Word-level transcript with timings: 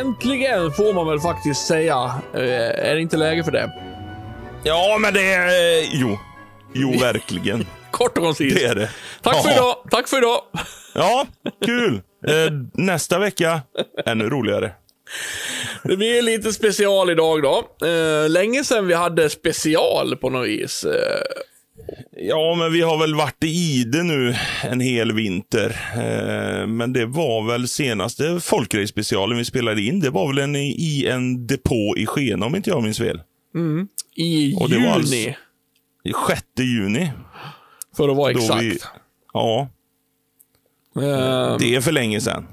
Äntligen 0.00 0.72
får 0.72 0.94
man 0.94 1.06
väl 1.06 1.20
faktiskt 1.20 1.66
säga. 1.66 2.20
Eh, 2.34 2.90
är 2.90 2.94
det 2.94 3.00
inte 3.00 3.16
läge 3.16 3.44
för 3.44 3.50
det? 3.52 3.70
Ja, 4.64 4.98
men 5.00 5.14
det 5.14 5.32
är... 5.34 5.46
eh, 5.46 5.88
Jo. 5.92 6.18
Jo, 6.74 6.98
verkligen. 7.00 7.66
Kort 7.90 8.18
och 8.18 8.24
koncist. 8.24 8.56
Det 8.56 8.64
är 8.64 8.74
det. 8.74 8.90
Tack 9.22 9.42
för 9.42 9.48
Ja. 9.50 9.54
idag. 9.54 9.76
Tack 9.90 10.08
för 10.08 10.18
idag. 10.18 10.40
Ja, 10.94 11.26
kul. 11.64 11.94
Eh, 12.26 12.52
nästa 12.72 13.18
vecka, 13.18 13.60
ännu 14.06 14.28
roligare. 14.30 14.72
Det 15.82 15.96
blir 15.96 16.22
lite 16.22 16.52
special 16.52 17.10
idag 17.10 17.42
då. 17.42 17.64
Länge 18.28 18.64
sedan 18.64 18.86
vi 18.86 18.94
hade 18.94 19.30
special 19.30 20.16
på 20.16 20.30
något 20.30 20.46
vis. 20.48 20.86
Ja, 22.16 22.54
men 22.58 22.72
vi 22.72 22.80
har 22.80 22.98
väl 22.98 23.14
varit 23.14 23.44
i 23.44 23.48
ide 23.48 24.02
nu 24.02 24.34
en 24.62 24.80
hel 24.80 25.12
vinter. 25.12 25.76
Eh, 25.94 26.66
men 26.66 26.92
det 26.92 27.06
var 27.06 27.46
väl 27.46 27.68
senaste 27.68 28.40
folkrace-specialen 28.40 29.38
vi 29.38 29.44
spelade 29.44 29.82
in. 29.82 30.00
Det 30.00 30.10
var 30.10 30.28
väl 30.28 30.38
en, 30.38 30.56
i 30.56 31.06
en 31.10 31.46
depå 31.46 31.94
i 31.98 32.06
Skene, 32.06 32.46
om 32.46 32.56
inte 32.56 32.70
jag 32.70 32.82
minns 32.82 32.98
fel. 32.98 33.20
I 34.16 34.54
Och 34.56 34.70
juni. 34.70 34.88
alltså- 34.88 35.14
6 36.28 36.42
juni. 36.58 37.12
För 37.96 38.08
att 38.08 38.16
vara 38.16 38.30
exakt. 38.30 38.62
vi, 38.62 38.78
ja, 39.32 39.68
Eh, 40.96 41.56
det 41.58 41.74
är 41.74 41.80
för 41.80 41.92
länge 41.92 42.20
sedan. 42.20 42.46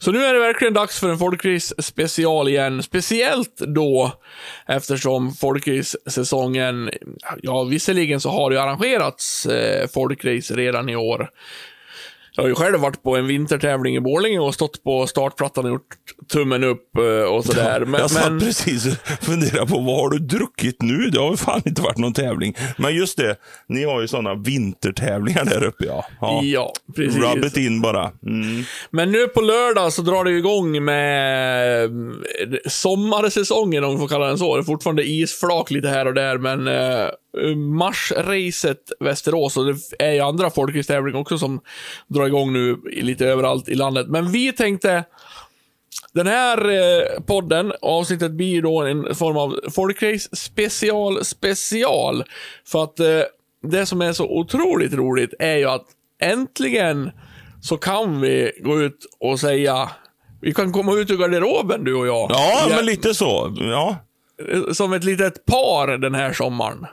Så 0.00 0.12
nu 0.12 0.24
är 0.24 0.34
det 0.34 0.40
verkligen 0.40 0.74
dags 0.74 1.00
för 1.00 1.08
en 1.08 1.18
folkrace 1.18 1.82
special 1.82 2.48
igen. 2.48 2.82
Speciellt 2.82 3.56
då 3.56 4.12
eftersom 4.66 5.34
folkrace-säsongen, 5.34 6.90
ja 7.42 7.64
visserligen 7.64 8.20
så 8.20 8.30
har 8.30 8.50
det 8.50 8.56
ju 8.56 8.62
arrangerats 8.62 9.46
eh, 9.46 9.88
folkrace 9.88 10.54
redan 10.54 10.88
i 10.88 10.96
år. 10.96 11.30
Jag 12.38 12.44
har 12.44 12.48
ju 12.48 12.54
själv 12.54 12.80
varit 12.80 13.02
på 13.02 13.16
en 13.16 13.26
vintertävling 13.26 13.96
i 13.96 14.00
Borlänge 14.00 14.38
och 14.38 14.54
stått 14.54 14.84
på 14.84 15.06
startplattan 15.06 15.64
och 15.64 15.70
gjort 15.70 15.96
tummen 16.32 16.64
upp 16.64 16.96
eh, 16.96 17.34
och 17.34 17.44
sådär. 17.44 17.80
Men, 17.80 18.00
jag 18.00 18.10
satt 18.10 18.30
men, 18.32 18.40
precis 18.40 18.86
och 18.86 18.92
funderade 19.24 19.66
på 19.66 19.78
vad 19.78 19.96
har 19.96 20.10
du 20.10 20.18
druckit 20.18 20.82
nu? 20.82 21.10
Det 21.10 21.20
har 21.20 21.28
väl 21.28 21.36
fan 21.36 21.62
inte 21.66 21.82
varit 21.82 21.98
någon 21.98 22.12
tävling. 22.12 22.54
Men 22.76 22.96
just 22.96 23.16
det, 23.16 23.36
ni 23.68 23.84
har 23.84 24.00
ju 24.00 24.08
sådana 24.08 24.34
vintertävlingar 24.34 25.44
där 25.44 25.64
uppe 25.64 25.84
ja. 25.84 26.04
ja. 26.20 26.40
ja, 26.44 26.72
precis. 26.96 27.22
Rub 27.22 27.44
it 27.44 27.56
in 27.56 27.80
bara. 27.80 28.10
Mm. 28.26 28.62
Men 28.90 29.12
nu 29.12 29.28
på 29.28 29.40
lördag 29.40 29.92
så 29.92 30.02
drar 30.02 30.24
det 30.24 30.30
ju 30.30 30.38
igång 30.38 30.84
med 30.84 31.84
eh, 31.84 31.90
sommarsäsongen, 32.66 33.84
om 33.84 33.92
vi 33.92 33.98
får 33.98 34.08
kalla 34.08 34.26
den 34.26 34.38
så. 34.38 34.56
Det 34.56 34.60
är 34.60 34.64
fortfarande 34.64 35.08
isflak 35.08 35.70
lite 35.70 35.88
här 35.88 36.06
och 36.06 36.14
där, 36.14 36.38
men 36.38 36.68
eh, 36.68 37.08
Marsracet 37.56 38.92
Västerås, 39.00 39.56
och 39.56 39.66
det 39.66 39.76
är 39.98 40.12
ju 40.12 40.20
andra 40.20 40.50
folkracetävlingar 40.50 41.20
också 41.20 41.38
som 41.38 41.60
drar 42.06 42.26
igång 42.26 42.52
nu 42.52 42.76
lite 42.92 43.26
överallt 43.26 43.68
i 43.68 43.74
landet. 43.74 44.06
Men 44.08 44.32
vi 44.32 44.52
tänkte, 44.52 45.04
den 46.12 46.26
här 46.26 46.68
eh, 46.68 47.20
podden, 47.26 47.72
avsnittet 47.82 48.32
blir 48.32 48.62
då 48.62 48.82
en 48.82 49.14
form 49.14 49.36
av 49.36 49.60
folkrace 49.70 50.36
special 50.36 51.24
special. 51.24 52.24
För 52.66 52.84
att 52.84 53.00
eh, 53.00 53.20
det 53.62 53.86
som 53.86 54.02
är 54.02 54.12
så 54.12 54.28
otroligt 54.28 54.92
roligt 54.92 55.34
är 55.38 55.56
ju 55.56 55.64
att 55.64 55.86
äntligen 56.20 57.10
så 57.62 57.76
kan 57.76 58.20
vi 58.20 58.52
gå 58.60 58.80
ut 58.80 59.06
och 59.20 59.40
säga 59.40 59.90
vi 60.40 60.54
kan 60.54 60.72
komma 60.72 60.94
ut 60.94 61.10
ur 61.10 61.16
garderoben 61.16 61.84
du 61.84 61.94
och 61.94 62.06
jag. 62.06 62.30
Ja, 62.30 62.66
Ja, 62.68 62.76
men 62.76 62.86
lite 62.86 63.14
så. 63.14 63.56
Ja. 63.60 63.96
Som 64.72 64.92
ett 64.92 65.04
litet 65.04 65.44
par 65.44 65.98
den 65.98 66.14
här 66.14 66.32
sommaren. 66.32 66.86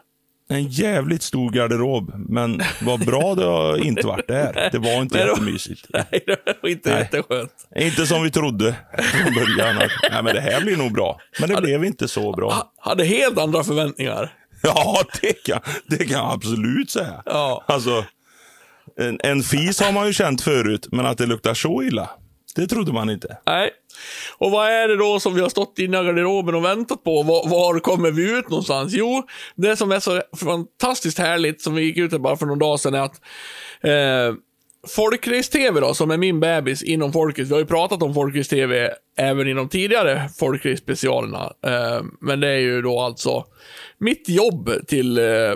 En 0.50 0.68
jävligt 0.68 1.22
stor 1.24 1.52
garderob, 1.52 2.14
men 2.30 2.62
vad 2.82 3.06
bra 3.06 3.36
det 3.36 3.46
har 3.46 3.78
inte 3.86 4.08
varit 4.08 4.28
där. 4.28 4.70
Det 4.72 4.78
var 4.80 5.02
inte 5.02 5.18
jättemysigt. 5.18 5.86
Nej, 5.94 6.24
det 6.26 6.58
var 6.62 6.70
inte 6.70 6.90
Nej. 6.90 7.00
jätteskönt. 7.00 7.52
Inte 7.76 8.08
som 8.08 8.24
vi 8.24 8.32
trodde 8.32 8.76
från 8.98 9.34
början. 9.34 9.76
Nej, 10.12 10.24
men 10.24 10.36
det 10.36 10.42
här 10.42 10.62
blir 10.62 10.78
nog 10.78 10.94
bra. 10.94 11.20
Men 11.40 11.50
det 11.50 11.62
blev 11.62 11.86
inte 11.86 12.08
så 12.08 12.32
bra. 12.32 12.52
Ha- 12.52 12.72
Hade 12.78 13.04
helt 13.06 13.38
andra 13.38 13.64
förväntningar. 13.64 14.34
Ja, 14.64 15.02
det 15.22 15.34
kan, 15.46 15.60
det 15.88 15.98
kan 15.98 16.18
jag 16.18 16.32
absolut 16.34 16.90
säga. 16.90 17.22
Ja. 17.26 17.64
Alltså, 17.68 18.06
en, 19.00 19.20
en 19.24 19.44
fis 19.44 19.82
har 19.82 19.92
man 19.92 20.08
ju 20.08 20.14
känt 20.14 20.42
förut, 20.42 20.88
men 20.92 21.06
att 21.06 21.18
det 21.18 21.26
luktar 21.26 21.54
så 21.54 21.84
illa, 21.84 22.10
det 22.56 22.68
trodde 22.68 22.94
man 22.94 23.10
inte. 23.10 23.38
Nej. 23.46 23.70
Och 24.38 24.52
vad 24.52 24.68
är 24.68 24.88
det 24.88 24.98
då 24.98 25.20
som 25.20 25.36
vi 25.36 25.42
har 25.42 25.50
stått 25.50 25.80
inne 25.80 26.02
i 26.02 26.06
garderoben 26.06 26.56
och 26.56 26.66
väntat 26.66 27.04
på? 27.04 27.24
Var, 27.24 27.50
var 27.50 27.80
kommer 27.80 28.12
vi 28.12 28.38
ut 28.38 28.50
någonstans? 28.50 28.94
Jo, 28.94 29.24
det 29.56 29.76
som 29.76 29.92
är 29.92 30.00
så 30.00 30.22
fantastiskt 30.38 31.20
härligt, 31.20 31.62
som 31.62 31.76
vi 31.76 31.82
gick 31.82 31.98
ut 31.98 32.12
med 32.12 32.22
bara 32.22 32.38
för 32.38 32.46
någon 32.46 32.60
dag 32.60 32.80
sedan, 32.80 32.94
är 32.94 33.02
att 33.02 33.22
eh, 33.82 34.36
Folkrace-TV 34.88 35.80
då, 35.80 35.94
som 35.94 36.12
är 36.12 36.18
min 36.18 36.40
bebis 36.40 36.84
inom 36.84 37.14
Folkrace. 37.14 37.48
Vi 37.48 37.54
har 37.54 37.60
ju 37.60 37.66
pratat 37.66 38.04
om 38.04 38.14
Folkrace-TV 38.14 38.90
även 39.18 39.48
inom 39.48 39.70
tidigare 39.70 40.30
Folkrace-specialerna. 40.40 41.54
Eh, 41.66 42.04
men 42.22 42.40
det 42.40 42.48
är 42.48 42.60
ju 42.60 42.82
då 42.82 43.00
alltså 43.00 43.46
mitt 43.98 44.30
jobb 44.30 44.70
till 44.88 45.18
eh, 45.18 45.54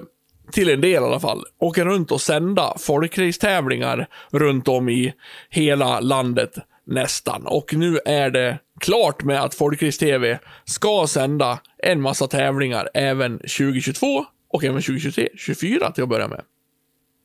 till 0.52 0.70
en 0.70 0.82
del 0.82 0.92
i 0.92 1.06
alla 1.06 1.20
fall, 1.20 1.44
åka 1.60 1.86
runt 1.86 2.12
och 2.12 2.22
sända 2.22 2.74
folkrace-tävlingar 2.80 4.08
runt 4.32 4.68
om 4.68 4.90
i 4.90 5.14
hela 5.50 6.00
landet 6.00 6.52
nästan. 6.90 7.46
Och 7.46 7.74
nu 7.74 8.00
är 8.06 8.30
det 8.30 8.60
klart 8.80 9.24
med 9.24 9.42
att 9.42 9.56
Folkrace 9.56 10.00
TV 10.00 10.40
ska 10.66 11.06
sända 11.08 11.60
en 11.84 12.02
massa 12.02 12.28
tävlingar 12.28 12.90
även 12.94 13.38
2022 13.38 14.26
och 14.54 14.64
även 14.64 14.82
2023, 14.82 15.28
2024 15.28 15.92
till 15.92 16.04
att 16.04 16.10
börja 16.10 16.28
med. 16.28 16.42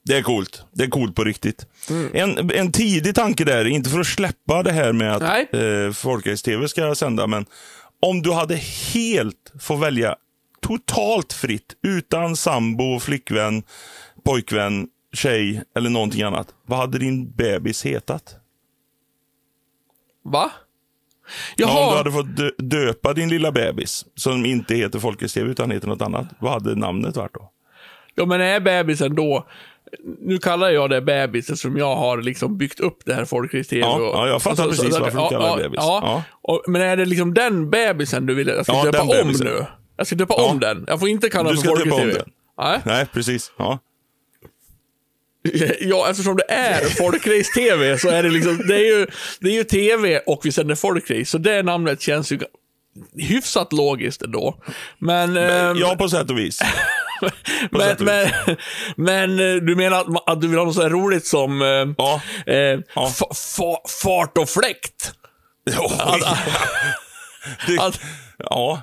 Det 0.05 0.17
är 0.17 0.23
coolt. 0.23 0.65
Det 0.73 0.85
är 0.85 0.89
coolt 0.89 1.17
på 1.17 1.25
riktigt. 1.25 1.67
En, 2.13 2.51
en 2.51 2.73
tidig 2.73 3.15
tanke 3.15 3.45
där, 3.45 3.65
inte 3.65 3.91
för 3.91 4.01
att 4.01 4.07
släppa 4.07 4.63
det 4.63 4.73
här 4.73 4.93
med 4.93 5.15
att 5.15 5.23
Nej. 5.23 5.87
eh, 5.87 5.93
Folkrace-TV 5.93 6.69
ska 6.69 6.95
sända, 6.95 7.27
men 7.27 7.47
om 8.03 8.23
du 8.23 8.33
hade 8.33 8.57
helt 8.95 9.53
få 9.61 9.77
välja 9.77 10.17
totalt 10.63 11.33
fritt, 11.33 11.75
utan 11.83 12.37
sambo, 12.37 13.01
flickvän, 13.01 13.63
pojkvän, 14.25 14.89
tjej 15.13 15.63
eller 15.77 15.91
någonting 15.91 16.23
annat. 16.23 16.49
Vad 16.67 16.79
hade 16.79 16.99
din 16.99 17.31
bebis 17.31 17.85
hetat? 17.85 18.37
Va? 20.25 20.51
Ja, 21.57 21.67
om 21.67 21.73
Jaha, 21.77 21.91
du 21.91 21.97
hade 21.97 22.13
fått 22.13 22.37
dö- 22.37 22.51
döpa 22.59 23.13
din 23.13 23.29
lilla 23.29 23.53
bebis, 23.53 24.05
som 24.15 24.47
inte 24.47 24.75
heter 24.75 24.99
Folkrace-TV 24.99 25.51
utan 25.51 25.71
heter 25.71 25.89
något 25.89 26.03
annat, 26.03 26.27
vad 26.39 26.53
hade 26.53 26.75
namnet 26.75 27.17
varit 27.17 27.35
då? 27.35 27.51
ja 28.15 28.27
men 28.27 28.41
är 28.41 28.61
bebisen 28.61 29.15
då, 29.15 29.47
nu 30.21 30.39
kallar 30.39 30.71
jag 30.71 30.91
det 30.91 31.01
bebis 31.03 31.51
eftersom 31.51 31.77
jag 31.77 31.97
har 31.97 32.23
liksom 32.23 32.59
byggt 32.59 32.81
upp 32.81 32.99
det 33.05 33.15
här 33.15 33.25
Folkrace 33.25 33.71
TV. 33.71 33.81
Ja, 33.81 33.95
och- 33.97 34.03
ja, 34.03 34.29
jag 34.29 34.43
fattar 34.43 34.67
och 34.69 34.75
så- 34.75 34.83
precis 34.83 34.97
så- 34.97 35.03
varför 35.03 35.19
du 35.23 35.29
kallar 35.29 35.49
ja, 35.49 35.57
det 35.57 35.63
bebis. 35.63 35.79
Ja. 35.83 36.23
Och, 36.43 36.63
men 36.67 36.83
är 36.83 36.97
det 36.97 37.05
liksom 37.05 37.35
den 37.35 37.71
bebisen 37.71 38.27
du 38.27 38.35
vill, 38.35 38.49
jag 38.49 38.65
ska 38.67 38.83
döpa 38.83 39.03
om 39.03 39.29
nu? 39.41 39.67
Jag 39.97 40.07
ska 40.07 40.17
döpa 40.17 40.35
om 40.35 40.61
den. 40.61 40.85
Jag 40.89 41.01
får 41.01 41.09
inte 41.09 41.29
kalla 41.31 41.49
den 41.53 41.59
för 41.63 41.71
om 41.71 41.99
TV. 41.99 42.23
Nej. 42.59 42.81
Nej, 42.85 43.07
precis. 43.13 43.53
Ja. 43.57 43.79
Ja, 45.81 46.11
eftersom 46.11 46.37
det 46.37 46.53
är 46.55 46.81
Folkrace-TV 46.89 47.99
så 47.99 48.09
är 48.09 48.23
det 48.23 48.29
liksom, 48.29 48.63
det 48.69 48.75
är 48.75 48.99
ju, 48.99 49.07
det 49.41 49.49
är 49.49 49.53
ju 49.55 49.65
TV 49.65 50.19
och 50.27 50.41
vi 50.45 50.53
sänder 50.53 50.75
Folkrace, 50.75 51.25
så 51.25 51.39
det 51.39 51.63
namnet 51.63 52.01
känns 52.01 52.33
ju 52.33 52.39
hyfsat 53.19 53.73
logiskt 53.73 54.23
ändå. 54.23 54.63
Men, 54.99 55.37
ehm, 55.37 55.77
ja, 55.79 55.97
på 55.99 56.09
sätt 56.09 56.31
och 56.31 56.39
vis. 56.39 56.61
men, 57.71 57.97
men, 57.99 58.29
men 58.97 59.31
eh, 59.31 59.55
du 59.63 59.77
menar 59.77 60.01
att, 60.01 60.29
att 60.31 60.41
du 60.41 60.49
vill 60.49 60.59
ha 60.59 60.65
något 60.65 60.75
så 60.75 60.83
här 60.83 60.91
roligt 60.91 61.27
som 61.27 61.63
eh, 61.63 61.69
Ja. 61.99 62.21
eh, 62.47 62.55
Ja. 62.95 63.09
fa, 63.09 63.27
fa, 63.57 63.77
fart 64.03 64.39
och 64.39 64.49
fläkt? 64.49 65.13
Oj. 65.79 66.23
Det, 67.67 67.79
Att, 67.79 68.01
ja, 68.39 68.83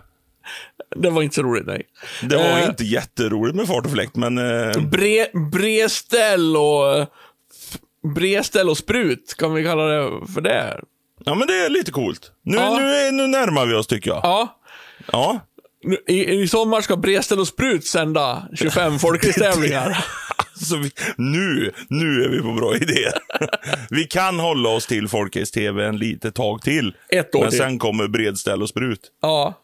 det 0.95 1.09
var 1.09 1.21
inte 1.21 1.35
så 1.35 1.43
roligt, 1.43 1.65
nej. 1.67 1.83
det 2.21 2.35
var 2.37 2.43
Eh, 2.59 2.65
inte 2.65 2.83
jätteroligt 2.83 3.55
med 3.55 3.67
fart 3.67 3.85
och 3.85 3.91
fläkt, 3.91 4.15
men... 4.15 4.37
Eh, 4.37 4.81
Bre, 4.81 5.27
breställ 5.51 6.57
och 6.57 7.07
breställ 8.15 8.69
och 8.69 8.77
sprut, 8.77 9.35
kan 9.37 9.53
vi 9.53 9.63
kalla 9.63 9.83
det 9.83 10.27
för 10.33 10.41
det? 10.41 10.79
ja, 11.25 11.35
men 11.35 11.47
det 11.47 11.53
är 11.65 11.69
lite 11.69 11.91
coolt. 11.91 12.31
Nu, 12.45 12.57
Ja. 12.57 12.77
nu, 12.79 13.11
nu 13.11 13.27
närmar 13.27 13.65
vi 13.65 13.73
oss, 13.73 13.87
tycker 13.87 14.09
jag. 14.09 14.19
Ja. 14.23 14.59
Ja. 15.11 15.39
Nu, 15.83 15.97
i, 16.07 16.31
I 16.41 16.47
sommar 16.47 16.81
ska 16.81 16.97
Breställ 16.97 17.39
och 17.39 17.47
Sprut 17.47 17.85
sända 17.87 18.47
25 18.55 18.99
folkracetävlingar. 18.99 20.05
Så 20.55 20.77
vi, 20.77 20.91
nu, 21.17 21.71
nu 21.87 22.23
är 22.23 22.29
vi 22.29 22.39
på 22.41 22.53
bra 22.53 22.75
idéer. 22.75 23.13
vi 23.89 24.03
kan 24.03 24.39
hålla 24.39 24.69
oss 24.69 24.87
till 24.87 25.07
Folkrace 25.07 25.53
TV 25.53 25.85
en 25.85 25.97
litet 25.97 26.35
tag 26.35 26.61
till. 26.61 26.95
Ett 27.09 27.35
år 27.35 27.41
Men 27.41 27.49
till. 27.49 27.59
sen 27.59 27.79
kommer 27.79 28.07
bredställ 28.07 28.61
och 28.61 28.69
sprut. 28.69 28.99
Ja. 29.21 29.60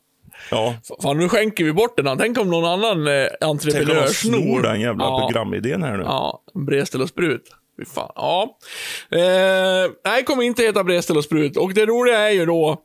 Ja. 0.51 0.75
Fan, 1.01 1.17
nu 1.17 1.29
skänker 1.29 1.63
vi 1.63 1.73
bort 1.73 1.97
den. 1.97 2.17
Tänk 2.17 2.37
om 2.37 2.49
någon 2.49 2.65
annan 2.65 3.07
eh, 3.07 3.13
Tänk 3.13 3.43
om 3.43 3.49
entreprenör 3.49 4.07
snor 4.07 4.61
den 4.61 4.81
jävla 4.81 5.03
ja. 5.03 5.27
programidén 5.27 5.83
här 5.83 5.97
nu. 5.97 6.03
Ja, 6.03 6.43
Breställ 6.67 7.01
och 7.01 7.09
Sprut. 7.09 7.43
Fy 7.79 7.85
fan. 7.85 8.11
Ja. 8.15 8.57
Eh, 9.11 9.91
nej, 10.05 10.23
kommer 10.25 10.43
inte 10.43 10.63
heta 10.63 10.83
Breställ 10.83 11.17
och 11.17 11.23
Sprut. 11.23 11.57
Och 11.57 11.73
det 11.73 11.85
roliga 11.85 12.19
är 12.19 12.31
ju 12.31 12.45
då 12.45 12.81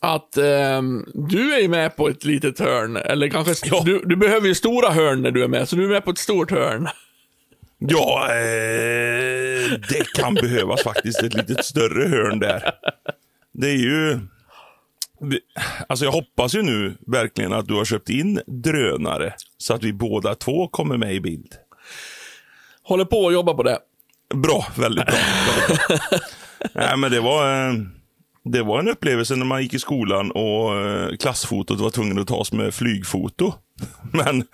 att 0.00 0.36
ehm, 0.36 1.04
du 1.14 1.54
är 1.54 1.60
ju 1.60 1.68
med 1.68 1.96
på 1.96 2.08
ett 2.08 2.24
litet 2.24 2.58
hörn. 2.58 2.96
Eller 2.96 3.28
kanske, 3.28 3.68
Ja. 3.70 3.82
du, 3.84 4.02
du 4.04 4.16
behöver 4.16 4.48
ju 4.48 4.54
stora 4.54 4.90
hörn 4.90 5.22
när 5.22 5.30
du 5.30 5.44
är 5.44 5.48
med, 5.48 5.68
så 5.68 5.76
du 5.76 5.84
är 5.84 5.88
med 5.88 6.04
på 6.04 6.10
ett 6.10 6.18
stort 6.18 6.50
hörn. 6.50 6.88
Ja, 7.78 8.28
eh, 8.30 9.70
det 9.88 10.12
kan 10.14 10.34
behövas 10.34 10.82
faktiskt 10.82 11.22
ett 11.22 11.34
lite 11.34 11.62
större 11.62 12.08
hörn 12.08 12.38
där. 12.38 12.72
Det 13.52 13.68
är 13.70 13.76
ju... 13.76 14.18
Alltså 15.86 16.04
jag 16.04 16.12
hoppas 16.12 16.54
ju 16.54 16.62
nu 16.62 16.96
verkligen 17.06 17.52
att 17.52 17.68
du 17.68 17.74
har 17.74 17.84
köpt 17.84 18.10
in 18.10 18.40
drönare 18.46 19.34
så 19.58 19.74
att 19.74 19.82
vi 19.82 19.92
båda 19.92 20.34
två 20.34 20.68
kommer 20.68 20.96
med 20.96 21.14
i 21.14 21.20
bild. 21.20 21.54
Håller 22.82 23.04
på 23.04 23.26
att 23.26 23.32
jobba 23.32 23.54
på 23.54 23.62
det. 23.62 23.78
Bra, 24.34 24.66
väldigt 24.76 25.06
bra. 25.06 25.16
Nej, 26.74 26.96
men 26.96 27.10
det 27.10 27.20
var, 27.20 27.68
eh, 27.68 27.74
det 28.44 28.62
var 28.62 28.78
en 28.78 28.88
upplevelse 28.88 29.36
när 29.36 29.46
man 29.46 29.62
gick 29.62 29.74
i 29.74 29.78
skolan 29.78 30.30
och 30.30 30.76
eh, 30.76 31.16
klassfotot 31.16 31.80
var 31.80 31.90
tvungen 31.90 32.18
att 32.18 32.28
tas 32.28 32.52
med 32.52 32.74
flygfoto. 32.74 33.52
Men 34.12 34.44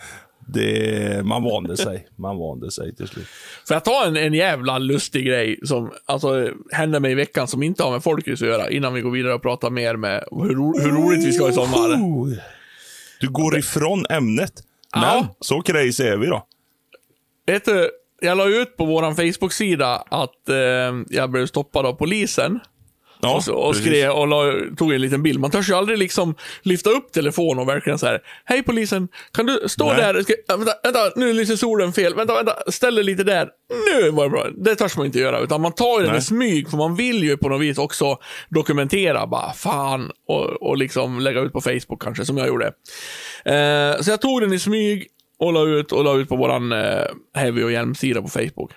det, 0.46 1.24
man 1.24 1.42
vande 1.44 1.76
sig. 1.76 2.06
Man 2.16 2.38
vande 2.38 2.70
sig 2.70 2.96
till 2.96 3.08
slut. 3.08 3.26
Får 3.68 3.74
jag 3.74 3.84
ta 3.84 4.04
en, 4.06 4.16
en 4.16 4.34
jävla 4.34 4.78
lustig 4.78 5.26
grej 5.26 5.58
som 5.62 5.92
alltså, 6.06 6.48
hände 6.72 7.00
mig 7.00 7.12
i 7.12 7.14
veckan 7.14 7.48
som 7.48 7.62
inte 7.62 7.82
har 7.82 7.90
med 7.92 8.02
folkrus 8.02 8.42
att 8.42 8.48
göra 8.48 8.70
innan 8.70 8.94
vi 8.94 9.00
går 9.00 9.10
vidare 9.10 9.34
och 9.34 9.42
pratar 9.42 9.70
mer 9.70 9.96
med 9.96 10.24
hur, 10.30 10.54
ro, 10.54 10.78
hur 10.80 10.90
roligt 10.92 11.26
vi 11.26 11.32
ska 11.32 11.44
ha 11.44 11.50
i 11.50 11.54
sommar. 11.54 11.98
Du 13.20 13.28
går 13.30 13.58
ifrån 13.58 14.06
ämnet. 14.10 14.52
Men 14.94 15.02
Ja. 15.02 15.36
så 15.40 15.62
crazy 15.62 16.04
är 16.04 16.16
vi 16.16 16.26
då. 16.26 16.46
Vet 17.46 17.64
du, 17.64 17.90
jag 18.20 18.38
la 18.38 18.48
ut 18.48 18.76
på 18.76 18.84
vår 18.84 19.02
Facebook-sida 19.32 20.04
att 20.08 20.48
eh, 20.48 20.56
jag 21.08 21.30
blev 21.30 21.46
stoppad 21.46 21.86
av 21.86 21.92
polisen. 21.92 22.60
Ja, 23.20 23.34
och, 23.34 23.44
så, 23.44 23.54
och 23.54 23.76
skrev 23.76 24.10
och 24.10 24.28
la, 24.28 24.52
tog 24.76 24.92
en 24.92 25.00
liten 25.00 25.22
bild. 25.22 25.40
Man 25.40 25.50
törs 25.50 25.70
ju 25.70 25.74
aldrig 25.74 25.98
liksom 25.98 26.34
lyfta 26.62 26.90
upp 26.90 27.12
telefonen 27.12 27.58
och 27.58 27.68
verkligen 27.68 27.98
så 27.98 28.06
här. 28.06 28.20
Hej 28.44 28.62
polisen, 28.62 29.08
kan 29.32 29.46
du 29.46 29.60
stå 29.66 29.92
Nej. 29.92 29.96
där? 29.96 30.22
Ska, 30.22 30.34
vänta, 30.48 30.72
vänta, 30.82 31.10
nu 31.16 31.32
lyser 31.32 31.56
solen 31.56 31.92
fel. 31.92 32.14
Vänta, 32.14 32.34
vänta, 32.34 32.56
ställ 32.72 32.94
dig 32.94 33.04
lite 33.04 33.24
där. 33.24 33.48
Nu 33.92 34.10
var 34.10 34.24
det 34.24 34.30
bra. 34.30 34.46
Det 34.56 34.74
törs 34.74 34.96
man 34.96 35.06
inte 35.06 35.18
göra, 35.18 35.40
utan 35.40 35.60
man 35.60 35.72
tar 35.72 35.98
ju 35.98 36.02
den 36.02 36.12
Nej. 36.12 36.18
i 36.18 36.22
smyg, 36.22 36.70
för 36.70 36.76
man 36.76 36.94
vill 36.94 37.24
ju 37.24 37.36
på 37.36 37.48
något 37.48 37.60
vis 37.60 37.78
också 37.78 38.18
dokumentera, 38.48 39.26
bara 39.26 39.52
fan, 39.52 40.10
och, 40.28 40.62
och 40.62 40.76
liksom 40.76 41.20
lägga 41.20 41.40
ut 41.40 41.52
på 41.52 41.60
Facebook 41.60 42.02
kanske, 42.02 42.24
som 42.24 42.36
jag 42.36 42.48
gjorde. 42.48 42.66
Eh, 43.44 44.00
så 44.00 44.10
jag 44.10 44.20
tog 44.20 44.40
den 44.40 44.52
i 44.52 44.58
smyg 44.58 45.06
och 45.38 45.52
la 45.52 45.62
ut, 45.62 45.92
och 45.92 46.04
la 46.04 46.16
ut 46.16 46.28
på 46.28 46.36
våran 46.36 46.72
eh, 46.72 47.04
Heavy 47.34 47.62
och 47.62 47.72
Hjälm-sida 47.72 48.22
på 48.22 48.28
Facebook. 48.28 48.70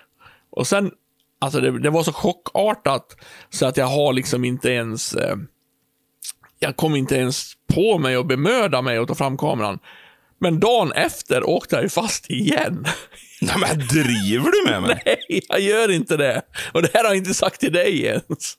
Och 0.52 0.66
sen, 0.66 0.90
alltså 1.40 1.60
det, 1.60 1.78
det 1.78 1.90
var 1.90 2.02
så 2.02 2.12
chockartat 2.12 3.16
så 3.50 3.66
att 3.66 3.76
jag 3.76 3.86
har 3.86 4.12
liksom 4.12 4.44
inte 4.44 4.70
ens, 4.70 5.14
eh, 5.14 5.36
jag 6.58 6.76
kom 6.76 6.96
inte 6.96 7.16
ens 7.16 7.52
på 7.74 7.98
mig 7.98 8.16
och 8.16 8.26
bemöda 8.26 8.82
mig 8.82 8.98
att 8.98 9.08
ta 9.08 9.14
fram 9.14 9.36
kameran. 9.38 9.78
Men 10.40 10.60
dagen 10.60 10.92
efter 10.92 11.48
åkte 11.48 11.76
jag 11.76 11.82
ju 11.82 11.88
fast 11.88 12.30
igen. 12.30 12.86
Nej, 13.40 13.54
men 13.58 13.78
driver 13.78 14.50
du 14.50 14.70
med 14.70 14.82
mig? 14.82 15.02
Nej, 15.06 15.42
jag 15.48 15.60
gör 15.60 15.90
inte 15.90 16.16
det. 16.16 16.42
Och 16.72 16.82
det 16.82 16.90
här 16.94 17.04
har 17.04 17.10
jag 17.10 17.16
inte 17.16 17.34
sagt 17.34 17.60
till 17.60 17.72
dig 17.72 18.04
ens. 18.04 18.56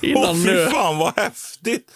Innan 0.00 0.24
Åh, 0.24 0.34
fy 0.34 0.52
nu. 0.52 0.66
fan 0.66 0.98
vad 0.98 1.16
häftigt! 1.16 1.92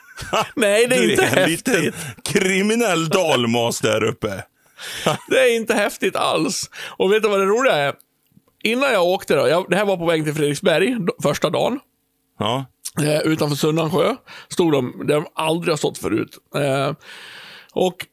Nej, 0.56 0.86
det 0.86 0.96
är 0.96 1.00
du 1.00 1.10
inte 1.10 1.24
är 1.24 1.42
en 1.42 1.50
liten 1.50 1.92
kriminell 2.24 3.08
dalmas 3.08 3.80
där 3.80 4.04
uppe. 4.04 4.44
Det 5.28 5.40
är 5.40 5.56
inte 5.56 5.74
häftigt 5.74 6.16
alls. 6.16 6.70
Och 6.86 7.12
vet 7.12 7.22
du 7.22 7.28
vad 7.28 7.40
det 7.40 7.46
roliga 7.46 7.74
är? 7.74 7.94
Innan 8.62 8.92
jag 8.92 9.04
åkte 9.04 9.34
då, 9.34 9.48
jag, 9.48 9.66
det 9.70 9.76
här 9.76 9.84
var 9.84 9.96
på 9.96 10.06
väg 10.06 10.24
till 10.24 10.34
Fredriksberg, 10.34 10.96
första 11.22 11.50
dagen. 11.50 11.80
Ja. 12.38 12.64
eh, 13.02 13.20
utanför 13.20 13.56
Sunnansjö. 13.56 14.16
Stod 14.48 14.72
de, 14.72 15.02
där 15.06 15.14
de 15.14 15.26
aldrig 15.34 15.72
har 15.72 15.76
stått 15.76 15.98
förut. 15.98 16.38
Eh, 16.56 16.92
och 17.72 18.06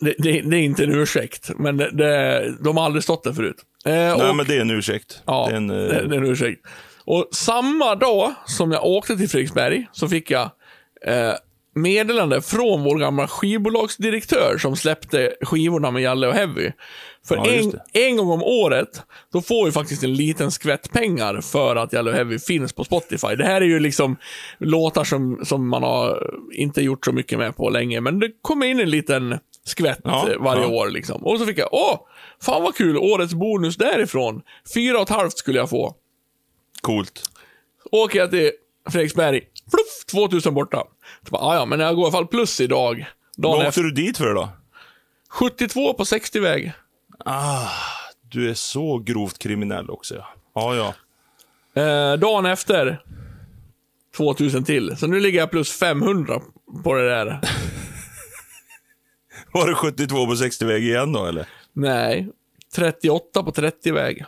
det, 0.00 0.14
det, 0.18 0.40
det 0.40 0.56
är 0.56 0.60
inte 0.62 0.84
en 0.84 0.94
ursäkt, 0.94 1.50
men 1.58 1.76
det, 1.76 2.56
de 2.64 2.76
har 2.76 2.84
aldrig 2.84 3.02
stått 3.02 3.24
där 3.24 3.32
förut. 3.32 3.56
Eh, 3.84 3.92
Nej, 3.92 4.12
och, 4.12 4.36
men 4.36 4.46
det 4.46 4.56
är 4.56 4.60
en 4.60 4.70
ursäkt. 4.70 5.22
ja, 5.26 5.46
det 5.48 5.52
är 5.52 5.56
en, 5.56 5.68
det, 5.68 6.08
det 6.08 6.14
är 6.16 6.18
en 6.18 6.26
ursäkt. 6.26 6.66
Och 7.04 7.28
samma 7.32 7.94
dag 7.94 8.34
som 8.46 8.72
jag 8.72 8.84
åkte 8.84 9.16
till 9.16 9.28
Fredriksberg 9.28 9.86
så 9.92 10.08
fick 10.08 10.30
jag 10.30 10.50
eh, 11.06 11.32
meddelande 11.80 12.42
från 12.42 12.82
vår 12.82 12.98
gamla 12.98 13.28
skivbolagsdirektör 13.28 14.58
som 14.58 14.76
släppte 14.76 15.34
skivorna 15.40 15.90
med 15.90 16.02
Jalle 16.02 16.26
och 16.26 16.34
Heavy. 16.34 16.72
För 17.28 17.36
Ja, 17.36 17.46
en, 17.46 17.72
en 17.92 18.16
gång 18.16 18.30
om 18.30 18.42
året, 18.42 19.02
då 19.32 19.42
får 19.42 19.66
vi 19.66 19.72
faktiskt 19.72 20.04
en 20.04 20.14
liten 20.14 20.50
skvätt 20.50 20.92
pengar 20.92 21.40
för 21.40 21.76
att 21.76 21.92
Jalle 21.92 22.10
och 22.10 22.16
Heavy 22.16 22.38
finns 22.38 22.72
på 22.72 22.84
Spotify. 22.84 23.36
Det 23.36 23.44
här 23.44 23.60
är 23.60 23.66
ju 23.66 23.80
liksom 23.80 24.16
låtar 24.58 25.04
som, 25.04 25.40
som 25.44 25.68
man 25.68 25.82
har 25.82 26.30
inte 26.52 26.82
gjort 26.82 27.04
så 27.04 27.12
mycket 27.12 27.38
med 27.38 27.56
på 27.56 27.70
länge, 27.70 28.00
men 28.00 28.18
det 28.18 28.30
kommer 28.42 28.66
in 28.66 28.80
en 28.80 28.90
liten 28.90 29.38
skvätt 29.64 30.00
Ja, 30.04 30.28
varje 30.40 30.62
ja. 30.62 30.68
år. 30.68 30.88
Liksom. 30.90 31.24
Och 31.24 31.38
så 31.38 31.46
fick 31.46 31.58
jag, 31.58 31.68
åh, 31.72 32.00
fan 32.42 32.62
vad 32.62 32.74
kul, 32.74 32.96
årets 32.96 33.34
bonus 33.34 33.76
därifrån. 33.76 34.42
Fyra 34.74 34.96
och 34.96 35.02
ett 35.02 35.16
halvt 35.16 35.38
skulle 35.38 35.58
jag 35.58 35.70
få. 35.70 35.94
Coolt. 36.80 37.22
Åker 37.90 38.18
jag 38.18 38.30
till 38.30 38.50
Fredriksberg, 38.90 39.40
fluff, 39.70 40.04
2000 40.10 40.54
borta. 40.54 40.84
Bara, 41.30 41.42
"Ah, 41.42 41.54
ja, 41.54 41.64
men 41.66 41.80
jag 41.80 41.94
går 41.94 42.02
i 42.02 42.06
alla 42.06 42.12
fall 42.12 42.26
plus 42.26 42.60
idag. 42.60 43.06
Dagen 43.36 43.58
Vad 43.58 43.66
åkte 43.66 43.80
du 43.80 43.90
dit 43.90 44.18
för 44.18 44.34
då? 44.34 44.48
72 45.28 45.94
på 45.94 46.04
60-väg. 46.04 46.72
Ah, 47.24 47.68
du 48.22 48.50
är 48.50 48.54
så 48.54 48.98
grovt 48.98 49.38
kriminell 49.38 49.90
också 49.90 50.14
ja. 50.14 50.26
Ja, 50.54 50.74
ja. 50.74 50.94
Eh, 51.82 52.16
dagen 52.18 52.46
efter, 52.46 53.02
2000 54.16 54.64
till. 54.64 54.96
Så 54.96 55.06
nu 55.06 55.20
ligger 55.20 55.38
jag 55.38 55.50
plus 55.50 55.72
500 55.78 56.40
på 56.84 56.94
det 56.94 57.08
där. 57.08 57.40
Var 59.52 59.68
det 59.68 59.74
72 59.74 60.26
på 60.26 60.34
60-väg 60.34 60.84
igen 60.84 61.12
då 61.12 61.26
eller? 61.26 61.48
Nej, 61.72 62.28
38 62.74 63.42
på 63.42 63.50
30-väg. 63.50 64.24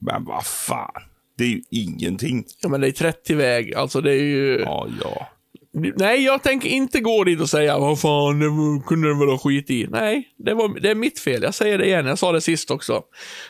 Men 0.00 0.24
vad 0.24 0.46
fan. 0.46 1.02
Det 1.38 1.44
är 1.44 1.48
ju 1.48 1.62
ingenting. 1.70 2.44
Ja, 2.62 2.68
men 2.68 2.80
det 2.80 2.86
är 2.86 3.12
30-väg. 3.12 3.74
Alltså 3.74 4.00
det 4.00 4.10
är 4.12 4.22
ju... 4.24 4.60
Ja, 4.64 4.88
ja. 5.04 5.28
Nej, 5.96 6.24
jag 6.24 6.42
tänker 6.42 6.68
inte 6.68 7.00
gå 7.00 7.24
dit 7.24 7.40
och 7.40 7.50
säga 7.50 7.78
vad 7.78 8.00
fan, 8.00 8.38
det 8.38 8.82
kunde 8.86 9.08
de 9.08 9.18
väl 9.18 9.28
ha 9.28 9.38
skit 9.38 9.70
i. 9.70 9.86
Nej, 9.90 10.28
det, 10.38 10.54
var, 10.54 10.80
det 10.80 10.90
är 10.90 10.94
mitt 10.94 11.18
fel. 11.18 11.42
Jag 11.42 11.54
säger 11.54 11.78
det 11.78 11.86
igen. 11.86 12.06
Jag 12.06 12.18
sa 12.18 12.32
det 12.32 12.40
sist 12.40 12.70
också. 12.70 13.02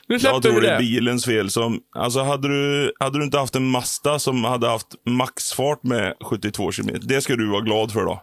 Nu 0.08 0.14
Jag 0.14 0.20
släpper 0.20 0.40
tror 0.40 0.54
vi 0.54 0.60
det 0.60 0.66
det. 0.66 0.72
är 0.74 0.78
bilens 0.78 1.24
fel. 1.24 1.50
Som, 1.50 1.80
alltså 1.96 2.20
hade, 2.22 2.48
du, 2.48 2.92
hade 3.00 3.18
du 3.18 3.24
inte 3.24 3.38
haft 3.38 3.54
en 3.56 3.70
Mazda 3.70 4.18
som 4.18 4.44
hade 4.44 4.68
haft 4.68 4.86
maxfart 5.06 5.82
med 5.82 6.14
72 6.24 6.70
km, 6.72 6.88
det 7.02 7.20
ska 7.20 7.36
du 7.36 7.50
vara 7.50 7.60
glad 7.60 7.92
för 7.92 8.00
då. 8.04 8.22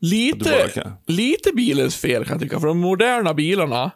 du 0.00 0.06
Lite, 0.08 0.70
kan- 0.74 0.92
lite 1.06 1.50
bilens 1.52 1.96
fel 1.96 2.24
kan 2.24 2.32
jag 2.34 2.40
tycka. 2.42 2.60
För 2.60 2.66
de 2.66 2.78
moderna 2.78 3.34
bilarna 3.34 3.90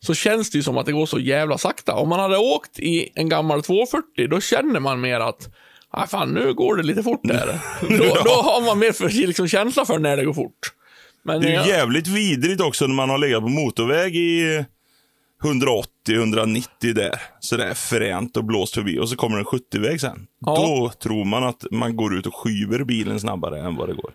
så 0.00 0.14
känns 0.14 0.50
det 0.50 0.58
ju 0.58 0.62
som 0.62 0.78
att 0.78 0.86
det 0.86 0.92
går 0.92 1.06
så 1.06 1.18
jävla 1.18 1.58
sakta. 1.58 1.94
Om 1.94 2.08
man 2.08 2.20
hade 2.20 2.38
åkt 2.38 2.78
i 2.78 3.08
en 3.14 3.28
gammal 3.28 3.62
240, 3.62 4.28
då 4.30 4.40
känner 4.40 4.80
man 4.80 5.00
mer 5.00 5.20
att 5.20 5.54
ah, 5.90 6.06
fan, 6.06 6.34
nu 6.34 6.54
går 6.54 6.76
det 6.76 6.82
lite 6.82 7.02
fort 7.02 7.20
där. 7.22 7.46
då, 7.80 8.22
då 8.24 8.30
har 8.30 8.66
man 8.66 8.78
mer 8.78 8.92
för, 8.92 9.08
liksom, 9.08 9.48
känsla 9.48 9.84
för 9.84 9.98
när 9.98 10.16
det 10.16 10.24
går 10.24 10.34
fort. 10.34 10.72
Men, 11.22 11.40
Det 11.40 11.54
är 11.54 11.64
ju 11.64 11.70
jävligt 11.70 12.06
vidrigt 12.06 12.60
också 12.60 12.86
när 12.86 12.94
man 12.94 13.10
har 13.10 13.18
legat 13.18 13.42
på 13.42 13.48
motorväg 13.48 14.16
i 14.16 14.64
180-190 15.42 16.64
där. 16.80 17.20
Så 17.40 17.56
det 17.56 17.64
är 17.64 17.74
fränt 17.74 18.36
och 18.36 18.44
blåst 18.44 18.74
förbi 18.74 18.98
och 18.98 19.08
så 19.08 19.16
kommer 19.16 19.38
en 19.38 19.44
70-väg 19.44 20.00
sen. 20.00 20.26
Ja. 20.40 20.56
Då 20.56 20.90
tror 21.02 21.24
man 21.24 21.44
att 21.44 21.64
man 21.70 21.96
går 21.96 22.18
ut 22.18 22.26
och 22.26 22.34
skyver 22.34 22.84
bilen 22.84 23.20
snabbare 23.20 23.60
än 23.60 23.76
vad 23.76 23.88
det 23.88 23.94
går. 23.94 24.12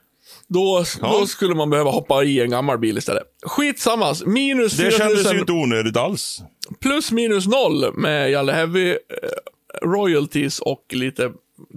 Då, 0.54 0.84
Ja. 1.02 1.08
då 1.20 1.28
skulle 1.28 1.56
man 1.56 1.70
behöva 1.70 1.92
hoppa 1.92 2.24
i 2.24 2.40
en 2.42 2.50
gammal 2.50 2.78
bil 2.80 2.98
istället. 2.98 3.24
Skitsammas. 3.46 4.26
Minus 4.26 4.74
Det 4.78 4.84
kändes 4.92 5.00
4000 5.18 5.34
ju 5.34 5.40
inte 5.40 5.52
onödigt 5.52 5.98
alls. 5.98 6.42
plus 6.82 7.12
minus 7.12 7.48
noll 7.48 7.94
med 7.94 8.32
Jalle 8.32 8.52
Heavy, 8.52 8.90
eh, 8.92 8.96
royalties 9.86 10.60
och 10.60 10.86
lite 10.94 11.32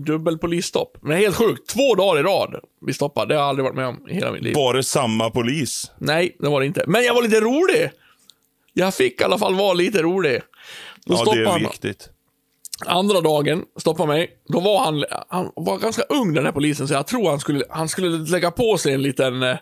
dubbel 0.07 0.39
polisstopp. 0.39 0.97
Men 1.03 1.17
helt 1.19 1.37
sjukt. 1.37 1.71
Två 1.71 1.95
dagar 1.95 2.21
i 2.21 2.23
rad 2.23 2.61
vi 2.87 2.93
stoppade. 2.93 3.35
Det 3.35 3.39
har 3.39 3.43
jag 3.43 3.49
aldrig 3.49 3.65
varit 3.65 3.77
med 3.77 3.87
om 3.87 4.09
i 4.09 4.15
hela 4.15 4.33
mitt 4.33 4.43
liv. 4.43 4.55
Var 4.55 4.75
det 4.75 4.83
samma 4.83 5.31
polis? 5.31 5.91
Nej, 5.99 6.37
det 6.41 6.49
var 6.49 6.61
det 6.61 6.67
inte. 6.67 6.85
Men 6.87 7.05
jag 7.05 7.15
var 7.15 7.23
lite 7.23 7.41
rolig. 7.41 7.91
Jag 8.73 8.95
fick 8.95 9.21
i 9.21 9.25
alla 9.25 9.39
fall 9.39 9.55
vara 9.55 9.73
lite 9.75 10.03
rolig. 10.03 10.41
Då 11.07 11.15
Ja, 11.27 11.33
det 11.35 11.41
är 11.43 11.59
viktigt. 11.59 12.09
Andra 12.87 13.21
dagen, 13.21 13.65
stoppade 13.77 14.09
mig. 14.09 14.31
Då 14.49 14.61
var 14.61 14.85
han, 14.85 15.05
han 15.29 15.53
var 15.57 15.79
ganska 15.79 16.03
ung 16.03 16.35
den 16.35 16.45
här 16.45 16.53
polisen, 16.53 16.89
så 16.89 16.95
jag 16.95 17.07
tror 17.07 17.31
han 17.31 17.41
skulle, 17.41 17.65
han 17.71 17.89
skulle 17.89 18.09
lägga 18.09 18.51
på 18.51 18.79
sig 18.79 18.95
en 18.95 19.03
liten 19.03 19.43
eh, 19.43 19.57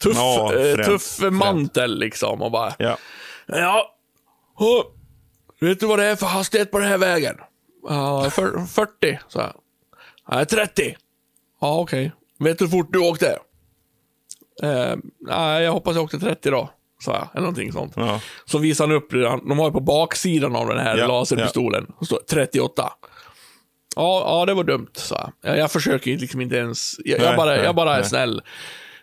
tuff, 0.00 0.16
Ja, 0.16 0.54
eh, 0.54 0.84
tuff 0.86 1.20
mantel 1.30 1.98
liksom. 1.98 2.42
Och 2.42 2.50
bara, 2.50 2.74
Ja. 2.78 2.96
Ja. 3.46 3.96
Oh, 4.56 4.84
vet 5.60 5.80
du 5.80 5.86
vad 5.86 5.98
det 5.98 6.04
är 6.04 6.16
för 6.16 6.26
hastighet 6.26 6.70
på 6.70 6.78
den 6.78 6.88
här 6.88 6.98
vägen? 6.98 7.36
Ja, 7.88 8.30
för, 8.30 8.66
40, 8.66 9.18
så 9.28 9.38
jag. 9.38 9.52
Nej, 10.30 10.46
30. 10.46 10.96
Ja, 11.60 11.78
okej. 11.80 12.12
Vet 12.38 12.58
du 12.58 12.64
hur 12.64 12.70
fort 12.70 12.92
du 12.92 12.98
åkte? 12.98 13.38
Eh, 14.62 14.96
nej, 15.20 15.62
jag 15.64 15.72
hoppas 15.72 15.94
jag 15.94 16.04
åkte 16.04 16.18
30 16.18 16.50
då, 16.50 16.70
sa 17.00 17.12
jag. 17.12 17.28
Eller 17.32 17.40
någonting 17.40 17.72
sånt. 17.72 17.92
Ja. 17.96 18.20
Så 18.44 18.58
visade 18.58 18.88
han 18.92 18.96
upp, 18.96 19.10
de 19.48 19.58
har 19.58 19.66
ju 19.66 19.72
på 19.72 19.80
baksidan 19.80 20.56
av 20.56 20.66
den 20.68 20.78
här 20.78 20.96
Ja, 20.96 21.06
laserpistolen, 21.06 21.86
så 21.98 22.04
står 22.04 22.18
det 22.18 22.24
38. 22.26 22.92
Ja, 23.96 24.22
ja, 24.26 24.46
det 24.46 24.54
var 24.54 24.64
dumt, 24.64 24.88
sa 24.94 25.32
jag. 25.42 25.50
Jag, 25.52 25.58
jag 25.58 25.70
försöker 25.72 26.18
liksom 26.18 26.40
inte 26.40 26.56
ens, 26.56 26.94
jag, 27.04 27.18
jag 27.20 27.26
Nej, 27.26 27.36
bara, 27.36 27.50
nej, 27.50 27.64
jag 27.64 27.74
bara 27.74 27.92
är 27.94 28.00
nej. 28.00 28.08
snäll. 28.08 28.42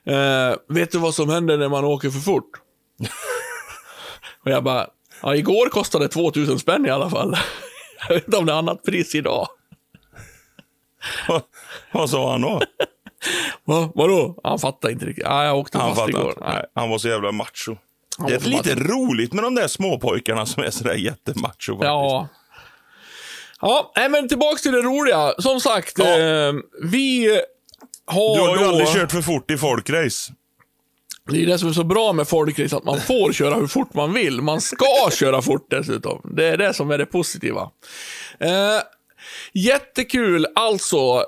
Eh, 0.05 0.55
vet 0.69 0.91
du 0.91 0.97
vad 0.97 1.13
som 1.15 1.29
händer 1.29 1.57
när 1.57 1.69
man 1.69 1.85
åker 1.85 2.09
för 2.09 2.19
fort? 2.19 2.49
Och 4.45 4.51
jag 4.51 4.63
bara, 4.63 4.87
ja 5.21 5.35
igår 5.35 5.69
kostade 5.69 6.05
det 6.05 6.09
2000 6.09 6.59
spänn 6.59 6.85
i 6.85 6.89
alla 6.89 7.09
fall. 7.09 7.35
Jag 8.07 8.15
vet 8.15 8.25
inte 8.27 8.37
om 8.37 8.45
det 8.45 8.53
är 8.53 8.57
annat 8.57 8.83
pris 8.83 9.15
idag. 9.15 9.47
Vad- 11.27 11.41
Vad 11.91 12.09
sa 12.09 12.31
han 12.31 12.41
då? 12.41 12.61
Va, 13.65 13.91
vadå? 13.95 14.39
Han 14.43 14.59
fattade 14.59 14.93
inte 14.93 15.05
riktigt. 15.05 15.23
Ja, 15.27 15.45
jag 15.45 15.57
åkte 15.57 15.77
Han 15.77 15.95
fast 15.95 16.09
igår. 16.09 16.33
Nej, 16.41 16.65
han 16.75 16.89
var 16.89 16.97
så 16.97 17.07
jävla 17.07 17.31
macho. 17.31 17.75
Det 18.27 18.33
är 18.33 18.39
lite 18.49 18.75
roligt 18.75 19.33
med 19.33 19.43
de 19.43 19.55
där 19.55 19.67
småpojkarna 19.67 20.45
som 20.45 20.63
är 20.63 20.69
sådär 20.69 20.93
jättemacho 20.95 21.51
faktiskt. 21.73 21.83
Ja. 21.83 22.27
Ja, 23.61 23.91
men 24.09 24.27
tillbaks 24.29 24.61
till 24.61 24.71
det 24.71 24.81
roliga. 24.81 25.33
Som 25.39 25.59
sagt, 25.61 25.93
Ja. 25.99 26.05
eh, 26.19 26.53
vi 26.83 27.39
har 28.05 28.35
Du 28.35 28.41
har 28.41 28.57
ju 28.57 28.63
då... 28.63 28.69
aldrig 28.69 28.87
kört 28.87 29.11
för 29.11 29.21
fort 29.21 29.51
i 29.51 29.57
folkrace. 29.57 30.33
Det 31.29 31.41
är 31.43 31.45
det 31.45 31.59
som 31.59 31.69
är 31.69 31.73
så 31.73 31.83
bra 31.83 32.13
med 32.13 32.27
folkrace, 32.27 32.75
att 32.77 32.83
man 32.83 33.01
får 33.01 33.33
köra 33.33 33.55
hur 33.55 33.67
fort 33.67 33.93
man 33.93 34.13
vill. 34.13 34.41
Man 34.41 34.61
ska 34.61 35.09
köra 35.19 35.41
fort 35.41 35.67
dessutom. 35.69 36.21
Det 36.35 36.45
är 36.47 36.57
det 36.57 36.73
som 36.73 36.91
är 36.91 36.97
det 36.97 37.05
positiva. 37.05 37.71
Eh, 38.39 38.49
jättekul, 39.53 40.47
alltså, 40.55 41.23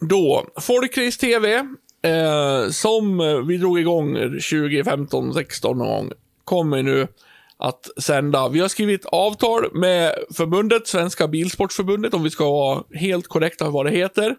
då, 0.00 0.46
Folkrace 0.60 1.20
TV, 1.20 1.54
eh, 2.02 2.70
som 2.70 3.18
vi 3.48 3.56
drog 3.56 3.78
igång 3.80 4.14
2015, 4.16 5.34
16 5.34 5.78
någon 5.78 5.86
gång, 5.88 6.12
kommer 6.44 6.82
nu 6.82 7.08
att 7.56 7.90
sända. 8.02 8.48
Vi 8.48 8.60
har 8.60 8.68
skrivit 8.68 9.06
avtal 9.06 9.74
med 9.74 10.14
förbundet, 10.34 10.86
Svenska 10.86 11.28
Bilsportförbundet, 11.28 12.14
om 12.14 12.22
vi 12.22 12.30
ska 12.30 12.50
vara 12.50 12.82
helt 12.94 13.28
korrekta 13.28 13.70
vad 13.70 13.86
det 13.86 13.90
heter. 13.90 14.36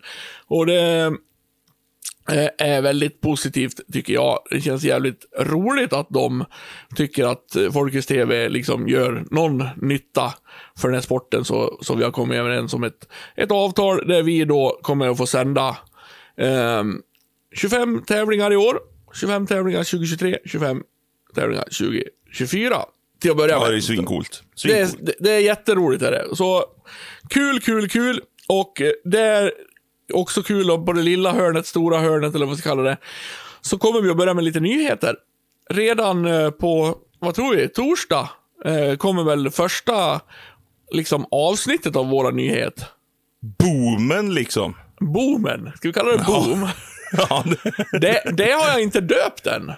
Och 0.47 0.65
det 0.65 1.05
eh, 2.31 2.49
är 2.57 2.81
väldigt 2.81 3.21
positivt, 3.21 3.79
tycker 3.93 4.13
jag. 4.13 4.39
Det 4.49 4.61
känns 4.61 4.83
jävligt 4.83 5.25
roligt 5.39 5.93
att 5.93 6.07
de 6.09 6.45
tycker 6.95 7.25
att 7.25 7.73
Folkets 7.73 8.07
TV 8.07 8.49
liksom 8.49 8.87
gör 8.87 9.25
någon 9.31 9.63
nytta 9.81 10.33
för 10.77 10.87
den 10.87 10.95
här 10.95 11.01
sporten, 11.01 11.45
så, 11.45 11.77
så 11.81 11.95
vi 11.95 12.03
har 12.03 12.11
kommit 12.11 12.37
överens 12.37 12.73
om 12.73 12.83
ett, 12.83 13.09
ett 13.35 13.51
avtal 13.51 14.07
där 14.07 14.23
vi 14.23 14.45
då 14.45 14.79
kommer 14.81 15.07
att 15.07 15.17
få 15.17 15.25
sända 15.25 15.77
eh, 16.37 16.83
25 17.55 18.01
tävlingar 18.01 18.53
i 18.53 18.55
år, 18.55 18.79
25 19.13 19.47
tävlingar 19.47 19.83
2023, 19.83 20.37
25 20.45 20.83
tävlingar 21.35 21.63
2024. 21.63 22.85
Till 23.21 23.31
att 23.31 23.37
börja 23.37 23.53
Ja, 23.53 23.59
med. 23.59 23.71
det 23.71 23.75
är 23.77 23.81
svincoolt. 23.81 24.43
Det 24.63 24.79
är, 24.79 24.87
det, 25.01 25.13
det 25.19 25.31
är 25.31 25.39
jätteroligt. 25.39 26.03
Är 26.03 26.11
det. 26.11 26.35
Så 26.35 26.65
kul, 27.29 27.59
kul, 27.61 27.89
kul. 27.89 28.21
Och 28.47 28.81
eh, 28.81 28.91
det 29.03 29.19
är 29.19 29.51
också 30.13 30.43
kul 30.43 30.67
då, 30.67 30.85
på 30.85 30.93
det 30.93 31.01
lilla 31.01 31.31
hörnet, 31.33 31.67
stora 31.67 31.99
hörnet 31.99 32.35
eller 32.35 32.45
vad 32.45 32.55
vi 32.55 32.61
ska 32.61 32.69
kalla 32.69 32.81
det. 32.83 32.97
Så 33.61 33.77
kommer 33.77 34.01
vi 34.01 34.09
att 34.09 34.17
börja 34.17 34.33
med 34.33 34.43
lite 34.43 34.59
nyheter. 34.59 35.15
Redan 35.69 36.25
eh, 36.25 36.49
på, 36.51 36.97
vad 37.19 37.35
tror 37.35 37.55
vi, 37.55 37.67
torsdag 37.69 38.29
eh, 38.65 38.95
kommer 38.97 39.23
väl 39.23 39.49
första 39.49 40.21
liksom, 40.91 41.25
avsnittet 41.31 41.95
av 41.95 42.07
våra 42.09 42.29
nyhet. 42.29 42.85
Boomen 43.59 44.33
liksom. 44.33 44.75
Boomen. 44.99 45.71
Ska 45.75 45.87
vi 45.89 45.93
kalla 45.93 46.11
det 46.17 46.23
boom? 46.27 46.67
Ja, 47.29 47.43
det, 47.45 47.99
Det, 47.99 48.31
det 48.37 48.51
har 48.51 48.67
jag 48.67 48.81
inte 48.81 49.01
döpt 49.01 49.47
än. 49.47 49.71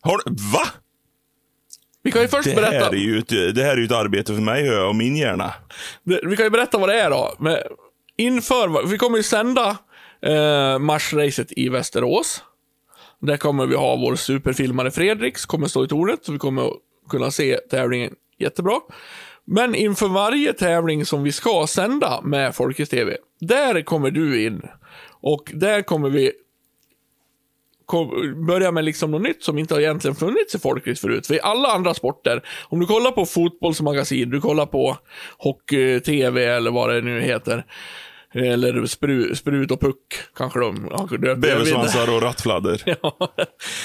har, 0.00 0.20
du- 0.24 0.30
va? 0.52 0.66
Vi 2.06 2.12
kan 2.12 2.22
ju 2.22 2.28
först 2.28 2.44
Det 2.48 2.54
berätta. 2.54 2.84
här, 2.84 2.92
är 2.92 2.96
ju 2.96 3.18
ett, 3.18 3.28
det 3.54 3.62
här 3.62 3.72
är 3.72 3.76
ju 3.76 3.84
ett 3.84 3.92
arbete 3.92 4.34
för 4.34 4.40
mig 4.42 4.78
och 4.80 4.96
min 4.96 5.16
hjärna. 5.16 5.52
Det- 6.04 6.20
Vi 6.22 6.36
kan 6.36 6.46
ju 6.46 6.50
berätta 6.50 6.78
vad 6.78 6.88
det 6.88 7.00
är 7.00 7.10
då. 7.10 7.34
Men 7.38 7.56
inför, 8.16 8.86
vi 8.88 8.98
kommer 8.98 9.16
ju 9.16 9.22
sända 9.22 9.76
eh, 10.22 10.78
marsracet 10.78 11.52
i 11.56 11.68
Västerås. 11.68 12.42
Där 13.20 13.36
kommer 13.36 13.66
vi 13.66 13.74
ha 13.74 13.96
vår 13.96 14.16
superfilmare 14.16 14.90
Fredriks, 14.90 15.46
kommer 15.46 15.66
stå 15.68 15.84
i 15.84 15.88
tornet, 15.88 16.24
så 16.24 16.32
vi 16.32 16.38
kommer 16.38 16.66
att 16.66 16.72
kunna 17.10 17.30
se 17.30 17.56
tävlingen 17.70 18.12
jättebra. 18.38 18.80
Men 19.46 19.74
inför 19.74 20.08
varje 20.08 20.52
tävling 20.52 21.04
som 21.06 21.22
vi 21.22 21.32
ska 21.32 21.66
sända 21.68 22.20
med 22.24 22.54
Folkets 22.54 22.90
TV, 22.90 23.16
där 23.40 23.82
kommer 23.82 24.10
du 24.10 24.44
in. 24.46 24.62
Och 25.20 25.50
där 25.54 25.82
kommer 25.82 26.10
vi 26.10 26.32
kom, 27.86 28.46
börja 28.46 28.72
med 28.72 28.84
liksom 28.84 29.10
något 29.10 29.22
nytt 29.22 29.42
som 29.42 29.58
inte 29.58 29.74
har 29.74 29.80
egentligen 29.80 30.14
funnits 30.14 30.54
i 30.54 30.58
folkrace 30.58 31.00
förut. 31.00 31.26
För 31.26 31.34
i 31.34 31.40
alla 31.40 31.68
andra 31.68 31.94
sporter, 31.94 32.42
om 32.68 32.80
du 32.80 32.86
kollar 32.86 33.10
på 33.10 33.26
fotbollsmagasin, 33.26 34.30
du 34.30 34.40
kollar 34.40 34.66
på 34.66 34.96
hockey-tv 35.38 36.44
eller 36.44 36.70
vad 36.70 36.90
det 36.90 37.00
nu 37.00 37.20
heter. 37.20 37.64
Eller 38.34 38.86
spru, 38.86 39.34
sprut 39.34 39.70
och 39.70 39.80
puck, 39.80 39.98
kanske 40.36 40.60
de 40.60 40.88
har. 40.92 41.36
Bäversvansar 41.36 42.14
och 42.14 42.22
rattfladder. 42.22 42.82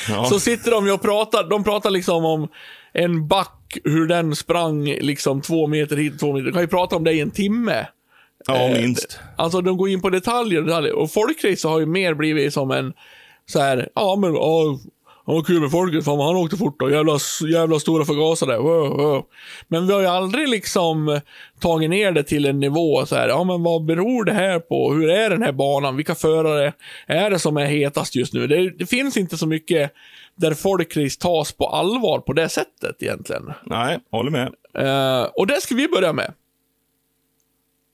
Ja. 0.10 0.26
Så 0.26 0.40
sitter 0.40 0.72
de 0.72 0.86
ju 0.86 0.92
och 0.92 1.02
pratar, 1.02 1.50
de 1.50 1.64
pratar 1.64 1.90
liksom 1.90 2.26
om 2.26 2.48
en 2.94 3.28
back, 3.28 3.78
hur 3.84 4.08
den 4.08 4.36
sprang 4.36 4.86
liksom 4.86 5.42
två 5.42 5.68
meter 5.68 5.98
hit, 5.98 6.20
två 6.20 6.34
meter. 6.34 6.46
De 6.46 6.52
kan 6.52 6.62
ju 6.62 6.68
prata 6.68 6.96
om 6.96 7.04
det 7.04 7.14
i 7.14 7.20
en 7.20 7.32
timme. 7.32 7.88
Ja, 8.48 8.56
Eh, 8.56 8.82
minst. 8.82 9.20
Alltså 9.36 9.62
de 9.62 9.78
går 9.78 9.90
in 9.90 10.02
på 10.02 10.10
detaljer 10.10 10.60
och 10.60 10.66
detaljer. 10.66 10.96
Och 10.96 11.12
folkrace 11.12 11.68
har 11.68 11.80
ju 11.80 11.86
mer 11.86 12.14
blivit 12.14 12.54
som 12.54 12.72
en 12.72 12.94
så 13.46 13.60
här, 13.60 13.90
ja 13.96 14.16
men, 14.16 14.34
ja, 14.34 14.80
han 15.26 15.36
var 15.36 15.44
kul 15.44 15.62
med 15.62 15.72
folket, 15.72 16.06
fan 16.06 16.20
han 16.20 16.36
åkte 16.36 16.58
fort 16.58 16.80
då. 16.80 16.90
Jävla, 16.90 17.20
jävla 17.54 17.80
stora 17.80 18.06
förgasare. 18.06 18.58
Wow, 18.58 18.98
wow. 18.98 19.26
Men 19.68 19.88
vi 19.88 19.94
har 19.94 20.02
ju 20.02 20.08
aldrig 20.08 20.50
liksom 20.50 21.22
tagit 21.60 21.90
ner 21.90 22.12
det 22.12 22.24
till 22.24 22.46
en 22.46 22.60
nivå 22.60 23.06
så 23.06 23.16
här, 23.16 23.28
ja 23.28 23.44
men 23.44 23.64
vad 23.64 23.86
beror 23.86 24.24
det 24.24 24.34
här 24.34 24.60
på? 24.60 24.94
Hur 24.94 25.10
är 25.10 25.30
den 25.30 25.42
här 25.42 25.52
banan? 25.52 25.96
Vilka 25.96 26.16
förare 26.16 26.74
är 27.08 27.30
det 27.30 27.40
som 27.40 27.58
är 27.58 27.66
hetast 27.66 28.16
just 28.16 28.34
nu? 28.34 28.48
Det, 28.48 28.70
det 28.70 28.86
finns 28.86 29.18
inte 29.18 29.38
så 29.38 29.48
mycket 29.48 29.92
där 30.36 30.54
folkrace 30.54 31.20
tas 31.20 31.52
på 31.52 31.68
allvar 31.68 32.20
på 32.20 32.34
det 32.34 32.50
sättet 32.50 33.04
egentligen. 33.04 33.54
Nej, 33.66 34.00
håller 34.12 34.32
med. 34.32 34.54
Eh, 34.78 35.24
och 35.24 35.48
det 35.48 35.62
ska 35.62 35.76
vi 35.76 35.88
börja 35.88 36.14
med. 36.14 36.34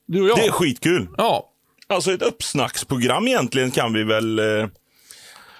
Du 0.06 0.22
och 0.22 0.28
jag. 0.28 0.38
Det 0.38 0.46
är 0.46 0.50
skitkul. 0.50 1.08
Ja. 1.16 1.50
Alltså 1.86 2.12
ett 2.12 2.22
uppsnacksprogram 2.22 3.26
egentligen 3.28 3.70
kan 3.70 3.92
vi 3.92 4.04
väl... 4.04 4.38
Eh, 4.38 4.66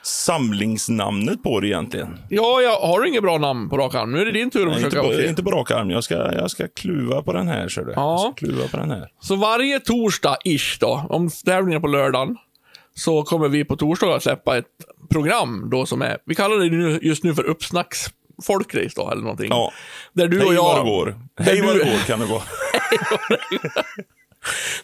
samlingsnamnet 0.08 1.42
på 1.42 1.60
det 1.60 1.66
egentligen. 1.66 2.18
Ja, 2.28 2.60
jag 2.60 2.80
har 2.80 3.06
inget 3.06 3.22
bra 3.22 3.38
namn 3.38 3.68
på 3.68 3.76
rak 3.76 3.94
arm? 3.94 4.12
Nu 4.12 4.20
är 4.20 4.24
det 4.24 4.32
din 4.32 4.50
tur 4.50 4.62
att 4.62 4.66
Nej, 4.68 4.76
inte, 4.76 4.90
försöka 4.90 5.08
på, 5.08 5.14
okej. 5.14 5.28
inte 5.28 5.42
på 5.42 5.50
rak 5.50 5.70
arm. 5.70 5.90
Jag 5.90 6.04
ska, 6.04 6.14
jag 6.14 6.50
ska 6.50 6.68
kluva 6.68 7.22
på 7.22 7.32
den 7.32 7.48
här, 7.48 7.68
kör 7.68 7.84
du. 7.84 7.92
Ja. 7.92 8.32
Kluva 8.36 8.68
på 8.68 8.76
den 8.76 8.90
här. 8.90 9.08
Så 9.20 9.36
varje 9.36 9.78
torsdag-ish 9.78 10.76
då, 10.80 11.06
om 11.08 11.30
tävlingen 11.30 11.82
på 11.82 11.88
lördagen, 11.88 12.36
så 12.94 13.22
kommer 13.22 13.48
vi 13.48 13.64
på 13.64 13.76
torsdag 13.76 14.14
att 14.14 14.22
släppa 14.22 14.58
ett 14.58 14.64
program 15.10 15.70
då 15.70 15.86
som 15.86 16.02
är, 16.02 16.18
vi 16.24 16.34
kallar 16.34 16.56
det 16.56 16.98
just 17.06 17.24
nu 17.24 17.34
för 17.34 17.44
uppsnacks 17.44 18.06
folkrace 18.42 18.92
då, 18.96 19.10
eller 19.10 19.22
någonting. 19.22 19.48
Ja. 19.50 19.72
Där 20.12 20.28
du 20.28 20.38
Hej 20.38 20.46
och 20.46 20.54
jag... 20.54 20.62
vad 20.62 20.84
det 20.84 20.90
går. 20.90 21.14
Hej 21.40 21.62
vad 21.62 21.74
det 21.76 21.84
går 21.84 22.06
kan 22.06 22.20
det 22.20 22.26
gå. 22.30 22.42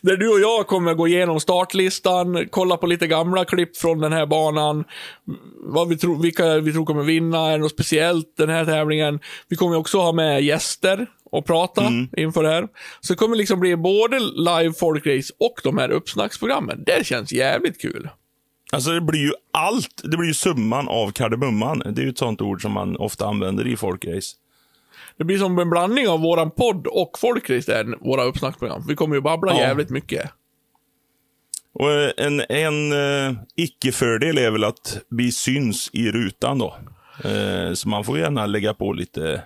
Där 0.00 0.16
du 0.16 0.28
och 0.28 0.40
jag 0.40 0.66
kommer 0.66 0.94
gå 0.94 1.08
igenom 1.08 1.40
startlistan, 1.40 2.48
kolla 2.50 2.76
på 2.76 2.86
lite 2.86 3.06
gamla 3.06 3.44
klipp 3.44 3.76
från 3.76 3.98
den 4.00 4.12
här 4.12 4.26
banan, 4.26 4.84
vad 5.62 5.88
vi 5.88 5.96
tror, 5.96 6.22
vilka 6.22 6.58
vi 6.58 6.72
tror 6.72 6.84
kommer 6.84 7.02
vinna, 7.02 7.38
är 7.38 7.52
det 7.52 7.58
något 7.58 7.72
speciellt 7.72 8.36
den 8.36 8.48
här 8.48 8.64
tävlingen. 8.64 9.20
Vi 9.48 9.56
kommer 9.56 9.76
också 9.76 9.98
ha 9.98 10.12
med 10.12 10.42
gäster 10.42 11.06
och 11.30 11.46
prata 11.46 11.82
inför 12.16 12.42
det 12.42 12.48
här. 12.48 12.68
Så 13.00 13.12
det 13.12 13.16
kommer 13.16 13.36
liksom 13.36 13.60
bli 13.60 13.76
både 13.76 14.18
live 14.20 14.72
folkrace 14.72 15.32
och 15.40 15.60
de 15.64 15.78
här 15.78 15.90
uppsnacksprogrammen. 15.90 16.84
Det 16.86 17.06
känns 17.06 17.32
jävligt 17.32 17.80
kul. 17.80 18.08
Alltså 18.72 18.90
det 18.90 19.00
blir 19.00 19.20
ju 19.20 19.32
allt. 19.52 20.00
Det 20.04 20.16
blir 20.16 20.28
ju 20.28 20.34
summan 20.34 20.88
av 20.88 21.12
kardemumman. 21.12 21.78
Det 21.78 22.00
är 22.00 22.04
ju 22.04 22.10
ett 22.10 22.18
sånt 22.18 22.40
ord 22.40 22.62
som 22.62 22.72
man 22.72 22.96
ofta 22.96 23.26
använder 23.26 23.66
i 23.66 23.76
folkrace. 23.76 24.36
Det 25.18 25.24
blir 25.24 25.38
som 25.38 25.58
en 25.58 25.70
blandning 25.70 26.08
av 26.08 26.20
våran 26.20 26.50
podd 26.50 26.86
och 26.86 27.18
folkrace, 27.18 27.84
våra 28.00 28.22
uppsnacksprogram. 28.24 28.82
Vi 28.88 28.94
kommer 28.94 29.14
ju 29.14 29.20
babbla 29.20 29.52
Ja. 29.52 29.58
jävligt 29.60 29.90
mycket. 29.90 30.30
Och 31.72 31.90
eh, 31.92 32.10
en, 32.16 32.40
en 32.48 32.92
eh, 32.92 33.36
icke-fördel 33.56 34.38
är 34.38 34.50
väl 34.50 34.64
att 34.64 34.98
vi 35.10 35.32
syns 35.32 35.90
i 35.92 36.10
rutan 36.10 36.58
då. 36.58 36.76
Eh, 37.24 37.72
så 37.72 37.88
man 37.88 38.04
får 38.04 38.18
gärna 38.18 38.46
lägga 38.46 38.74
på 38.74 38.92
lite 38.92 39.42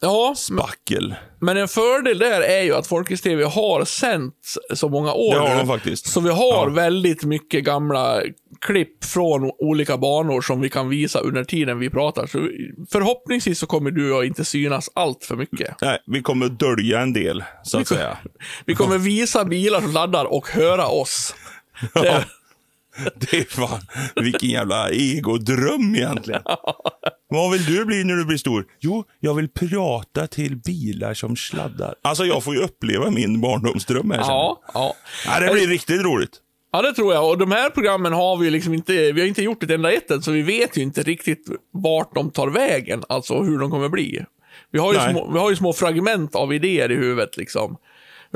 Ja, 0.00 0.34
spackel. 0.36 1.14
Men 1.40 1.56
en 1.56 1.68
fördel 1.68 2.18
där 2.18 2.40
är 2.40 2.62
ju 2.62 2.74
att 2.74 2.86
Folkets 2.86 3.22
TV 3.22 3.44
har 3.44 3.84
sänt 3.84 4.34
så 4.74 4.88
många 4.88 5.12
år 5.12 5.34
Det 5.34 5.40
har 5.40 5.48
nu. 5.48 5.54
de 5.58 5.66
faktiskt. 5.66 6.06
Så 6.08 6.20
vi 6.20 6.30
har 6.30 6.66
Ja. 6.66 6.72
väldigt 6.74 7.24
mycket 7.24 7.64
gamla 7.64 8.20
klipp 8.60 9.04
från 9.04 9.50
olika 9.58 9.98
banor 9.98 10.40
som 10.40 10.60
vi 10.60 10.70
kan 10.70 10.88
visa 10.88 11.18
under 11.20 11.44
tiden 11.44 11.78
vi 11.78 11.90
pratar. 11.90 12.26
Så 12.26 12.38
förhoppningsvis 12.92 13.58
så 13.58 13.66
kommer 13.66 13.90
du 13.90 14.10
och 14.12 14.16
jag 14.18 14.26
inte 14.26 14.44
synas 14.44 14.90
allt 14.94 15.24
för 15.24 15.36
mycket. 15.36 15.74
Nej, 15.82 15.98
vi 16.06 16.22
kommer 16.22 16.48
dölja 16.48 17.00
en 17.00 17.12
del, 17.12 17.44
så 17.62 17.78
att 17.78 17.88
säga. 17.88 18.18
Vi 18.66 18.74
kommer 18.74 18.98
visa 18.98 19.44
bilar 19.44 19.80
som 19.80 19.92
laddar 19.92 20.24
och 20.24 20.48
höra 20.48 20.86
oss. 20.88 21.34
Det, 21.94 22.24
Det 23.14 23.36
är 23.36 23.44
fan, 23.44 23.80
vilken 24.16 24.48
jävla 24.48 24.90
egodröm 24.90 25.94
egentligen. 25.94 26.42
Vad 27.28 27.52
vill 27.52 27.64
du 27.64 27.84
bli 27.84 28.04
när 28.04 28.14
du 28.14 28.24
blir 28.24 28.38
stor? 28.38 28.64
Jo, 28.80 29.04
jag 29.20 29.34
vill 29.34 29.48
prata 29.48 30.26
till 30.26 30.56
bilar 30.56 31.14
som 31.14 31.36
sladdar. 31.36 31.94
Alltså, 32.02 32.24
jag 32.24 32.44
får 32.44 32.54
ju 32.54 32.60
uppleva 32.60 33.10
min 33.10 33.40
barndomsdröm 33.40 34.10
här. 34.10 34.18
ja, 34.18 34.60
ja. 34.74 34.94
Ja, 35.26 35.40
det 35.40 35.52
blir 35.52 35.66
riktigt 35.66 36.02
roligt. 36.02 36.40
Ja, 36.72 36.82
det 36.82 36.92
tror 36.92 37.14
jag. 37.14 37.28
Och 37.30 37.38
de 37.38 37.52
här 37.52 37.70
programmen 37.70 38.12
har 38.12 38.36
vi 38.36 38.50
liksom 38.50 38.74
inte, 38.74 39.12
vi 39.12 39.20
har 39.20 39.28
inte 39.28 39.42
gjort 39.42 39.62
ett 39.62 39.70
enda 39.70 39.92
ett 39.92 40.10
än, 40.10 40.22
så 40.22 40.30
vi 40.30 40.42
vet 40.42 40.76
ju 40.78 40.82
inte 40.82 41.02
riktigt 41.02 41.46
vart 41.72 42.14
de 42.14 42.30
tar 42.30 42.48
vägen, 42.48 43.02
alltså 43.08 43.42
hur 43.42 43.58
de 43.58 43.70
kommer 43.70 43.88
bli. 43.88 44.24
Vi 44.72 44.78
har 44.78 44.92
ju, 44.92 44.98
Nej. 44.98 45.10
små, 45.10 45.32
vi 45.32 45.38
har 45.38 45.50
ju 45.50 45.56
små 45.56 45.72
fragment 45.72 46.34
av 46.34 46.54
idéer 46.54 46.92
i 46.92 46.94
huvudet 46.94 47.36
liksom. 47.36 47.76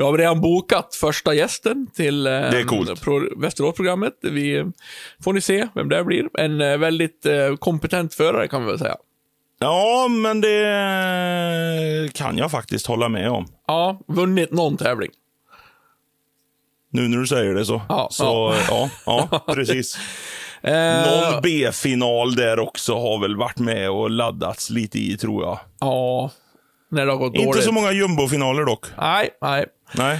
Vi 0.01 0.05
har 0.05 0.17
redan 0.17 0.41
bokat 0.41 0.95
första 0.95 1.33
gästen 1.33 1.87
till 1.95 2.27
eh, 2.27 2.51
pro, 3.03 3.39
Västeråsprogrammet. 3.41 4.13
Vi 4.21 4.71
får 5.23 5.33
ni 5.33 5.41
se 5.41 5.67
vem 5.75 5.89
det 5.89 6.03
blir. 6.03 6.39
En 6.39 6.61
eh, 6.61 6.77
väldigt 6.77 7.25
eh, 7.25 7.55
kompetent 7.59 8.13
förare 8.13 8.47
kan 8.47 8.61
vi 8.65 8.67
väl 8.71 8.79
säga. 8.79 8.95
Ja, 9.59 10.07
men 10.07 10.41
det 10.41 12.13
kan 12.13 12.37
jag 12.37 12.51
faktiskt 12.51 12.87
hålla 12.87 13.09
med 13.09 13.29
om. 13.29 13.45
Ja, 13.67 13.99
vunnit 14.07 14.51
någon 14.51 14.77
tävling. 14.77 15.11
Nu 16.91 17.07
när 17.07 17.17
du 17.17 17.27
säger 17.27 17.53
det 17.53 17.65
så. 17.65 17.81
Ja, 17.89 18.07
så 18.11 18.55
ja, 18.69 18.89
ja, 19.05 19.43
precis. 19.53 19.97
Eh, 20.61 21.05
Någon 21.05 21.41
B-final 21.43 22.35
där 22.35 22.59
också 22.59 22.93
har 22.93 23.21
väl 23.21 23.37
varit 23.37 23.59
med 23.59 23.89
och 23.89 24.09
laddats 24.09 24.69
lite 24.69 24.99
i, 24.99 25.17
tror 25.17 25.43
jag. 25.43 25.59
Ja, 25.79 26.31
när 26.91 27.05
det 27.05 27.11
har 27.11 27.19
gått 27.19 27.35
Inte 27.35 27.45
dåligt. 27.45 27.63
så 27.63 27.71
många 27.71 27.91
jumbofinaler 27.91 28.65
dock. 28.65 28.85
Nej, 28.97 29.29
nej. 29.41 29.65
Nej. 29.91 30.19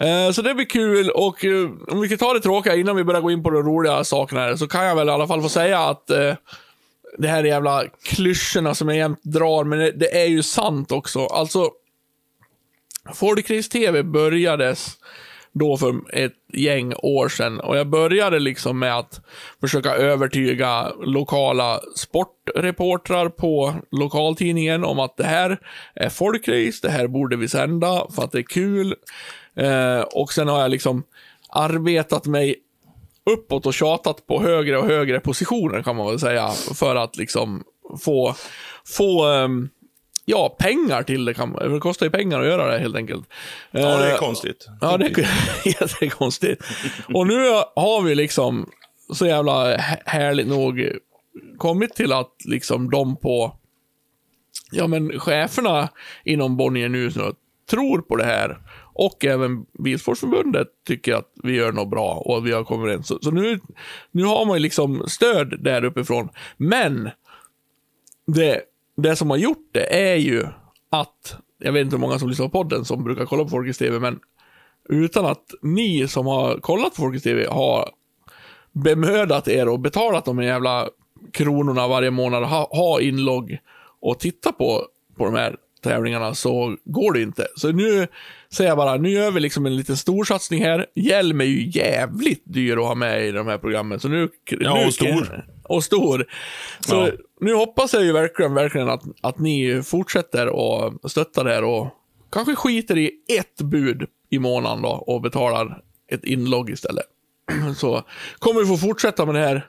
Eh, 0.00 0.32
så 0.32 0.42
det 0.42 0.54
blir 0.54 0.66
kul 0.66 1.10
och 1.10 1.44
eh, 1.44 1.70
om 1.88 2.00
vi 2.00 2.08
kan 2.08 2.18
ta 2.18 2.32
det 2.32 2.40
tråkiga 2.40 2.76
innan 2.76 2.96
vi 2.96 3.04
börjar 3.04 3.20
gå 3.20 3.30
in 3.30 3.42
på 3.42 3.50
de 3.50 3.62
roliga 3.62 4.04
sakerna 4.04 4.40
här, 4.40 4.56
så 4.56 4.68
kan 4.68 4.84
jag 4.84 4.96
väl 4.96 5.08
i 5.08 5.12
alla 5.12 5.26
fall 5.26 5.42
få 5.42 5.48
säga 5.48 5.78
att 5.78 6.10
eh, 6.10 6.34
det 7.18 7.28
här 7.28 7.38
är 7.38 7.48
jävla 7.48 7.84
klyschorna 8.02 8.74
som 8.74 8.88
jag 8.88 8.96
jämt 8.96 9.22
drar, 9.22 9.64
men 9.64 9.78
det, 9.78 9.90
det 9.90 10.22
är 10.22 10.26
ju 10.26 10.42
sant 10.42 10.92
också. 10.92 11.26
Alltså, 11.26 11.70
Folkrace-TV 13.14 14.02
börjades 14.02 14.98
då 15.52 15.76
för 15.76 15.94
ett 16.12 16.32
gäng 16.52 16.92
år 16.96 17.28
sedan 17.28 17.60
och 17.60 17.76
jag 17.76 17.86
började 17.86 18.38
liksom 18.38 18.78
med 18.78 18.98
att 18.98 19.20
försöka 19.60 19.94
övertyga 19.94 20.92
lokala 21.04 21.80
sportreportrar 21.96 23.28
på 23.28 23.74
lokaltidningen 23.90 24.84
om 24.84 24.98
att 24.98 25.16
det 25.16 25.24
här 25.24 25.58
är 25.94 26.08
folkrace, 26.08 26.78
det 26.82 26.90
här 26.90 27.06
borde 27.06 27.36
vi 27.36 27.48
sända 27.48 28.06
för 28.10 28.24
att 28.24 28.32
det 28.32 28.38
är 28.38 28.42
kul. 28.42 28.94
Eh, 29.56 30.00
och 30.00 30.32
sen 30.32 30.48
har 30.48 30.60
jag 30.60 30.70
liksom 30.70 31.02
arbetat 31.48 32.26
mig 32.26 32.56
uppåt 33.30 33.66
och 33.66 33.74
tjatat 33.74 34.26
på 34.26 34.42
högre 34.42 34.78
och 34.78 34.86
högre 34.86 35.20
positioner 35.20 35.82
kan 35.82 35.96
man 35.96 36.06
väl 36.06 36.18
säga. 36.18 36.48
För 36.74 36.96
att 36.96 37.16
liksom 37.16 37.64
få, 38.04 38.34
få 38.96 39.24
ehm, 39.24 39.68
ja, 40.24 40.56
pengar 40.58 41.02
till 41.02 41.24
det. 41.24 41.34
Kan, 41.34 41.52
det 41.52 41.78
kostar 41.80 42.06
ju 42.06 42.10
pengar 42.10 42.40
att 42.40 42.46
göra 42.46 42.72
det 42.72 42.78
helt 42.78 42.96
enkelt. 42.96 43.28
Ja, 43.70 43.96
det 43.96 44.06
är 44.06 44.10
Eh, 44.12 44.18
konstigt. 44.18 44.68
Ja, 44.80 44.96
det 44.96 45.06
är 45.06 45.28
jättekonstigt. 45.80 46.64
Och 47.14 47.26
nu 47.26 47.48
har 47.76 48.02
vi 48.02 48.14
liksom 48.14 48.70
så 49.12 49.26
jävla 49.26 49.76
hä- 49.76 50.02
härligt 50.06 50.46
nog 50.48 50.88
kommit 51.58 51.94
till 51.94 52.12
att 52.12 52.34
liksom 52.44 52.90
de 52.90 53.16
på, 53.16 53.56
ja 54.72 54.86
men 54.86 55.20
cheferna 55.20 55.88
inom 56.24 56.56
Bonnier 56.56 56.88
nu 56.88 57.10
tror 57.70 57.98
på 58.00 58.16
det 58.16 58.24
här. 58.24 58.58
Och 58.94 59.24
även 59.24 59.64
Bilsportförbundet 59.84 60.66
tycker 60.86 61.14
att 61.14 61.28
vi 61.42 61.52
gör 61.56 61.72
något 61.72 61.90
bra 61.90 62.14
och 62.14 62.46
vi 62.46 62.52
har 62.52 62.64
kommit 62.64 62.84
överens. 62.84 63.06
Så, 63.08 63.18
så 63.22 63.30
nu, 63.30 63.60
nu 64.10 64.24
har 64.24 64.44
man 64.46 64.56
ju 64.56 64.62
liksom 64.62 65.04
stöd 65.08 65.64
där 65.64 65.84
uppifrån. 65.84 66.28
Men 66.56 67.10
det, 68.26 68.60
det 68.96 69.16
som 69.16 69.30
har 69.30 69.36
gjort 69.36 69.68
det 69.72 70.12
är 70.12 70.16
ju 70.16 70.46
att, 70.90 71.36
jag 71.58 71.72
vet 71.72 71.84
inte 71.84 71.96
hur 71.96 72.00
många 72.00 72.18
som 72.18 72.28
lyssnar 72.28 72.46
på 72.46 72.52
podden 72.62 72.84
som 72.84 73.04
brukar 73.04 73.24
kolla 73.24 73.42
på 73.42 73.50
Folkets 73.50 73.78
TV, 73.78 73.98
men 73.98 74.20
utan 74.88 75.26
att 75.26 75.54
ni 75.62 76.08
som 76.08 76.26
har 76.26 76.58
kollat 76.58 76.94
på 76.94 77.02
Folkets 77.02 77.24
TV 77.24 77.46
har 77.46 77.90
bemödat 78.72 79.48
er 79.48 79.68
och 79.68 79.80
betalat 79.80 80.24
de 80.24 80.42
jävla 80.42 80.88
kronorna 81.32 81.88
varje 81.88 82.10
månad, 82.10 82.44
ha, 82.44 82.68
ha 82.70 83.00
inlogg 83.00 83.58
och 84.00 84.18
titta 84.18 84.52
på, 84.52 84.86
på 85.16 85.24
de 85.24 85.34
här 85.34 85.56
tävlingarna 85.82 86.34
så 86.34 86.76
går 86.84 87.12
det 87.12 87.22
inte. 87.22 87.46
Så 87.56 87.72
nu 87.72 88.06
säger 88.52 88.70
jag 88.70 88.76
bara, 88.76 88.96
nu 88.96 89.10
gör 89.10 89.30
vi 89.30 89.40
liksom 89.40 89.66
en 89.66 89.76
liten 89.76 89.96
storsatsning 89.96 90.64
här. 90.64 90.86
Hjälm 90.94 91.40
är 91.40 91.44
ju 91.44 91.70
jävligt 91.70 92.42
dyr 92.44 92.76
att 92.76 92.84
ha 92.84 92.94
med 92.94 93.26
i 93.26 93.32
de 93.32 93.46
här 93.46 93.58
programmen. 93.58 94.00
Så 94.00 94.08
nu, 94.08 94.28
Ja, 94.50 94.74
nu 94.74 94.86
och 94.86 94.94
stor. 94.94 95.46
Och 95.64 95.84
stor. 95.84 96.26
Så 96.80 96.94
Ja. 96.94 97.10
nu 97.40 97.54
hoppas 97.54 97.92
jag 97.92 98.04
ju 98.04 98.12
verkligen, 98.12 98.54
verkligen 98.54 98.88
att, 98.88 99.02
att 99.20 99.38
ni 99.38 99.82
fortsätter 99.84 100.48
och 100.48 101.10
stöttar 101.10 101.44
det 101.44 101.54
här 101.54 101.64
och 101.64 101.88
kanske 102.32 102.54
skiter 102.56 102.98
i 102.98 103.10
ett 103.38 103.60
bud 103.62 104.06
i 104.30 104.38
månaden 104.38 104.82
då 104.82 104.88
och 104.88 105.20
betalar 105.20 105.82
ett 106.12 106.24
inlogg 106.24 106.70
istället. 106.70 107.04
Så 107.76 108.02
kommer 108.38 108.60
vi 108.60 108.66
få 108.66 108.76
fortsätta 108.76 109.26
med 109.26 109.34
det 109.34 109.40
här 109.40 109.66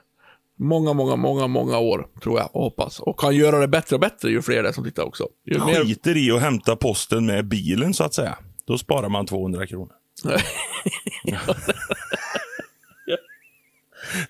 många, 0.58 0.92
många, 0.92 1.16
många, 1.16 1.46
många 1.46 1.78
år, 1.78 2.06
tror 2.22 2.38
jag 2.38 2.48
och 2.52 2.62
hoppas. 2.62 3.00
Och 3.00 3.20
kan 3.20 3.36
göra 3.36 3.58
det 3.58 3.68
bättre 3.68 3.96
och 3.96 4.00
bättre 4.00 4.30
ju 4.30 4.42
fler 4.42 4.62
det 4.62 4.68
är 4.68 4.72
som 4.72 4.84
tittar 4.84 5.02
också. 5.02 5.28
Ju 5.46 5.58
mer... 5.58 5.84
Skiter 5.84 6.16
i 6.16 6.30
att 6.30 6.40
hämta 6.42 6.76
posten 6.76 7.26
med 7.26 7.48
bilen, 7.48 7.94
så 7.94 8.04
att 8.04 8.14
säga. 8.14 8.38
Då 8.66 8.78
sparar 8.78 9.08
man 9.08 9.26
200 9.26 9.66
kronor. 9.66 9.92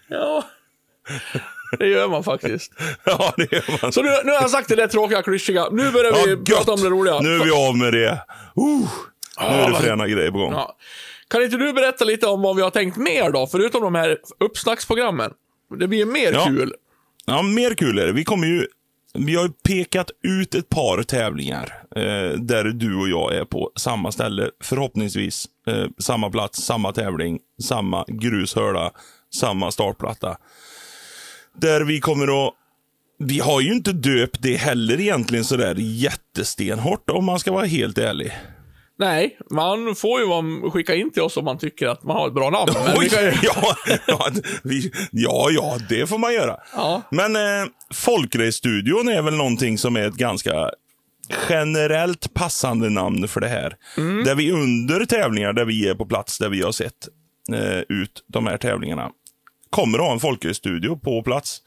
ja, 0.09 0.44
det 1.79 1.87
gör 1.87 2.09
man 2.09 2.25
faktiskt. 2.25 2.73
Ja, 3.05 3.35
det 3.37 3.53
gör 3.53 3.83
man. 3.83 3.92
Så 3.92 4.03
nu, 4.03 4.09
nu 4.25 4.33
har 4.33 4.40
jag 4.40 4.51
sagt 4.51 4.68
det 4.68 4.75
där 4.77 4.87
tråkiga, 4.87 5.23
klyschiga. 5.23 5.68
Nu 5.70 5.90
börjar 5.92 6.12
vi 6.27 6.31
Ja, 6.53 6.57
prata 6.57 6.73
om 6.73 6.81
det 6.81 6.88
roliga. 6.88 7.20
Nu 7.20 7.35
är 7.35 7.44
vi 7.44 7.51
av 7.51 7.77
med 7.77 7.92
det. 7.92 8.11
Uh, 8.59 8.88
nu 9.40 9.57
är 9.57 9.70
det 9.70 9.77
fräna 9.77 10.09
grejer 10.09 10.31
på 10.31 10.38
gång. 10.38 10.53
Ja. 10.53 10.77
Kan 11.29 11.42
inte 11.42 11.57
du 11.57 11.73
berätta 11.73 12.05
lite 12.05 12.27
om 12.27 12.42
vad 12.42 12.57
vi 12.57 12.62
har 12.62 12.70
tänkt 12.70 12.97
mer 12.97 13.31
då, 13.31 13.47
förutom 13.47 13.83
de 13.83 13.94
här 13.94 14.18
uppsnacksprogrammen? 14.40 15.33
Det 15.79 15.88
blir 15.88 16.07
mer 16.07 16.33
Ja. 16.33 16.44
kul. 16.44 16.75
Ja, 17.27 17.42
mer 17.42 17.75
kul 17.75 17.99
är 17.99 18.07
det. 18.07 18.12
Vi 18.12 18.25
kommer 18.25 18.47
ju... 18.47 18.66
Vi 19.18 19.35
har 19.35 19.48
pekat 19.48 20.11
ut 20.22 20.55
ett 20.55 20.68
par 20.68 21.03
tävlingar 21.03 21.83
eh, 21.96 22.38
där 22.38 22.64
du 22.64 22.96
och 22.96 23.09
jag 23.09 23.35
är 23.35 23.44
på 23.44 23.70
samma 23.77 24.12
ställe. 24.12 24.50
Förhoppningsvis 24.62 25.46
eh, 25.66 25.87
samma 25.98 26.31
plats, 26.31 26.62
samma 26.62 26.92
tävling, 26.92 27.38
samma 27.62 28.05
grushörda, 28.09 28.90
samma 29.35 29.70
startplatta. 29.70 30.37
Där 31.61 31.81
vi 31.81 32.00
kommer 32.00 32.46
att... 32.46 32.55
Vi 33.18 33.38
har 33.38 33.61
ju 33.61 33.72
inte 33.72 33.92
döpt 33.92 34.42
det 34.42 34.57
heller 34.57 35.00
egentligen 35.00 35.44
sådär 35.44 35.74
jättestenhårt 35.79 37.11
om 37.11 37.24
man 37.24 37.38
ska 37.38 37.53
vara 37.53 37.66
helt 37.66 37.98
ärlig. 37.98 38.33
Nej, 38.98 39.38
man 39.50 39.94
får 39.94 40.20
ju 40.20 40.70
skicka 40.70 40.94
in 40.94 41.12
till 41.12 41.22
oss 41.22 41.37
om 41.37 41.44
man 41.44 41.59
tycker 41.59 41.88
att 41.88 42.02
man 42.02 42.16
har 42.16 42.26
ett 42.26 42.35
bra 42.35 42.50
namn. 42.50 42.72
Oj, 42.96 43.11
ju... 43.12 43.33
ja, 43.42 43.76
ja, 44.07 44.30
vi, 44.62 44.92
ja, 45.12 45.48
ja, 45.50 45.78
det 45.88 46.07
får 46.07 46.18
man 46.18 46.35
göra. 46.35 46.57
Ja. 46.76 47.02
Men 47.11 47.37
eh, 47.37 47.70
Folkrace-studion 47.94 49.09
är 49.09 49.22
väl 49.22 49.35
någonting 49.35 49.78
som 49.78 49.96
är 49.96 50.09
ett 50.09 50.14
ganska 50.14 50.70
generellt 51.48 52.35
passande 52.35 52.90
namn 52.90 53.28
för 53.28 53.40
det 53.40 53.48
här. 53.48 53.76
Mm. 53.96 54.24
Där 54.24 54.35
vi 54.35 54.52
under 54.52 55.04
tävlingar 55.04 55.52
där 55.52 55.64
vi 55.64 55.88
är 55.88 55.94
på 55.94 56.07
plats, 56.07 56.38
där 56.38 56.48
vi 56.48 56.62
har 56.62 56.72
sett 56.72 57.09
eh, 57.52 57.78
ut 57.88 58.24
de 58.26 58.46
här 58.46 58.57
tävlingarna, 58.57 59.11
kommer 59.70 59.98
att 59.98 60.04
ha 60.04 60.12
en 60.12 60.20
Folkrace-studio 60.20 60.96
på 60.96 61.22
plats. 61.22 61.62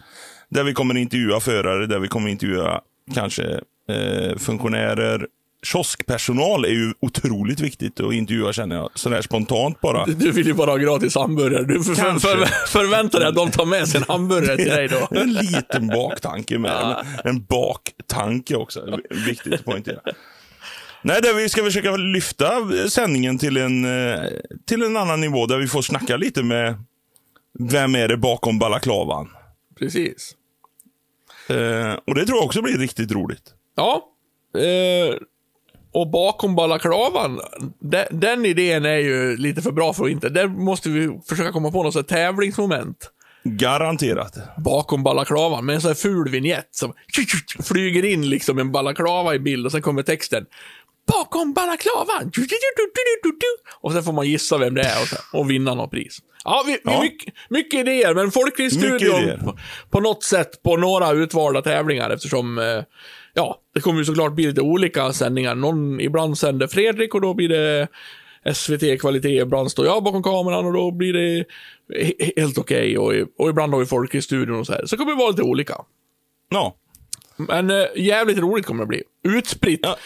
Där 0.49 0.63
vi 0.63 0.73
kommer 0.73 0.97
intervjua 0.97 1.39
förare, 1.39 1.85
där 1.85 1.99
vi 1.99 2.07
kommer 2.07 2.29
intervjua 2.29 2.81
kanske 3.13 3.59
eh, 3.89 4.37
funktionärer. 4.37 5.27
Kioskpersonal 5.63 6.65
är 6.65 6.69
ju 6.69 6.93
otroligt 6.99 7.59
viktigt 7.59 7.99
att 7.99 8.13
intervjua 8.13 8.53
känner 8.53 8.75
jag. 8.75 8.89
Sådär 8.95 9.21
spontant 9.21 9.81
bara. 9.81 10.05
Du 10.05 10.31
vill 10.31 10.47
ju 10.47 10.53
bara 10.53 10.71
ha 10.71 10.77
gratis 10.77 11.15
hamburgare. 11.15 11.63
Du 11.63 11.83
för, 11.83 11.95
för, 11.95 12.19
för, 12.19 12.45
förväntar 12.67 13.19
dig 13.19 13.27
att 13.27 13.35
de 13.35 13.51
tar 13.51 13.65
med 13.65 13.87
sig 13.87 13.97
en 13.97 14.05
hamburgare 14.07 14.57
till 14.57 14.69
dig 14.69 14.87
då. 14.87 15.07
En 15.19 15.33
liten 15.33 15.87
baktanke 15.87 16.59
med. 16.59 16.71
En, 16.71 17.29
en 17.29 17.45
baktanke 17.45 18.55
också. 18.55 18.99
Viktigt 19.27 19.53
att 19.53 19.65
poängtera. 19.65 19.99
Nej, 21.01 21.21
där 21.21 21.33
vi 21.33 21.49
ska 21.49 21.63
försöka 21.63 21.95
lyfta 21.95 22.51
sändningen 22.89 23.37
till 23.37 23.57
en, 23.57 23.85
eh, 23.85 24.21
till 24.65 24.83
en 24.83 24.97
annan 24.97 25.21
nivå 25.21 25.45
där 25.45 25.57
vi 25.57 25.67
får 25.67 25.81
snacka 25.81 26.17
lite 26.17 26.43
med 26.43 26.75
vem 27.59 27.95
är 27.95 28.07
det 28.07 28.17
bakom 28.17 28.59
balaklavan. 28.59 29.29
Precis. 29.79 30.35
Eh, 31.49 31.93
och 32.05 32.15
det 32.15 32.25
tror 32.25 32.37
jag 32.37 32.45
också 32.45 32.61
blir 32.61 32.77
riktigt 32.77 33.11
roligt. 33.11 33.53
Ja. 33.75 34.03
Eh, 34.55 35.15
och 35.91 36.11
bakom 36.11 36.55
balaklavan, 36.55 37.39
den, 37.79 38.05
den 38.11 38.45
idén 38.45 38.85
är 38.85 38.97
ju 38.97 39.37
lite 39.37 39.61
för 39.61 39.71
bra 39.71 39.93
för 39.93 40.05
att 40.05 40.11
inte. 40.11 40.29
Där 40.29 40.47
måste 40.47 40.89
vi 40.89 41.19
försöka 41.29 41.51
komma 41.51 41.71
på 41.71 41.83
något 41.83 41.95
här 41.95 42.03
tävlingsmoment. 42.03 43.11
Garanterat. 43.43 44.37
bakom 44.57 45.03
balaklavan 45.03 45.65
med 45.65 45.75
en 45.75 45.81
sån 45.81 45.89
här 45.89 45.95
ful 45.95 46.29
vignett 46.29 46.69
som 46.71 46.93
flyger 47.63 48.05
in 48.05 48.29
liksom 48.29 48.59
en 48.59 48.71
balaklava 48.71 49.35
i 49.35 49.39
bild 49.39 49.65
och 49.65 49.71
sen 49.71 49.81
kommer 49.81 50.03
texten. 50.03 50.45
Bakom 51.07 51.53
balaklavan! 51.53 52.31
Och 53.81 53.91
sen 53.91 54.03
får 54.03 54.13
man 54.13 54.27
gissa 54.27 54.57
vem 54.57 54.75
det 54.75 54.81
är 54.81 55.01
och, 55.01 55.07
sen, 55.07 55.19
och 55.33 55.49
vinna 55.49 55.73
något 55.73 55.91
pris. 55.91 56.17
Ja, 56.43 56.63
vi, 56.67 56.79
Ja. 56.83 57.01
Mycket, 57.01 57.33
mycket 57.49 57.79
idéer, 57.79 58.13
men 58.13 58.25
Mycket 58.25 58.33
Folkrace-studion 58.33 59.23
idéer. 59.23 59.37
på, 59.37 59.57
på 59.89 59.99
något 59.99 60.23
sätt 60.23 60.63
på 60.63 60.77
några 60.77 61.11
utvalda 61.11 61.61
tävlingar 61.61 62.09
eftersom 62.09 62.57
eh, 62.57 62.83
Ja, 63.37 63.59
det 63.73 63.81
kommer 63.81 63.99
ju 63.99 64.05
såklart 64.05 64.33
bli 64.33 64.45
lite 64.47 64.61
olika 64.61 65.13
sändningar. 65.13 65.55
Någon, 65.55 65.99
ibland 65.99 66.37
sänder 66.37 66.67
Fredrik 66.67 67.15
och 67.15 67.21
då 67.21 67.33
blir 67.33 67.49
det 67.49 67.87
SVT-kvalitet. 68.53 69.41
Ibland 69.41 69.71
står 69.71 69.85
jag 69.85 70.03
bakom 70.03 70.23
kameran 70.23 70.65
och 70.65 70.73
då 70.73 70.91
blir 70.91 71.13
det 71.13 71.45
he- 72.03 72.31
helt 72.37 72.57
okej. 72.57 72.97
Och, 72.97 73.13
och 73.39 73.49
ibland 73.49 73.73
har 73.73 73.79
vi 73.79 73.85
folk 73.85 74.15
i 74.15 74.21
studion 74.21 74.59
och 74.59 74.65
så 74.65 74.73
här. 74.73 74.85
Så 74.85 74.95
det 74.95 74.97
kommer 74.99 75.15
vara 75.15 75.29
lite 75.29 75.41
olika. 75.43 75.75
Ja. 76.49 76.75
Men 77.37 77.71
eh, 77.71 77.85
jävligt 77.95 78.37
roligt 78.37 78.65
kommer 78.65 78.83
det 78.83 78.87
bli. 78.87 79.03
Utspritt. 79.23 79.79
Ja. 79.83 79.97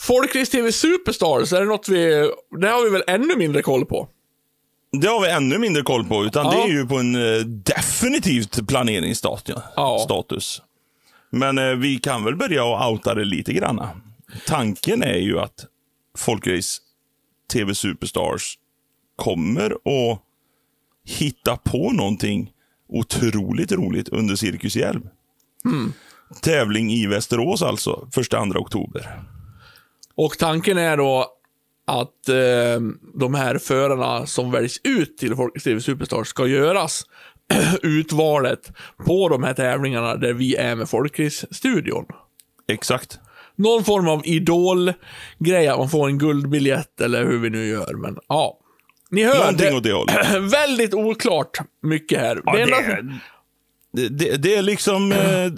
Folkris 0.00 0.50
TV 0.50 0.72
Superstars, 0.72 1.52
är 1.52 1.60
det 1.60 1.66
något 1.66 1.88
vi... 1.88 2.30
Det 2.60 2.68
har 2.68 2.84
vi 2.84 2.90
väl 2.90 3.02
ännu 3.06 3.36
mindre 3.36 3.62
koll 3.62 3.86
på? 3.86 4.08
Det 5.00 5.06
har 5.08 5.20
vi 5.20 5.28
ännu 5.30 5.58
mindre 5.58 5.82
koll 5.82 6.04
på, 6.04 6.24
utan 6.24 6.44
Ja. 6.46 6.50
det 6.52 6.58
är 6.72 6.74
ju 6.74 6.86
på 6.86 6.96
en 6.96 7.14
eh, 7.14 7.40
definitivt 7.46 8.68
planeringsstatus. 8.68 9.56
Ja. 9.76 9.98
Status. 10.04 10.62
Men 11.30 11.58
eh, 11.58 11.74
vi 11.74 11.98
kan 11.98 12.24
väl 12.24 12.36
börja 12.36 12.64
och 12.64 12.90
outa 12.90 13.14
det 13.14 13.24
lite 13.24 13.52
grann. 13.52 13.86
Tanken 14.46 15.02
är 15.02 15.18
ju 15.18 15.38
att 15.38 15.66
Folkrace 16.18 16.80
TV 17.52 17.74
Superstars 17.74 18.58
kommer 19.16 19.70
att 19.70 20.22
hitta 21.04 21.56
på 21.56 21.92
någonting 21.92 22.52
otroligt 22.88 23.72
roligt 23.72 24.08
under 24.08 24.36
Cirkus 24.36 24.76
Hjälm. 24.76 25.08
Tävling 26.40 26.92
i 26.92 27.06
Västerås 27.06 27.62
alltså, 27.62 28.08
1-2 28.12 28.56
oktober. 28.56 29.22
Och 30.14 30.38
tanken 30.38 30.78
är 30.78 30.96
då 30.96 31.26
att 31.86 32.28
eh, 32.28 32.80
de 33.14 33.34
här 33.34 33.58
förarna 33.58 34.26
som 34.26 34.50
väljs 34.50 34.80
ut 34.84 35.18
till 35.18 35.36
Folkris 35.36 35.64
TV 35.64 35.80
Superstars 35.80 36.28
ska 36.28 36.46
göras 36.46 37.04
utvalet 37.82 38.72
på 39.06 39.28
de 39.28 39.42
här 39.42 39.54
tävlingarna 39.54 40.16
där 40.16 40.32
vi 40.32 40.56
är 40.56 40.76
med 40.76 40.88
Folkris-studion. 40.88 42.04
Exakt. 42.68 43.18
Någon 43.56 43.84
form 43.84 44.08
av 44.08 44.22
idol-grej, 44.24 45.68
att 45.68 45.78
man 45.78 45.88
får 45.88 46.08
en 46.08 46.18
guldbiljett 46.18 47.00
eller 47.00 47.24
hur 47.24 47.38
vi 47.38 47.50
nu 47.50 47.66
gör. 47.66 47.94
Men 47.94 48.18
ja, 48.28 48.58
ni 49.10 49.24
hör. 49.24 49.38
Någonting 49.38 49.76
åt 49.76 49.82
det 49.82 49.92
hållet. 49.92 50.34
väldigt 50.52 50.94
oklart 50.94 51.58
mycket 51.82 52.20
här. 52.20 52.40
Ja, 52.44 52.52
Det 52.52 52.64
det, 53.92 54.02
är, 54.02 54.08
det, 54.08 54.36
det, 54.36 54.54
är 54.54 54.62
liksom 54.62 55.12
eh, 55.12 55.52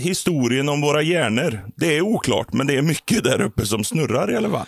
historien 0.00 0.68
om 0.68 0.80
våra 0.80 1.02
hjärnor. 1.02 1.60
Det 1.76 1.96
är 1.96 2.00
oklart, 2.00 2.52
men 2.52 2.66
det 2.66 2.76
är 2.76 2.82
mycket 2.82 3.24
där 3.24 3.40
uppe 3.40 3.66
som 3.66 3.84
snurrar 3.84 4.32
i 4.32 4.36
alla 4.36 4.50
fall. 4.50 4.66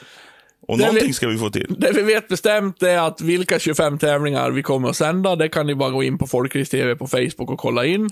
Och 0.69 0.79
Det 0.79 0.85
någonting 0.85 1.07
vi- 1.07 1.13
ska 1.13 1.29
vi 1.29 1.39
få 1.39 1.51
till. 1.51 1.75
Det 1.79 1.93
vi 1.93 2.03
vet 2.03 2.29
bestämt 2.29 2.83
är 2.83 2.99
att 2.99 3.21
vilka 3.21 3.59
25 3.59 3.99
tävlingar 3.99 4.51
vi 4.51 4.63
kommer 4.63 4.89
att 4.89 4.97
sända, 4.97 5.37
det 5.37 5.49
kan 5.49 5.67
ni 5.67 5.75
bara 5.75 5.91
gå 5.91 6.03
in 6.03 6.19
på 6.19 6.27
Folkris 6.27 6.71
TV 6.71 6.97
på 6.97 7.07
Facebook 7.07 7.51
och 7.51 7.59
kolla 7.59 7.85
in. 7.87 8.11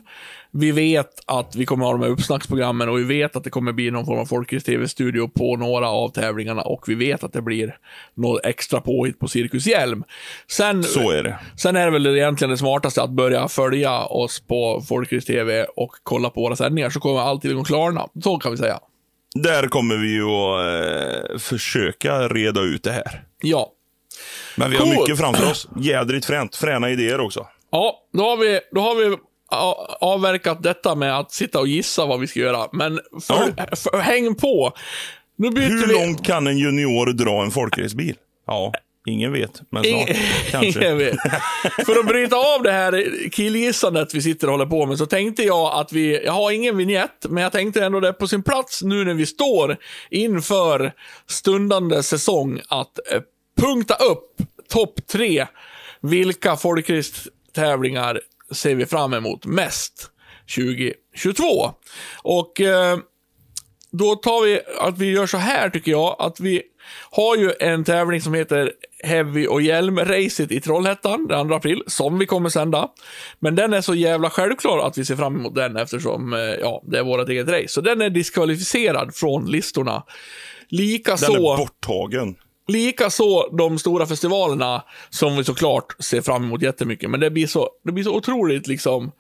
Vi 0.53 0.73
vet 0.73 1.11
att 1.27 1.57
vi 1.57 1.67
kommer 1.67 1.85
att 1.85 1.89
ha 1.93 1.99
de 1.99 2.03
här 2.05 2.11
uppsnacksprogrammen 2.13 2.89
och 2.89 2.99
vi 2.99 3.05
vet 3.05 3.37
att 3.37 3.45
det 3.45 3.51
kommer 3.51 3.73
bli 3.73 3.91
någon 3.91 4.07
form 4.07 4.19
av 4.19 4.27
Folkris 4.27 4.65
TV-studio 4.65 5.29
på 5.29 5.57
några 5.57 5.89
av 5.89 6.09
tävlingarna 6.09 6.63
och 6.63 6.85
vi 6.89 6.95
vet 6.95 7.25
att 7.25 7.33
det 7.33 7.43
blir 7.43 7.77
något 8.15 8.45
extra 8.45 8.81
påhitt 8.81 9.19
på 9.19 9.29
Cirkus 9.29 9.67
Hjälm. 9.67 10.05
Sen, 10.51 10.83
Så 10.83 11.11
är 11.11 11.23
det. 11.23 11.39
sen 11.57 11.77
är 11.77 11.85
det 11.85 11.91
väl 11.93 12.07
egentligen 12.07 12.51
det 12.51 12.57
smartaste 12.59 13.03
att 13.03 13.11
börja 13.11 13.49
följa 13.49 13.99
oss 14.05 14.41
på 14.41 14.83
Folkris 14.89 15.25
TV 15.25 15.65
och 15.77 15.91
kolla 16.03 16.31
på 16.31 16.41
våra 16.41 16.57
sändningar 16.57 16.91
så 16.91 17.01
kommer 17.01 17.21
alltid 17.21 17.59
att 17.59 17.67
klarna. 17.67 18.07
Så 18.23 18.39
kan 18.39 18.51
vi 18.53 18.59
säga. 18.59 18.79
Där 19.35 19.69
kommer 19.69 19.97
vi 19.97 20.09
ju 20.09 20.25
att 20.25 21.33
eh, 21.33 21.39
försöka 21.39 22.29
reda 22.29 22.61
ut 22.61 22.83
det 22.83 22.93
här. 22.93 23.25
Ja. 23.43 23.73
Men 24.57 24.71
vi 24.71 24.77
har 24.77 24.85
Coolt. 24.85 24.99
mycket 25.01 25.19
framför 25.19 25.51
oss. 25.51 25.69
Jädrigt 25.81 26.27
fränt. 26.27 26.57
Fräna 26.57 26.91
idéer 26.91 27.21
också. 27.21 27.47
Ja, 27.71 27.97
då 28.13 28.23
har 28.23 28.37
vi, 28.37 28.61
då 28.73 28.81
har 28.81 28.95
vi 28.95 29.17
avverkat 30.01 30.63
detta 30.63 30.95
med 30.95 31.19
att 31.19 31.33
sitta 31.33 31.61
och 31.61 31.69
gissa 31.69 32.07
vad 32.07 32.21
vi 32.21 32.27
ska 32.27 32.41
göra. 32.41 32.69
Men 32.73 33.01
för, 33.23 33.77
för, 33.77 33.99
häng 33.99 34.35
på. 34.35 34.73
Nu 35.37 35.51
byter 35.51 35.69
Hur 35.69 35.87
vi... 35.87 35.93
långt 35.95 36.27
kan 36.27 36.47
en 36.47 36.59
junior 36.59 37.13
dra 37.13 37.43
en 37.43 37.51
folkracebil? 37.51 38.17
Ja, 38.47 38.73
ingen 39.07 39.33
vet. 39.33 39.63
Men 39.71 39.85
snart. 39.85 40.09
Ingen 40.09 40.17
Kanske. 40.51 40.95
vet. 40.95 41.17
För 41.87 41.99
att 41.99 42.07
bryta 42.07 42.37
av 42.37 42.63
det 42.63 42.73
här 42.73 43.07
killgissandet 43.31 44.15
vi 44.15 44.23
sitter 44.23 44.47
och 44.47 44.53
håller 44.53 44.67
på 44.67 44.87
med 44.87 44.99
så 44.99 45.07
tänkte 45.07 45.43
jag 45.43 45.81
att 45.81 45.93
vi, 45.93 46.25
jag 46.25 46.33
har 46.33 46.51
ingen 46.51 46.77
vignett, 46.77 47.27
men 47.29 47.43
jag 47.43 47.53
tänkte 47.53 47.85
ändå 47.85 48.01
det 48.01 48.13
på 48.13 48.29
sin 48.29 48.43
plats 48.43 48.83
nu 48.83 49.05
när 49.05 49.15
vi 49.15 49.27
står 49.27 49.77
inför 50.11 50.93
stundande 51.27 52.03
säsong 52.03 52.61
att 52.69 53.13
eh, 53.13 53.21
punkta 53.61 53.95
upp 53.95 54.37
topp 54.69 55.07
tre. 55.07 55.47
Vilka 56.03 56.57
folkrace-tävlingar 56.57 58.21
ser 58.53 58.75
vi 58.75 58.87
fram 58.87 59.15
emot 59.15 59.47
mest 59.47 60.11
2022? 60.57 61.75
Och 62.23 62.61
eh, 62.61 62.99
då 63.93 64.17
tar 64.17 64.45
vi 64.45 64.61
att 64.81 64.99
vi 64.99 65.11
gör 65.11 65.27
så 65.27 65.37
här 65.37 65.71
tycker 65.71 65.91
jag, 65.91 66.17
att 66.19 66.41
vi 66.41 66.63
har 67.11 67.37
ju 67.37 67.53
en 67.61 67.85
tävling 67.85 68.21
som 68.21 68.35
heter 68.35 68.73
Heavy 69.05 69.47
och 69.47 69.63
hjälm-racet 69.63 70.53
i 70.53 70.61
Trollhättan 70.61 71.27
den 71.27 71.49
2 71.49 71.55
april, 71.55 71.83
som 71.87 72.19
vi 72.19 72.27
kommer 72.27 72.49
sända. 72.49 72.89
Men 73.39 73.55
den 73.55 73.73
är 73.73 73.81
så 73.81 73.95
jävla 73.95 74.31
självklar 74.31 74.79
att 74.79 74.99
vi 74.99 75.05
ser 75.05 75.17
fram 75.17 75.37
emot 75.37 75.55
den 75.55 75.77
eftersom, 75.77 76.33
eh, 76.33 76.39
ja, 76.41 76.83
det 76.87 76.99
är 76.99 77.03
vårt 77.03 77.29
eget 77.29 77.49
race. 77.49 77.69
Så 77.69 77.81
den 77.81 78.03
är 78.03 78.11
diskvalificerad 78.11 79.15
från 79.15 79.51
listorna. 79.51 79.93
Den 80.71 80.79
Likaså... 80.79 81.33
är 81.33 81.57
borttagen. 81.57 82.37
Likaså 82.69 83.49
de 83.59 83.79
stora 83.79 84.07
festivalerna 84.07 84.85
som 85.11 85.37
vi 85.37 85.45
såklart 85.45 85.97
ser 85.99 86.21
fram 86.21 86.45
emot 86.45 86.63
jättemycket. 86.63 87.11
Men 87.11 87.21
det 87.21 87.31
blir 87.31 87.47
så, 87.47 87.69
det 87.85 87.93
blir 87.93 88.05
så 88.05 88.17
otroligt 88.17 88.67
liksom 88.67 89.13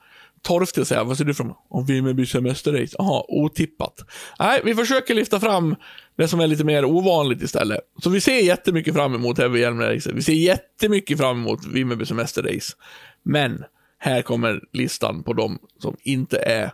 torftigt 0.42 0.78
att 0.78 0.88
säga. 0.88 1.04
Vad 1.04 1.16
ser 1.16 1.24
du 1.24 1.34
fram 1.34 1.46
emot? 1.46 1.58
Om 1.68 1.86
Vimmerby 1.86 2.26
semesterrace? 2.26 2.96
Jaha, 2.98 3.24
otippat. 3.28 3.94
Nej, 4.38 4.60
vi 4.64 4.74
försöker 4.74 5.14
lyfta 5.14 5.40
fram 5.40 5.76
det 6.20 6.28
som 6.28 6.40
är 6.40 6.46
lite 6.46 6.64
mer 6.64 6.84
ovanligt 6.84 7.42
istället. 7.42 7.80
Så 8.02 8.10
vi 8.10 8.20
ser 8.20 8.38
jättemycket 8.40 8.94
fram 8.94 9.14
emot 9.14 9.38
Heavy 9.38 9.60
Hjelm-racet. 9.60 10.12
Vi 10.14 10.22
ser 10.22 10.32
jättemycket 10.32 11.18
fram 11.18 11.40
emot 11.40 11.66
Vimmerby 11.66 12.06
semesterrace. 12.06 12.76
Men 13.22 13.64
här 13.98 14.22
kommer 14.22 14.60
listan 14.72 15.22
på 15.22 15.32
de 15.32 15.58
som 15.78 15.96
inte 16.02 16.38
är 16.38 16.72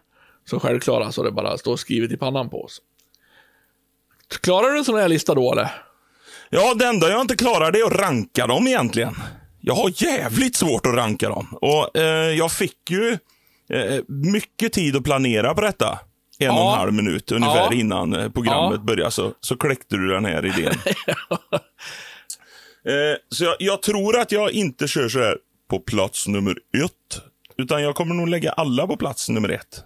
så 0.50 0.60
självklara 0.60 1.12
så 1.12 1.22
det 1.22 1.32
bara 1.32 1.58
står 1.58 1.76
skrivet 1.76 2.12
i 2.12 2.16
pannan 2.16 2.50
på 2.50 2.64
oss. 2.64 2.82
Klarar 4.42 4.70
du 4.70 4.78
en 4.78 4.84
sån 4.84 4.98
här 4.98 5.08
lista 5.08 5.34
då 5.34 5.52
eller? 5.52 5.70
Ja, 6.50 6.74
det 6.74 6.86
enda 6.86 7.10
jag 7.10 7.20
inte 7.20 7.36
klarar 7.36 7.72
det 7.72 7.78
är 7.80 7.86
att 7.86 8.00
ranka 8.00 8.46
dem 8.46 8.66
egentligen. 8.66 9.14
Jag 9.60 9.74
har 9.74 10.02
jävligt 10.02 10.56
svårt 10.56 10.86
att 10.86 10.94
ranka 10.94 11.28
dem. 11.28 11.58
Och 11.60 11.96
eh, 11.96 12.30
jag 12.30 12.52
fick 12.52 12.90
ju 12.90 13.18
eh, 13.70 14.02
mycket 14.08 14.72
tid 14.72 14.96
att 14.96 15.04
planera 15.04 15.54
på 15.54 15.60
detta. 15.60 15.98
En 16.38 16.50
och 16.50 16.56
en 16.60 16.78
halv 16.78 16.92
minut 16.92 17.32
ungefär 17.32 17.72
innan 17.72 18.14
eh, 18.14 18.28
programmet 18.30 18.78
Ja. 18.78 18.84
började. 18.84 19.10
Så, 19.10 19.32
så 19.40 19.56
kläckte 19.56 19.96
du 19.96 20.08
den 20.08 20.24
här 20.24 20.46
idén. 20.46 20.74
eh, 22.86 23.16
så 23.28 23.44
jag, 23.44 23.56
jag 23.58 23.82
tror 23.82 24.18
att 24.18 24.32
jag 24.32 24.50
inte 24.50 24.88
kör 24.88 25.08
så 25.08 25.18
här 25.18 25.38
på 25.70 25.78
plats 25.78 26.26
nummer 26.28 26.52
ett. 26.84 27.22
Utan 27.58 27.82
jag 27.82 27.94
kommer 27.94 28.14
nog 28.14 28.28
lägga 28.28 28.50
alla 28.52 28.86
på 28.86 28.96
plats 28.96 29.28
nummer 29.28 29.48
ett. 29.48 29.80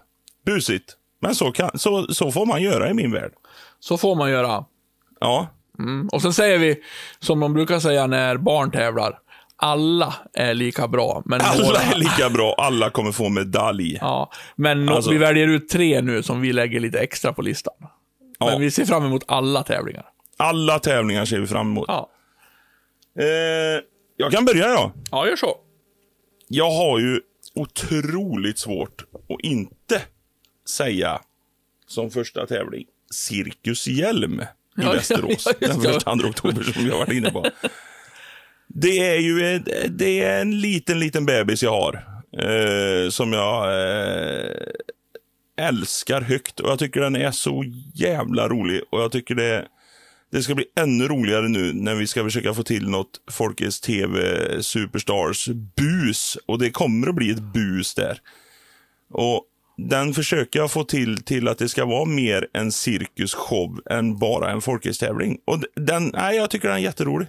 Busigt. 0.45 0.95
Men 1.21 1.35
så, 1.35 1.51
kan, 1.51 1.79
så, 1.79 2.13
så 2.13 2.31
får 2.31 2.45
man 2.45 2.61
göra 2.61 2.89
i 2.89 2.93
min 2.93 3.11
värld. 3.11 3.31
Så 3.79 3.97
får 3.97 4.15
man 4.15 4.31
göra. 4.31 4.65
Ja, 5.19 5.47
Mm. 5.79 6.09
Och 6.11 6.21
sen 6.21 6.33
säger 6.33 6.57
vi, 6.59 6.83
som 7.19 7.39
de 7.39 7.53
brukar 7.53 7.79
säga 7.79 8.07
när 8.07 8.37
barn 8.37 8.71
tävlar, 8.71 9.19
alla 9.61 10.13
är 10.33 10.53
lika 10.53 10.87
bra. 10.87 11.21
Men 11.25 11.41
alla 11.41 11.63
några, 11.63 11.77
är 11.77 11.95
lika 11.97 12.29
bra. 12.29 12.55
Alla 12.57 12.89
kommer 12.89 13.11
få 13.11 13.29
medalj. 13.29 13.97
Ja, 14.01 14.31
men 14.55 14.89
Alltså- 14.89 15.11
vi 15.11 15.17
väljer 15.17 15.47
ut 15.47 15.69
tre 15.69 16.01
nu 16.01 16.23
som 16.23 16.41
vi 16.41 16.53
lägger 16.53 16.79
lite 16.79 16.99
extra 16.99 17.33
på 17.33 17.41
listan. 17.41 17.73
Ja. 18.39 18.45
Men 18.45 18.61
vi 18.61 18.71
ser 18.71 18.85
fram 18.85 19.05
emot 19.05 19.23
alla 19.27 19.63
tävlingar. 19.63 20.05
Alla 20.37 20.79
tävlingar 20.79 21.25
ser 21.25 21.39
vi 21.39 21.47
fram 21.47 21.67
emot. 21.71 21.85
Ja, 21.87 22.09
Eh, 23.19 23.83
jag 24.17 24.31
kan 24.31 24.45
börja 24.45 24.67
ja. 24.67 24.91
ja 25.11 25.27
gör 25.27 25.35
så. 25.35 25.55
Jag 26.47 26.71
har 26.71 26.99
ju 26.99 27.21
otroligt 27.55 28.59
svårt 28.59 29.01
att 29.29 29.39
inte 29.43 30.01
säga 30.69 31.21
som 31.87 32.09
första 32.11 32.45
tävling 32.45 32.85
Cirkus 33.13 33.87
Hjälm 33.87 34.41
i 34.41 34.45
Ja, 34.75 34.91
Västerås. 34.91 35.47
ja, 35.59 35.67
den 35.67 35.79
det. 35.81 35.89
första 35.93 36.11
andra 36.11 36.27
oktober 36.27 36.63
som 36.63 36.87
jag 36.87 36.97
varit 36.97 37.13
inne 37.13 37.31
på. 37.31 37.45
Det 38.73 39.07
är 39.07 39.19
ju 39.19 39.45
en, 39.45 39.65
det 39.89 40.21
är 40.21 40.41
en 40.41 40.61
liten, 40.61 40.99
liten 40.99 41.25
bebis 41.25 41.63
jag 41.63 41.71
har. 41.71 42.11
Eh, 42.37 43.09
som 43.09 43.33
jag 43.33 43.63
eh, 43.65 44.51
älskar 45.57 46.21
högt. 46.21 46.59
Och 46.59 46.69
jag 46.69 46.79
tycker 46.79 47.01
den 47.01 47.15
är 47.15 47.31
så 47.31 47.63
jävla 47.93 48.49
rolig. 48.49 48.81
Och 48.89 49.01
jag 49.01 49.11
tycker 49.11 49.35
det, 49.35 49.67
det 50.31 50.43
ska 50.43 50.55
bli 50.55 50.65
ännu 50.79 51.07
roligare 51.07 51.47
nu 51.47 51.73
när 51.73 51.95
vi 51.95 52.07
ska 52.07 52.23
försöka 52.23 52.53
få 52.53 52.63
till 52.63 52.89
något 52.89 53.21
Folkets 53.31 53.81
TV 53.81 54.19
Superstars 54.63 55.47
bus. 55.75 56.37
Och 56.45 56.59
det 56.59 56.71
kommer 56.71 57.07
att 57.07 57.15
bli 57.15 57.31
ett 57.31 57.53
bus 57.53 57.95
där. 57.95 58.19
Och 59.13 59.45
den 59.77 60.13
försöker 60.13 60.59
jag 60.59 60.71
få 60.71 60.83
till 60.83 61.23
till 61.23 61.47
att 61.47 61.57
det 61.57 61.69
ska 61.69 61.85
vara 61.85 62.05
mer 62.05 62.47
en 62.53 62.71
cirkusshow 62.71 63.79
än 63.89 64.17
bara 64.17 64.51
en 64.51 64.61
folkhästävling. 64.61 65.37
Och 65.45 65.63
den, 65.75 66.11
nej, 66.13 66.35
jag 66.35 66.49
tycker 66.49 66.67
den 66.67 66.77
är 66.77 66.81
jätterolig. 66.81 67.27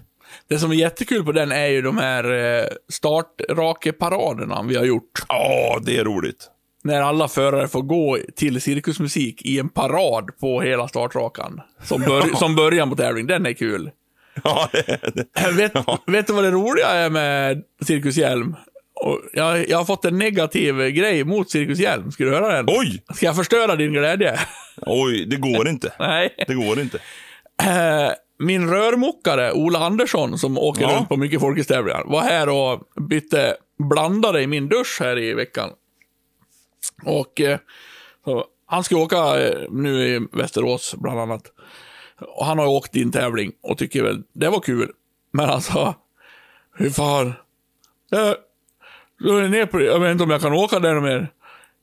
Det 0.48 0.58
som 0.58 0.70
är 0.70 0.74
jättekul 0.74 1.24
på 1.24 1.32
den 1.32 1.52
är 1.52 1.66
ju 1.66 1.82
de 1.82 1.98
här 1.98 2.24
eh, 2.24 2.66
startrake-paraderna 2.92 4.62
vi 4.68 4.76
har 4.76 4.84
gjort. 4.84 5.22
Ja, 5.28 5.78
det 5.82 5.98
är 5.98 6.04
roligt. 6.04 6.48
När 6.84 7.00
alla 7.02 7.28
förare 7.28 7.68
får 7.68 7.82
gå 7.82 8.18
till 8.36 8.60
cirkusmusik 8.60 9.42
i 9.42 9.58
en 9.58 9.68
parad 9.68 10.38
på 10.40 10.60
hela 10.60 10.88
startrakan. 10.88 11.60
Som, 11.82 12.00
bör, 12.00 12.36
som 12.36 12.56
början 12.56 12.90
på 12.90 12.96
tävling. 12.96 13.26
Den 13.26 13.46
är 13.46 13.52
kul. 13.52 13.90
Ja, 14.44 14.68
det, 14.72 15.00
det. 15.14 15.52
Vet, 15.52 15.72
vet 16.06 16.26
du 16.26 16.32
vad 16.32 16.44
det 16.44 16.50
roliga 16.50 16.86
är 16.86 17.10
med 17.10 17.62
Cirkus 17.86 18.16
Hjälm? 18.16 18.56
Och 18.94 19.20
jag, 19.32 19.68
jag 19.68 19.78
har 19.78 19.84
fått 19.84 20.04
en 20.04 20.18
negativ 20.18 20.88
grej 20.88 21.24
mot 21.24 21.50
Cirkus 21.50 21.78
Hjälm. 21.78 22.12
Ska 22.12 22.24
du 22.24 22.30
höra 22.30 22.56
den? 22.56 22.64
Oj! 22.68 23.02
Ska 23.14 23.26
jag 23.26 23.36
förstöra 23.36 23.76
din 23.76 23.92
glädje? 23.92 24.38
Oj, 24.76 25.26
det 25.26 25.36
går 25.36 25.68
inte. 25.68 25.92
Nej. 25.98 26.34
Det 26.46 26.54
går 26.54 26.80
inte. 26.80 26.98
Eh, 28.42 28.46
min 28.46 28.70
rörmokare, 28.70 29.52
Ola 29.52 29.78
Andersson, 29.78 30.38
som 30.38 30.59
åker 30.59 30.83
Ja. 30.83 30.96
runt 30.96 31.09
på 31.09 31.16
mycket 31.16 31.40
folkhetstävlingar, 31.40 32.05
var 32.07 32.20
här 32.22 32.48
och 32.48 32.81
bytte 33.09 33.57
blandare 33.78 34.42
i 34.42 34.46
min 34.46 34.68
dusch 34.68 34.96
här 35.00 35.18
i 35.18 35.35
veckan. 35.35 35.70
Och 37.05 37.40
eh, 37.40 37.59
han 38.66 38.85
ska 38.85 38.96
åka 38.96 39.40
eh, 39.40 39.70
nu 39.70 40.07
i 40.07 40.26
Västerås, 40.33 40.94
bland 40.98 41.20
annat. 41.20 41.42
Och 42.37 42.46
han 42.46 42.59
har 42.59 42.66
åkt 42.66 42.92
din 42.92 43.12
tävling 43.12 43.52
och 43.62 43.78
tycker 43.78 44.02
väl 44.02 44.22
det 44.33 44.48
var 44.48 44.61
kul. 44.61 44.90
Men 45.33 45.50
alltså, 45.50 45.94
hur 46.76 46.90
fan. 46.90 47.33
Jag, 48.11 48.37
jag, 49.20 49.44
är 49.44 49.48
ner 49.48 49.66
på 49.66 49.78
det. 49.78 49.85
jag 49.85 50.00
vet 50.00 50.12
inte 50.12 50.24
om 50.24 50.31
jag 50.31 50.40
kan 50.40 50.52
åka 50.52 50.78
där 50.78 51.00
mer. 51.00 51.28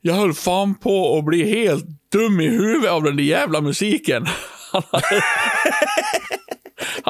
Jag 0.00 0.14
höll 0.14 0.34
fan 0.34 0.74
på 0.74 1.18
att 1.18 1.24
bli 1.24 1.50
helt 1.50 1.84
dum 2.12 2.40
i 2.40 2.48
huvudet 2.48 2.90
av 2.90 3.02
den 3.02 3.16
där 3.16 3.24
jävla 3.24 3.60
musiken. 3.60 4.26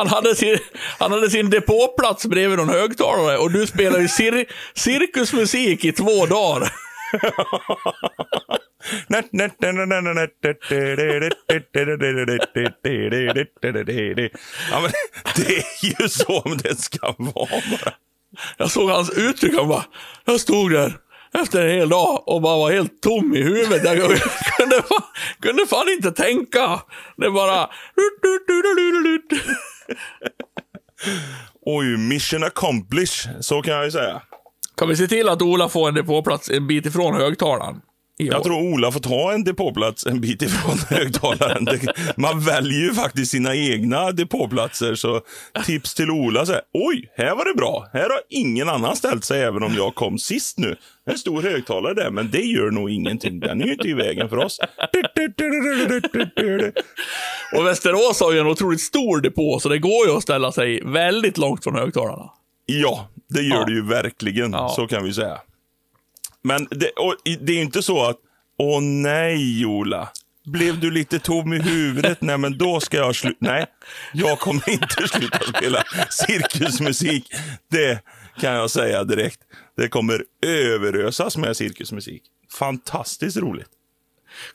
Han 0.01 0.09
hade, 0.09 0.35
sin, 0.35 0.59
han 0.99 1.13
hade 1.13 1.31
sin 1.31 1.51
depåplats 1.51 2.27
bredvid 2.27 2.59
någon 2.59 2.69
högtalare 2.69 3.39
och 3.39 3.51
du 3.51 3.67
spelade 3.67 4.03
ju 4.03 4.09
cir, 4.09 4.47
cirkusmusik 4.75 5.85
i 5.85 5.93
två 5.93 6.27
dagar. 6.27 6.73
Ja, 14.71 14.81
men 14.81 14.91
det 15.37 15.57
är 15.57 16.01
ju 16.01 16.09
så 16.09 16.43
det 16.63 16.81
ska 16.81 17.15
vara. 17.19 17.93
Jag 18.57 18.71
såg 18.71 18.91
hans 18.91 19.11
uttryck, 19.11 19.55
han 19.57 19.69
bara, 19.69 19.85
jag 20.25 20.41
stod 20.41 20.73
där 20.73 20.93
efter 21.35 21.63
en 21.63 21.71
hel 21.71 21.89
dag 21.89 22.29
och 22.29 22.43
bara 22.43 22.59
var 22.59 22.73
helt 22.73 23.03
tom 23.03 23.35
i 23.35 23.43
huvudet. 23.43 23.85
Jag 23.85 23.97
kunde 24.57 24.83
fan, 24.83 25.03
kunde 25.41 25.67
fan 25.67 25.89
inte 25.89 26.13
tänka. 26.13 26.81
Det 27.17 27.31
bara... 27.31 27.71
Oj, 31.67 31.97
mission 31.97 32.45
accomplished. 32.45 33.45
Så 33.45 33.63
kan 33.63 33.75
jag 33.75 33.85
ju 33.85 33.91
säga. 33.91 34.23
Kan 34.77 34.89
vi 34.89 34.97
se 34.97 35.07
till 35.07 35.29
att 35.29 35.43
Ola 35.43 35.69
får 35.69 35.89
en 35.89 35.95
depåplats 35.95 36.51
en 36.51 36.67
bit 36.67 36.87
ifrån 36.87 37.15
högtalaren? 37.15 37.81
Jag 38.27 38.43
tror 38.45 38.63
Ola 38.63 38.93
får 38.93 39.01
ta 39.01 39.33
en 39.33 39.45
depåplats 39.45 40.07
en 40.07 40.21
bit 40.21 40.43
ifrån 40.43 40.79
högtalaren. 40.99 41.67
Man 42.17 42.41
väljer 42.41 42.81
ju 42.81 42.95
faktiskt 42.95 43.31
sina 43.31 43.55
egna 43.57 44.13
depåplatser, 44.13 44.95
så 44.95 45.21
tips 45.67 45.95
till 45.95 46.11
Ola 46.11 46.47
så 46.47 46.53
här, 46.53 46.63
oj, 46.75 47.13
här 47.17 47.35
var 47.35 47.45
det 47.45 47.55
bra. 47.57 47.87
Här 47.93 48.01
har 48.03 48.21
ingen 48.29 48.69
annan 48.69 48.97
ställt 48.97 49.25
sig 49.25 49.43
även 49.43 49.63
om 49.63 49.75
jag 49.75 49.95
kom 49.95 50.19
sist 50.19 50.59
nu. 50.59 50.77
En 51.11 51.19
stor 51.19 51.43
högtalare 51.43 51.95
där, 51.95 52.11
men 52.11 52.31
det 52.31 52.43
gör 52.43 52.71
nog 52.71 52.91
ingenting. 52.91 53.41
Den 53.41 53.63
är 53.63 53.67
ju 53.67 53.73
inte 53.73 53.89
i 53.89 53.95
vägen 53.95 54.29
för 54.29 54.37
oss. 54.37 54.59
Och 57.57 57.67
Västerås 57.67 58.21
har 58.21 58.33
ju 58.33 58.39
en 58.39 58.47
otroligt 58.47 58.81
stor 58.81 59.21
depå, 59.21 59.59
så 59.61 59.69
det 59.69 59.79
går 59.79 60.07
ju 60.07 60.17
att 60.17 60.23
ställa 60.23 60.53
sig 60.53 60.81
väldigt 60.85 61.39
långt 61.39 61.65
från 61.65 61.75
högtalarna. 61.75 62.31
Ja, 62.67 63.09
det 63.29 63.43
gör 63.43 63.57
Ja. 63.57 63.65
det 63.65 63.73
ju 63.73 63.87
verkligen. 63.87 64.53
Ja. 64.53 64.69
Så 64.69 64.87
kan 64.87 65.05
vi 65.05 65.13
säga. 65.13 65.39
Men 66.45 66.67
det, 66.71 66.91
det 67.41 67.53
är 67.53 67.57
ju 67.57 67.63
inte 67.63 67.83
så 67.83 68.05
att, 68.05 68.17
åh 68.59 68.81
nej 68.83 69.67
Ola, 69.67 70.09
blev 70.47 70.81
du 70.81 70.91
lite 70.91 71.19
tom 71.19 71.53
i 71.53 71.59
huvudet? 71.59 72.21
Nej, 72.21 72.39
men 72.39 72.59
då 72.59 72.81
ska 72.81 72.97
jag 72.97 73.17
sluta. 73.17 73.37
Nej, 73.39 73.67
jag 74.13 74.39
kommer 74.39 74.71
inte 74.71 75.09
sluta 75.09 75.39
spela 75.39 75.83
cirkusmusik. 76.11 77.33
Det 77.71 78.01
kan 78.41 78.53
jag 78.55 78.71
säga 78.71 79.05
direkt. 79.05 79.41
Det 79.77 79.89
kommer 79.89 80.25
överösas 80.47 81.37
med 81.37 81.57
cirkusmusik. 81.57 82.23
Fantastiskt 82.59 83.37
roligt. 83.37 83.69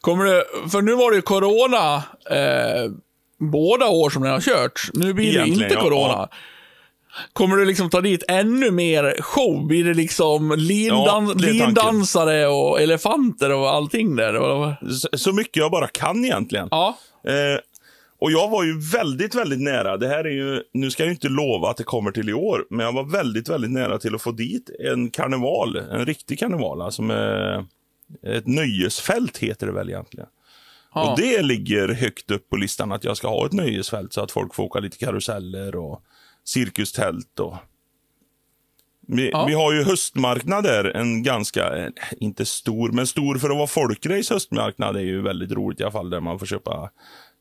Kommer 0.01 0.25
det, 0.25 0.45
för 0.71 0.81
nu 0.81 0.95
var 0.95 1.11
det 1.11 1.15
ju 1.15 1.21
corona 1.21 1.95
eh, 2.29 2.91
båda 3.39 3.87
år 3.87 4.09
som 4.09 4.23
den 4.23 4.31
har 4.31 4.41
körts. 4.41 4.89
Nu 4.93 5.13
blir 5.13 5.25
det 5.25 5.31
Egentligen, 5.31 5.63
inte 5.63 5.73
ja, 5.75 5.81
corona. 5.81 6.13
ja. 6.13 6.29
Kommer 7.33 7.57
du 7.57 7.65
liksom 7.65 7.89
ta 7.89 8.01
dit 8.01 8.23
ännu 8.27 8.71
mer 8.71 9.15
show? 9.21 9.67
Blir 9.67 9.83
det 9.83 9.93
liksom 9.93 10.55
lindan, 10.57 11.27
Ja, 11.27 11.33
det 11.35 11.51
lindansare 11.51 12.47
och 12.47 12.81
elefanter 12.81 13.51
och 13.53 13.69
allting 13.69 14.15
där? 14.15 14.33
Så, 14.89 15.17
så 15.17 15.33
mycket 15.33 15.55
jag 15.55 15.71
bara 15.71 15.87
kan 15.87 16.25
egentligen. 16.25 16.67
Ja, 16.71 16.97
Eh, 17.27 17.59
och 18.19 18.31
jag 18.31 18.49
var 18.49 18.63
ju 18.63 18.79
väldigt, 18.79 19.35
väldigt 19.35 19.61
nära. 19.61 19.97
Det 19.97 20.07
här 20.07 20.23
är 20.23 20.29
ju, 20.29 20.61
nu 20.73 20.91
ska 20.91 21.03
jag 21.03 21.13
inte 21.13 21.29
lova 21.29 21.69
att 21.69 21.77
det 21.77 21.83
kommer 21.83 22.11
till 22.11 22.29
i 22.29 22.33
år, 22.33 22.65
men 22.69 22.85
jag 22.85 22.93
var 22.93 23.03
väldigt, 23.03 23.49
väldigt 23.49 23.71
nära 23.71 23.97
till 23.97 24.15
att 24.15 24.21
få 24.21 24.31
dit 24.31 24.69
en 24.79 25.09
karneval. 25.09 25.75
En 25.75 26.05
riktig 26.05 26.39
karneval, 26.39 26.81
alltså 26.81 27.01
med 27.01 27.65
ett 28.23 28.47
nöjesfält 28.47 29.37
heter 29.37 29.67
det 29.67 29.73
väl 29.73 29.89
egentligen. 29.89 30.27
ja. 30.95 31.11
Och 31.11 31.19
det 31.19 31.41
ligger 31.41 31.87
högt 31.87 32.31
upp 32.31 32.49
på 32.49 32.55
listan 32.55 32.91
att 32.91 33.03
jag 33.03 33.17
ska 33.17 33.27
ha 33.27 33.45
ett 33.45 33.53
nöjesfält 33.53 34.13
så 34.13 34.21
att 34.21 34.31
folk 34.31 34.55
får 34.55 34.63
åka 34.63 34.79
lite 34.79 34.97
karuseller 34.97 35.75
och 35.75 36.01
cirkustält 36.45 37.39
och 37.39 37.55
vi, 39.07 39.29
Ja. 39.29 39.45
vi 39.45 39.53
har 39.53 39.73
ju 39.73 39.83
höstmarknad 39.83 40.63
där, 40.63 40.83
en 40.97 41.23
ganska, 41.23 41.77
eh, 41.77 41.91
inte 42.19 42.45
stor, 42.45 42.91
men 42.91 43.07
stor 43.07 43.35
för 43.37 43.49
att 43.49 43.55
vara 43.57 43.67
folkrace 43.67 44.33
höstmarknad 44.33 44.95
är 44.95 45.01
ju 45.01 45.21
väldigt 45.21 45.51
roligt 45.51 45.79
i 45.79 45.83
alla 45.83 45.91
fall. 45.91 46.09
Där 46.09 46.19
man 46.19 46.39
får 46.39 46.45
köpa 46.45 46.89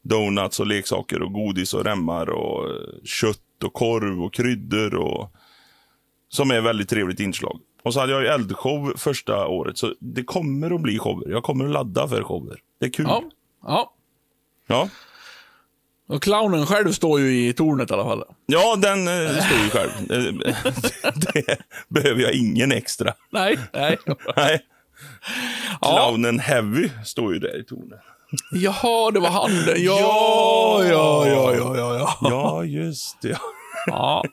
donuts 0.03 0.61
och 0.61 0.67
leksaker 0.67 1.23
och 1.23 1.33
godis 1.33 1.75
och 1.75 1.85
remmar 1.85 2.31
och 2.31 2.71
eh, 2.71 2.77
kött 3.05 3.64
och 3.64 3.73
korv 3.73 4.23
och 4.23 4.35
kryddor 4.35 4.95
och 4.95 5.33
som 6.29 6.51
är 6.51 6.61
väldigt 6.61 6.88
trevligt 6.88 7.21
inslag. 7.21 7.61
Och 7.83 7.95
så 7.95 8.01
hade 8.01 8.12
jag 8.12 8.23
ju 8.23 8.29
eldshow 8.29 8.93
första 8.97 9.47
året, 9.47 9.79
så 9.79 9.95
det 10.01 10.25
kommer 10.25 10.75
att 10.75 10.81
bli 10.81 10.99
shower. 10.99 11.31
Jag 11.31 11.43
kommer 11.43 11.64
att 11.64 11.71
ladda 11.71 12.09
för 12.09 12.23
shower. 12.23 12.59
Det 12.81 12.87
är 12.87 12.90
kul. 12.90 13.07
ja, 13.09 13.23
ja. 13.62 13.90
Ja, 14.67 14.88
Och 16.09 16.23
clownen 16.23 16.67
själv 16.67 16.93
står 16.93 17.21
ju 17.21 17.49
i 17.49 17.53
tornet 17.53 17.90
i 17.90 17.95
alla 17.95 18.05
fall. 18.05 18.25
ja 18.47 18.77
den 18.77 19.09
eh, 19.09 19.45
står 19.45 19.59
ju 19.59 19.71
själv. 19.71 19.90
Det 21.35 21.59
behöver 21.88 22.23
jag 22.23 22.33
ingen 22.33 22.73
extra. 22.73 23.14
Nej, 23.31 23.59
nej. 23.73 23.99
Nej. 24.37 24.61
Ja. 25.81 25.97
Clownen 25.97 26.38
Heavy 26.38 26.90
står 27.05 27.35
ju 27.35 27.38
där 27.38 27.61
i 27.61 27.64
tornet. 27.64 28.01
Jaha, 28.53 29.11
det 29.11 29.21
var 29.21 29.31
han. 29.31 29.51
Ja, 29.67 30.85
ja, 30.85 30.85
ja, 30.87 31.27
ja, 31.29 31.77
ja. 31.77 31.97
ja. 31.99 32.17
Ja, 32.21 32.64
just 32.64 33.23
det. 33.23 33.38
ja. 33.87 34.25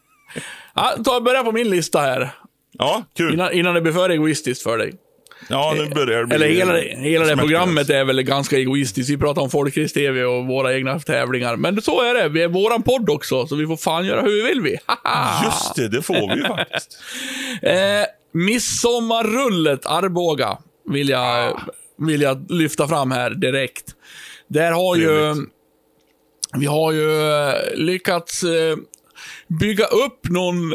ja 0.73 0.93
ta 1.05 1.21
börja 1.21 1.43
på 1.43 1.51
min 1.51 1.69
lista 1.69 1.99
här. 1.99 2.31
Ja, 2.71 3.03
kul. 3.15 3.33
Innan, 3.33 3.53
innan 3.53 3.73
det 3.73 3.81
blir 3.81 3.93
för 3.93 4.09
egoistiskt 4.09 4.63
för 4.63 4.77
dig. 4.77 4.93
Ja, 5.49 5.73
nu 5.77 5.89
börjar 5.89 6.19
det 6.19 6.25
bli... 6.25 6.35
Eller 6.35 6.47
hela, 6.47 6.77
hela 6.77 7.25
det 7.25 7.37
programmet 7.37 7.89
är 7.89 8.05
väl 8.05 8.21
ganska 8.21 8.57
egoistiskt. 8.57 9.09
Vi 9.09 9.17
pratar 9.17 9.41
om 9.41 9.49
Folkrace-TV 9.49 10.23
och 10.23 10.45
våra 10.45 10.75
egna 10.75 10.99
tävlingar. 10.99 11.55
Men 11.55 11.81
så 11.81 12.01
är 12.01 12.13
det. 12.13 12.29
Vi 12.29 12.41
är 12.41 12.47
våran 12.47 12.83
podd 12.83 13.09
också, 13.09 13.47
så 13.47 13.55
vi 13.55 13.67
får 13.67 13.77
fan 13.77 14.05
göra 14.05 14.21
hur 14.21 14.31
vi 14.31 14.41
vill 14.41 14.61
vi. 14.61 14.77
Just 15.43 15.75
det, 15.75 15.87
det 15.87 16.01
får 16.01 16.35
vi 16.35 16.41
ju 16.41 16.47
faktiskt. 16.47 16.99
Eh, 17.61 18.05
Midsommarrullet 18.33 19.85
Arboga 19.85 20.57
vill 20.89 21.09
jag, 21.09 21.61
vill 21.97 22.21
jag 22.21 22.51
lyfta 22.51 22.87
fram 22.87 23.11
här 23.11 23.29
direkt. 23.29 23.85
Där 24.47 24.71
har 24.71 24.95
ju... 24.95 25.35
Vi 26.57 26.65
har 26.65 26.91
ju 26.91 27.31
eh, 27.31 27.53
lyckats 27.75 28.43
eh, 28.43 28.77
bygga 29.47 29.85
upp 29.85 30.29
någon 30.29 30.73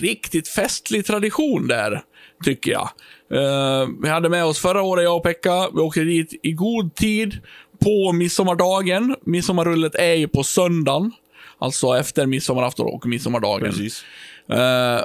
riktigt 0.00 0.48
festlig 0.48 1.06
tradition 1.06 1.68
där, 1.68 2.02
tycker 2.44 2.70
jag. 2.70 2.90
Eh, 3.32 3.88
vi 4.02 4.08
hade 4.08 4.28
med 4.28 4.44
oss 4.44 4.58
förra 4.58 4.82
året, 4.82 5.04
jag 5.04 5.16
och 5.16 5.22
Pekka. 5.22 5.68
Vi 5.74 5.80
åkte 5.80 6.00
dit 6.00 6.40
i 6.42 6.52
god 6.52 6.94
tid 6.94 7.40
på 7.82 8.12
midsommardagen. 8.12 9.16
Midsommarrullet 9.24 9.94
är 9.94 10.14
ju 10.14 10.28
på 10.28 10.42
söndagen. 10.42 11.12
Alltså 11.58 11.96
efter 11.96 12.26
midsommarafton 12.26 12.86
och 12.86 13.06
midsommardagen. 13.06 13.70
Precis. 13.70 14.04
Eh, 14.50 15.00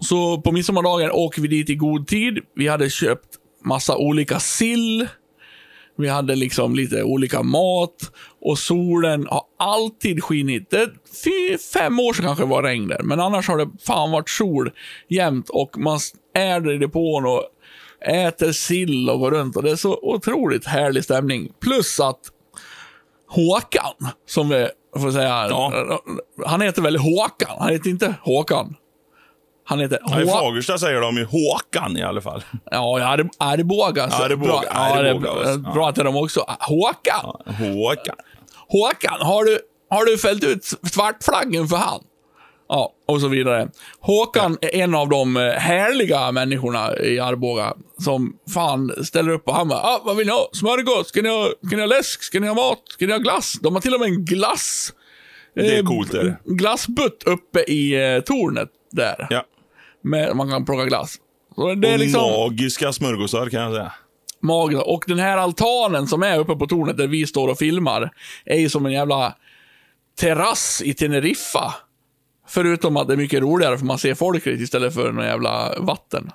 så 0.00 0.40
på 0.40 0.52
midsommardagen 0.52 1.10
åker 1.10 1.42
vi 1.42 1.48
dit 1.48 1.70
i 1.70 1.74
god 1.74 2.06
tid. 2.06 2.38
Vi 2.54 2.68
hade 2.68 2.90
köpt 2.90 3.28
massa 3.64 3.96
olika 3.96 4.40
sill. 4.40 5.08
Vi 5.98 6.08
hade 6.08 6.34
liksom 6.36 6.74
lite 6.74 7.02
olika 7.02 7.42
mat. 7.42 8.12
Och 8.40 8.58
solen 8.58 9.26
har 9.30 9.42
alltid 9.58 10.24
skinit. 10.24 10.70
Det 10.70 10.90
fem 11.72 12.00
år 12.00 12.12
sedan 12.12 12.24
kanske 12.26 12.44
det 12.44 12.48
var 12.48 12.62
regn 12.62 12.88
där. 12.88 13.02
Men 13.02 13.20
annars 13.20 13.48
har 13.48 13.58
det 13.58 13.68
fan 13.86 14.10
varit 14.10 14.28
sol 14.28 14.70
jämt. 15.08 15.48
Och 15.48 15.78
man 15.78 15.98
är 16.34 16.60
där 16.60 16.72
i 16.72 16.78
depån 16.78 17.26
och 17.26 17.42
äter 18.06 18.52
sill 18.52 19.10
och 19.10 19.20
går 19.20 19.30
runt. 19.30 19.56
Och 19.56 19.62
det 19.62 19.70
är 19.70 19.76
så 19.76 19.98
otroligt 20.02 20.66
härlig 20.66 21.04
stämning. 21.04 21.52
Plus 21.60 22.00
att 22.00 22.20
Håkan, 23.28 24.10
som 24.28 24.48
vi 24.48 24.68
får 24.98 25.10
säga. 25.12 25.46
Ja. 25.50 25.72
Han 26.46 26.60
heter 26.60 26.82
väl 26.82 26.96
Håkan? 26.96 27.56
Han 27.58 27.68
heter 27.72 27.90
inte 27.90 28.14
Håkan. 28.22 28.74
Han 29.68 29.80
heter 29.80 29.98
Ja, 30.06 30.20
I 30.20 30.24
Hå- 30.24 30.30
Fagersta 30.32 30.78
säger 30.78 31.00
de 31.00 31.16
ju 31.16 31.24
Håkan 31.24 31.96
i 31.96 32.02
alla 32.02 32.20
fall. 32.20 32.44
Ja, 32.70 32.98
ja, 33.00 33.16
Arb- 33.16 33.30
Arboga. 33.38 34.10
så 34.10 34.22
Arboga, 34.22 34.46
Bra, 34.48 34.62
ja, 34.66 34.70
Arboga, 34.80 35.60
ja. 35.74 35.88
att 35.88 35.94
de 35.94 36.16
också. 36.16 36.44
Håkan. 36.60 37.36
Håkan. 37.58 38.16
Håkan, 38.68 39.20
har 39.26 39.44
du, 39.44 39.58
har 39.90 40.04
du 40.04 40.18
fällt 40.18 40.44
ut 40.44 40.64
svartflaggen 40.92 41.68
för 41.68 41.76
han? 41.76 42.00
Ja, 42.68 42.92
och 43.06 43.20
så 43.20 43.28
vidare. 43.28 43.68
Håkan 44.00 44.58
är 44.60 44.74
en 44.76 44.94
av 44.94 45.08
de 45.08 45.36
eh, 45.36 45.42
härliga 45.52 46.32
människorna 46.32 46.98
i 46.98 47.20
Arboga 47.20 47.74
som 48.04 48.36
fan 48.54 49.04
ställer 49.04 49.30
upp 49.30 49.48
och 49.48 49.54
han 49.54 49.68
bara, 49.68 49.78
ah, 49.80 50.02
vad 50.04 50.16
vill 50.16 50.26
ni 50.26 50.32
ha? 50.32 50.48
Smörgås? 50.52 51.08
Ska 51.08 51.22
ni 51.22 51.28
ha, 51.28 51.50
ska 51.66 51.76
ni 51.76 51.82
ha 51.82 51.86
läsk? 51.86 52.22
Ska 52.22 52.40
ni 52.40 52.46
ha 52.46 52.54
mat? 52.54 52.78
Ska 52.88 53.06
ni 53.06 53.12
ha 53.12 53.18
glass? 53.18 53.52
De 53.62 53.74
har 53.74 53.80
till 53.80 53.94
och 53.94 54.00
med 54.00 54.08
en 54.08 54.24
glass. 54.24 54.92
Det 55.54 55.74
är 55.74 55.78
eh, 55.78 55.84
coolt, 55.84 56.14
är 56.14 56.24
det. 56.24 56.36
Glassbutt 56.44 57.22
uppe 57.26 57.60
i 57.60 58.14
eh, 58.14 58.20
tornet 58.20 58.68
där. 58.92 59.26
Ja. 59.30 59.44
Med, 60.02 60.36
man 60.36 60.50
kan 60.50 60.64
plocka 60.64 60.84
glass. 60.84 61.14
Så 61.54 61.74
det 61.74 61.88
är 61.88 61.92
Och 61.92 61.98
liksom 61.98 62.22
magiska 62.22 62.92
smörgåsar 62.92 63.48
kan 63.48 63.60
jag 63.62 63.72
säga. 63.72 63.92
magiskt. 64.42 64.82
Och 64.86 65.04
den 65.06 65.18
här 65.18 65.36
altanen 65.36 66.06
som 66.06 66.22
är 66.22 66.38
uppe 66.38 66.54
på 66.54 66.66
tornet 66.66 66.96
där 66.96 67.06
vi 67.06 67.26
står 67.26 67.48
och 67.48 67.58
filmar, 67.58 68.10
är 68.44 68.58
ju 68.58 68.68
som 68.68 68.86
en 68.86 68.92
jävla 68.92 69.34
terrass 70.20 70.82
i 70.84 70.94
Teneriffa. 70.94 71.74
Förutom 72.48 72.96
att 72.96 73.08
det 73.08 73.14
är 73.14 73.16
mycket 73.16 73.40
roligare 73.42 73.78
för 73.78 73.84
man 73.86 73.98
ser 73.98 74.14
folket 74.14 74.60
istället 74.60 74.94
för 74.94 75.12
någon 75.12 75.24
jävla 75.24 75.74
vatten. 75.78 76.30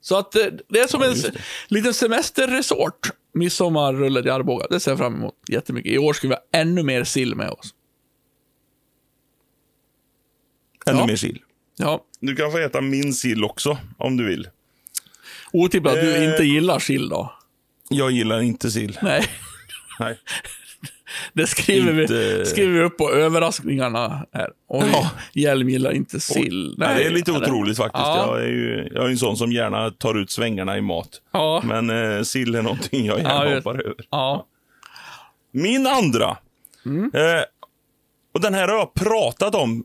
Så 0.00 0.16
att 0.18 0.36
eh, 0.36 0.46
det 0.68 0.78
är 0.80 0.86
som 0.86 1.02
en 1.02 1.08
just 1.10 1.22
se- 1.26 1.32
liten 1.68 1.94
semesterresort. 1.94 3.10
Midsommarrullet 3.34 4.26
i 4.26 4.30
Arboga. 4.30 4.66
Det 4.70 4.80
ser 4.80 4.90
jag 4.90 4.98
fram 4.98 5.14
emot 5.14 5.34
jättemycket. 5.48 5.92
I 5.92 5.98
år 5.98 6.12
ska 6.12 6.28
vi 6.28 6.34
ha 6.34 6.42
ännu 6.52 6.82
mer 6.82 7.04
sill 7.04 7.34
med 7.34 7.50
oss. 7.50 7.74
Ännu 10.86 10.98
Ja. 10.98 11.06
mer 11.06 11.16
sill. 11.16 11.42
Ja, 11.76 12.04
Du 12.20 12.36
kan 12.36 12.52
få 12.52 12.58
äta 12.58 12.80
min 12.80 13.14
sill 13.14 13.44
också, 13.44 13.78
om 13.98 14.16
du 14.16 14.26
vill. 14.26 14.48
otippat 15.52 15.92
att 15.94 16.00
du 16.00 16.14
Eh. 16.16 16.30
inte 16.32 16.44
gillar 16.44 16.78
sill 16.78 17.08
då. 17.08 17.32
Jag 17.88 18.10
gillar 18.10 18.40
inte 18.40 18.70
sill. 18.70 18.98
Nej, 19.02 19.26
Nej. 20.00 20.18
det 21.32 21.46
skriver, 21.46 21.92
vi, 21.92 22.02
Inte- 22.02 22.46
skriver 22.46 22.72
vi 22.72 22.80
upp 22.82 22.98
på 22.98 23.10
överraskningarna 23.12 24.26
här. 24.32 24.50
Oj, 24.68 24.84
Ja. 24.92 25.10
Hjelm 25.32 25.68
gillar 25.68 25.92
inte 25.92 26.20
sill. 26.20 26.74
Nej, 26.78 26.96
det 26.98 27.04
är 27.04 27.10
lite 27.10 27.30
eller? 27.30 27.42
otroligt 27.42 27.76
faktiskt. 27.76 28.06
Ja. 28.06 28.26
Jag, 28.36 28.42
är 28.44 28.48
ju, 28.48 28.88
jag 28.94 29.04
är 29.04 29.08
en 29.08 29.18
sån 29.18 29.36
som 29.36 29.52
gärna 29.52 29.90
tar 29.90 30.14
ut 30.14 30.30
svängarna 30.30 30.78
i 30.78 30.80
mat. 30.80 31.08
Ja. 31.32 31.62
Men 31.64 31.90
eh, 31.90 32.22
sill 32.22 32.54
är 32.54 32.62
någonting 32.62 33.06
jag 33.06 33.18
Ja, 33.18 33.22
gärna 33.22 33.50
just- 33.50 33.64
hoppar 33.66 33.80
över. 33.80 33.94
Ja. 34.10 34.46
Min 35.52 35.86
andra. 35.86 36.36
Mm. 36.86 37.10
Eh, 37.14 37.42
och 38.34 38.40
den 38.40 38.54
här 38.54 38.68
har 38.68 38.74
jag 38.78 38.94
pratat 38.94 39.54
om 39.54 39.84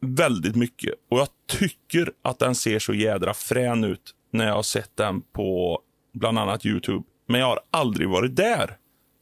väldigt 0.00 0.56
mycket. 0.56 0.94
Och 1.10 1.18
jag 1.18 1.28
tycker 1.58 2.10
att 2.24 2.38
den 2.38 2.54
ser 2.54 2.78
så 2.78 2.94
jädra 2.94 3.34
frän 3.34 3.84
ut 3.84 4.14
när 4.32 4.46
jag 4.46 4.54
har 4.54 4.62
sett 4.62 4.96
den 4.96 5.20
på 5.20 5.80
bland 6.14 6.38
annat 6.38 6.66
YouTube. 6.66 7.02
Men 7.28 7.40
jag 7.40 7.46
har 7.46 7.60
aldrig 7.70 8.08
varit 8.08 8.36
där. 8.36 8.76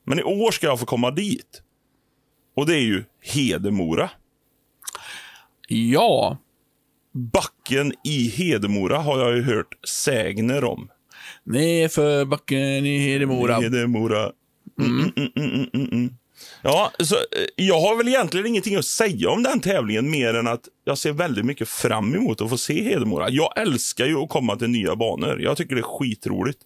Men 0.06 0.18
i 0.18 0.22
år 0.22 0.50
ska 0.50 0.66
jag 0.66 0.80
få 0.80 0.86
komma 0.86 1.10
dit. 1.10 1.62
Och 2.56 2.66
det 2.66 2.74
är 2.74 2.82
ju 2.82 3.04
Hedemora. 3.22 4.10
Ja. 5.68 6.38
Backen 7.12 7.92
i 8.04 8.28
Hedemora 8.28 8.98
har 8.98 9.18
jag 9.18 9.36
ju 9.36 9.42
hört 9.42 9.88
sägner 9.88 10.64
om. 10.64 10.88
Nerför 11.44 12.24
backen 12.24 12.86
i 12.86 12.98
Hedemora. 12.98 13.54
Hedemora. 13.54 14.32
Mm, 14.80 15.00
mm, 15.00 15.12
mm, 15.36 15.50
mm, 15.54 15.68
mm, 15.74 15.88
mm. 15.92 16.14
Ja, 16.62 16.92
så, 16.98 17.14
eh, 17.14 17.20
jag 17.56 17.80
har 17.80 17.96
väl 17.96 18.08
egentligen 18.08 18.46
ingenting 18.46 18.76
att 18.76 18.84
säga 18.84 19.30
om 19.30 19.42
den 19.42 19.60
tävlingen 19.60 20.10
mer 20.10 20.34
än 20.34 20.46
att 20.46 20.68
jag 20.84 20.98
ser 20.98 21.12
väldigt 21.12 21.44
mycket 21.44 21.68
fram 21.68 22.14
emot 22.14 22.40
att 22.40 22.50
få 22.50 22.58
se 22.58 22.82
Hedemora. 22.82 23.30
Jag 23.30 23.52
älskar 23.58 24.06
ju 24.06 24.16
att 24.16 24.28
komma 24.28 24.56
till 24.56 24.70
nya 24.70 24.96
banor. 24.96 25.40
Jag 25.40 25.56
tycker 25.56 25.74
det 25.74 25.80
är 25.80 25.98
skitroligt. 25.98 26.58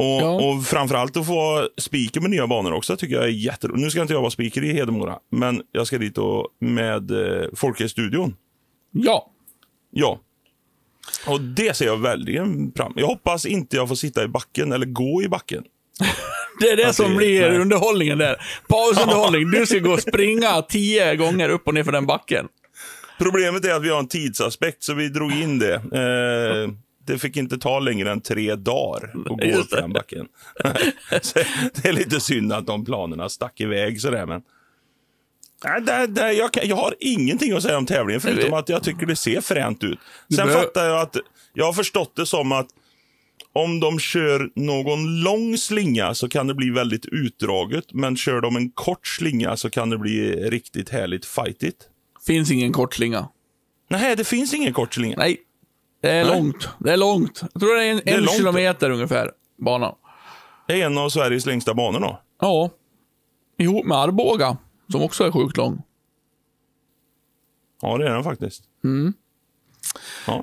Och, 0.00 0.04
Ja. 0.22 0.30
och 0.30 0.64
framförallt 0.66 1.16
att 1.16 1.26
få 1.26 1.68
speaker 1.78 2.20
med 2.20 2.30
nya 2.30 2.46
banor 2.46 2.72
också 2.72 2.96
tycker 2.96 3.14
jag 3.14 3.24
är 3.24 3.28
jätteroligt. 3.28 3.82
Nu 3.84 3.90
ska 3.90 4.00
inte 4.02 4.12
jag 4.14 4.20
vara 4.20 4.30
speaker 4.30 4.64
i 4.64 4.72
Hedemora, 4.72 5.18
men 5.30 5.62
jag 5.72 5.86
ska 5.86 5.98
dit 5.98 6.18
och 6.18 6.46
med 6.60 7.10
eh, 7.10 7.46
Folkhögstudion. 7.56 8.36
Ja. 8.92 9.30
Ja. 9.90 10.20
Och 11.26 11.40
det 11.40 11.76
ser 11.76 11.86
jag 11.86 11.96
verkligen 11.96 12.72
fram 12.76 12.92
Jag 12.96 13.06
hoppas 13.06 13.46
inte 13.46 13.76
jag 13.76 13.88
får 13.88 13.94
sitta 13.94 14.24
i 14.24 14.28
backen 14.28 14.72
eller 14.72 14.86
gå 14.86 15.22
i 15.22 15.28
backen. 15.28 15.64
Det 16.60 16.68
är 16.68 16.76
det 16.76 16.88
Att 16.88 16.94
som 16.96 17.10
det- 17.10 17.16
blir 17.16 17.48
nej. 17.50 17.58
underhållningen 17.58 18.18
där. 18.18 18.36
Pausunderhållning. 18.68 19.50
Du 19.60 19.66
ska 19.66 19.78
gå 19.78 19.90
och 19.92 20.00
springa 20.00 20.62
tio 20.62 21.16
gånger 21.16 21.48
upp 21.48 21.68
och 21.68 21.74
ner 21.74 21.84
för 21.84 21.92
den 21.92 22.06
backen. 22.06 22.46
Problemet 23.18 23.64
är 23.64 23.74
att 23.74 23.82
vi 23.82 23.88
har 23.88 23.98
en 23.98 24.08
tidsaspekt, 24.08 24.82
så 24.82 24.94
vi 24.94 25.08
drog 25.08 25.32
in 25.32 25.58
det. 25.58 25.74
Eh, 25.74 26.70
det 27.08 27.18
fick 27.18 27.36
inte 27.36 27.58
ta 27.58 27.78
längre 27.78 28.12
än 28.12 28.20
tre 28.20 28.54
dagar 28.54 29.12
att 29.14 29.38
gå 29.38 29.44
Just 29.44 29.60
upp 29.60 29.70
den 29.70 29.92
backen. 29.92 30.26
det 31.74 31.88
är 31.88 31.92
lite 31.92 32.20
synd 32.20 32.52
att 32.52 32.66
de 32.66 32.84
planerna 32.84 33.28
stack 33.28 33.60
iväg 33.60 34.00
sådär, 34.00 34.26
men... 34.26 34.42
Nej, 35.64 35.82
där, 35.82 36.06
där, 36.06 36.30
jag, 36.30 36.50
jag 36.62 36.76
har 36.76 36.94
ingenting 37.00 37.52
att 37.52 37.62
säga 37.62 37.78
om 37.78 37.86
tävlingen, 37.86 38.20
förutom 38.20 38.54
att 38.54 38.68
jag 38.68 38.82
tycker 38.82 39.06
det 39.06 39.16
ser 39.16 39.40
fränt 39.40 39.84
ut. 39.84 39.98
Sen 40.36 40.48
fattar 40.48 40.84
jag 40.84 41.00
att... 41.00 41.16
Jag 41.52 41.64
har 41.64 41.72
förstått 41.72 42.16
det 42.16 42.26
som 42.26 42.52
att 42.52 42.68
om 43.52 43.80
de 43.80 43.98
kör 43.98 44.50
någon 44.54 45.20
lång 45.20 45.56
slinga 45.56 46.14
så 46.14 46.28
kan 46.28 46.46
det 46.46 46.54
bli 46.54 46.70
väldigt 46.70 47.06
utdraget, 47.06 47.84
men 47.92 48.16
kör 48.16 48.40
de 48.40 48.56
en 48.56 48.70
kort 48.70 49.06
slinga 49.06 49.56
så 49.56 49.70
kan 49.70 49.90
det 49.90 49.98
bli 49.98 50.50
riktigt 50.50 50.88
härligt 50.88 51.24
fightigt. 51.24 51.88
Finns 52.26 52.50
ingen 52.50 52.72
kortslinga. 52.72 53.28
Nej, 53.90 54.16
det 54.16 54.24
finns 54.24 54.54
ingen 54.54 54.72
kort 54.72 54.94
slinga. 54.94 55.16
Nej. 55.18 55.36
Det 56.00 56.10
är 56.10 56.24
långt. 56.24 56.68
Det 56.78 56.92
är 56.92 56.96
långt. 56.96 57.42
Jag 57.52 57.60
tror 57.62 57.76
det 57.76 57.84
är 57.84 57.90
en, 57.90 57.98
är 58.08 58.14
en 58.14 58.24
långt. 58.24 58.36
kilometer 58.36 58.90
ungefär, 58.90 59.30
banan. 59.58 59.94
Det 60.66 60.82
är 60.82 60.86
en 60.86 60.98
av 60.98 61.08
Sveriges 61.08 61.46
längsta 61.46 61.74
banor 61.74 62.00
då. 62.00 62.20
Ja. 62.40 62.70
Ihop 63.58 63.84
med 63.86 63.98
Arboga, 63.98 64.56
som 64.92 65.02
också 65.02 65.24
är 65.24 65.30
sjukt 65.30 65.56
lång. 65.56 65.82
Ja, 67.82 67.98
det 67.98 68.06
är 68.08 68.10
den 68.14 68.24
faktiskt. 68.24 68.62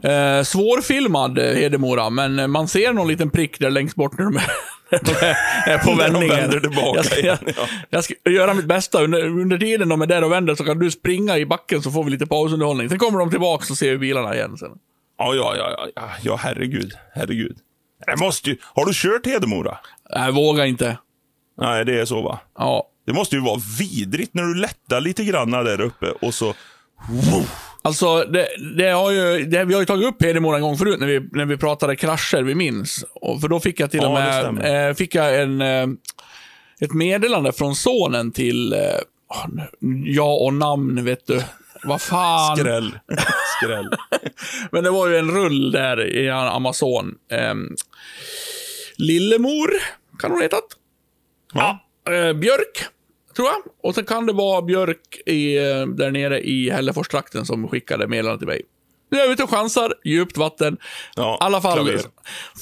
Eh, 0.04 0.44
svårfilmad 0.44 1.38
eh, 1.38 1.44
Hedemora, 1.56 2.10
men 2.10 2.40
eh, 2.40 2.48
man 2.48 2.68
ser 2.68 2.94
någon 2.94 3.08
liten 3.08 3.30
prick 3.30 3.60
där 3.60 3.70
längst 3.70 3.96
bort 3.96 4.18
när 4.18 4.26
de 4.26 4.36
är, 4.36 4.42
är, 5.70 5.78
på 5.78 5.90
När 5.92 5.98
de 5.98 6.12
vändningen. 6.14 6.36
vänder 6.38 6.60
tillbaka 6.60 6.96
jag, 6.98 7.06
ska, 7.06 7.20
igen, 7.20 7.38
ja. 7.46 7.68
jag 7.90 8.04
ska 8.04 8.14
göra 8.30 8.54
mitt 8.54 8.66
bästa. 8.66 9.04
Under, 9.04 9.26
under 9.26 9.58
tiden 9.58 9.90
de 9.90 10.02
är 10.02 10.08
där 10.08 10.24
och 10.24 10.32
vänder 10.32 10.56
så 10.56 10.64
kan 10.64 10.80
du 10.80 10.92
springa 10.92 11.38
i 11.38 11.46
backen 11.46 11.82
så 11.82 11.92
får 11.92 12.04
vi 12.04 12.12
lite 12.12 12.26
pausunderhållning. 12.26 12.90
Sen 12.90 13.00
kommer 13.00 13.20
de 13.20 13.30
tillbaka 13.30 13.66
och 13.70 13.78
ser 13.78 13.92
vi 13.92 13.98
bilarna 13.98 14.36
igen. 14.36 14.58
Sen. 14.58 14.70
Ja, 15.18 15.34
ja, 15.36 15.56
ja, 15.58 15.88
ja, 15.96 16.10
ja, 16.22 16.36
herregud. 16.36 16.94
Herregud. 17.14 17.58
Det 18.08 18.20
måste 18.20 18.50
ju... 18.50 18.58
Har 18.62 18.86
du 18.86 18.92
kört 18.94 19.26
Hedemora? 19.26 19.78
Jag 20.10 20.32
vågar 20.32 20.66
inte. 20.66 20.98
Nej, 21.58 21.86
det 21.86 22.00
är 22.00 22.06
så 22.06 22.22
va? 22.22 22.40
Ja. 22.58 22.88
Det 23.06 23.14
måste 23.14 23.36
ju 23.36 23.42
vara 23.42 23.62
vidrigt 23.80 24.34
när 24.34 24.44
du 24.44 24.56
lättar 24.56 25.02
lite 25.02 25.24
grann 25.24 25.52
där 25.52 25.82
uppe 25.82 26.12
och 26.12 26.34
så... 26.34 26.54
Alltså, 27.82 28.24
det, 28.24 28.48
det 28.78 28.90
har 28.90 29.12
ju, 29.12 29.46
det, 29.46 29.66
vi 29.66 29.74
har 29.74 29.82
ju 29.82 29.86
tagit 29.86 30.08
upp 30.08 30.24
Hedemora 30.24 30.56
en 30.56 30.62
gång 30.62 30.78
förut 30.78 31.00
när 31.00 31.08
vi, 31.08 31.30
när 31.32 31.46
vi 31.46 31.58
pratade 31.58 31.96
krascher, 31.96 32.44
vi 32.44 32.56
minns. 32.56 33.06
Och, 33.14 33.42
för 33.42 33.48
då 33.48 33.60
fick 33.60 33.80
jag 33.80 33.92
till 33.92 34.00
Ja, 34.04 34.48
och 34.48 34.54
med 34.54 34.90
eh, 34.90 34.94
fick 34.96 35.16
jag 35.16 35.42
en, 35.42 35.62
eh, 35.62 35.88
ett 36.80 36.94
meddelande 36.94 37.52
från 37.52 37.76
sonen 37.76 38.32
till, 38.32 38.74
eh, 38.74 38.80
ja 40.06 40.34
och 40.36 40.54
namn 40.54 41.06
vet 41.06 41.28
du. 41.28 41.42
Vad 41.86 42.02
fan. 42.02 42.58
Skräll. 42.58 43.00
Skräll. 43.58 43.90
Men 44.72 44.84
det 44.84 44.90
var 44.90 45.08
ju 45.08 45.18
en 45.18 45.32
rull 45.32 45.72
där 45.72 46.16
i 46.16 46.30
Amazon. 46.30 47.16
Ehm, 47.32 47.76
Lillemor, 48.98 49.70
kan 50.20 50.32
hon 50.32 50.42
hetat. 50.42 50.66
Ja. 51.54 51.80
Eh, 52.10 52.34
Björk, 52.34 52.86
tror 53.36 53.48
jag. 53.48 53.58
Och 53.84 53.96
sen 53.96 54.06
kan 54.06 54.26
det 54.26 54.34
vara 54.34 54.62
Björk 54.62 55.22
i, 55.26 55.58
eh, 55.58 55.86
där 55.86 56.12
nere 56.12 56.40
i 56.42 56.70
Hälleforstrakten 56.70 57.46
som 57.46 57.68
skickade 57.68 58.08
meddelande 58.08 58.40
till 58.40 58.48
mig. 58.48 58.62
Nu 59.12 59.18
är 59.18 59.24
jag 59.24 59.32
ute 59.32 59.44
och 59.44 59.50
chansar, 59.50 59.94
djupt 60.04 60.38
vatten. 60.38 60.78
Ja, 61.16 61.34
I 61.34 61.38
alla 61.44 61.62
fall, 61.62 62.00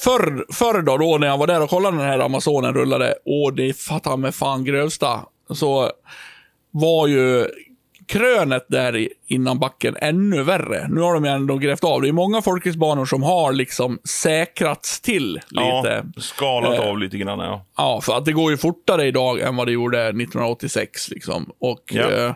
förr, 0.03 0.53
förr 0.53 0.81
då, 0.81 0.97
då, 0.97 1.17
när 1.17 1.27
jag 1.27 1.37
var 1.37 1.47
där 1.47 1.61
och 1.61 1.69
kollade 1.69 1.97
när 1.97 2.03
den 2.03 2.11
här 2.11 2.25
Amazonen 2.25 2.73
rullade, 2.73 3.15
och 3.25 3.53
det 3.53 3.73
fattar 3.73 4.17
med 4.17 4.35
fan 4.35 4.63
grövsta, 4.65 5.19
så 5.53 5.91
var 6.71 7.07
ju 7.07 7.47
krönet 8.07 8.65
där 8.69 9.07
innan 9.27 9.59
backen 9.59 9.95
ännu 10.01 10.43
värre. 10.43 10.87
Nu 10.89 11.01
har 11.01 11.13
de 11.13 11.25
ändå 11.25 11.57
grävt 11.57 11.83
av. 11.83 12.01
Det 12.01 12.07
är 12.07 12.11
många 12.13 12.41
folkracebanor 12.41 13.05
som 13.05 13.23
har 13.23 13.53
liksom 13.53 13.99
säkrats 14.03 15.01
till 15.01 15.33
lite. 15.33 15.43
Ja, 15.51 16.03
skalat 16.17 16.79
Eh. 16.79 16.89
av 16.89 16.97
lite 16.99 17.17
grann, 17.17 17.39
ja. 17.39 17.65
Ja, 17.77 18.01
för 18.03 18.17
att 18.17 18.25
det 18.25 18.31
går 18.31 18.51
ju 18.51 18.57
fortare 18.57 19.05
idag 19.05 19.39
än 19.39 19.55
vad 19.55 19.67
det 19.67 19.71
gjorde 19.71 19.99
1986. 20.07 21.09
Liksom. 21.09 21.49
Och 21.59 21.83
Ja. 21.91 22.11
eh, 22.11 22.33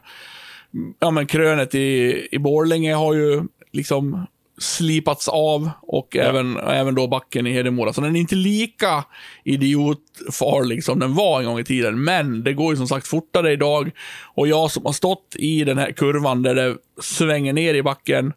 ja, 1.00 1.12
men 1.12 1.28
krönet 1.28 1.76
i, 1.76 2.28
i 2.32 2.40
Borlänge 2.40 2.94
har 2.94 3.14
ju 3.14 3.44
liksom 3.72 4.28
slipats 4.62 5.28
av 5.28 5.70
och 5.82 6.16
även, 6.18 6.58
även 6.60 6.96
då 6.96 7.08
backen 7.08 7.48
i 7.48 7.52
Hedemora. 7.54 7.94
Så 7.94 8.02
den 8.02 8.16
är 8.16 8.20
inte 8.20 8.36
lika 8.36 9.04
idiotfarlig 9.44 10.84
som 10.84 11.00
den 11.00 11.16
var 11.16 11.40
en 11.40 11.46
gång 11.46 11.60
i 11.60 11.64
tiden. 11.64 12.04
Men 12.04 12.44
det 12.44 12.54
går 12.54 12.74
ju 12.74 12.78
som 12.78 12.88
sagt 12.88 13.08
fortare 13.08 13.52
idag. 13.52 13.92
Och 14.36 14.48
jag 14.48 14.72
som 14.72 14.86
har 14.86 14.94
stått 14.94 15.36
i 15.36 15.64
den 15.64 15.78
här 15.78 15.92
kurvan 15.92 16.44
där 16.44 16.56
det 16.56 16.78
svänger 17.02 17.54
ner 17.54 17.74
i 17.74 17.84
backen 17.84 18.34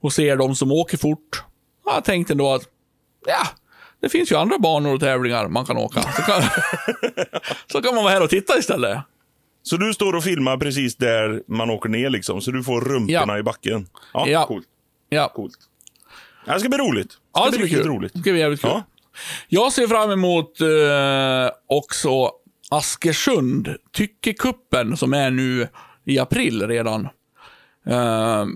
och 0.00 0.12
ser 0.12 0.36
de 0.36 0.54
som 0.54 0.72
åker 0.72 0.98
fort. 0.98 1.42
Jag 1.86 1.92
har 1.92 2.00
tänkt 2.00 2.30
ändå 2.30 2.52
att, 2.52 2.62
ja, 3.26 3.46
det 4.02 4.08
finns 4.08 4.32
ju 4.32 4.36
andra 4.36 4.58
banor 4.58 4.94
och 4.94 5.00
tävlingar 5.00 5.48
man 5.48 5.66
kan 5.66 5.76
åka. 5.76 6.02
Så 6.02 6.22
kan, 6.22 6.42
så 7.72 7.82
kan 7.82 7.94
man 7.94 8.04
vara 8.04 8.14
här 8.14 8.22
och 8.22 8.30
titta 8.30 8.58
istället. 8.58 8.98
Så 9.62 9.76
du 9.76 9.94
står 9.94 10.14
och 10.16 10.24
filmar 10.24 10.56
precis 10.56 10.96
där 10.96 11.42
man 11.48 11.70
åker 11.70 11.88
ner 11.88 12.10
liksom, 12.10 12.40
så 12.40 12.50
du 12.50 12.64
får 12.64 12.80
rumporna 12.80 13.32
Ja. 13.32 13.38
i 13.38 13.42
backen? 13.42 13.86
Ja, 14.12 14.28
Ja. 14.28 14.44
coolt. 14.46 14.66
Ja, 15.08 15.32
coolt. 15.34 15.56
Ja, 16.46 16.52
Det 16.54 16.60
ska 16.60 16.68
bli 16.68 16.78
roligt. 16.78 17.08
Det 17.10 17.16
ja 17.34 17.40
ska 17.40 17.50
det 17.50 17.52
ska 17.52 17.58
bli 17.58 17.66
riktigt 17.66 17.82
kul. 17.82 17.92
roligt. 17.92 18.12
Det 18.14 18.20
ska 18.20 18.30
bli 18.30 18.40
jävligt 18.40 18.60
kul. 18.60 18.70
Ja. 18.70 18.82
Jag 19.48 19.72
ser 19.72 19.86
fram 19.86 20.10
emot 20.10 20.60
eh, 20.60 21.50
också 21.66 22.30
Askersund, 22.70 23.76
Tyckekuppen, 23.92 24.96
som 24.96 25.14
är 25.14 25.30
nu 25.30 25.68
i 26.04 26.18
april 26.18 26.66
redan. 26.68 27.08
Eh, 27.86 27.94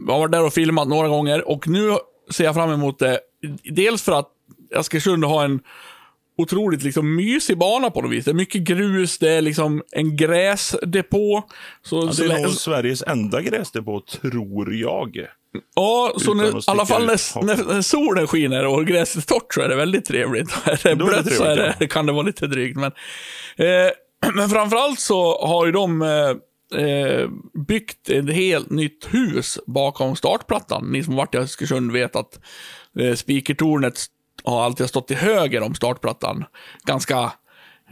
jag 0.07 0.13
har 0.13 0.19
varit 0.19 0.33
där 0.33 0.45
och 0.45 0.53
filmat 0.53 0.89
några 0.89 1.09
gånger 1.09 1.49
och 1.49 1.69
nu 1.69 1.91
ser 2.31 2.45
jag 2.45 2.55
fram 2.55 2.71
emot 2.71 2.99
det. 2.99 3.21
Dels 3.65 4.03
för 4.03 4.13
att 4.13 4.29
Askersund 4.77 5.25
har 5.25 5.45
en 5.45 5.61
otroligt 6.39 6.83
liksom 6.83 7.17
mysig 7.17 7.59
bana 7.59 7.91
på 7.91 8.01
något 8.03 8.11
vis. 8.13 8.25
Det 8.25 8.31
är 8.31 8.35
mycket 8.35 8.63
grus, 8.63 9.19
det 9.19 9.31
är 9.31 9.43
liksom 9.43 9.83
en 9.93 10.17
gräsdepå. 10.17 11.43
Så, 11.83 11.97
Ja, 11.97 12.27
det 12.27 12.35
är 12.35 12.43
nog 12.43 12.53
Sveriges 12.53 13.03
enda 13.03 13.43
gräsdepå, 13.43 14.01
tror 14.01 14.75
jag. 14.75 15.27
Ja, 15.75 16.13
så 16.17 16.35
nu, 16.35 16.47
i 16.47 16.61
alla 16.67 16.87
fall 16.87 17.07
när, 17.07 17.75
när, 17.75 17.83
solen 17.83 18.27
skiner 18.27 18.67
och 18.67 18.87
gräset 18.87 19.25
är 19.25 19.27
torrt 19.27 19.55
så 19.55 19.61
är 19.61 19.69
det 19.69 19.77
väldigt 19.77 20.05
trevligt. 20.05 20.51
Är 20.65 20.81
det 20.83 20.95
Då 20.95 21.07
är 21.07 21.17
det 21.17 21.23
blött 21.23 21.37
så 21.37 21.45
är 21.45 21.77
det, 21.79 21.87
kan 21.87 22.07
det 22.07 22.13
vara 22.13 22.23
lite 22.23 22.47
drygt. 22.47 22.77
Men, 22.77 22.93
eh, 23.57 23.91
men 24.35 24.49
framförallt 24.49 25.01
så 25.01 25.47
har 25.47 25.67
ju 25.67 25.73
de 25.73 26.03
eh, 26.03 26.81
eh, 26.81 27.29
byggt 27.67 28.09
ett 28.09 28.33
helt 28.33 28.71
nytt 28.71 29.09
hus 29.11 29.59
bakom 29.67 30.17
startplattan. 30.17 30.85
Ni 30.93 31.05
som 31.05 31.17
varit 31.17 31.35
i 31.35 31.39
Östersund 31.39 31.93
vet 31.93 32.17
att 32.17 32.41
eh, 32.99 33.15
speakertornet 33.15 34.07
har 34.45 34.65
alltid 34.65 34.89
stått 34.89 35.09
till 35.09 35.17
höger 35.17 35.63
om 35.63 35.75
startplattan. 35.75 36.45
Ganska, 36.85 37.33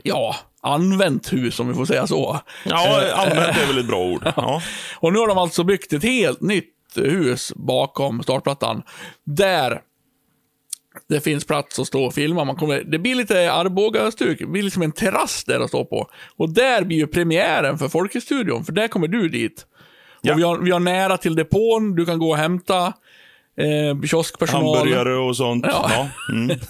ja, 0.04 0.36
använt 0.62 1.32
hus 1.32 1.60
om 1.60 1.68
vi 1.68 1.74
får 1.74 1.84
säga 1.84 2.06
så. 2.06 2.40
Ja, 2.64 3.12
använt 3.14 3.56
är 3.56 3.66
väl 3.66 3.78
ett 3.78 3.86
bra 3.88 3.98
ord. 3.98 4.32
Ja. 4.36 4.62
Och 4.96 5.12
nu 5.12 5.18
har 5.18 5.28
de 5.28 5.38
alltså 5.38 5.64
byggt 5.64 5.92
ett 5.92 6.02
helt 6.02 6.40
nytt 6.40 6.74
hus 6.98 7.52
bakom 7.56 8.22
startplattan. 8.22 8.82
Där 9.24 9.82
det 11.08 11.20
finns 11.20 11.44
plats 11.44 11.78
att 11.78 11.86
stå 11.86 12.04
och 12.04 12.14
filma. 12.14 12.44
Man 12.44 12.56
kommer, 12.56 12.82
det 12.82 12.98
blir 12.98 13.14
lite 13.14 13.52
Arboga-stuk. 13.52 14.38
Det 14.38 14.46
blir 14.46 14.62
liksom 14.62 14.82
en 14.82 14.92
terrass 14.92 15.44
där 15.44 15.60
att 15.60 15.68
stå 15.68 15.84
på. 15.84 16.10
Och 16.36 16.50
där 16.50 16.84
blir 16.84 16.96
ju 16.96 17.06
premiären 17.06 17.78
för 17.78 17.88
Folkestudion, 17.88 18.64
för 18.64 18.72
där 18.72 18.88
kommer 18.88 19.08
du 19.08 19.28
dit. 19.28 19.66
Ja. 20.20 20.32
Och 20.32 20.38
vi 20.38 20.42
har, 20.42 20.58
vi 20.58 20.70
har 20.70 20.80
nära 20.80 21.16
till 21.16 21.34
depån, 21.34 21.94
du 21.94 22.06
kan 22.06 22.18
gå 22.18 22.30
och 22.30 22.36
hämta 22.36 22.86
eh, 23.56 24.02
kioskpersonal. 24.04 24.76
Hamburgare 24.76 25.16
och 25.16 25.36
sånt. 25.36 25.66
Ja. 25.68 25.90
Ja. 25.90 26.08
Mm. 26.32 26.58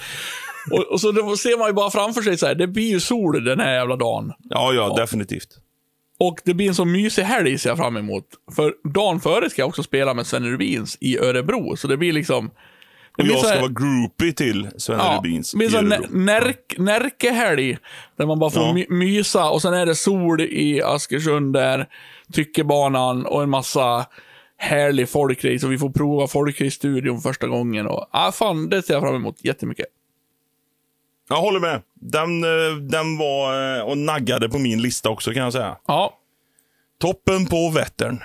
Och, 0.71 0.93
och 0.93 1.01
så 1.01 1.13
då 1.13 1.37
ser 1.37 1.59
man 1.59 1.69
ju 1.69 1.73
bara 1.73 1.91
framför 1.91 2.23
sig 2.23 2.39
så 2.39 2.47
här, 2.47 2.55
det 2.55 2.67
blir 2.67 2.91
ju 2.91 3.01
sol 3.01 3.45
den 3.45 3.61
här 3.61 3.75
jävla 3.75 3.97
dagen. 3.97 4.33
Ja, 4.39 4.73
ja, 4.73 4.95
definitivt. 4.97 5.49
Och 6.21 6.41
det 6.45 6.55
blir 6.55 6.69
en 6.69 6.75
så 6.75 6.85
mysig 6.85 7.23
helg 7.23 7.59
ser 7.59 7.71
jag 7.71 7.79
fram 7.79 7.97
emot. 7.97 8.25
För 8.57 8.75
dagen 8.95 9.21
före 9.21 9.51
ska 9.51 9.63
jag 9.63 9.69
också 9.69 9.83
spela 9.83 10.15
med 10.15 10.27
Sven 10.27 10.51
Rubins 10.51 10.97
i 11.01 11.19
Örebro, 11.19 11.77
så 11.77 11.89
det 11.89 11.97
blir 11.97 12.13
liksom... 12.13 12.51
Det 13.17 13.23
Och 13.23 13.25
blir 13.25 13.35
jag 13.35 13.41
så 13.41 13.47
ska 13.47 13.55
här- 13.55 13.61
vara 13.63 13.73
groupie 13.73 14.33
till 14.33 14.69
Sven 14.77 14.99
Ja, 14.99 15.17
Rubins 15.19 15.53
det 15.53 15.59
blir 15.59 15.83
nä- 15.83 16.07
närk, 16.11 16.75
Närkehelg, 16.79 17.79
där 18.17 18.27
man 18.27 18.39
bara 18.39 18.51
får 18.51 18.63
Ja. 18.63 18.73
my, 18.73 18.87
mysa 18.89 19.51
och 19.51 19.63
sen 19.63 19.75
är 19.75 19.87
det 19.87 19.95
sol 19.95 20.41
i 20.41 20.83
Askersund 20.83 21.53
där, 21.53 21.87
Tyckebanan 22.33 23.27
och 23.27 23.43
en 23.43 23.51
massa 23.51 24.07
härlig 24.57 25.09
folkrace 25.09 25.67
och 25.67 25.73
vi 25.73 25.79
får 25.79 25.91
prova 25.91 26.27
folkrace-studion 26.27 27.21
första 27.21 27.47
gången 27.47 27.87
och 27.87 28.09
ah, 28.11 28.33
fan, 28.33 28.69
det 28.69 28.83
ser 28.83 28.95
jag 28.95 29.03
fram 29.03 29.15
emot 29.15 29.37
jättemycket. 29.45 29.87
Jag 31.31 31.41
håller 31.41 31.61
med. 31.61 31.83
Den, 31.95 32.45
eh, 32.45 32.77
den 32.77 33.19
var 33.19 33.77
eh, 33.77 33.83
och 33.83 33.99
naggade 33.99 34.49
på 34.49 34.59
min 34.59 34.83
lista 34.83 35.11
också 35.11 35.33
kan 35.33 35.43
jag 35.43 35.53
säga. 35.53 35.77
Ja, 35.87 36.17
Toppen 37.01 37.47
på 37.47 37.71
Vättern. 37.71 38.19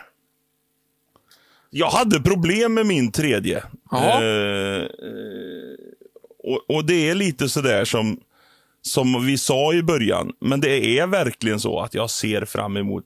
Jag 1.70 1.90
hade 1.90 2.20
problem 2.20 2.74
med 2.74 2.86
min 2.86 3.12
tredje. 3.12 3.64
Ja. 3.92 4.24
Eh, 4.24 4.88
och, 6.44 6.76
och 6.76 6.86
det 6.86 7.10
är 7.10 7.16
lite 7.16 7.50
sådär 7.50 7.86
som, 7.86 8.20
som 8.82 9.26
vi 9.26 9.38
sa 9.38 9.74
i 9.74 9.84
början. 9.84 10.34
Men 10.40 10.62
det 10.62 11.00
är 11.00 11.08
verkligen 11.08 11.60
så 11.60 11.80
att 11.80 11.94
jag 11.94 12.10
ser 12.10 12.46
fram 12.46 12.78
emot 12.78 13.04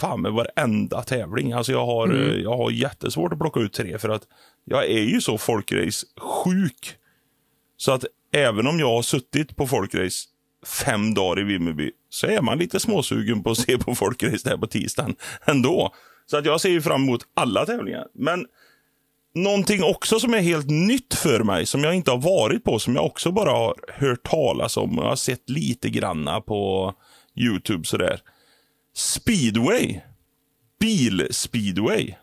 fan 0.00 0.22
med 0.22 0.32
varenda 0.32 1.02
tävling. 1.02 1.52
Alltså 1.52 1.72
jag 1.72 1.86
har, 1.86 2.14
eh, 2.14 2.34
jag 2.34 2.56
har 2.56 2.70
jättesvårt 2.70 3.32
att 3.32 3.38
plocka 3.38 3.60
ut 3.60 3.72
tre 3.72 3.98
för 3.98 4.08
att 4.08 4.22
jag 4.64 4.84
är 4.84 5.02
ju 5.02 5.20
så 5.20 5.38
folkrace-sjuk. 5.38 6.94
Så 7.76 7.92
att 7.92 8.04
även 8.32 8.66
om 8.66 8.80
jag 8.80 8.90
har 8.94 9.02
suttit 9.02 9.56
på 9.56 9.66
folkrace 9.66 10.28
fem 10.66 11.14
dagar 11.14 11.40
i 11.40 11.44
Vimmerby 11.44 11.90
så 12.10 12.26
är 12.26 12.40
man 12.40 12.58
lite 12.58 12.80
småsugen 12.80 13.42
på 13.42 13.50
att 13.50 13.58
se 13.66 13.78
på 13.78 13.94
folkrace 13.94 14.48
där 14.48 14.56
på 14.56 14.66
tisdagen 14.66 15.16
ändå. 15.46 15.94
Så 16.26 16.36
att 16.36 16.44
jag 16.44 16.60
ser 16.60 16.70
ju 16.70 16.82
fram 16.82 17.02
emot 17.02 17.20
alla 17.34 17.66
tävlingar. 17.66 18.06
Men 18.14 18.46
någonting 19.34 19.82
också 19.82 20.20
som 20.20 20.34
är 20.34 20.40
helt 20.40 20.70
nytt 20.70 21.14
för 21.14 21.44
mig, 21.44 21.66
som 21.66 21.84
jag 21.84 21.94
inte 21.94 22.10
har 22.10 22.18
varit 22.18 22.64
på, 22.64 22.78
som 22.78 22.94
jag 22.94 23.04
också 23.04 23.32
bara 23.32 23.50
har 23.50 23.74
hört 23.88 24.22
talas 24.22 24.76
om 24.76 24.98
och 24.98 25.04
jag 25.04 25.08
har 25.08 25.16
sett 25.16 25.50
lite 25.50 25.90
granna 25.90 26.40
på 26.40 26.94
YouTube 27.36 27.84
sådär. 27.84 28.20
Speedway. 28.94 30.00
Bil-speedway. 30.80 32.14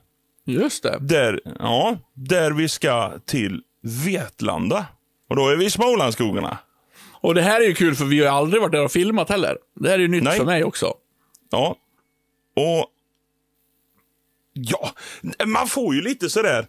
just 0.45 0.83
det. 0.83 0.97
Där, 1.01 1.41
ja, 1.59 1.97
där 2.13 2.51
vi 2.51 2.69
ska 2.69 3.19
till 3.25 3.61
Vetlanda. 4.05 4.85
Och 5.27 5.35
då 5.35 5.49
är 5.49 5.55
vi 5.55 5.65
i 5.65 5.69
Smålandsskogarna. 5.69 6.57
Och 7.11 7.35
det 7.35 7.41
här 7.41 7.61
är 7.61 7.65
ju 7.65 7.73
kul 7.73 7.95
för 7.95 8.05
vi 8.05 8.25
har 8.25 8.37
aldrig 8.37 8.61
varit 8.61 8.71
där 8.71 8.83
och 8.83 8.91
filmat 8.91 9.29
heller. 9.29 9.57
Det 9.79 9.89
här 9.89 9.95
är 9.95 10.01
ju 10.01 10.07
nytt 10.07 10.23
Nej. 10.23 10.37
för 10.37 10.45
mig 10.45 10.63
också. 10.63 10.93
Ja. 11.49 11.75
Och... 12.55 12.91
Ja, 14.53 14.91
man 15.45 15.67
får 15.67 15.95
ju 15.95 16.01
lite 16.01 16.29
sådär... 16.29 16.67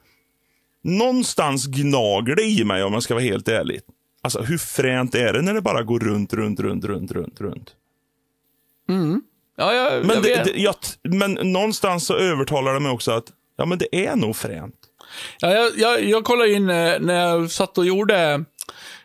Någonstans 0.83 1.67
gnager 1.67 2.35
det 2.37 2.43
i 2.43 2.65
mig 2.65 2.85
om 2.85 2.93
man 2.93 3.03
ska 3.03 3.15
vara 3.15 3.25
helt 3.25 3.49
ärlig. 3.49 3.81
Alltså 4.23 4.41
hur 4.41 4.59
fränt 4.59 5.15
är 5.15 5.33
det 5.33 5.43
när 5.43 5.55
det 5.55 5.61
bara 5.61 5.83
går 5.83 6.01
runt, 6.01 6.33
runt, 6.33 6.61
runt, 6.61 6.85
runt, 6.85 7.13
runt, 7.13 7.41
runt? 7.41 7.75
Ja, 9.57 9.75
jag, 9.75 10.07
Men, 10.07 10.17
jag 10.17 10.23
det, 10.23 10.45
det, 10.45 10.61
jag, 10.61 10.75
men 11.03 11.33
någonstans 11.33 12.07
så 12.07 12.17
övertalar 12.17 12.75
det 12.75 12.81
mig 12.81 12.93
också 12.93 13.13
att 13.13 13.33
ja, 13.57 13.67
men 13.67 13.79
det 13.79 14.07
är 14.07 14.17
nog 14.17 14.37
fränt. 14.37 14.86
Ja, 15.41 15.51
jag, 15.53 15.71
jag, 15.77 16.05
jag 16.05 16.25
kollade 16.25 16.53
in 16.53 16.71
eh, 16.71 16.95
när 17.01 17.15
jag 17.21 17.51
satt 17.51 17.79
och 17.79 17.87
gjorde, 17.87 18.45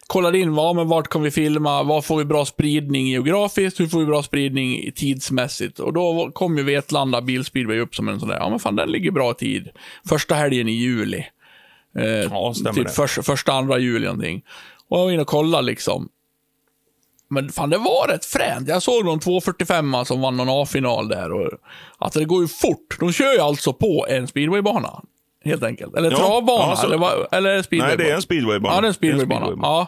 kollade 0.08 0.40
in 0.40 0.56
vad, 0.56 0.76
men 0.76 0.88
vart 0.88 1.08
kan 1.08 1.22
vi 1.22 1.32
filma, 1.32 1.84
vad 1.84 2.06
får 2.06 2.18
vi 2.18 2.26
bra 2.26 2.46
spridning 2.46 3.08
geografiskt, 3.08 3.80
hur 3.80 3.88
får 3.88 4.00
vi 4.00 4.06
bra 4.06 4.24
spridning 4.24 4.92
tidsmässigt. 4.96 5.80
Och 5.80 5.94
då 5.94 6.32
kom 6.34 6.58
ju 6.58 6.64
Vetlanda 6.64 7.22
Bilspeedway 7.22 7.80
upp 7.80 7.96
som 7.96 8.08
en 8.08 8.20
sån 8.20 8.30
där, 8.30 8.38
ja 8.38 8.50
men 8.50 8.60
fan 8.60 8.76
den 8.76 8.90
ligger 8.90 9.12
bra 9.12 9.34
tid. 9.34 9.70
Första 10.10 10.36
helgen 10.36 10.68
i 10.70 10.72
juli. 10.72 11.26
Eh, 11.98 12.06
Ja, 12.06 12.54
stämmer 12.54 12.74
typ 12.74 12.88
det. 12.88 12.94
första, 12.94 13.24
första, 13.24 13.54
andra 13.54 13.80
juli 13.80 14.06
någonting. 14.06 14.42
Och 14.90 15.00
jag 15.00 15.04
var 15.04 15.12
inne 15.12 15.22
och 15.22 15.28
kollade 15.28 15.64
liksom. 15.66 16.10
Men 17.30 17.50
fan, 17.50 17.70
det 17.70 17.78
var 17.78 18.08
rätt 18.08 18.26
fränt. 18.26 18.68
Jag 18.68 18.84
såg 18.84 19.06
någon 19.06 19.20
245 19.20 19.96
som 20.06 20.22
vann 20.22 20.38
någon 20.38 20.62
A-final 20.64 21.08
där. 21.08 21.32
Och, 21.32 21.52
alltså 21.98 22.20
det 22.20 22.26
går 22.26 22.42
ju 22.42 22.48
fort. 22.48 22.98
De 23.00 23.12
kör 23.14 23.34
ju 23.34 23.40
alltså 23.40 23.74
på 23.74 24.06
en 24.10 24.28
speedwaybana. 24.28 25.02
Helt 25.44 25.64
enkelt. 25.64 25.96
Eller 25.96 26.12
Ja, 26.12 26.18
travbana. 26.18 26.64
ja, 26.70 26.76
så- 26.76 26.86
eller, 26.94 27.36
eller 27.36 27.50
är 27.50 27.56
det 27.58 27.64
speedwaybana? 27.64 27.96
Nej, 27.98 28.06
det 28.08 28.12
är 28.12 28.16
en 28.16 28.22
speedwaybana. 28.22 28.76
Ja, 28.76 28.82
det 28.82 28.86
är 28.86 28.90
en 28.90 28.94
speedwaybana. 28.94 29.58
Ja. 29.62 29.88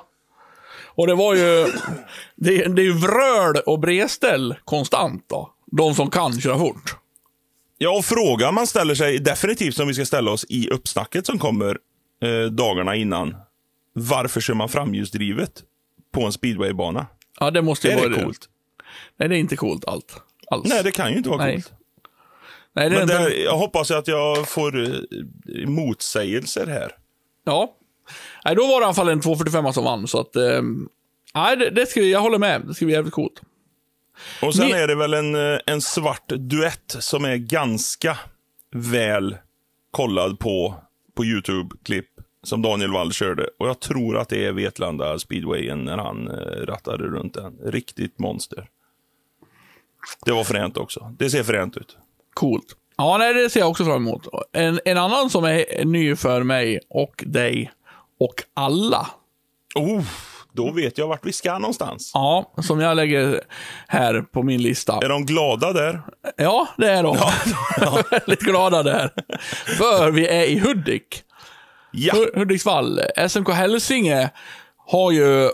Och 0.96 1.08
det 1.08 1.16
var 1.16 1.36
ju... 1.36 1.68
Det, 2.36 2.76
det 2.76 2.82
är 2.82 2.86
ju 2.86 2.94
vröl 2.94 3.56
och 3.66 3.80
bredställ 3.80 4.56
konstant 4.66 5.26
då. 5.30 5.50
De 5.72 5.96
som 5.96 6.10
kan 6.10 6.42
köra 6.42 6.60
fort. 6.60 6.96
Ja, 7.78 7.98
och 7.98 8.06
frågan 8.06 8.54
man 8.54 8.68
ställer 8.68 8.96
sig 8.96 9.20
definitivt 9.20 9.76
som 9.76 9.88
vi 9.88 9.94
ska 9.94 10.06
ställa 10.06 10.32
oss 10.32 10.46
i 10.50 10.70
uppsnacket 10.70 11.26
som 11.26 11.40
kommer 11.40 11.78
eh, 12.24 12.52
dagarna 12.52 12.96
innan. 12.96 13.36
Varför 13.94 14.42
kör 14.42 14.54
man 14.54 14.70
framhjulsdrivet 14.70 15.52
på 16.14 16.26
en 16.26 16.32
speedwaybana? 16.32 17.06
Ja, 17.40 17.52
det 17.52 17.62
måste 17.62 17.88
ju 17.88 17.94
Är 17.94 17.98
vara 17.98 18.10
det 18.10 18.24
coolt? 18.24 18.50
Nej, 19.18 19.30
det 19.30 19.36
är 19.36 19.40
inte 19.40 19.56
coolt 19.56 19.86
allt. 19.86 20.22
Alls. 20.48 20.70
Nej, 20.70 20.84
det 20.84 20.92
kan 20.92 21.12
ju 21.12 21.18
inte 21.18 21.30
vara 21.30 21.46
Nej. 21.46 21.54
coolt. 21.54 21.72
Nej, 22.76 22.90
det 22.90 22.96
Men 22.96 23.02
inte... 23.04 23.30
det, 23.30 23.36
jag 23.38 23.58
hoppas 23.58 23.92
att 23.92 24.08
jag 24.08 24.48
får 24.50 24.80
eh, 24.84 25.68
motsägelser 25.68 26.68
här. 26.68 26.92
Ja. 27.44 27.78
Nej, 28.46 28.56
då 28.56 28.62
var 28.68 28.80
det 28.80 28.84
i 28.84 28.86
alla 28.86 28.94
fall 28.94 29.10
en 29.10 29.22
245 29.22 29.74
som 29.74 29.84
vann, 29.84 30.08
så 30.08 30.20
att... 30.20 30.36
Eh, 30.36 30.62
nej, 31.36 31.58
det, 31.58 31.70
det 31.70 31.86
ska, 31.86 32.00
vi- 32.02 32.12
jag 32.12 32.20
håller 32.22 32.38
med. 32.38 32.62
Det 32.68 32.74
ska 32.74 32.86
bli 32.86 32.94
jävligt 32.94 33.14
coolt. 33.14 33.42
Och 34.42 34.56
sen 34.56 34.68
Ni- 34.68 34.74
är 34.74 34.88
det 34.88 34.96
väl 34.96 35.14
en, 35.14 35.36
eh, 35.54 35.60
en 35.66 35.82
svart 35.82 36.28
duett 36.30 36.96
som 37.00 37.26
är 37.26 37.36
ganska 37.38 38.18
väl 38.76 39.38
kollad 39.92 40.40
på, 40.40 40.76
på 41.16 41.26
YouTube-klipp 41.26 42.08
som 42.44 42.62
Daniel 42.62 42.92
Wall 42.92 43.12
körde. 43.14 43.50
Och 43.60 43.68
jag 43.68 43.80
tror 43.80 44.18
att 44.18 44.30
det 44.30 44.46
är 44.46 44.52
Vetlanda 44.52 45.20
speedwayen 45.20 45.86
när 45.86 45.98
han 45.98 46.28
eh, 46.28 46.66
rattade 46.66 47.04
runt 47.04 47.34
den. 47.34 47.58
Riktigt 47.64 48.20
monster. 48.20 48.68
Det 50.26 50.32
var 50.32 50.44
fränt 50.44 50.78
också. 50.78 51.16
Det 51.20 51.30
ser 51.30 51.44
fränt 51.44 51.78
ut. 51.78 51.98
Coolt. 52.34 52.66
Ja, 52.98 53.18
nej, 53.18 53.34
det 53.34 53.50
ser 53.50 53.60
jag 53.60 53.70
också 53.70 53.86
fram 53.86 53.96
emot. 53.96 54.28
En, 54.54 54.80
en 54.86 54.98
annan 54.98 55.30
som 55.30 55.44
är 55.46 55.86
ny 55.86 56.16
för 56.16 56.44
mig 56.44 56.80
och 56.90 57.24
dig 57.28 57.72
och 58.20 58.44
alla. 58.54 59.08
Oh, 59.76 60.02
då 60.54 60.72
vet 60.72 60.98
jag 60.98 61.08
vart 61.08 61.26
vi 61.26 61.34
ska 61.34 61.58
någonstans. 61.60 62.12
Ja, 62.14 62.54
som 62.62 62.80
jag 62.80 62.96
lägger 62.96 63.42
här 63.88 64.22
på 64.22 64.44
min 64.44 64.62
lista. 64.62 65.00
Är 65.04 65.10
de 65.10 65.26
glada 65.26 65.74
där? 65.74 66.02
Ja, 66.38 66.68
det 66.78 66.90
är 66.90 67.04
de. 67.04 67.18
Väldigt 68.12 68.40
glada 68.46 68.84
där. 68.84 69.12
För 69.78 70.12
vi 70.12 70.28
är 70.28 70.44
i 70.44 70.60
Hudik. 70.60 71.24
Ja. 71.92 72.14
Hu- 72.14 72.40
Hudiksvall. 72.40 73.00
SMK 73.28 73.50
Hälsinge 73.50 74.30
har 74.78 75.12
ju 75.12 75.50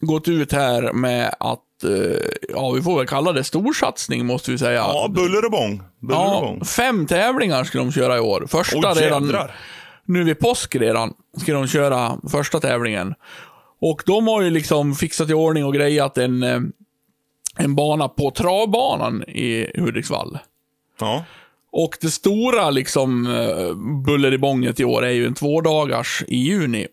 gått 0.00 0.28
ut 0.28 0.52
här 0.52 0.92
med 0.92 1.34
att, 1.40 1.60
ja 2.48 2.70
vi 2.70 2.82
får 2.82 2.98
väl 2.98 3.06
kalla 3.06 3.32
det 3.32 3.44
storsatsning 3.44 4.26
måste 4.26 4.50
vi 4.50 4.58
säga. 4.58 4.72
Ja, 4.72 5.08
buller 5.14 5.44
och 5.44 5.50
bång. 5.50 5.82
Buller 6.00 6.18
och 6.20 6.24
Ja, 6.26 6.40
bång. 6.40 6.64
fem 6.64 7.06
tävlingar 7.06 7.64
ska 7.64 7.78
de 7.78 7.92
köra 7.92 8.16
i 8.16 8.20
år. 8.20 8.44
Första 8.48 8.92
Oj, 8.92 9.00
redan 9.02 9.36
nu 10.04 10.24
vid 10.24 10.38
påsk 10.38 10.76
redan 10.76 11.14
ska 11.36 11.52
de 11.52 11.66
köra 11.68 12.12
första 12.30 12.60
tävlingen. 12.60 13.14
Och 13.80 14.02
de 14.06 14.26
har 14.26 14.42
ju 14.42 14.50
liksom 14.50 14.94
fixat 14.94 15.30
i 15.30 15.34
ordning 15.34 15.64
och 15.64 15.74
grejat 15.74 16.18
en, 16.18 16.42
eh, 16.42 16.60
en 17.58 17.74
bana 17.74 18.08
på 18.08 18.30
travbanan 18.30 19.22
i 19.22 19.80
Hudiksvall. 19.80 20.38
Ja. 21.00 21.24
Och 21.72 21.96
det 22.00 22.10
stora 22.10 22.70
liksom 22.70 23.26
eh, 23.26 23.74
buller 24.06 24.32
i 24.32 24.38
bånget 24.38 24.80
i 24.80 24.84
år 24.84 25.04
är 25.04 25.10
ju 25.10 25.26
en 25.26 25.34
tvådagars 25.34 26.24
i 26.28 26.36
juni. 26.36 26.86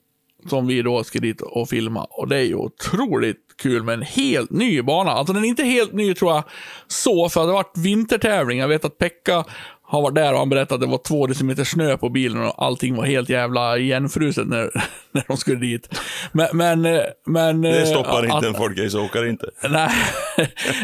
Som 0.49 0.67
vi 0.67 0.81
då 0.81 1.03
ska 1.03 1.19
dit 1.19 1.41
och 1.41 1.69
filma. 1.69 2.03
Och 2.03 2.27
det 2.27 2.37
är 2.37 2.43
ju 2.43 2.55
otroligt 2.55 3.41
kul 3.61 3.83
med 3.83 3.93
en 3.93 4.01
helt 4.01 4.51
ny 4.51 4.81
bana. 4.81 5.11
Alltså 5.11 5.33
den 5.33 5.43
är 5.43 5.47
inte 5.47 5.63
helt 5.63 5.93
ny 5.93 6.13
tror 6.13 6.31
jag 6.31 6.43
så, 6.87 7.29
för 7.29 7.41
det 7.41 7.47
har 7.47 7.53
varit 7.53 7.77
vintertävling. 7.77 8.59
Jag 8.59 8.67
vet 8.67 8.85
att 8.85 8.97
Pekka 8.97 9.43
har 9.81 10.01
varit 10.01 10.15
där 10.15 10.33
och 10.33 10.39
han 10.39 10.49
berättade 10.49 10.75
att 10.75 10.81
det 10.81 10.87
var 10.91 10.97
två 11.07 11.27
decimeter 11.27 11.63
snö 11.63 11.97
på 11.97 12.09
bilen 12.09 12.43
och 12.47 12.63
allting 12.65 12.95
var 12.95 13.05
helt 13.05 13.29
jävla 13.29 13.77
igenfruset 13.77 14.47
när, 14.47 14.69
när 15.11 15.23
de 15.27 15.37
skulle 15.37 15.59
dit. 15.59 15.99
Men, 16.31 16.47
men, 16.53 16.81
men 17.27 17.61
Det 17.61 17.79
eh, 17.81 17.85
stoppar 17.85 18.23
att- 18.25 18.33
inte 18.33 18.47
en 18.47 18.53
folkraceåkare 18.53 19.29
inte. 19.29 19.49
Nej, 19.69 19.89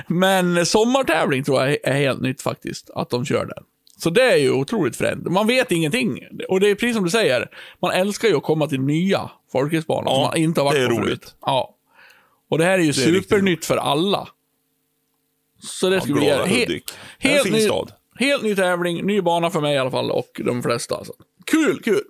men 0.07 0.65
sommartävling 0.65 1.43
tror 1.43 1.61
jag 1.65 1.77
är 1.83 1.93
helt 1.93 2.21
nytt 2.21 2.41
faktiskt, 2.41 2.89
att 2.95 3.09
de 3.09 3.25
kör 3.25 3.45
den. 3.45 3.63
Så 3.97 4.09
det 4.09 4.21
är 4.31 4.37
ju 4.37 4.51
otroligt 4.51 4.95
fränt. 4.95 5.23
Man 5.31 5.47
vet 5.47 5.71
ingenting. 5.71 6.19
Och 6.49 6.59
det 6.59 6.69
är 6.69 6.75
precis 6.75 6.95
som 6.95 7.03
du 7.03 7.09
säger, 7.09 7.47
man 7.81 7.91
älskar 7.91 8.27
ju 8.27 8.37
att 8.37 8.43
komma 8.43 8.67
till 8.67 8.81
nya 8.81 9.29
folkracebanor 9.51 10.03
Ja, 10.09 10.13
som 10.15 10.21
man 10.23 10.37
inte 10.37 10.61
har 10.61 10.65
varit 10.65 10.75
det 10.79 10.83
är 10.83 10.87
på 10.87 10.93
roligt. 10.95 11.07
förut. 11.07 11.35
Ja. 11.41 11.74
Och 12.55 12.59
det 12.59 12.65
här 12.65 12.73
är 12.73 12.77
ju 12.83 12.91
Det 12.91 13.01
är 13.01 13.21
supernytt 13.21 13.65
för 13.65 13.77
alla. 13.77 14.27
Så 15.59 15.89
det 15.89 16.01
ska 16.01 16.13
vi 16.13 16.19
glada 16.19 16.27
göra. 16.27 16.45
He- 16.45 16.81
helt, 17.19 17.43
fin 17.43 17.53
ny, 17.53 17.59
stad. 17.61 17.91
helt 18.19 18.43
ny 18.43 18.55
tävling, 18.55 19.05
ny 19.05 19.21
bana 19.21 19.49
för 19.49 19.61
mig 19.61 19.75
i 19.75 19.77
alla 19.77 19.91
fall 19.91 20.11
och 20.11 20.41
de 20.45 20.63
flesta. 20.63 20.95
Alltså. 20.95 21.13
Kul, 21.45 21.81
kul. 21.81 22.01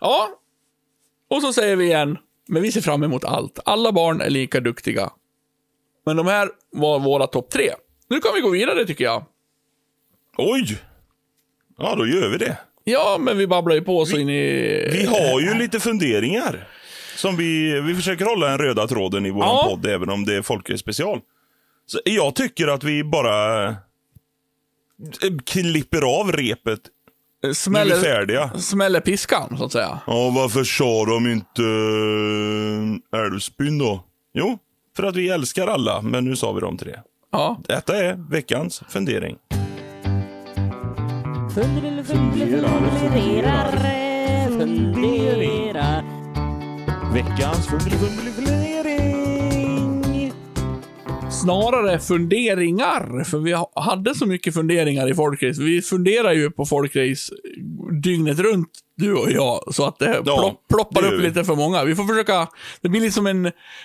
Ja, 0.00 0.28
och 1.30 1.42
så 1.42 1.52
säger 1.52 1.76
vi 1.76 1.84
igen, 1.84 2.18
men 2.48 2.62
vi 2.62 2.72
ser 2.72 2.80
fram 2.80 3.02
emot 3.02 3.24
allt. 3.24 3.58
Alla 3.64 3.92
barn 3.92 4.20
är 4.20 4.30
lika 4.30 4.60
duktiga. 4.60 5.10
Men 6.06 6.16
de 6.16 6.26
här 6.26 6.50
var 6.72 6.98
våra 6.98 7.26
topp 7.26 7.50
tre. 7.50 7.70
Nu 8.10 8.20
kan 8.20 8.34
vi 8.34 8.40
gå 8.40 8.50
vidare 8.50 8.86
tycker 8.86 9.04
jag. 9.04 9.24
Oj! 10.38 10.78
Ja, 11.78 11.94
då 11.94 12.06
gör 12.06 12.28
vi 12.28 12.38
det. 12.38 12.58
Ja, 12.84 13.16
men 13.20 13.38
vi 13.38 13.46
babblar 13.46 13.74
ju 13.74 13.82
på 13.82 14.06
så 14.06 14.16
in 14.18 14.28
i... 14.28 14.88
Vi 14.92 15.04
har 15.04 15.40
ju 15.40 15.54
lite 15.54 15.80
funderingar. 15.80 16.68
Som 17.18 17.36
vi, 17.36 17.80
vi 17.80 17.94
försöker 17.94 18.24
hålla 18.24 18.50
en 18.52 18.58
röda 18.58 18.86
tråden 18.86 19.26
i 19.26 19.30
vår 19.30 19.42
Ja. 19.44 19.66
podd, 19.70 19.86
även 19.86 20.10
om 20.10 20.24
det 20.24 20.34
är 20.34 20.42
Folke 20.42 20.78
special. 20.78 21.20
Så 21.86 22.00
jag 22.04 22.34
tycker 22.34 22.68
att 22.68 22.84
vi 22.84 23.04
bara 23.04 23.68
eh, 23.68 23.74
klipper 25.46 26.20
av 26.20 26.32
repet. 26.32 26.80
Nu 27.42 27.48
är 27.48 27.50
vi 27.50 27.54
smäller, 27.54 28.00
färdiga. 28.00 28.50
smäller 28.58 29.00
piskan, 29.00 29.58
så 29.58 29.64
att 29.64 29.72
säga. 29.72 29.98
Ja, 30.06 30.30
varför 30.34 30.64
sa 30.64 31.04
de 31.04 31.26
inte 31.26 31.62
eh, 33.12 33.20
Älvsbyn 33.20 33.78
då? 33.78 34.04
Jo, 34.34 34.58
för 34.96 35.02
att 35.02 35.16
vi 35.16 35.28
älskar 35.28 35.66
alla, 35.66 36.02
men 36.02 36.24
nu 36.24 36.36
sa 36.36 36.52
vi 36.52 36.60
de 36.60 36.76
tre. 36.78 36.96
Ja. 37.32 37.60
Detta 37.68 37.96
är 37.96 38.30
veckans 38.30 38.82
fundering. 38.88 39.36
Funderar, 41.54 42.02
funderar, 42.84 43.72
funderar. 44.58 46.17
Veckans 47.14 47.66
fundering. 47.66 48.08
Snarare 51.30 51.98
funderingar, 52.00 53.24
för 53.24 53.38
vi 53.38 53.52
ha- 53.52 53.72
hade 53.76 54.14
så 54.14 54.26
mycket 54.26 54.54
funderingar 54.54 55.10
i 55.10 55.14
folkrace. 55.14 55.62
Vi 55.62 55.82
funderar 55.82 56.32
ju 56.32 56.50
på 56.50 56.66
folkrace 56.66 57.32
dygnet 58.02 58.38
runt, 58.38 58.68
du 58.96 59.14
och 59.14 59.30
jag, 59.30 59.74
så 59.74 59.84
att 59.86 59.98
det 59.98 60.22
Ja, 60.24 60.36
plopp, 60.38 60.68
ploppar 60.68 61.02
gör 61.02 61.14
upp 61.14 61.22
lite 61.22 61.44
för 61.44 61.54
många. 61.56 61.84
Vi 61.84 61.94
får 61.94 62.04
försöka, 62.04 62.48
det 62.80 62.88
blir 62.88 63.00
lite 63.00 63.12
som 63.14 63.26
en, 63.26 63.42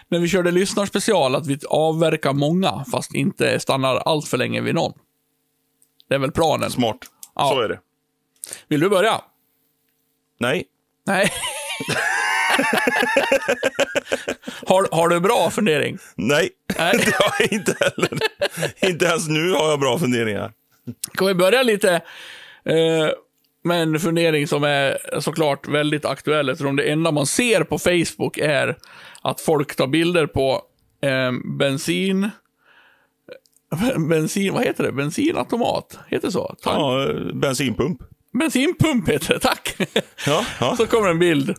när 0.10 0.20
vi 0.20 0.28
körde 0.28 0.52
lyssnarspecial, 0.52 1.36
att 1.36 1.48
vi 1.48 1.60
avverkar 1.70 2.34
många, 2.34 2.86
fast 2.92 3.16
inte 3.16 3.60
stannar 3.60 3.96
allt 3.96 4.28
för 4.28 4.38
länge 4.38 4.62
vid 4.62 4.76
någon. 4.76 4.94
Det 6.10 6.16
är 6.16 6.20
väl 6.20 6.32
planen. 6.32 6.72
Smart. 6.72 6.98
Ja. 7.36 7.50
Så 7.50 7.62
är 7.62 7.70
det. 7.70 7.80
Vill 8.68 8.80
du 8.80 8.90
börja? 8.90 9.22
Nej, 10.40 10.64
Nej. 11.08 11.30
har, 14.68 14.96
har 14.96 15.10
du 15.10 15.20
bra 15.20 15.50
fundering? 15.52 15.98
nej. 16.16 16.50
Nej. 16.78 16.94
det 17.06 17.16
har 17.16 17.34
jag 17.40 17.54
inte 17.54 17.76
heller. 17.80 18.18
inte 18.82 19.06
ens 19.06 19.28
nu 19.28 19.52
har 19.52 19.70
jag 19.70 19.80
bra 19.80 20.00
funderingar. 20.00 20.52
Kan 21.14 21.28
vi 21.28 21.34
börja 21.34 21.64
lite 21.64 21.94
eh, 22.66 23.10
med 23.64 23.82
en 23.82 24.00
fundering 24.00 24.48
som 24.48 24.64
är 24.64 24.98
såklart 25.20 25.68
väldigt 25.68 26.06
aktuell 26.06 26.50
eftersom 26.50 26.76
det 26.76 26.84
enda 26.84 27.12
man 27.12 27.26
ser 27.26 27.64
på 27.64 27.80
Facebook 27.80 28.38
är 28.38 28.78
att 29.22 29.42
folk 29.42 29.76
tar 29.76 29.88
bilder 29.88 30.28
på 30.28 30.62
eh, 31.02 31.32
bensin... 31.58 32.30
Bensin, 34.10 34.54
vad 34.54 34.64
heter 34.64 34.84
det? 34.84 34.92
Bensinautomat? 34.92 36.00
Heter 36.08 36.28
det 36.28 36.32
så? 36.32 36.56
Tank. 36.62 36.78
Ja, 36.78 37.08
bensinpump. 37.34 38.00
Bensinpump 38.40 39.10
heter 39.10 39.34
det, 39.34 39.40
tack. 39.40 39.76
Ja, 40.26 40.46
ja. 40.60 40.76
Så 40.78 40.88
kommer 40.88 41.10
en 41.10 41.20
bild. 41.20 41.56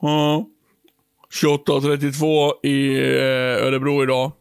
Ja. 0.00 0.46
28.32 1.42 2.52
i 2.66 2.98
eh, 2.98 3.66
Örebro 3.66 4.02
idag. 4.02 4.32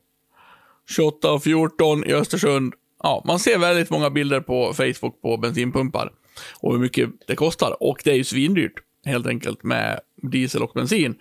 28.14 0.98 2.08
i 2.08 2.14
Östersund. 2.14 2.74
Ja, 3.04 3.24
man 3.26 3.40
ser 3.40 3.58
väldigt 3.58 3.90
många 3.90 4.10
bilder 4.10 4.40
på 4.40 4.74
Facebook 4.74 5.22
på 5.22 5.38
bensinpumpar. 5.38 6.12
Och 6.60 6.72
hur 6.72 6.80
mycket 6.80 7.10
det 7.28 7.36
kostar. 7.36 7.84
Och 7.84 8.02
det 8.04 8.12
är 8.12 8.16
ju 8.16 8.24
svindyrt, 8.24 8.74
helt 9.06 9.28
enkelt, 9.28 9.64
med 9.64 10.00
diesel 10.22 10.64
och 10.64 10.72
bensin. 10.76 11.16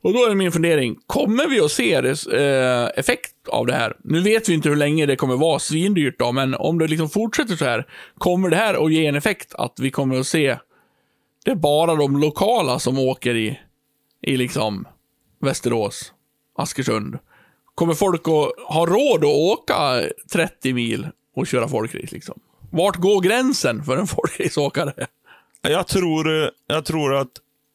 Och 0.00 0.12
då 0.12 0.26
är 0.26 0.34
min 0.34 0.52
fundering, 0.52 0.96
kommer 1.06 1.48
vi 1.48 1.60
att 1.60 1.70
se 1.70 1.94
eh, 1.94 2.88
effekt 2.96 3.34
av 3.48 3.66
det 3.66 3.72
här? 3.72 3.96
Nu 4.04 4.20
vet 4.20 4.48
vi 4.48 4.54
inte 4.54 4.68
hur 4.68 4.76
länge 4.76 5.06
det 5.06 5.16
kommer 5.16 5.36
vara 5.36 5.58
svindyrt 5.58 6.18
då, 6.18 6.32
men 6.32 6.54
om 6.54 6.78
det 6.78 6.86
liksom 6.86 7.10
fortsätter 7.10 7.56
så 7.56 7.64
här, 7.64 7.86
kommer 8.18 8.50
det 8.50 8.56
här 8.56 8.84
att 8.84 8.92
ge 8.92 9.06
en 9.06 9.14
effekt 9.14 9.54
att 9.54 9.74
vi 9.80 9.90
kommer 9.90 10.20
att 10.20 10.26
se 10.26 10.56
det 11.44 11.50
är 11.50 11.54
bara 11.54 11.94
de 11.94 12.20
lokala 12.20 12.78
som 12.78 12.98
åker 12.98 13.34
i, 13.34 13.60
i 14.22 14.36
liksom 14.36 14.88
Västerås, 15.40 16.12
Askersund. 16.58 17.18
Kommer 17.74 17.94
folk 17.94 18.20
att 18.20 18.74
ha 18.74 18.86
råd 18.86 19.24
att 19.24 19.30
åka 19.30 20.02
30 20.32 20.72
mil 20.72 21.08
och 21.36 21.46
köra 21.46 21.68
folkrace 21.68 22.08
liksom? 22.14 22.40
Vart 22.70 22.96
går 22.96 23.20
gränsen 23.20 23.84
för 23.84 23.96
en 23.96 24.06
folkraceåkare? 24.06 25.06
Jag 25.62 25.86
tror, 25.86 26.50
jag 26.66 26.84
tror 26.84 27.14
att 27.14 27.30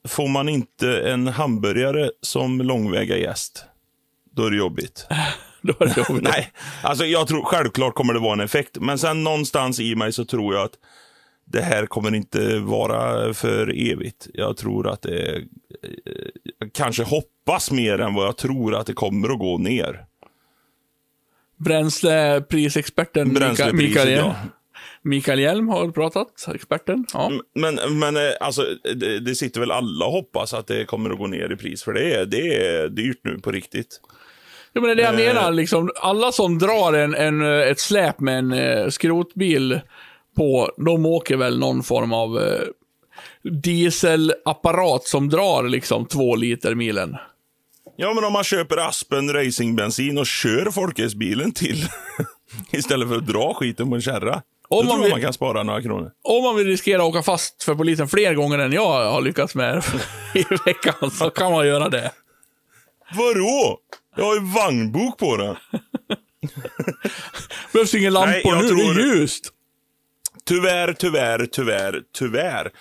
får 0.07 0.27
man 0.27 0.49
inte 0.49 1.01
en 1.01 1.27
hamburgare 1.27 2.11
som 2.21 2.61
långväga 2.61 3.17
gäst, 3.17 3.65
då 4.31 4.45
är 4.45 4.51
det 4.51 4.57
jobbigt. 4.57 5.07
Då 5.61 5.73
är 5.79 5.85
det 5.85 5.97
jobbigt. 5.97 6.23
Nej, 6.31 6.51
alltså 6.83 7.05
jag 7.05 7.27
tror 7.27 7.43
självklart 7.45 7.95
kommer 7.95 8.13
det 8.13 8.19
vara 8.19 8.33
en 8.33 8.39
effekt. 8.39 8.77
Men 8.79 8.99
sen 8.99 9.23
någonstans 9.23 9.79
i 9.79 9.95
mig 9.95 10.13
så 10.13 10.25
tror 10.25 10.55
jag 10.55 10.63
att 10.63 10.73
det 11.55 11.61
här 11.61 11.85
kommer 11.85 12.15
inte 12.15 12.59
vara 12.59 13.33
för 13.33 13.91
evigt. 13.91 14.27
Jag 14.33 14.57
tror 14.57 14.87
att 14.87 15.01
det 15.01 15.43
jag 16.59 16.73
kanske 16.73 17.03
hoppas 17.03 17.71
mer 17.71 17.99
än 18.01 18.13
vad 18.13 18.27
jag 18.27 18.37
tror 18.37 18.75
att 18.75 18.87
det 18.87 18.93
kommer 18.93 19.29
att 19.29 19.39
gå 19.39 19.57
ner. 19.57 20.05
Bränsleprisexperten 21.57 23.27
Mika- 23.27 23.39
Bränslepriset, 23.39 23.75
Mikael, 23.89 24.09
Hjelm. 24.09 24.25
ja. 24.27 24.35
Mikael 25.01 25.39
Hjelm 25.39 25.67
har 25.69 25.91
pratat, 25.91 26.27
experten. 26.55 27.05
Ja. 27.13 27.31
Men, 27.55 27.99
men 27.99 28.15
eh, 28.17 28.21
alltså, 28.39 28.61
det, 28.95 29.19
det 29.19 29.35
sitter 29.35 29.59
väl 29.59 29.71
alla 29.71 30.05
och 30.05 30.11
hoppas 30.11 30.53
att 30.53 30.67
det 30.67 30.85
kommer 30.85 31.09
att 31.09 31.17
gå 31.17 31.27
ner 31.27 31.51
i 31.53 31.55
pris. 31.55 31.83
För 31.83 31.93
det 31.93 32.13
är, 32.13 32.25
det 32.25 32.65
är 32.67 32.87
dyrt 32.89 33.19
nu 33.23 33.39
på 33.39 33.51
riktigt. 33.51 34.01
Ja, 34.73 34.81
men 34.81 34.83
det 34.83 34.91
är 34.91 34.95
det 34.95 35.01
jag 35.23 35.27
Eh. 35.27 35.33
menar. 35.33 35.51
Liksom, 35.51 35.91
alla 36.01 36.31
som 36.31 36.59
drar 36.59 36.93
en, 36.93 37.15
en, 37.15 37.41
eh, 37.41 37.69
ett 37.69 37.79
släp 37.79 38.19
med 38.19 38.37
en 38.39 38.53
eh, 38.53 38.87
skrotbil 38.89 39.79
på, 40.35 40.71
de 40.77 41.05
åker 41.05 41.37
väl 41.37 41.59
någon 41.59 41.83
form 41.83 42.13
av 42.13 42.39
eh, 42.39 42.61
dieselapparat 43.51 45.03
som 45.07 45.29
drar 45.29 45.63
liksom 45.63 46.05
två 46.05 46.35
liter 46.35 46.75
milen. 46.75 47.17
Ja, 47.97 48.13
men 48.13 48.23
om 48.23 48.33
man 48.33 48.43
köper 48.43 48.77
Aspen 48.77 49.33
racingbensin 49.33 50.17
och 50.17 50.25
kör 50.27 50.71
folkracebilen 50.71 51.51
till 51.51 51.85
istället 52.71 53.07
för 53.09 53.15
att 53.15 53.27
dra 53.27 53.53
skiten 53.53 53.89
på 53.89 53.95
en 53.95 54.01
kärra. 54.01 54.41
Då 54.69 54.79
Om 54.79 54.85
man 54.85 54.95
tror 54.95 55.03
vill- 55.03 55.11
man 55.11 55.21
kan 55.21 55.33
spara 55.33 55.63
några 55.63 55.81
kronor. 55.81 56.11
Om 56.23 56.43
man 56.43 56.55
vill 56.55 56.67
riskera 56.67 57.01
att 57.01 57.07
åka 57.09 57.23
fast 57.23 57.63
för 57.63 57.75
polisen 57.75 58.07
fler 58.07 58.33
gånger 58.33 58.59
än 58.59 58.71
jag 58.71 59.11
har 59.11 59.21
lyckats 59.21 59.55
med 59.55 59.83
i 60.33 60.43
veckan 60.65 61.11
så 61.11 61.29
kan 61.29 61.51
man 61.51 61.67
göra 61.67 61.89
det. 61.89 62.11
Vadå? 63.15 63.77
Jag 64.17 64.25
har 64.25 64.35
ju 64.35 64.41
vagnbok 64.41 65.17
på 65.17 65.37
den. 65.37 65.55
Behövs 67.73 67.95
inga 67.95 68.09
lampor 68.09 68.41
jag 68.43 68.55
nu, 68.57 68.61
det 68.61 68.67
tror- 68.69 68.99
är 68.99 69.15
ljust. 69.15 69.51
Tyvärr, 70.47 70.93
tyvärr, 70.93 71.45
tyvärr, 71.45 72.01
tyvärr. 72.13 72.71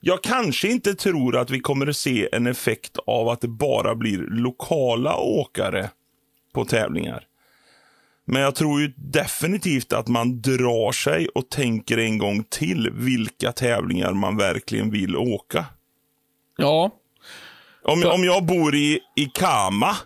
Jag 0.00 0.22
kanske 0.22 0.68
inte 0.68 0.94
tror 0.94 1.36
att 1.36 1.50
vi 1.50 1.60
kommer 1.60 1.86
att 1.86 1.96
se 1.96 2.28
en 2.32 2.46
effekt 2.46 2.96
av 3.06 3.28
att 3.28 3.40
det 3.40 3.48
bara 3.48 3.94
blir 3.94 4.18
lokala 4.18 5.16
åkare 5.16 5.90
på 6.54 6.64
tävlingar. 6.64 7.26
Men 8.24 8.42
jag 8.42 8.54
tror 8.54 8.80
ju 8.80 8.92
definitivt 8.96 9.92
att 9.92 10.08
man 10.08 10.42
drar 10.42 10.92
sig 10.92 11.28
och 11.28 11.50
tänker 11.50 11.98
en 11.98 12.18
gång 12.18 12.44
till 12.44 12.90
vilka 12.92 13.52
tävlingar 13.52 14.12
man 14.12 14.36
verkligen 14.36 14.90
vill 14.90 15.16
åka. 15.16 15.66
Ja. 16.56 16.90
Om, 17.82 18.04
om 18.06 18.24
jag 18.24 18.44
bor 18.44 18.74
i, 18.74 19.00
i 19.16 19.24
Kama, 19.24 19.96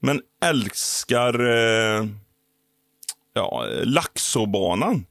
men 0.00 0.20
älskar 0.44 1.40
eh, 1.40 2.06
ja, 3.34 3.66
Laxåbanan, 3.84 5.06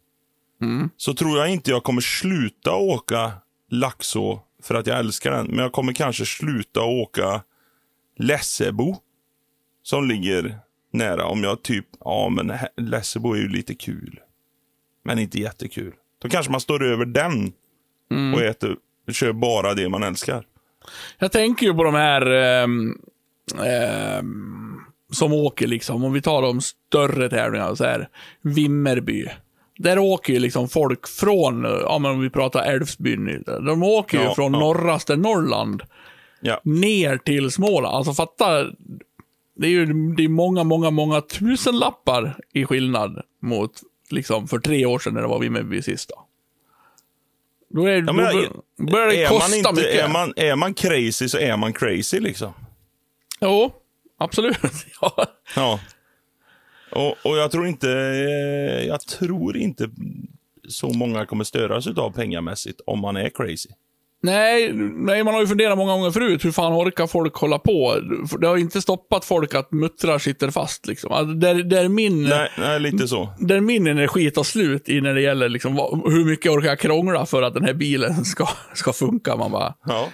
så 0.97 1.13
tror 1.13 1.37
jag 1.37 1.49
inte 1.49 1.71
jag 1.71 1.83
kommer 1.83 2.01
sluta 2.01 2.75
åka 2.75 3.31
Laxå 3.69 4.41
för 4.63 4.75
att 4.75 4.87
jag 4.87 4.99
älskar 4.99 5.31
den. 5.31 5.47
Men 5.47 5.57
jag 5.57 5.71
kommer 5.71 5.93
kanske 5.93 6.25
sluta 6.25 6.81
åka 6.81 7.41
Lessebo, 8.17 8.95
som 9.83 10.07
ligger 10.07 10.59
nära. 10.93 11.25
Om 11.25 11.43
jag 11.43 11.63
typ, 11.63 11.85
ja 11.99 12.29
men 12.29 12.53
Lessebo 12.77 13.33
är 13.33 13.37
ju 13.37 13.49
lite 13.49 13.75
kul. 13.75 14.19
Men 15.05 15.19
inte 15.19 15.39
jättekul. 15.39 15.93
Då 16.21 16.29
kanske 16.29 16.51
man 16.51 16.61
står 16.61 16.83
över 16.83 17.05
den 17.05 17.53
och 18.33 18.41
äter, 18.41 18.77
kör 19.11 19.33
bara 19.33 19.73
det 19.73 19.89
man 19.89 20.03
älskar. 20.03 20.45
Jag 21.19 21.31
tänker 21.31 21.65
ju 21.65 21.73
på 21.73 21.83
de 21.83 21.95
här 21.95 22.25
ehm, 22.31 22.97
ehm, 23.65 24.79
som 25.11 25.33
åker 25.33 25.67
liksom, 25.67 26.03
om 26.03 26.13
vi 26.13 26.21
tar 26.21 26.41
de 26.41 26.61
större 26.61 27.29
tävlingarna, 27.29 27.75
så 27.75 27.83
här, 27.83 28.09
Vimmerby. 28.41 29.27
Där 29.77 29.99
åker 29.99 30.33
ju 30.33 30.39
liksom 30.39 30.69
folk 30.69 31.07
från, 31.07 31.63
ja 31.63 31.99
men 31.99 32.11
om 32.11 32.19
vi 32.21 32.29
pratar 32.29 32.63
Älvsbyn, 32.63 33.43
de 33.45 33.83
åker 33.83 34.17
ju 34.17 34.23
Ja, 34.23 34.35
från 34.35 34.53
ja. 34.53 34.59
norraste 34.59 35.15
Norrland 35.15 35.83
Ja. 36.41 36.61
ner 36.63 37.17
till 37.17 37.51
Småland. 37.51 37.95
Alltså 37.95 38.13
fatta, 38.13 38.63
det 39.55 39.67
är 39.67 39.71
ju 39.71 39.85
det 40.15 40.23
är 40.23 40.27
många, 40.29 40.63
många, 40.63 40.89
många 40.91 41.21
tusen 41.21 41.79
lappar 41.79 42.37
i 42.53 42.65
skillnad 42.65 43.21
mot 43.41 43.71
liksom 44.09 44.47
för 44.47 44.59
tre 44.59 44.85
år 44.85 44.99
sedan 44.99 45.13
när 45.13 45.21
det 45.21 45.27
var 45.27 45.39
Vimmerby 45.39 45.81
sist 45.81 46.09
då. 46.09 46.25
Då, 47.69 47.85
är, 47.85 48.03
Ja, 48.07 48.13
men, 48.13 48.25
då 48.77 48.91
börjar 48.91 49.07
det 49.07 49.27
kosta 49.29 49.49
man 49.49 49.57
inte, 49.57 49.73
mycket. 49.73 50.03
Är 50.05 50.07
man, 50.07 50.33
är 50.35 50.55
man 50.55 50.73
crazy 50.73 51.29
så 51.29 51.37
är 51.37 51.57
man 51.57 51.73
crazy 51.73 52.19
liksom. 52.19 52.53
Jo, 53.41 53.73
absolut. 54.17 54.57
ja. 55.55 55.79
Och, 56.95 57.15
och 57.31 57.37
jag 57.37 57.51
tror 57.51 57.67
inte, 57.67 57.89
eh, 57.91 58.87
jag 58.87 59.01
tror 59.01 59.57
inte 59.57 59.89
så 60.67 60.89
många 60.89 61.25
kommer 61.25 61.43
störas 61.43 61.87
av 61.87 62.11
pengamässigt 62.11 62.81
om 62.85 62.99
man 62.99 63.17
är 63.17 63.29
crazy. 63.29 63.69
Nej, 64.25 64.71
nej, 64.93 65.23
man 65.23 65.33
har 65.33 65.41
ju 65.41 65.47
funderat 65.47 65.77
många 65.77 65.91
gånger 65.93 66.11
förut. 66.11 66.45
Hur 66.45 66.51
fan 66.51 66.73
orkar 66.73 67.07
folk 67.07 67.35
hålla 67.35 67.59
på? 67.59 67.95
Det 68.41 68.47
har 68.47 68.57
inte 68.57 68.81
stoppat 68.81 69.25
folk 69.25 69.55
att 69.55 69.71
muttrar 69.71 70.17
sitter 70.19 70.51
fast. 70.51 70.87
Liksom. 70.87 71.11
Alltså, 71.11 71.33
där, 71.33 71.55
där, 71.63 71.87
min, 71.87 72.23
Nej, 72.23 72.49
nej 72.57 72.79
lite 72.79 73.07
så. 73.07 73.33
där 73.39 73.59
min 73.59 73.87
energi 73.87 74.31
tar 74.31 74.43
slut 74.43 74.89
i 74.89 75.01
när 75.01 75.13
det 75.13 75.21
gäller 75.21 75.49
liksom, 75.49 75.75
hur 76.05 76.25
mycket 76.25 76.51
orkar 76.51 76.67
jag 76.69 76.79
krångla 76.79 77.25
för 77.25 77.41
att 77.41 77.53
den 77.53 77.63
här 77.63 77.73
bilen 77.73 78.25
ska, 78.25 78.47
ska 78.73 78.93
funka. 78.93 79.35
Man 79.35 79.51
bara, 79.51 79.73
Ja. 79.85 80.07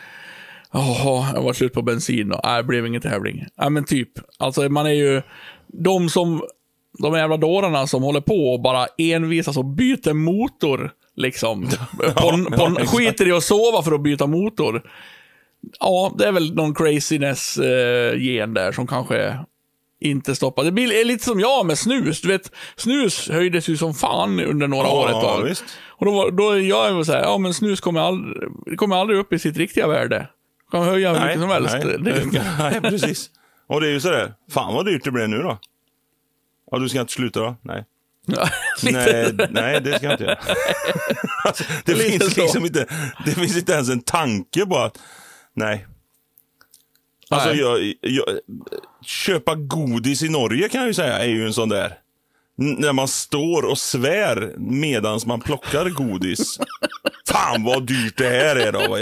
jaha, 0.74 1.32
jag 1.36 1.42
var 1.42 1.54
slut 1.54 1.74
på 1.74 1.82
bensin 1.82 2.32
och 2.32 2.40
nej, 2.44 2.58
det 2.58 2.64
blev 2.68 2.86
ingen 2.88 3.02
tävling. 3.02 3.46
Nej, 3.58 3.70
men 3.70 3.84
typ. 3.84 4.10
Alltså 4.40 4.62
man 4.70 4.86
är 4.86 4.94
ju, 4.94 5.22
de 5.68 6.10
som, 6.10 6.42
de 7.02 7.14
jävla 7.16 7.38
dårarna 7.38 7.88
som 7.88 8.04
håller 8.04 8.22
på 8.22 8.54
och 8.54 8.62
bara 8.62 8.88
envisas 8.98 9.58
och 9.58 9.66
byter 9.66 10.14
motor. 10.14 10.92
Liksom. 11.16 11.68
På, 11.98 12.04
ja, 12.16 12.72
exakt. 12.72 12.90
skiter 12.98 13.28
i 13.28 13.32
att 13.32 13.44
sova 13.44 13.82
för 13.84 13.92
att 13.92 14.02
byta 14.04 14.28
motor. 14.28 14.82
Ja, 15.80 16.14
det 16.18 16.26
är 16.28 16.32
väl 16.32 16.56
någon 16.56 16.74
craziness-gen 16.76 18.54
där 18.54 18.72
som 18.72 18.88
kanske 18.88 19.40
inte 20.02 20.36
stoppar. 20.36 20.64
Det 20.64 20.72
blir 20.72 20.94
är 21.02 21.06
lite 21.06 21.26
som 21.26 21.40
jag 21.40 21.66
med 21.66 21.78
snus. 21.78 22.22
Du 22.22 22.28
vet, 22.28 22.52
snus 22.76 23.30
höjdes 23.30 23.70
ju 23.70 23.78
som 23.78 23.94
fan 23.94 24.40
under 24.40 24.68
några 24.68 24.88
Ja, 24.88 24.94
år 25.04 25.06
ett 25.08 25.12
tag. 25.24 25.44
visst. 25.44 25.64
Och 25.88 26.06
då, 26.06 26.12
var- 26.12 26.32
då 26.32 26.60
jag 26.60 26.98
ju 26.98 27.04
så 27.04 27.12
här, 27.12 27.22
ja 27.22 27.38
men 27.38 27.54
snus 27.54 27.82
kommer 27.82 28.00
aldrig, 28.00 28.78
kommer 28.78 28.96
aldrig 28.96 29.20
upp 29.20 29.34
i 29.34 29.40
sitt 29.40 29.58
riktiga 29.58 29.88
värde. 29.88 30.28
Kan 30.72 30.84
höja 30.84 31.14
hur 31.14 31.26
mycket 31.26 31.42
som 31.42 31.50
helst. 31.50 31.76
nej, 31.84 31.98
Det- 32.00 32.42
nej, 32.60 32.82
precis. 32.82 33.30
Och 33.68 33.82
det 33.82 33.88
är 33.88 33.92
ju 33.92 34.00
sådär, 34.00 34.34
fan 34.52 34.74
vad 34.74 34.86
dyrt 34.86 35.04
det 35.04 35.12
blev 35.12 35.30
nu 35.30 35.38
då. 35.38 35.58
Ja, 36.72 36.78
du 36.80 36.90
ska 36.90 37.02
inte 37.02 37.14
sluta 37.14 37.40
då? 37.40 37.56
Nej. 37.62 37.86
Nej, 38.84 39.34
nej, 39.50 39.82
det 39.82 39.96
ska 39.96 40.06
jag 40.06 40.14
inte 40.14 40.24
göra. 40.24 40.40
alltså, 41.44 41.64
det, 41.86 41.96
finns 41.96 42.34
så. 42.34 42.42
liksom 42.42 42.66
inte, 42.66 42.86
det 43.26 43.32
finns 43.32 43.58
inte 43.58 43.72
ens 43.74 43.90
en 43.90 44.02
tanke 44.02 44.66
på 44.66 44.78
att, 44.78 44.98
nej. 45.54 45.88
Alltså, 47.30 47.50
Nej. 47.50 47.60
jag, 47.60 47.94
jag, 48.02 48.26
köpa 49.06 49.56
godis 49.56 50.24
i 50.24 50.30
Norge 50.30 50.70
kan 50.70 50.80
jag 50.82 50.88
ju 50.88 50.94
säga 50.94 51.20
är 51.20 51.28
ju 51.28 51.46
en 51.46 51.54
sån 51.54 51.70
där. 51.70 51.98
N- 52.62 52.76
När 52.80 52.94
man 52.94 53.08
står 53.08 53.64
och 53.64 53.78
svär 53.78 54.54
medans 54.58 55.26
man 55.26 55.42
plockar 55.42 55.90
godis. 55.90 56.60
Fan 57.28 57.64
vad 57.64 57.84
dyrt 57.88 58.18
det 58.18 58.30
här 58.30 58.56
är 58.56 58.72
då. 58.72 58.98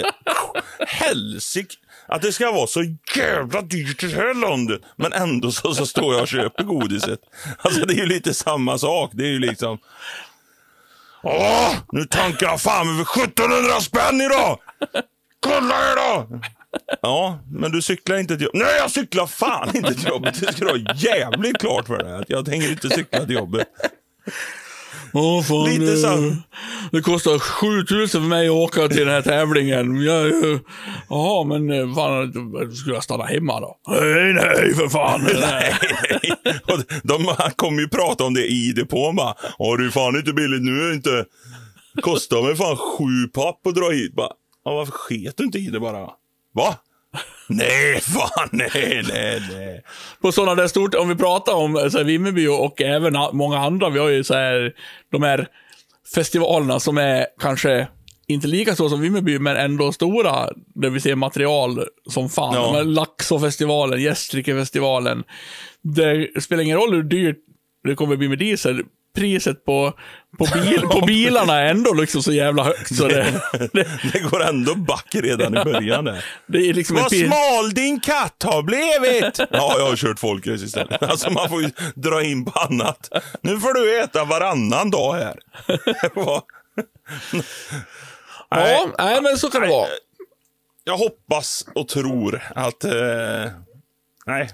Helsike. 0.87 1.75
Att 2.07 2.21
det 2.21 2.31
ska 2.31 2.51
vara 2.51 2.67
så 2.67 2.83
jävla 3.15 3.61
dyrt 3.61 4.03
i 4.03 4.07
det 4.07 4.15
här 4.15 4.33
landet. 4.33 4.81
Men 4.95 5.13
ändå 5.13 5.51
så, 5.51 5.73
så 5.73 5.85
står 5.85 6.13
jag 6.13 6.21
och 6.21 6.27
köper 6.27 6.63
godiset. 6.63 7.19
Alltså 7.57 7.85
det 7.85 7.93
är 7.93 7.97
ju 7.97 8.05
lite 8.05 8.33
samma 8.33 8.77
sak. 8.77 9.11
Det 9.13 9.23
är 9.23 9.29
ju 9.29 9.39
liksom. 9.39 9.77
Åh, 11.23 11.75
nu 11.91 12.05
tankar 12.05 12.47
jag 12.47 12.61
fan 12.61 12.89
över 12.89 13.23
1700 13.23 13.81
spänn 13.81 14.21
idag. 14.21 14.59
Kolla 15.39 15.75
här 15.75 15.95
då. 15.95 16.39
Ja, 17.01 17.39
men 17.51 17.71
du 17.71 17.81
cyklar 17.81 18.17
inte 18.17 18.37
till 18.37 18.45
jobbet. 18.45 18.61
Nej, 18.61 18.77
jag 18.77 18.91
cyklar 18.91 19.27
fan 19.27 19.75
inte 19.75 19.93
till 19.93 20.07
jobbet. 20.07 20.39
Det 20.39 20.53
ska 20.53 20.65
du 20.65 20.71
ha 20.71 20.93
jävligt 20.95 21.57
klart 21.57 21.87
för 21.87 21.97
dig. 21.97 22.23
Jag 22.27 22.45
tänker 22.45 22.71
inte 22.71 22.89
cykla 22.89 23.25
till 23.25 23.35
jobbet. 23.35 23.67
Åh, 25.13 25.43
fan, 25.43 25.65
Lite 25.69 25.85
det, 25.85 25.97
så. 25.97 26.35
det 26.91 27.01
kostar 27.01 27.39
7000 27.39 28.21
för 28.21 28.27
mig 28.29 28.47
att 28.47 28.53
åka 28.53 28.87
till 28.87 28.97
den 28.97 29.07
här 29.09 29.21
tävlingen. 29.21 30.01
Jag, 30.01 30.33
jaha, 31.09 31.43
men 31.43 31.71
eh, 31.71 31.95
fan, 31.95 32.33
skulle 32.75 32.95
jag 32.95 33.03
stanna 33.03 33.23
hemma 33.23 33.59
då? 33.59 33.77
Nej, 33.87 34.33
nej, 34.33 34.73
för 34.75 34.89
fan. 34.89 35.21
nej. 35.33 35.73
Och 36.63 36.79
de 37.03 37.35
kommer 37.55 37.81
ju 37.81 37.87
prata 37.89 38.23
om 38.23 38.33
det 38.33 38.45
i 38.47 38.73
depån 38.75 39.15
bara. 39.15 39.33
Det 39.77 39.85
är 39.85 39.89
fan 39.89 40.15
inte 40.15 40.33
billigt 40.33 40.63
nu. 40.63 40.93
Inte. 40.93 41.25
Kostar 42.01 42.43
mig 42.43 42.55
fan 42.55 42.77
sju 42.77 43.27
papp 43.33 43.67
att 43.67 43.75
dra 43.75 43.89
hit. 43.89 44.15
Bara, 44.15 44.31
varför 44.63 44.91
sket 44.91 45.37
du 45.37 45.43
inte 45.43 45.57
i 45.57 45.67
det 45.67 45.79
bara? 45.79 46.09
Va? 46.53 46.75
Nej, 47.47 48.01
fan, 48.01 48.49
nej, 48.51 49.03
nej, 49.09 49.41
nej. 49.51 49.83
På 50.21 50.31
sådana 50.31 50.55
där 50.55 50.67
stort, 50.67 50.95
om 50.95 51.09
vi 51.09 51.15
pratar 51.15 51.53
om 51.53 51.75
eh, 51.75 51.89
så 51.89 51.97
här, 51.97 52.05
Vimmerby 52.05 52.47
och, 52.47 52.81
även 52.81 53.13
många 53.33 53.59
andra, 53.59 53.89
vi 53.89 53.99
har 53.99 54.09
ju 54.09 54.23
så 54.23 54.33
här, 54.33 54.73
de 55.11 55.23
här 55.23 55.47
festivalerna 56.15 56.79
som 56.79 56.97
är 56.97 57.27
kanske 57.39 57.87
inte 58.27 58.47
lika 58.47 58.73
stora 58.73 58.89
som 58.89 59.01
Vimmerby, 59.01 59.39
men 59.39 59.57
ändå 59.57 59.91
stora, 59.91 60.49
där 60.75 60.89
vi 60.89 60.99
ser 60.99 61.15
material 61.15 61.83
som 62.09 62.29
fan. 62.29 62.55
Ja. 62.55 62.83
Laxå-festivalen, 62.83 64.01
Gästrike-festivalen. 64.01 65.23
Det 65.81 66.43
spelar 66.43 66.63
ingen 66.63 66.77
roll 66.77 66.93
hur 66.93 67.03
dyrt 67.03 67.37
det 67.87 67.95
kommer 67.95 68.15
bli 68.15 68.29
med 68.29 68.39
diesel, 68.39 68.83
priset 69.15 69.65
på, 69.65 69.93
på, 70.37 70.47
bil, 70.53 70.81
på 70.81 71.01
bilarna 71.01 71.59
är 71.59 71.65
ändå 71.65 71.93
liksom 71.93 72.23
så 72.23 72.31
jävla 72.31 72.63
högt. 72.63 72.95
Så 72.95 73.07
det, 73.07 73.41
det, 73.73 73.87
Det 74.13 74.19
går 74.19 74.43
ändå 74.43 74.75
back 74.75 75.07
redan 75.15 75.57
i 75.57 75.63
början 75.63 76.05
där. 76.05 76.25
det 76.47 76.57
är 76.57 76.73
liksom 76.73 76.95
Vad 76.95 77.11
smal 77.11 77.73
din 77.73 77.99
katt 77.99 78.43
har 78.43 78.63
blivit! 78.63 79.39
Ja, 79.39 79.75
jag 79.77 79.89
har 79.89 79.95
kört 79.95 80.19
folkrace 80.19 80.65
istället. 80.65 81.03
Alltså 81.07 81.31
man 81.31 81.49
får 81.49 81.61
ju 81.61 81.69
dra 81.95 82.23
in 82.23 82.45
på 82.45 82.59
annat. 82.59 83.09
Nu 83.41 83.59
får 83.59 83.73
du 83.73 83.99
äta 83.99 84.25
varannan 84.25 84.91
dag 84.91 85.13
här. 85.13 85.39
Ja, 88.49 88.91
nej 88.99 89.21
men 89.21 89.37
så 89.37 89.49
kan 89.49 89.61
det 89.61 89.67
vara. 89.67 89.87
Jag 90.83 90.97
hoppas 90.97 91.65
och 91.75 91.87
tror 91.87 92.41
att... 92.55 92.83
Eh, 92.83 93.51
nej, 94.25 94.49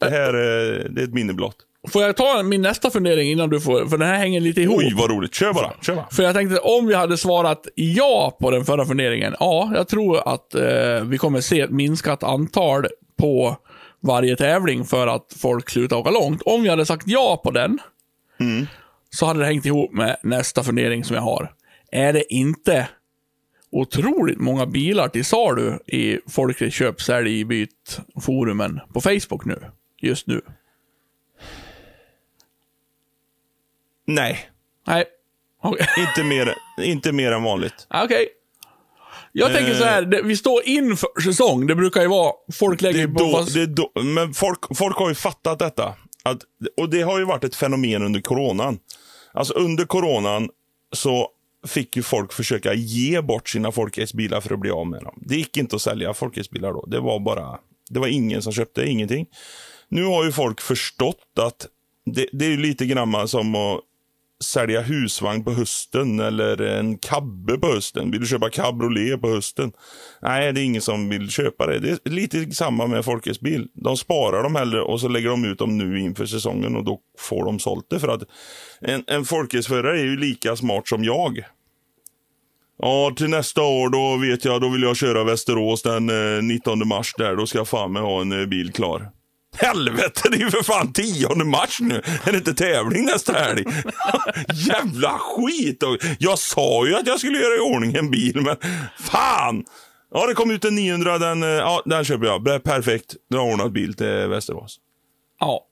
det 0.00 0.10
här 0.10 0.34
eh, 0.34 0.84
det 0.90 1.00
är 1.00 1.04
ett 1.04 1.14
minne 1.14 1.32
blott. 1.32 1.56
Får 1.88 2.02
jag 2.02 2.16
ta 2.16 2.42
min 2.42 2.62
nästa 2.62 2.90
fundering 2.90 3.30
innan 3.30 3.50
du 3.50 3.60
får, 3.60 3.86
för 3.86 3.98
den 3.98 4.08
här 4.08 4.16
hänger 4.16 4.40
lite 4.40 4.60
ihop. 4.60 4.78
Oj, 4.78 4.94
vad 4.96 5.10
roligt. 5.10 5.34
Kör 5.34 5.52
bara. 5.52 5.72
Kör 5.82 5.94
bara. 5.94 6.06
För 6.10 6.22
jag 6.22 6.34
tänkte 6.34 6.58
om 6.58 6.86
vi 6.86 6.94
hade 6.94 7.16
svarat 7.16 7.66
ja 7.74 8.36
på 8.40 8.50
den 8.50 8.64
förra 8.64 8.86
funderingen. 8.86 9.34
Ja, 9.40 9.72
jag 9.74 9.88
tror 9.88 10.28
att 10.34 10.54
eh, 10.54 11.04
vi 11.04 11.18
kommer 11.18 11.40
se 11.40 11.60
ett 11.60 11.70
minskat 11.70 12.22
antal 12.22 12.86
på 13.18 13.56
varje 14.00 14.36
tävling 14.36 14.84
för 14.84 15.06
att 15.06 15.36
folk 15.38 15.70
slutar 15.70 15.96
åka 15.96 16.10
långt. 16.10 16.42
Om 16.42 16.62
vi 16.62 16.68
hade 16.68 16.86
sagt 16.86 17.04
ja 17.06 17.40
på 17.44 17.50
den, 17.50 17.78
så 19.10 19.26
hade 19.26 19.40
det 19.40 19.46
hängt 19.46 19.66
ihop 19.66 19.92
med 19.92 20.16
nästa 20.22 20.62
fundering 20.62 21.04
som 21.04 21.16
jag 21.16 21.22
har. 21.22 21.52
Är 21.92 22.12
det 22.12 22.34
inte 22.34 22.88
otroligt 23.70 24.40
många 24.40 24.66
bilar 24.66 25.08
till 25.08 25.24
salu 25.24 25.78
i 25.86 26.18
Folkligt 26.28 26.74
köp, 26.74 27.02
sälj, 27.02 27.44
byt 27.44 28.00
forumen 28.20 28.80
på 28.92 29.00
Facebook 29.00 29.44
nu. 29.44 29.60
Just 30.00 30.26
nu. 30.26 30.40
Nej, 34.06 34.50
Nej. 34.86 35.04
Okej. 35.62 35.86
inte 36.08 36.24
mer, 36.24 36.54
inte 36.78 37.12
mer 37.12 37.32
än 37.32 37.42
vanligt. 37.42 37.86
Okej. 37.94 38.28
Jag 39.32 39.52
tänker 39.52 39.74
så 39.74 39.84
här, 39.84 40.02
det, 40.02 40.22
vi 40.22 40.36
står 40.36 40.62
inför 40.64 41.20
säsong. 41.20 41.66
Det 41.66 41.74
brukar 41.74 42.02
ju 42.02 42.08
vara, 42.08 42.32
folk 42.52 42.80
lägger 42.80 43.08
på... 43.08 43.18
då, 43.18 43.46
det 43.54 43.62
är 43.62 43.66
då, 43.66 43.90
men 44.02 44.34
folk, 44.34 44.58
folk 44.76 44.96
har 44.96 45.08
ju 45.08 45.14
fattat 45.14 45.58
detta. 45.58 45.94
Att, 46.22 46.38
och 46.76 46.90
det 46.90 47.02
har 47.02 47.18
ju 47.18 47.24
varit 47.24 47.44
ett 47.44 47.54
fenomen 47.54 48.02
under 48.02 48.20
coronan. 48.20 48.78
Alltså 49.32 49.54
under 49.54 49.84
coronan 49.84 50.48
så 50.92 51.28
fick 51.66 51.96
ju 51.96 52.02
folk 52.02 52.32
försöka 52.32 52.74
ge 52.74 53.20
bort 53.20 53.48
sina 53.48 53.72
folkracebilar 53.72 54.40
för 54.40 54.54
att 54.54 54.60
bli 54.60 54.70
av 54.70 54.86
med 54.86 55.02
dem. 55.02 55.18
Det 55.22 55.36
gick 55.36 55.56
inte 55.56 55.76
att 55.76 55.82
sälja 55.82 56.14
folkracebilar 56.14 56.72
då. 56.72 56.86
Det 56.86 57.00
var 57.00 57.20
bara, 57.20 57.58
det 57.90 58.00
var 58.00 58.06
ingen 58.06 58.42
som 58.42 58.52
köpte, 58.52 58.86
ingenting. 58.86 59.26
Nu 59.88 60.04
har 60.04 60.24
ju 60.24 60.32
folk 60.32 60.60
förstått 60.60 61.38
att 61.40 61.66
det, 62.06 62.28
det 62.32 62.44
är 62.44 62.50
ju 62.50 62.56
lite 62.56 62.86
grann 62.86 63.28
som 63.28 63.54
att 63.54 63.80
sälja 64.44 64.80
husvagn 64.80 65.44
på 65.44 65.52
hösten 65.52 66.20
eller 66.20 66.62
en 66.62 66.98
kabbe 66.98 67.58
på 67.58 67.66
hösten. 67.66 68.10
Vill 68.10 68.20
du 68.20 68.26
köpa 68.26 68.50
cabriolet 68.50 69.20
på 69.20 69.28
hösten? 69.28 69.72
Nej, 70.22 70.52
det 70.52 70.60
är 70.60 70.64
ingen 70.64 70.82
som 70.82 71.08
vill 71.08 71.30
köpa 71.30 71.66
det. 71.66 71.78
Det 71.78 72.06
är 72.06 72.10
lite 72.10 72.50
samma 72.50 72.86
med 72.86 73.04
folkracebil. 73.04 73.68
De 73.74 73.96
sparar 73.96 74.42
dem 74.42 74.54
hellre 74.54 74.82
och 74.82 75.00
så 75.00 75.08
lägger 75.08 75.28
de 75.28 75.44
ut 75.44 75.58
dem 75.58 75.78
nu 75.78 76.00
inför 76.00 76.26
säsongen 76.26 76.76
och 76.76 76.84
då 76.84 76.98
får 77.18 77.44
de 77.44 77.58
sålt 77.58 77.86
det. 77.90 77.98
För 77.98 78.08
att 78.08 78.22
en, 78.80 79.04
en 79.06 79.24
folkraceförare 79.24 80.00
är 80.00 80.04
ju 80.04 80.16
lika 80.16 80.56
smart 80.56 80.88
som 80.88 81.04
jag. 81.04 81.44
Ja, 82.78 83.12
till 83.16 83.30
nästa 83.30 83.62
år 83.62 83.88
då 83.88 84.16
vet 84.16 84.44
jag, 84.44 84.60
då 84.60 84.68
vill 84.68 84.82
jag 84.82 84.96
köra 84.96 85.24
Västerås 85.24 85.82
den 85.82 86.36
eh, 86.36 86.42
19 86.42 86.88
mars 86.88 87.14
där. 87.18 87.36
Då 87.36 87.46
ska 87.46 87.58
jag 87.58 87.68
fan 87.68 87.92
med 87.92 88.02
ha 88.02 88.20
en 88.20 88.40
eh, 88.40 88.46
bil 88.46 88.72
klar. 88.72 89.10
Helvete, 89.58 90.28
det 90.30 90.36
är 90.36 90.40
ju 90.40 90.50
för 90.50 90.62
fan 90.62 90.92
10 90.92 91.28
mars 91.44 91.80
nu. 91.80 92.02
Är 92.24 92.32
det 92.32 92.38
inte 92.38 92.54
tävling 92.54 93.04
nästa 93.04 93.32
helg? 93.32 93.64
Jävla 94.54 95.18
skit! 95.18 95.82
Jag 96.18 96.38
sa 96.38 96.86
ju 96.86 96.96
att 96.96 97.06
jag 97.06 97.18
skulle 97.18 97.38
göra 97.38 97.56
i 97.56 97.74
ordning 97.74 97.94
en 97.94 98.10
bil, 98.10 98.40
men 98.40 98.56
fan! 98.98 99.64
Ja, 100.14 100.26
det 100.26 100.34
kom 100.34 100.50
ut 100.50 100.64
en 100.64 100.74
900, 100.74 101.18
den, 101.18 101.42
eh, 101.42 101.48
ja, 101.48 101.82
den 101.84 102.04
köper 102.04 102.26
jag. 102.26 102.64
Perfekt. 102.64 103.14
Du 103.30 103.36
har 103.36 103.52
ordnat 103.52 103.72
bil 103.72 103.94
till 103.94 104.26
Västerås. 104.28 104.76
Ja. 105.40 105.66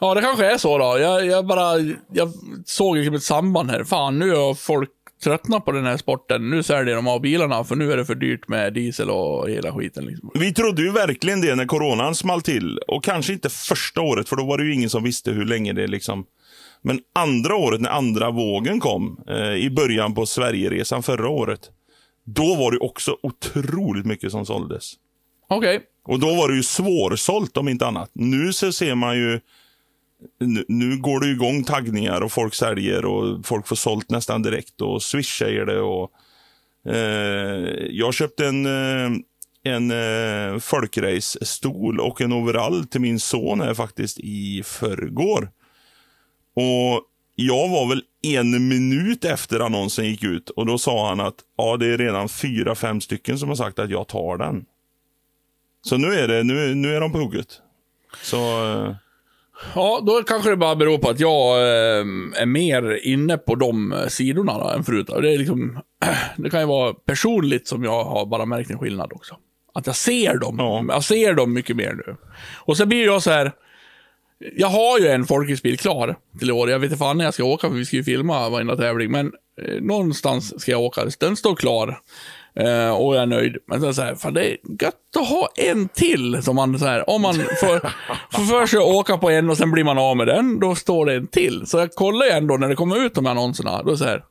Ja, 0.00 0.14
det 0.14 0.20
kanske 0.20 0.46
är 0.46 0.58
så 0.58 0.78
då. 0.78 0.98
Jag, 0.98 1.26
jag 1.26 1.46
bara, 1.46 1.78
jag 2.12 2.32
såg 2.66 2.96
liksom 2.96 3.14
ett 3.14 3.22
samband 3.22 3.70
här. 3.70 3.84
Fan, 3.84 4.18
nu 4.18 4.34
har 4.34 4.54
folk 4.54 4.90
tröttnat 5.24 5.64
på 5.64 5.72
den 5.72 5.84
här 5.84 5.96
sporten. 5.96 6.50
Nu 6.50 6.62
säljer 6.62 6.96
de 6.96 7.08
av 7.08 7.20
bilarna, 7.20 7.64
för 7.64 7.76
nu 7.76 7.92
är 7.92 7.96
det 7.96 8.04
för 8.04 8.14
dyrt 8.14 8.48
med 8.48 8.72
diesel 8.72 9.10
och 9.10 9.50
hela 9.50 9.72
skiten. 9.72 10.04
Liksom. 10.04 10.30
Vi 10.34 10.54
trodde 10.54 10.82
ju 10.82 10.92
verkligen 10.92 11.40
det 11.40 11.54
när 11.54 11.66
coronan 11.66 12.14
small 12.14 12.42
till. 12.42 12.78
Och 12.78 13.04
kanske 13.04 13.32
inte 13.32 13.48
första 13.48 14.00
året, 14.00 14.28
för 14.28 14.36
då 14.36 14.44
var 14.44 14.58
det 14.58 14.64
ju 14.64 14.74
ingen 14.74 14.90
som 14.90 15.02
visste 15.02 15.30
hur 15.30 15.44
länge 15.44 15.72
det 15.72 15.86
liksom... 15.86 16.24
Men 16.82 17.00
andra 17.14 17.56
året, 17.56 17.80
när 17.80 17.90
andra 17.90 18.30
vågen 18.30 18.80
kom, 18.80 19.24
eh, 19.28 19.54
i 19.54 19.70
början 19.70 20.14
på 20.14 20.26
Sverigeresan 20.26 21.02
förra 21.02 21.28
året. 21.28 21.60
Då 22.24 22.54
var 22.54 22.72
det 22.72 22.78
också 22.78 23.16
otroligt 23.22 24.06
mycket 24.06 24.32
som 24.32 24.46
såldes. 24.46 24.94
Okej. 25.48 25.80
Och 26.04 26.18
då 26.20 26.34
var 26.34 26.48
det 26.48 26.54
ju 26.56 26.62
svårsålt 26.62 27.56
om 27.56 27.68
inte 27.68 27.86
annat. 27.86 28.10
Nu 28.12 28.52
så 28.52 28.72
ser 28.72 28.94
man 28.94 29.16
ju... 29.16 29.40
Nu, 30.40 30.64
nu 30.68 30.96
går 30.96 31.20
det 31.20 31.26
igång 31.26 31.64
taggningar 31.64 32.20
och 32.20 32.32
folk 32.32 32.54
säljer 32.54 33.04
och 33.04 33.46
folk 33.46 33.66
får 33.66 33.76
sålt 33.76 34.10
nästan 34.10 34.42
direkt 34.42 34.80
och 34.80 35.02
Swish 35.02 35.38
säger 35.38 35.66
det. 35.66 35.80
Och, 35.80 36.10
eh, 36.94 37.86
jag 37.90 38.14
köpte 38.14 38.46
en, 38.46 38.66
eh, 38.66 39.10
en 39.62 39.90
eh, 39.90 40.58
folkrace-stol 40.58 42.00
och 42.00 42.20
en 42.20 42.32
overall 42.32 42.86
till 42.86 43.00
min 43.00 43.20
son 43.20 43.60
här 43.60 43.74
faktiskt 43.74 44.18
i 44.20 44.62
förrgår. 44.64 45.50
Och 46.56 47.04
jag 47.34 47.68
var 47.68 47.88
väl 47.88 48.02
en 48.22 48.68
minut 48.68 49.24
efter 49.24 49.60
annonsen 49.60 50.04
gick 50.04 50.24
ut 50.24 50.50
och 50.50 50.66
då 50.66 50.78
sa 50.78 51.08
han 51.08 51.20
att 51.20 51.34
ja, 51.56 51.76
det 51.76 51.86
är 51.86 51.98
redan 51.98 52.28
fyra, 52.28 52.74
fem 52.74 53.00
stycken 53.00 53.38
som 53.38 53.48
har 53.48 53.56
sagt 53.56 53.78
att 53.78 53.90
jag 53.90 54.08
tar 54.08 54.36
den. 54.36 54.64
Så 55.82 55.96
nu 55.96 56.14
är, 56.14 56.28
det, 56.28 56.42
nu, 56.42 56.74
nu 56.74 56.94
är 56.96 57.00
de 57.00 57.12
på 57.12 57.18
hugget. 57.18 57.60
Så 58.22 58.36
eh, 58.66 58.94
Ja, 59.74 60.02
då 60.06 60.22
kanske 60.22 60.50
det 60.50 60.56
bara 60.56 60.76
beror 60.76 60.98
på 60.98 61.10
att 61.10 61.20
jag 61.20 61.56
eh, 61.58 62.06
är 62.42 62.46
mer 62.46 63.06
inne 63.06 63.38
på 63.38 63.54
de 63.54 63.92
eh, 63.92 64.06
sidorna 64.06 64.58
då, 64.58 64.70
än 64.70 64.84
förut. 64.84 65.06
Det, 65.06 65.32
är 65.34 65.38
liksom, 65.38 65.80
det 66.36 66.50
kan 66.50 66.60
ju 66.60 66.66
vara 66.66 66.94
personligt 66.94 67.68
som 67.68 67.84
jag 67.84 68.04
har 68.04 68.26
bara 68.26 68.46
märkt 68.46 68.70
en 68.70 68.78
skillnad 68.78 69.12
också. 69.12 69.36
Att 69.74 69.86
jag 69.86 69.96
ser 69.96 70.38
dem. 70.38 70.56
Ja. 70.58 70.84
Jag 70.88 71.04
ser 71.04 71.34
dem 71.34 71.52
mycket 71.52 71.76
mer 71.76 71.92
nu. 72.06 72.16
Och 72.56 72.76
så 72.76 72.86
blir 72.86 73.04
jag 73.04 73.22
så 73.22 73.30
här. 73.30 73.52
Jag 74.56 74.68
har 74.68 74.98
ju 74.98 75.06
en 75.08 75.26
folkracebil 75.26 75.78
klar 75.78 76.16
till 76.38 76.48
i 76.48 76.52
år. 76.52 76.70
Jag 76.70 76.78
vet 76.78 76.90
inte 76.90 76.98
fan 76.98 77.18
när 77.18 77.24
jag 77.24 77.34
ska 77.34 77.44
åka, 77.44 77.68
för 77.68 77.76
vi 77.76 77.84
ska 77.84 77.96
ju 77.96 78.04
filma 78.04 78.48
varenda 78.48 78.76
tävling. 78.76 79.10
Men 79.10 79.32
eh, 79.62 79.80
någonstans 79.80 80.60
ska 80.60 80.70
jag 80.70 80.80
åka. 80.80 81.06
Den 81.20 81.36
står 81.36 81.56
klar. 81.56 81.98
Eh, 82.54 82.90
och 82.90 83.14
jag 83.14 83.22
är 83.22 83.26
nöjd. 83.26 83.56
Men 83.66 83.80
sen 83.80 83.94
så 83.94 84.02
här, 84.02 84.14
fan 84.14 84.34
det 84.34 84.50
är 84.52 84.56
gött 84.82 85.16
att 85.16 85.28
ha 85.28 85.48
en 85.56 85.88
till. 85.88 86.42
Som 86.42 86.56
man 86.56 86.78
så 86.78 86.86
här, 86.86 87.10
om 87.10 87.22
man 87.22 87.34
får, 87.34 87.80
får 88.36 88.42
för 88.44 88.66
sig 88.66 88.78
att 88.78 88.84
åka 88.84 89.18
på 89.18 89.30
en 89.30 89.50
och 89.50 89.56
sen 89.56 89.70
blir 89.70 89.84
man 89.84 89.98
av 89.98 90.16
med 90.16 90.26
den, 90.26 90.60
då 90.60 90.74
står 90.74 91.06
det 91.06 91.14
en 91.14 91.26
till. 91.26 91.66
Så 91.66 91.78
jag 91.78 91.90
kollar 91.94 92.26
ju 92.26 92.32
ändå 92.32 92.56
när 92.56 92.68
det 92.68 92.74
kommer 92.74 93.04
ut 93.06 93.14
de 93.14 93.24
här 93.24 93.32
annonserna. 93.32 93.82
Då 93.82 93.88
är 93.88 93.92
det 93.92 93.98
så 93.98 94.04
här, 94.04 94.24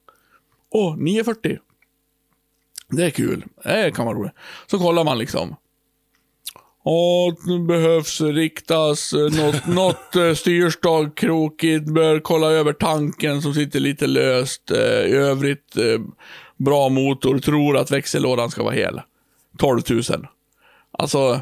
åh, 0.72 0.98
940. 0.98 1.58
Det 2.90 3.06
är 3.06 3.10
kul. 3.10 3.44
Det 3.64 3.96
kan 3.96 4.06
vara 4.06 4.18
roligt. 4.18 4.34
Så 4.68 4.78
kollar 4.78 5.04
man 5.04 5.18
liksom. 5.18 5.56
Ja, 6.84 7.36
det 7.48 7.60
behövs 7.60 8.22
riktas 8.22 9.14
eh, 9.14 9.20
något, 9.20 9.68
något 9.76 10.16
eh, 10.16 10.34
styrstag 10.34 11.18
krokigt, 11.18 11.86
bör 11.86 12.20
kolla 12.20 12.52
över 12.52 12.74
tanken 12.74 13.42
som 13.42 13.54
sitter 13.54 13.80
lite 13.80 14.08
löst. 14.08 14.72
eh, 14.72 14.78
I 15.06 15.14
övrigt, 15.14 15.76
bra 16.58 16.90
motor, 16.90 17.40
tror 17.40 17.78
att 17.78 17.92
växellådan 17.92 18.52
ska 18.52 18.64
vara 18.64 18.74
hel. 18.74 19.02
12 19.58 19.82
000. 19.90 20.02
Alltså, 20.92 21.42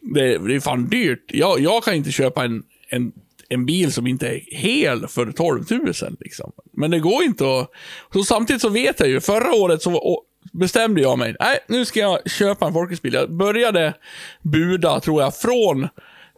det, 0.00 0.38
det 0.38 0.54
är 0.54 0.60
fan 0.60 0.88
dyrt. 0.88 1.24
Jag, 1.28 1.60
jag 1.60 1.84
kan 1.84 1.94
inte 1.94 2.12
köpa 2.12 2.44
en, 2.44 2.62
en, 2.88 3.12
en 3.48 3.66
bil 3.66 3.92
som 3.92 4.06
inte 4.06 4.28
är 4.28 4.40
hel 4.46 5.08
för 5.08 5.32
12 5.32 5.64
000. 5.70 5.84
Liksom. 6.20 6.52
Men 6.72 6.90
det 6.90 6.98
går 6.98 7.22
inte 7.22 7.44
att... 7.44 7.70
Så 8.12 8.24
samtidigt 8.24 8.62
så 8.62 8.68
vet 8.68 9.00
jag 9.00 9.08
ju, 9.08 9.20
förra 9.20 9.54
året 9.54 9.82
så 9.82 10.22
bestämde 10.52 11.00
jag 11.00 11.18
mig. 11.18 11.36
Nej, 11.40 11.58
nu 11.68 11.84
ska 11.84 12.00
jag 12.00 12.30
köpa 12.30 12.66
en 12.66 12.72
folkracebil. 12.72 13.14
Jag 13.14 13.32
började 13.32 13.94
buda, 14.42 15.00
tror 15.00 15.22
jag, 15.22 15.36
från 15.36 15.88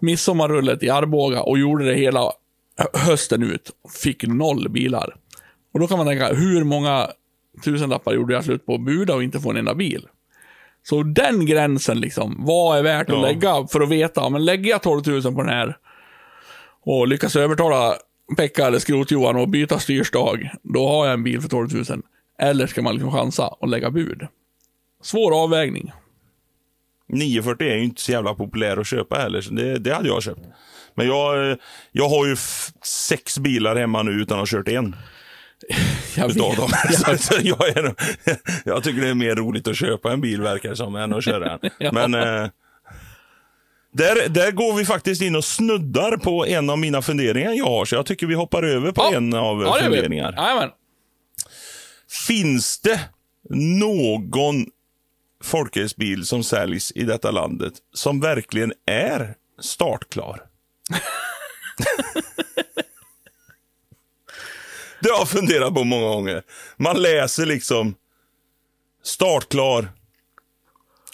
midsommarrullet 0.00 0.82
i 0.82 0.90
Arboga 0.90 1.42
och 1.42 1.58
gjorde 1.58 1.84
det 1.84 1.94
hela 1.94 2.32
hösten 2.94 3.42
ut. 3.42 3.70
Fick 4.02 4.26
noll 4.26 4.68
bilar. 4.68 5.16
Och 5.74 5.80
då 5.80 5.86
kan 5.86 5.98
man 5.98 6.06
tänka, 6.06 6.34
hur 6.34 6.64
många 6.64 7.08
tusenlappar 7.64 8.12
gjorde 8.12 8.34
jag 8.34 8.44
slut 8.44 8.66
på 8.66 8.74
att 8.74 8.80
buda 8.84 9.14
och 9.14 9.22
inte 9.22 9.40
få 9.40 9.50
en 9.50 9.56
enda 9.56 9.74
bil? 9.74 10.06
Så 10.82 11.02
den 11.02 11.46
gränsen 11.46 12.00
liksom, 12.00 12.36
vad 12.46 12.78
är 12.78 12.82
värt 12.82 13.10
att 13.10 13.16
Ja. 13.16 13.22
lägga 13.22 13.66
för 13.66 13.80
att 13.80 13.88
veta, 13.88 14.28
men 14.30 14.44
lägger 14.44 14.70
jag 14.70 14.82
12 14.82 15.02
000 15.06 15.22
på 15.22 15.42
den 15.42 15.48
här 15.48 15.76
och 16.82 17.08
lyckas 17.08 17.36
övertala 17.36 17.94
Pekka 18.36 18.66
eller 18.66 18.78
Skrot-Johan 18.78 19.36
och 19.36 19.48
byta 19.48 19.78
styrstag, 19.78 20.50
då 20.62 20.88
har 20.88 21.04
jag 21.06 21.14
en 21.14 21.22
bil 21.24 21.40
för 21.40 21.48
12 21.48 21.68
000. 21.74 21.84
Eller 22.38 22.66
ska 22.66 22.82
man 22.82 22.94
liksom 22.94 23.12
chansa 23.12 23.46
och 23.46 23.68
lägga 23.68 23.90
bud? 23.90 24.26
Svår 25.02 25.42
avvägning. 25.44 25.92
940 27.08 27.66
är 27.68 27.76
ju 27.76 27.84
inte 27.84 28.00
så 28.02 28.12
jävla 28.12 28.34
populär 28.34 28.76
att 28.76 28.86
köpa 28.86 29.16
heller, 29.16 29.40
så 29.40 29.54
det, 29.54 29.78
det 29.78 29.94
hade 29.94 30.08
jag 30.08 30.22
köpt. 30.22 30.40
Men 30.94 31.06
jag, 31.06 31.58
jag 31.92 32.08
har 32.08 32.26
ju 32.26 32.36
sex 32.82 33.38
bilar 33.38 33.76
hemma 33.76 34.02
nu 34.02 34.10
utan 34.10 34.34
att 34.40 34.50
ha 34.50 34.58
kört 34.58 34.68
en 34.68 34.96
Jag 36.16 36.30
utav 36.30 36.48
vet. 36.50 36.58
dem. 36.58 37.18
Så 37.18 37.34
jag, 37.42 37.68
är, 37.68 37.94
jag 38.64 38.82
tycker 38.84 39.00
det 39.00 39.08
är 39.08 39.14
mer 39.14 39.34
roligt 39.34 39.68
att 39.68 39.76
köpa 39.76 40.12
en 40.12 40.20
bil 40.20 40.40
verkar 40.42 40.68
det 40.70 40.76
som, 40.76 40.96
än 40.96 41.14
att 41.14 41.24
köra 41.24 41.52
en. 41.52 41.58
Ja. 41.78 41.92
Men 41.92 42.14
eh, 42.14 42.48
där, 43.92 44.28
där 44.28 44.50
går 44.50 44.74
vi 44.74 44.84
faktiskt 44.84 45.22
in 45.22 45.36
och 45.36 45.44
snuddar 45.44 46.16
på 46.16 46.46
en 46.46 46.70
av 46.70 46.78
mina 46.78 47.02
funderingar 47.02 47.52
jag 47.52 47.64
har, 47.66 47.84
så 47.84 47.94
jag 47.94 48.06
tycker 48.06 48.26
vi 48.26 48.34
hoppar 48.34 48.62
över 48.62 48.92
på 48.92 49.02
Ja. 49.02 49.16
en 49.16 49.34
av 49.34 49.62
Ja, 49.62 49.78
funderingar. 49.82 50.32
Jajamän. 50.32 50.70
Finns 52.26 52.80
det 52.80 53.00
någon 53.50 54.66
folkracebil 55.44 56.26
som 56.26 56.44
säljs 56.44 56.92
i 56.94 57.02
detta 57.04 57.30
landet 57.30 57.72
som 57.94 58.20
verkligen 58.20 58.72
är 58.86 59.34
startklar? 59.60 60.40
Det 65.04 65.10
har 65.10 65.18
jag 65.18 65.28
funderat 65.28 65.74
på 65.74 65.84
många 65.84 66.06
gånger. 66.06 66.42
Man 66.76 67.02
läser 67.02 67.46
liksom 67.46 67.94
startklar 69.02 69.88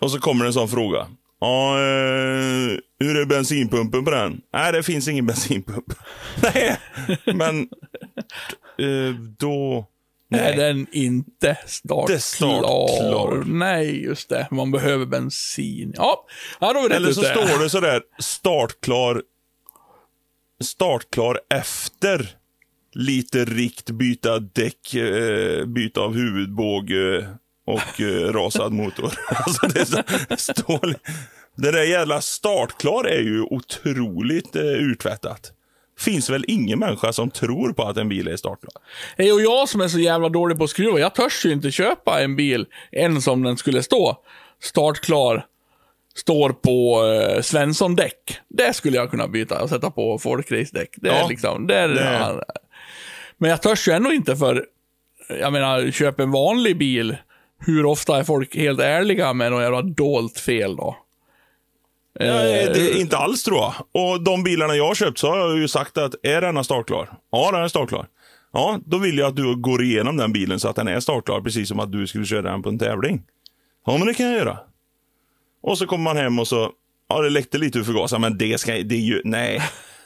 och 0.01 0.11
så 0.11 0.20
kommer 0.20 0.45
det 0.45 0.49
en 0.49 0.53
sån 0.53 0.68
fråga. 0.68 1.07
Ja, 1.41 1.78
eh, 1.78 2.78
hur 3.01 3.16
är 3.20 3.26
bensinpumpen 3.26 4.05
på 4.05 4.11
den? 4.11 4.41
Nej, 4.53 4.72
det 4.72 4.82
finns 4.82 5.09
ingen 5.09 5.26
bensinpump. 5.26 5.95
Nej, 6.43 6.78
men 7.24 7.61
eh, 8.78 9.14
då... 9.38 9.86
är 10.30 10.57
den 10.57 10.86
inte 10.93 11.59
startklar. 11.66 12.18
Startklar. 12.18 13.45
Nej, 13.47 14.05
just 14.05 14.28
det. 14.28 14.49
Man 14.51 14.70
behöver 14.70 15.07
bensin. 15.07 15.93
Ja, 15.97 16.26
ja 16.61 16.72
då 16.72 16.78
är 16.78 16.88
rätt 16.88 16.97
Eller 16.97 17.12
så 17.12 17.22
står 17.22 17.62
det 17.62 17.70
sådär, 17.70 18.03
startklar, 18.18 19.22
startklar 20.61 21.41
efter 21.55 22.39
lite 22.95 23.45
rikt, 23.45 23.91
byta 23.91 24.38
däck, 24.38 24.95
eh, 24.95 25.64
byta 25.66 26.01
av 26.01 26.14
huvudbåge 26.14 27.26
och 27.66 28.01
eh, 28.01 28.32
rasad 28.32 28.72
motor. 28.72 29.12
alltså 29.28 29.66
det, 29.66 29.86
står, 30.41 30.95
det 31.57 31.70
där 31.72 31.82
jävla 31.82 32.20
startklar 32.20 33.05
är 33.05 33.20
ju 33.22 33.43
otroligt 33.43 34.57
eh, 34.57 34.62
urtvättat. 34.62 35.53
Finns 35.99 36.30
väl 36.30 36.45
ingen 36.49 36.78
människa 36.78 37.12
som 37.12 37.30
tror 37.30 37.72
på 37.72 37.82
att 37.82 37.97
en 37.97 38.09
bil 38.09 38.28
är 38.28 38.36
startklar? 38.36 38.72
Hej, 39.18 39.32
och 39.32 39.41
jag 39.41 39.68
som 39.68 39.80
är 39.80 39.88
så 39.88 39.99
jävla 39.99 40.28
dålig 40.28 40.59
på 40.59 40.64
att 40.64 40.70
skruva, 40.70 40.99
jag 40.99 41.14
törs 41.14 41.47
ju 41.47 41.53
inte 41.53 41.70
köpa 41.70 42.20
en 42.22 42.36
bil 42.36 42.66
än 42.93 43.22
som 43.22 43.43
den 43.43 43.57
skulle 43.57 43.82
stå. 43.82 44.16
Startklar, 44.62 45.47
står 46.14 46.51
på 46.51 47.05
eh, 47.07 47.43
Svensson-däck. 47.43 48.38
Det 48.49 48.72
skulle 48.76 48.97
jag 48.97 49.11
kunna 49.11 49.28
byta 49.28 49.62
och 49.62 49.68
sätta 49.68 49.91
på 49.91 50.18
folkrace-däck. 50.18 50.91
Det 50.97 51.09
är 51.09 51.18
Ja, 51.18 51.26
liksom, 51.28 51.66
det 51.66 51.76
är, 51.76 51.88
det- 51.88 52.45
Men 53.41 53.51
jag 53.51 53.62
törs 53.62 53.88
ju 53.88 53.93
ändå 53.93 54.12
inte 54.12 54.36
för, 54.36 54.66
jag 55.28 55.53
menar, 55.53 55.91
köp 55.91 56.20
en 56.20 56.30
vanlig 56.30 56.78
bil. 56.78 57.16
Hur 57.59 57.86
ofta 57.86 58.18
är 58.18 58.24
folk 58.24 58.57
helt 58.57 58.80
ärliga 58.80 59.32
med 59.32 59.53
något 59.53 59.62
jävla 59.62 59.82
dolt 59.82 60.38
fel 60.38 60.76
då? 60.76 60.97
Ja, 62.12 62.26
det 62.43 62.80
är 62.80 63.01
inte 63.01 63.16
alls 63.16 63.43
tror 63.43 63.59
jag. 63.59 63.74
Och 63.93 64.22
de 64.22 64.43
bilarna 64.43 64.76
jag 64.76 64.86
har 64.86 64.95
köpt 64.95 65.18
så 65.18 65.30
har 65.30 65.38
jag 65.38 65.59
ju 65.59 65.68
sagt 65.68 65.99
att 65.99 66.14
är 66.22 66.41
denna 66.41 66.64
startklar? 66.64 67.11
Ja, 67.32 67.51
den 67.53 67.62
är 67.62 67.68
startklar. 67.68 68.07
Ja, 68.53 68.80
då 68.86 68.99
vill 68.99 69.18
jag 69.18 69.28
att 69.28 69.36
du 69.36 69.57
går 69.57 69.82
igenom 69.82 70.16
den 70.16 70.32
bilen 70.32 70.61
så 70.61 70.68
att 70.68 70.76
den 70.76 70.88
är 70.88 71.01
startklar, 71.01 71.41
precis 71.41 71.68
som 71.68 71.80
att 71.80 71.93
du 71.93 72.07
skulle 72.07 72.26
köra 72.26 72.43
den 72.43 72.62
på 72.62 72.68
en 72.68 72.78
tävling. 72.78 73.22
Ja, 73.86 73.97
men 73.99 74.07
det 74.07 74.14
kan 74.14 74.26
jag 74.26 74.36
göra. 74.36 74.59
Och 75.62 75.78
så 75.78 75.86
kommer 75.86 76.05
man 76.05 76.16
hem 76.16 76.38
och 76.38 76.49
så, 76.49 76.70
ja 77.09 77.20
det 77.20 77.30
läckte 77.30 77.59
lite 77.59 77.78
ur 77.78 77.84
förgasaren, 77.84 78.20
men 78.20 78.38
det 78.38 78.61
ska, 78.61 78.72
det 78.72 78.95
är 78.95 79.01
ju, 79.01 79.20
nej. 79.24 79.62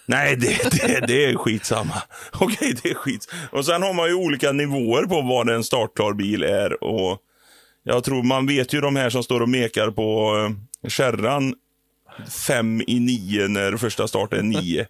Nej, 0.07 0.37
det, 0.37 0.71
det, 0.71 1.07
det 1.07 1.25
är 1.25 1.35
skitsamma. 1.35 2.03
Okej, 2.33 2.75
det 2.83 2.91
är 2.91 2.95
skit. 2.95 3.33
Och 3.51 3.67
sen 3.67 3.83
har 3.83 3.95
man 3.95 4.09
ju 4.09 4.15
olika 4.15 4.53
nivåer 4.53 5.03
på 5.03 5.23
vad 5.23 5.49
en 5.49 5.65
startklar 5.65 6.13
bil 6.13 6.43
är. 6.43 6.85
Och 6.85 7.19
jag 7.83 8.05
tror 8.05 8.23
man 8.23 8.47
vet 8.47 8.73
ju 8.73 8.81
de 8.81 8.97
här 8.97 9.11
som 9.11 9.23
står 9.23 9.41
och 9.41 9.49
mekar 9.49 9.91
på 9.91 10.37
eh, 10.83 10.89
kärran 10.89 11.55
fem 12.47 12.83
i 12.87 13.01
nio 13.01 13.49
när 13.49 13.77
första 13.77 14.09
start 14.09 14.33
är 14.33 14.43
nio. 14.43 14.87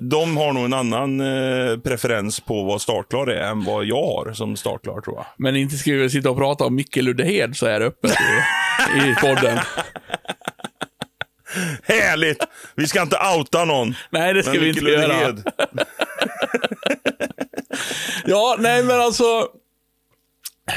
De 0.00 0.36
har 0.36 0.52
nog 0.52 0.64
en 0.64 0.72
annan 0.72 1.20
eh, 1.20 1.78
preferens 1.78 2.40
på 2.40 2.64
vad 2.64 2.80
startklar 2.80 3.26
är 3.26 3.50
än 3.50 3.64
vad 3.64 3.84
jag 3.84 4.02
har 4.02 4.32
som 4.32 4.56
startklar 4.56 5.00
tror 5.00 5.16
jag. 5.16 5.26
Men 5.38 5.56
inte 5.56 5.76
ska 5.76 5.92
vi 5.92 6.10
sitta 6.10 6.30
och 6.30 6.36
prata 6.36 6.64
om 6.64 6.74
Micke 6.74 6.96
Luddehed 6.96 7.56
så 7.56 7.66
här 7.66 7.80
öppet 7.80 8.10
i, 8.10 8.98
i 8.98 9.14
podden. 9.14 9.58
Härligt! 11.82 12.44
Vi 12.74 12.86
ska 12.86 13.02
inte 13.02 13.18
outa 13.36 13.64
någon. 13.64 13.94
Nej, 14.10 14.34
det 14.34 14.42
ska 14.42 14.52
Men 14.52 14.60
vi 14.60 14.68
inte 14.68 14.80
göra. 14.84 15.36
Ja, 18.24 18.56
nej 18.58 18.84
men 18.84 19.00
alltså. 19.00 19.48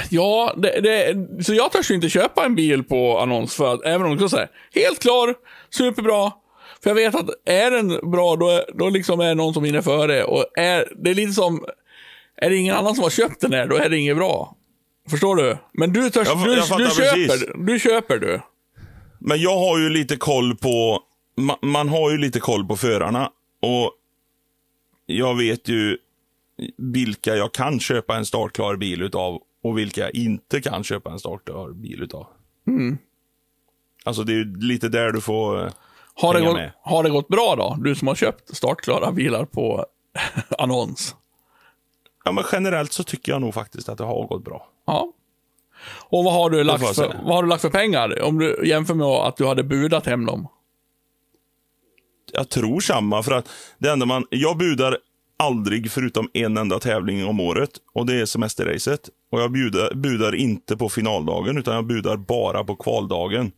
Ja, 0.09 0.53
det, 0.57 0.81
det, 0.81 1.43
så 1.43 1.53
jag 1.53 1.71
törs 1.71 1.91
ju 1.91 1.95
inte 1.95 2.09
köpa 2.09 2.45
en 2.45 2.55
bil 2.55 2.83
på 2.83 3.19
annons 3.19 3.55
för 3.55 3.73
att, 3.73 3.85
även 3.85 4.07
om 4.07 4.17
det 4.17 4.29
säga 4.29 4.47
helt 4.75 4.99
klar, 4.99 5.35
superbra. 5.69 6.31
För 6.83 6.89
jag 6.89 6.95
vet 6.95 7.15
att 7.15 7.29
är 7.45 7.71
den 7.71 8.11
bra, 8.11 8.35
då, 8.35 8.63
då 8.73 8.89
liksom 8.89 9.19
är 9.19 9.25
det 9.27 9.33
någon 9.33 9.53
som 9.53 9.63
hinner 9.63 9.81
före. 9.81 10.23
Och 10.23 10.45
är, 10.57 10.87
det 10.95 11.09
är 11.09 11.13
lite 11.15 11.33
som, 11.33 11.65
är 12.41 12.49
det 12.49 12.55
ingen 12.55 12.75
annan 12.75 12.95
som 12.95 13.03
har 13.03 13.09
köpt 13.11 13.41
den 13.41 13.53
här, 13.53 13.67
då 13.67 13.75
är 13.75 13.89
det 13.89 13.97
inget 13.97 14.17
bra. 14.17 14.55
Förstår 15.09 15.35
du? 15.35 15.57
Men 15.73 15.93
du 15.93 16.09
törs, 16.09 16.27
Jag- 16.27 16.43
du, 16.45 16.53
jag 16.55 16.77
du 16.79 16.89
köper, 16.89 17.65
du 17.65 17.79
köper 17.79 18.17
du. 18.17 18.41
Men 19.19 19.41
jag 19.41 19.57
har 19.57 19.79
ju 19.79 19.89
lite 19.89 20.15
koll 20.17 20.55
på, 20.55 20.99
ma, 21.37 21.57
man 21.61 21.89
har 21.89 22.11
ju 22.11 22.17
lite 22.17 22.39
koll 22.39 22.65
på 22.67 22.75
förarna. 22.77 23.31
Och 23.61 23.91
jag 25.05 25.37
vet 25.37 25.67
ju 25.67 25.97
vilka 26.77 27.35
jag 27.35 27.53
kan 27.53 27.79
köpa 27.79 28.15
en 28.17 28.25
startklar 28.25 28.75
bil 28.75 29.01
utav 29.01 29.41
och 29.63 29.77
vilka 29.77 30.01
jag 30.01 30.15
inte 30.15 30.61
kan 30.61 30.83
köpa 30.83 31.11
en 31.11 31.19
startklar 31.19 31.69
bil 31.71 32.03
utav. 32.03 32.27
Alltså 34.05 34.23
det 34.23 34.31
är 34.33 34.35
ju 34.35 34.57
lite 34.59 34.89
där 34.89 35.11
du 35.11 35.21
får... 35.21 35.65
eh, 35.65 35.71
Har 36.13 36.33
det, 36.33 36.41
gått, 36.41 36.53
med. 36.53 36.71
har 36.81 37.03
det 37.03 37.09
gått 37.09 37.27
bra 37.27 37.55
då? 37.55 37.75
Du 37.83 37.95
som 37.95 38.07
har 38.07 38.15
köpt 38.15 38.55
startklara 38.55 39.11
bilar 39.11 39.45
på 39.45 39.85
annons. 40.57 41.15
Ja, 42.25 42.31
men 42.31 42.43
generellt 42.51 42.91
så 42.93 43.03
tycker 43.03 43.31
jag 43.31 43.41
nog 43.41 43.53
faktiskt 43.53 43.89
att 43.89 43.97
det 43.97 44.03
har 44.03 44.27
gått 44.27 44.43
bra. 44.45 44.67
Ja. 44.85 45.13
Och 46.09 46.23
vad 46.23 46.33
har 46.33 46.49
du 46.49 46.63
lagt 46.63 46.95
för, 46.95 47.15
vad 47.23 47.35
har 47.35 47.43
du 47.43 47.49
lagt 47.49 47.61
för 47.61 47.69
pengar? 47.69 48.21
Om 48.21 48.39
du 48.39 48.67
jämför 48.67 48.93
med 48.93 49.07
att 49.07 49.37
du 49.37 49.45
hade 49.45 49.63
budat 49.63 50.05
hem 50.05 50.25
dem. 50.25 50.47
Jag 52.33 52.49
tror 52.49 52.79
samma, 52.79 53.23
för 53.23 53.31
att 53.31 53.49
det 53.77 53.89
enda 53.89 54.05
man... 54.05 54.25
Jag 54.29 54.57
budar 54.57 54.97
aldrig 55.37 55.91
förutom 55.91 56.29
en 56.33 56.57
enda 56.57 56.79
tävling 56.79 57.25
om 57.25 57.39
året 57.39 57.69
och 57.93 58.05
det 58.05 58.21
är 58.21 58.25
semesterracet. 58.25 59.09
Och 59.31 59.41
jag 59.41 59.51
budar, 59.51 59.93
budar 59.93 60.35
inte 60.35 60.77
på 60.77 60.89
finaldagen 60.89 61.57
utan 61.57 61.75
jag 61.75 61.85
budar 61.85 62.17
bara 62.17 62.63
på 62.63 62.75
kvaldagen. 62.75 63.51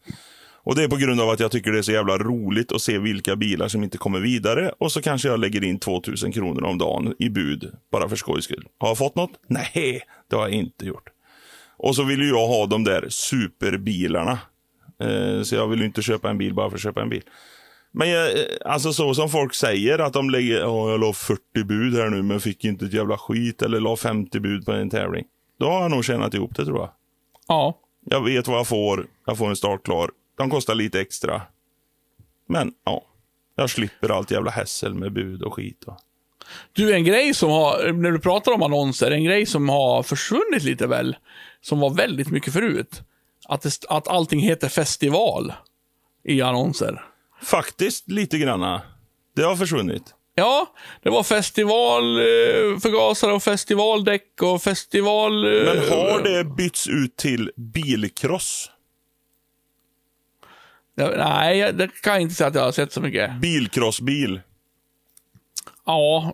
Och 0.64 0.76
det 0.76 0.84
är 0.84 0.88
på 0.88 0.96
grund 0.96 1.22
av 1.22 1.30
att 1.30 1.40
jag 1.40 1.52
tycker 1.52 1.72
det 1.72 1.78
är 1.78 1.82
så 1.82 1.92
jävla 1.92 2.18
roligt 2.18 2.72
att 2.72 2.82
se 2.82 2.98
vilka 2.98 3.36
bilar 3.36 3.68
som 3.68 3.84
inte 3.84 3.98
kommer 3.98 4.20
vidare 4.20 4.72
och 4.78 4.92
så 4.92 5.02
kanske 5.02 5.28
jag 5.28 5.40
lägger 5.40 5.64
in 5.64 5.80
2000 5.80 6.32
kronor 6.32 6.64
om 6.64 6.78
dagen 6.78 7.16
i 7.20 7.30
bud 7.30 7.72
bara 7.92 8.10
för 8.10 8.16
skojs 8.16 8.44
skull. 8.44 8.68
Har 8.78 8.88
jag 8.88 8.98
fått 8.98 9.16
något? 9.16 9.32
Nej, 9.48 10.02
det 10.30 10.36
har 10.36 10.44
jag 10.44 10.52
inte 10.52 10.86
gjort. 10.86 11.10
Och 11.84 11.96
så 11.96 12.04
vill 12.04 12.22
ju 12.22 12.28
jag 12.28 12.48
ha 12.48 12.66
de 12.66 12.84
där 12.84 13.06
superbilarna. 13.10 14.40
Eh, 15.00 15.42
så 15.42 15.56
jag 15.56 15.68
vill 15.68 15.80
ju 15.80 15.86
inte 15.86 16.02
köpa 16.02 16.30
en 16.30 16.38
bil 16.38 16.54
bara 16.54 16.70
för 16.70 16.78
att 16.78 16.84
köpa 16.84 17.02
en 17.02 17.10
bil. 17.10 17.24
Men 17.92 18.10
jag, 18.10 18.30
eh, 18.30 18.46
alltså 18.66 18.94
så 18.94 19.14
som 19.14 19.30
folk 19.30 19.54
säger 19.54 20.00
att 20.00 20.14
de 20.14 20.30
lägger, 20.30 20.60
ja 20.60 20.90
jag 20.90 21.00
la 21.00 21.14
40 21.14 21.64
bud 21.64 21.96
här 21.96 22.10
nu 22.10 22.22
men 22.22 22.40
fick 22.40 22.66
inte 22.66 22.86
ett 22.86 22.94
jävla 22.94 23.18
skit 23.18 23.62
eller 23.62 23.80
la 23.80 23.96
50 23.96 24.40
bud 24.40 24.66
på 24.66 24.72
en 24.72 24.90
tävling. 24.90 25.26
Då 25.60 25.66
har 25.66 25.82
jag 25.82 25.92
nog 25.92 26.06
tjänat 26.06 26.34
ihop 26.34 26.56
det 26.56 26.66
tror 26.66 26.78
jag. 26.78 26.90
Ja. 27.48 27.80
Jag 28.06 28.26
vet 28.26 28.48
vad 28.48 28.58
jag 28.58 28.68
får, 28.68 29.08
jag 29.26 29.38
får 29.38 29.50
en 29.50 29.56
startklar. 29.56 30.10
De 30.38 30.50
kostar 30.50 30.76
lite 30.76 31.02
extra. 31.02 31.42
Men 32.48 32.74
ja, 32.86 33.04
jag 33.56 33.70
slipper 33.70 34.10
allt 34.10 34.32
jävla 34.32 34.52
hässel 34.52 34.94
med 34.94 35.14
bud 35.14 35.42
och 35.42 35.54
skit. 35.54 35.84
Och. 35.84 35.98
Du, 36.74 36.94
en 36.94 37.04
grej 37.04 37.34
som 37.34 37.50
har, 37.50 37.94
när 37.94 38.12
du 38.12 38.20
pratar 38.20 38.52
om 38.52 38.64
annonser, 38.64 39.12
en 39.12 39.24
grej 39.24 39.46
som 39.46 39.70
har 39.70 40.04
försvunnit 40.04 40.64
lite 40.64 40.88
väl, 40.88 41.16
som 41.62 41.80
var 41.80 41.90
väldigt 41.90 42.32
mycket 42.32 42.54
förut. 42.54 43.02
Att, 43.46 43.62
det, 43.62 43.72
att 43.90 44.08
allting 44.08 44.40
heter 44.40 44.70
festival 44.70 45.54
i 46.24 46.42
annonser. 46.42 47.06
Faktiskt 47.44 48.10
lite 48.10 48.38
granna. 48.38 48.82
Det 49.36 49.44
har 49.44 49.56
försvunnit. 49.56 50.04
Ja, 50.36 50.74
det 51.04 51.10
var 51.10 51.24
festival 51.24 52.20
eh, 52.20 53.34
och 53.34 53.44
festivaldäck 53.44 54.42
och 54.42 54.62
festival... 54.64 55.46
Eh, 55.46 55.64
Men 55.66 55.78
har 55.78 56.24
det 56.24 56.44
bytts 56.44 56.88
ut 56.88 57.16
till 57.18 57.52
bilcross? 57.56 58.72
Ja, 60.96 61.14
nej, 61.18 61.74
det 61.74 62.02
kan 62.02 62.14
jag 62.14 62.22
inte 62.22 62.36
säga 62.36 62.48
att 62.48 62.56
jag 62.56 62.62
har 62.62 62.72
sett 62.72 62.94
så 62.94 63.02
mycket. 63.02 63.42
Bilcrossbil? 63.42 64.42
Ja, 65.92 66.34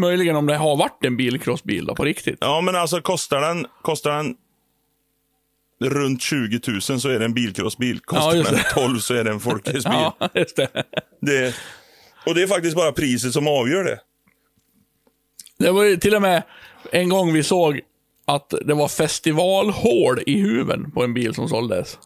möjligen 0.00 0.36
om 0.36 0.46
det 0.46 0.56
har 0.56 0.76
varit 0.76 1.04
en 1.04 1.16
bilcrossbil 1.16 1.86
då, 1.86 1.94
på 1.94 2.04
riktigt. 2.04 2.38
Ja, 2.40 2.60
men 2.60 2.76
alltså 2.76 3.00
kostar 3.00 3.40
den, 3.40 3.66
kostar 3.82 4.16
den 4.16 4.36
runt 5.80 6.22
20 6.22 6.60
000 6.68 6.80
så 6.82 7.08
är 7.08 7.18
det 7.18 7.24
en 7.24 7.34
bilcrossbil. 7.34 8.00
Kostar 8.00 8.34
Ja, 8.36 8.42
den 8.42 8.54
det. 8.54 8.66
12 8.74 8.98
så 8.98 9.14
är 9.14 9.24
det 9.24 9.30
en 9.30 9.40
folkracebil. 9.50 9.98
Ja, 10.18 10.28
just 10.34 10.56
det. 10.56 10.68
Det, 11.20 11.54
och 12.26 12.34
det 12.34 12.42
är 12.42 12.46
faktiskt 12.46 12.76
bara 12.76 12.92
priset 12.92 13.32
som 13.32 13.48
avgör 13.48 13.84
det. 13.84 13.98
Det 15.58 15.70
var 15.70 15.84
ju 15.84 15.96
till 15.96 16.14
och 16.14 16.22
med 16.22 16.42
en 16.92 17.08
gång 17.08 17.32
vi 17.32 17.42
såg 17.42 17.80
att 18.24 18.54
det 18.64 18.74
var 18.74 18.88
festivalhål 18.88 20.22
i 20.26 20.40
huven 20.40 20.90
på 20.90 21.04
en 21.04 21.14
bil 21.14 21.34
som 21.34 21.48
såldes. 21.48 21.98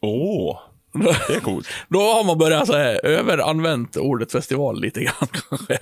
Åh, 0.00 0.60
det 1.04 1.34
är 1.34 1.40
coolt. 1.40 1.68
Då 1.88 2.00
har 2.00 2.24
man 2.24 2.38
börjat 2.38 2.66
så 2.66 2.76
här, 2.76 3.06
överanvänt 3.06 3.96
ordet 3.96 4.32
festival 4.32 4.80
lite 4.80 5.00
grann 5.00 5.28
kanske. 5.50 5.78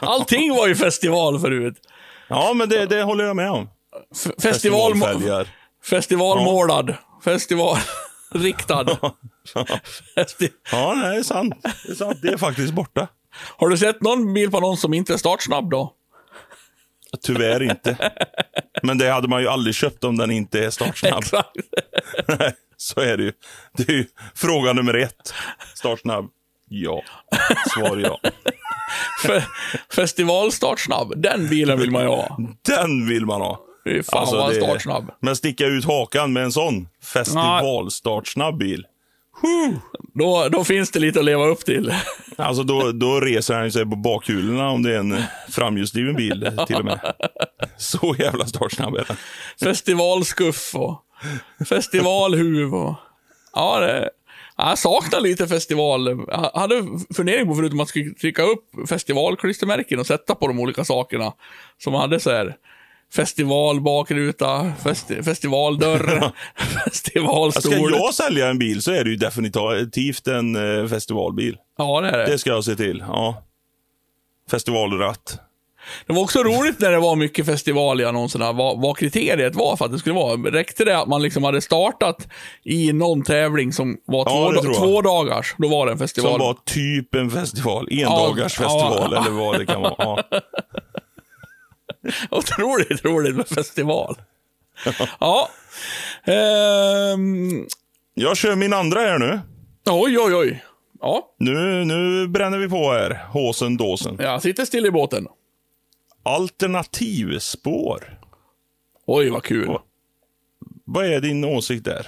Allting 0.00 0.54
var 0.54 0.66
ju 0.68 0.74
festival 0.76 1.40
förut. 1.40 1.74
Ja, 2.28 2.52
men 2.54 2.68
det, 2.68 2.86
det 2.86 3.02
håller 3.02 3.24
jag 3.24 3.36
med 3.36 3.50
om. 3.50 3.68
F- 4.26 4.32
festival, 4.42 4.92
festivalmålad. 5.84 6.94
Festival 7.24 7.76
riktad. 8.34 8.86
Festi 10.14 10.50
Ja, 10.72 10.94
det 10.94 11.16
är 11.16 11.22
sant. 11.22 11.54
Det 11.86 11.92
är 11.92 11.94
sant. 11.94 12.18
Det 12.22 12.28
är 12.28 12.36
faktiskt 12.36 12.72
borta. 12.72 13.08
har 13.56 13.68
du 13.68 13.78
sett 13.78 14.00
någon 14.02 14.34
bil 14.34 14.50
på 14.50 14.60
någon 14.60 14.76
som 14.76 14.94
inte 14.94 15.12
är 15.12 15.16
startsnabb 15.16 15.70
då? 15.70 15.94
Tyvärr 17.22 17.62
inte. 17.62 17.96
Men 18.82 18.98
det 18.98 19.10
hade 19.10 19.28
man 19.28 19.42
ju 19.42 19.48
aldrig 19.48 19.74
köpt 19.74 20.04
om 20.04 20.16
den 20.16 20.30
inte 20.30 20.64
är 20.64 20.70
startsnabb. 20.70 21.24
Så 22.76 23.00
är 23.00 23.16
det 23.16 23.22
ju. 23.22 23.32
Det 23.76 23.88
är 23.88 23.92
ju 23.92 24.06
fråga 24.34 24.72
nummer 24.72 24.94
ett. 24.94 25.34
Startsnabb? 25.74 26.26
Ja. 26.68 27.02
Svar 27.74 27.96
ja. 27.96 28.20
Fe- 29.24 29.42
Festivalstartsnabb. 29.94 31.12
Den 31.16 31.48
bilen 31.48 31.78
vill 31.78 31.90
man 31.90 32.02
ju 32.02 32.08
ha. 32.08 32.38
Den 32.66 33.08
vill 33.08 33.26
man 33.26 33.40
ha. 33.40 33.60
Fy 33.84 34.02
fan 34.02 34.20
Alltså, 34.20 34.36
vad 34.36 34.54
startsnabb. 34.54 35.10
Men 35.20 35.36
sticka 35.36 35.66
ut 35.66 35.84
hakan 35.84 36.32
med 36.32 36.42
en 36.44 36.52
sån 36.52 36.88
festivalstartsnabb 37.04 38.58
bil. 38.58 38.86
Då, 40.14 40.48
då 40.48 40.64
finns 40.64 40.90
det 40.90 41.00
lite 41.00 41.18
att 41.18 41.24
leva 41.24 41.46
upp 41.46 41.64
till. 41.64 41.94
Alltså 42.36 42.62
då, 42.62 42.92
då 42.92 43.20
reser 43.20 43.54
han 43.54 43.72
sig 43.72 43.84
på 43.84 43.96
bakkulorna 43.96 44.70
om 44.70 44.82
det 44.82 44.94
är 44.94 44.98
en 44.98 45.22
framhjulsdriven 45.48 46.16
bil 46.16 46.50
till 46.66 46.76
och 46.76 46.84
med. 46.84 47.14
Så 47.76 48.16
jävla 48.18 48.46
startsnabb 48.46 48.94
är 48.94 49.04
den. 49.08 49.16
Festivalskuff 49.62 50.74
och 50.74 51.04
festivalhuv 51.68 52.74
och... 52.74 52.94
Ja, 53.54 53.80
det... 53.80 54.10
Jag 54.56 54.78
saknar 54.78 55.20
lite 55.20 55.48
festival. 55.48 56.24
Jag 56.28 56.50
hade 56.54 56.86
fundering 57.16 57.46
på 57.46 57.54
förut 57.54 57.70
om 57.70 57.76
man 57.76 57.86
skulle 57.86 58.10
trycka 58.10 58.42
upp 58.42 58.88
festivalklistermärken 58.88 59.98
och 59.98 60.06
sätta 60.06 60.34
på 60.34 60.46
de 60.46 60.60
olika 60.60 60.84
sakerna. 60.84 61.32
Som 61.78 61.94
hade 61.94 62.20
så 62.20 62.30
här 62.30 62.56
festival 63.14 63.80
bakruta, 63.80 64.72
festi 64.84 65.22
festivaldörr, 65.22 66.32
festivalstol. 66.84 67.72
Ska 67.72 67.96
jag 67.96 68.14
sälja 68.14 68.48
en 68.48 68.58
bil 68.58 68.82
så 68.82 68.92
är 68.92 69.04
det 69.04 69.10
ju 69.10 69.16
definitivt 69.16 70.26
en 70.26 70.80
eh, 70.82 70.88
festivalbil. 70.88 71.56
Ja, 71.78 72.00
det 72.00 72.08
är 72.08 72.18
det. 72.18 72.26
Det 72.26 72.38
ska 72.38 72.50
jag 72.50 72.64
se 72.64 72.76
till. 72.76 73.04
Ja. 73.08 73.42
Festivalratt. 74.50 75.40
Det 76.06 76.12
var 76.12 76.22
också 76.22 76.42
roligt 76.42 76.80
när 76.80 76.90
det 76.90 76.98
var 76.98 77.16
mycket 77.16 77.46
festival 77.46 78.00
i 78.00 78.04
annonserna, 78.04 78.52
vad, 78.52 78.80
vad 78.80 78.96
kriteriet 78.98 79.54
var 79.54 79.76
för 79.76 79.84
att 79.84 79.92
det 79.92 79.98
skulle 79.98 80.14
vara. 80.14 80.36
Räckte 80.36 80.84
det 80.84 80.98
att 80.98 81.08
man 81.08 81.22
liksom 81.22 81.44
hade 81.44 81.60
startat 81.60 82.28
i 82.64 82.92
någon 82.92 83.22
tävling 83.22 83.72
som 83.72 83.96
var 84.06 84.24
Ja, 84.26 84.62
två, 84.62 84.72
två 84.74 85.02
dagars, 85.02 85.54
då 85.58 85.68
var 85.68 85.86
det 85.86 85.92
en 85.92 85.98
festival. 85.98 86.30
Som 86.30 86.40
var 86.40 86.56
typ 86.64 87.14
en 87.14 87.30
festival. 87.30 87.88
Endagars 87.90 88.58
Ja, 88.60 88.64
festival 88.64 89.08
ja. 89.12 89.20
eller 89.20 89.30
vad 89.30 89.58
det 89.58 89.66
kan 89.66 89.80
vara. 89.82 89.94
Ja. 89.98 90.24
Otroligt 92.30 93.04
roligt 93.04 93.36
med 93.36 93.48
festival. 93.48 94.16
ja. 95.20 95.48
Ehm, 96.24 97.66
Jag 98.14 98.36
kör 98.36 98.56
min 98.56 98.72
andra 98.72 99.00
här 99.00 99.18
nu. 99.18 99.40
oj, 99.90 100.18
oj, 100.18 100.34
oj. 100.34 100.64
Ja, 101.00 101.34
Nu, 101.38 101.84
nu 101.84 102.28
bränner 102.28 102.58
vi 102.58 102.68
på 102.68 102.92
här. 102.92 103.26
Håsen 103.28 103.76
dåsen. 103.76 104.16
jag 104.20 104.42
sitter 104.42 104.64
still 104.64 104.86
i 104.86 104.90
båten. 104.90 105.26
Alternativspår. 106.22 108.18
Oj, 109.06 109.30
vad 109.30 109.42
kul. 109.44 109.64
Ja. 109.68 109.84
Vad 110.84 111.06
är 111.06 111.20
din 111.20 111.44
åsikt 111.44 111.84
där? 111.84 112.02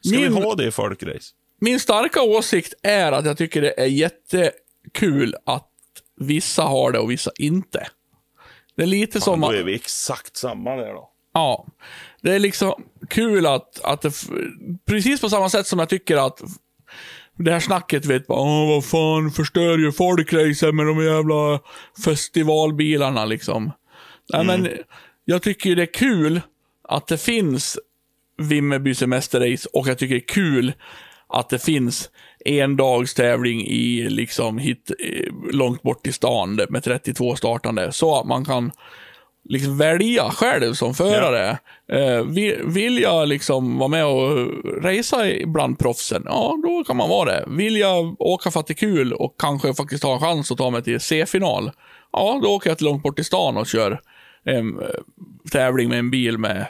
Ska 0.00 0.16
Min- 0.16 0.34
vi 0.34 0.40
ha 0.42 0.54
det 0.54 0.64
i 0.66 0.70
folkrace? 0.70 1.34
Min 1.60 1.80
starka 1.80 2.22
åsikt 2.22 2.74
är 2.82 3.12
att 3.12 3.24
jag 3.26 3.36
tycker 3.38 3.62
det 3.62 3.80
är 3.80 3.86
jättekul 3.86 5.34
att 5.46 5.68
vissa 6.20 6.62
har 6.62 6.92
det 6.92 6.98
och 6.98 7.10
vissa 7.10 7.30
inte. 7.38 7.86
Det 8.78 8.84
är 8.84 8.86
lite 8.86 9.20
som... 9.20 9.40
Då 9.40 9.48
att- 9.48 9.54
är 9.54 9.62
vi 9.62 9.74
exakt 9.74 10.36
samma 10.36 10.76
där 10.76 10.92
då. 10.92 11.10
Ja. 11.34 11.66
Det 12.22 12.34
är 12.34 12.38
liksom 12.38 12.72
kul 13.08 13.46
att, 13.46 13.80
att 13.84 14.00
det, 14.00 14.12
precis 14.86 15.20
på 15.20 15.28
samma 15.28 15.48
sätt 15.50 15.66
som 15.66 15.78
jag 15.78 15.88
tycker 15.88 16.16
att 16.16 16.42
det 17.38 17.52
här 17.52 17.60
snacket 17.60 18.04
vet 18.04 18.26
bara, 18.26 18.40
Åh, 18.40 18.68
vad 18.68 18.84
fan 18.84 19.30
förstör 19.30 19.78
ju 19.78 19.92
folkracet 19.92 20.74
med 20.74 20.86
de 20.86 21.04
jävla 21.04 21.60
festivalbilarna 22.04 23.24
liksom. 23.24 23.72
Nej 24.32 24.44
men, 24.44 24.68
jag 25.24 25.42
tycker 25.42 25.76
det 25.76 25.82
är 25.82 25.94
kul 25.94 26.40
att 26.88 27.06
det 27.06 27.18
finns 27.18 27.78
Vimmerby 28.36 28.94
semesterrace 28.94 29.68
och 29.72 29.88
jag 29.88 29.98
tycker 29.98 30.14
det 30.14 30.20
är 30.20 30.34
kul 30.34 30.72
att 31.28 31.48
det 31.48 31.58
finns 31.58 32.10
en 32.48 32.76
dags 32.76 33.14
tävling 33.14 33.66
i 33.66 34.10
liksom 34.10 34.58
hit, 34.58 34.90
eh, 34.98 35.32
långt 35.52 35.82
bort 35.82 36.06
i 36.06 36.12
stan 36.12 36.60
med 36.68 36.84
32 36.84 37.36
startande. 37.36 37.92
Så 37.92 38.20
att 38.20 38.26
man 38.26 38.44
kan 38.44 38.72
liksom 39.48 39.78
välja 39.78 40.30
själv 40.30 40.74
som 40.74 40.94
förare. 40.94 41.58
Eh, 41.92 42.22
vill, 42.24 42.60
vill 42.64 42.98
jag 42.98 43.28
liksom 43.28 43.78
vara 43.78 43.88
med 43.88 44.06
och 44.06 44.48
racea 44.82 45.46
bland 45.46 45.78
proffsen, 45.78 46.22
ja 46.26 46.58
då 46.62 46.84
kan 46.84 46.96
man 46.96 47.08
vara 47.08 47.30
det. 47.30 47.44
Vill 47.48 47.76
jag 47.76 48.20
åka 48.20 48.50
för 48.50 48.60
att 48.60 48.66
det 48.66 48.72
är 48.72 48.74
kul 48.74 49.12
och 49.12 49.34
kanske 49.38 49.74
faktiskt 49.74 50.04
ha 50.04 50.14
en 50.14 50.20
chans 50.20 50.52
att 50.52 50.58
ta 50.58 50.70
mig 50.70 50.82
till 50.82 51.00
C-final, 51.00 51.70
ja 52.12 52.40
då 52.42 52.48
åker 52.48 52.70
jag 52.70 52.78
till 52.78 52.86
långt 52.86 53.02
bort 53.02 53.18
i 53.18 53.24
stan 53.24 53.56
och 53.56 53.66
kör 53.66 54.00
en 54.44 54.80
eh, 54.80 54.88
tävling 55.52 55.88
med 55.88 55.98
en 55.98 56.10
bil 56.10 56.38
med 56.38 56.66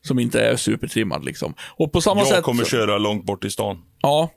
som 0.00 0.18
inte 0.18 0.40
är 0.46 0.56
supertrimmad 0.56 1.24
liksom. 1.24 1.54
Och 1.76 1.92
på 1.92 2.00
samma 2.00 2.20
Jag 2.20 2.28
sätt... 2.28 2.44
kommer 2.44 2.64
köra 2.64 2.98
långt 2.98 3.24
bort 3.24 3.44
i 3.44 3.50
stan. 3.50 3.82
Ja. 4.00 4.30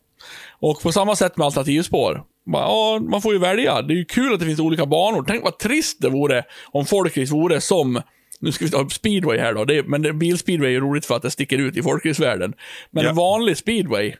Och 0.60 0.82
på 0.82 0.92
samma 0.92 1.16
sätt 1.16 1.38
med 1.38 1.46
alternativspår. 1.46 2.24
Ja, 2.46 3.00
man 3.10 3.22
får 3.22 3.34
ju 3.34 3.40
välja. 3.40 3.82
Det 3.82 3.94
är 3.94 3.98
ju 3.98 4.06
kul 4.06 4.34
att 4.34 4.40
det 4.40 4.46
finns 4.46 4.60
olika 4.60 4.86
banor. 4.86 5.26
Tänk 5.28 5.44
vad 5.44 5.60
trist 5.60 6.02
det 6.02 6.10
vore 6.10 6.44
om 6.72 6.86
folkrace 6.86 7.34
vore 7.34 7.62
som 7.62 8.02
nu 8.40 8.52
ska 8.52 8.66
vi 8.66 8.72
ta 8.72 8.82
upp 8.82 8.94
speedway 8.94 9.40
här 9.40 9.54
då, 9.54 9.66
det, 9.66 9.88
men 9.88 10.02
det, 10.02 10.14
bilspeedway 10.14 10.76
är 10.76 10.80
roligt 10.80 11.06
för 11.06 11.16
att 11.16 11.22
det 11.22 11.32
sticker 11.32 11.58
ut 11.58 11.78
i 11.78 11.84
folkracevärlden. 11.84 12.54
Men 12.92 13.04
Ja. 13.04 13.10
en 13.10 13.16
vanlig 13.16 13.58
speedway, 13.58 14.14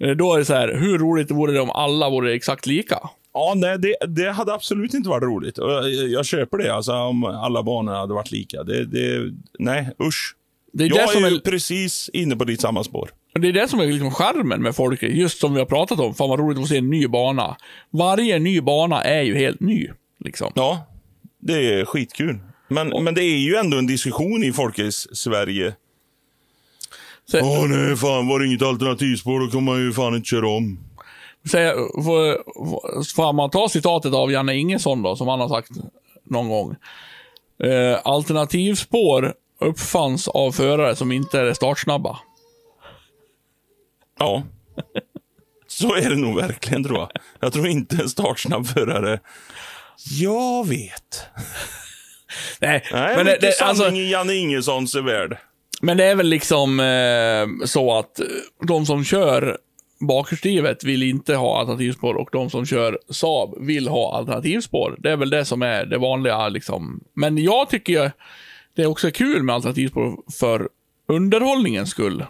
eh, 0.00 0.10
då 0.10 0.34
är 0.34 0.38
det 0.38 0.44
så 0.44 0.54
här, 0.54 0.74
hur 0.74 0.98
roligt 0.98 1.30
vore 1.30 1.52
det 1.52 1.60
om 1.60 1.70
alla 1.70 2.10
vore 2.10 2.34
exakt 2.34 2.66
lika? 2.66 2.98
Ja, 3.34 3.52
nej, 3.56 3.78
det, 3.78 3.96
det 4.06 4.30
hade 4.30 4.54
absolut 4.54 4.94
inte 4.94 5.08
varit 5.08 5.22
roligt. 5.22 5.58
Jag, 5.58 5.88
jag 5.92 6.26
köper 6.26 6.58
det, 6.58 6.74
alltså, 6.74 6.92
om 6.92 7.24
alla 7.24 7.62
banor 7.62 7.92
hade 7.92 8.14
varit 8.14 8.30
lika. 8.30 8.62
Det, 8.62 8.84
det, 8.84 9.32
nej, 9.58 9.90
usch. 10.02 10.34
Det 10.72 10.84
är, 10.84 10.88
Jag 10.88 11.16
är 11.16 11.36
är, 11.36 11.40
precis 11.40 12.10
inne 12.12 12.36
på 12.36 12.44
ditt 12.44 12.60
samma 12.60 12.84
spår. 12.84 13.10
Det 13.40 13.48
är 13.48 13.52
det 13.52 13.68
som 13.68 13.80
är 13.80 13.86
liksom 13.86 14.10
charmen 14.10 14.62
med 14.62 14.76
folkrace, 14.76 15.12
just 15.12 15.40
som 15.40 15.52
vi 15.54 15.58
har 15.58 15.66
pratat 15.66 16.00
om. 16.00 16.14
Fan 16.14 16.28
vad 16.28 16.38
roligt 16.40 16.58
att 16.58 16.68
se 16.68 16.76
en 16.76 16.90
ny 16.90 17.06
bana. 17.08 17.56
Varje 17.90 18.38
ny 18.38 18.60
bana 18.60 19.04
är 19.04 19.22
ju 19.22 19.34
helt 19.38 19.60
ny. 19.60 19.88
Liksom. 20.24 20.52
Ja, 20.54 20.86
det 21.38 21.52
är 21.74 21.84
skitkul. 21.84 22.38
Men, 22.68 23.04
men 23.04 23.14
det 23.14 23.22
är 23.22 23.38
ju 23.38 23.56
ändå 23.56 23.78
en 23.78 23.86
diskussion 23.86 24.44
i 24.44 24.52
Folkrace-Sverige. 24.52 25.72
Så- 27.30 27.40
Åh 27.40 27.66
nej, 27.68 27.96
fan 27.96 28.28
var 28.28 28.40
det 28.40 28.46
inget 28.46 28.62
alternativspår 28.62 29.40
då 29.40 29.46
kommer 29.50 29.72
man 29.72 29.80
ju 29.82 29.92
fan 29.92 30.14
inte 30.14 30.28
köra 30.28 30.48
om. 30.48 30.78
Säga, 31.50 31.72
får, 31.74 32.42
får 33.16 33.32
man 33.32 33.50
ta 33.50 33.68
citatet 33.68 34.14
av 34.14 34.32
Janne 34.32 34.54
Ingesson 34.56 35.02
då, 35.02 35.16
som 35.16 35.28
han 35.28 35.40
har 35.40 35.48
sagt 35.48 35.70
någon 36.24 36.48
gång. 36.48 36.74
Eh, 37.62 37.98
alternativspår 38.04 39.34
uppfanns 39.60 40.28
av 40.28 40.52
förare 40.52 40.96
som 40.96 41.12
inte 41.12 41.40
är 41.40 41.52
startsnabba. 41.52 42.18
Ja. 44.18 44.42
Så 45.66 45.94
är 45.94 46.10
det 46.10 46.16
nog 46.16 46.36
verkligen 46.36 46.84
tror 46.84 46.98
jag. 46.98 47.10
Jag 47.40 47.52
tror 47.52 47.66
inte 47.68 47.96
en 47.96 48.08
startsnabb 48.08 48.66
förare. 48.66 49.20
Jag 50.20 50.68
vet. 50.68 51.26
Nej, 52.60 52.84
Nej, 52.92 53.16
men, 53.16 53.26
det, 53.26 53.38
det, 53.40 53.52
sanning 53.52 53.70
alltså, 53.70 53.90
i 53.90 54.10
Janne 54.10 54.34
Ingessons 54.34 54.94
värld. 54.94 55.38
men 55.80 55.96
det 55.96 56.04
är 56.04 56.14
väl 56.14 56.28
liksom 56.28 56.80
eh, 56.80 57.66
så 57.66 57.98
att 57.98 58.20
eh, 58.20 58.26
de 58.66 58.86
som 58.86 59.04
kör 59.04 59.58
bakhjulsdrivet 60.00 60.84
vill 60.84 61.02
inte 61.02 61.34
ha 61.34 61.60
alternativspår 61.60 62.14
och 62.14 62.28
de 62.32 62.50
som 62.50 62.66
kör 62.66 62.98
Saab 63.10 63.54
vill 63.66 63.88
ha 63.88 64.16
alternativspår. 64.16 64.96
Det 64.98 65.10
är 65.10 65.16
väl 65.16 65.30
det 65.30 65.44
som 65.44 65.62
är 65.62 65.86
det 65.86 65.98
vanliga 65.98 66.48
liksom. 66.48 67.00
Men 67.14 67.38
jag 67.38 67.70
tycker 67.70 68.12
det 68.76 68.82
är 68.82 68.86
också 68.86 69.10
kul 69.10 69.42
med 69.42 69.54
alternativspår 69.54 70.16
för 70.38 70.68
underhållningens 71.08 71.90
skull. 71.90 72.24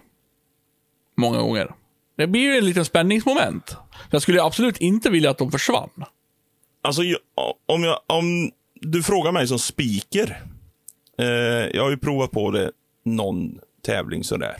Många 1.16 1.38
gånger. 1.38 1.74
Det 2.16 2.26
blir 2.26 2.42
ju 2.42 2.58
en 2.58 2.64
liten 2.64 2.84
spänningsmoment. 2.84 3.76
Jag 4.10 4.22
skulle 4.22 4.42
absolut 4.42 4.78
inte 4.78 5.10
vilja 5.10 5.30
att 5.30 5.38
de 5.38 5.50
försvann. 5.50 5.90
Alltså, 6.82 7.02
om, 7.66 7.84
jag, 7.84 7.98
om 8.06 8.50
du 8.74 9.02
frågar 9.02 9.32
mig 9.32 9.48
som 9.48 9.58
speaker. 9.58 10.42
Eh, 11.18 11.26
jag 11.76 11.82
har 11.82 11.90
ju 11.90 11.96
provat 11.96 12.30
på 12.30 12.50
det 12.50 12.70
någon 13.04 13.58
tävling 13.86 14.24
sådär. 14.24 14.56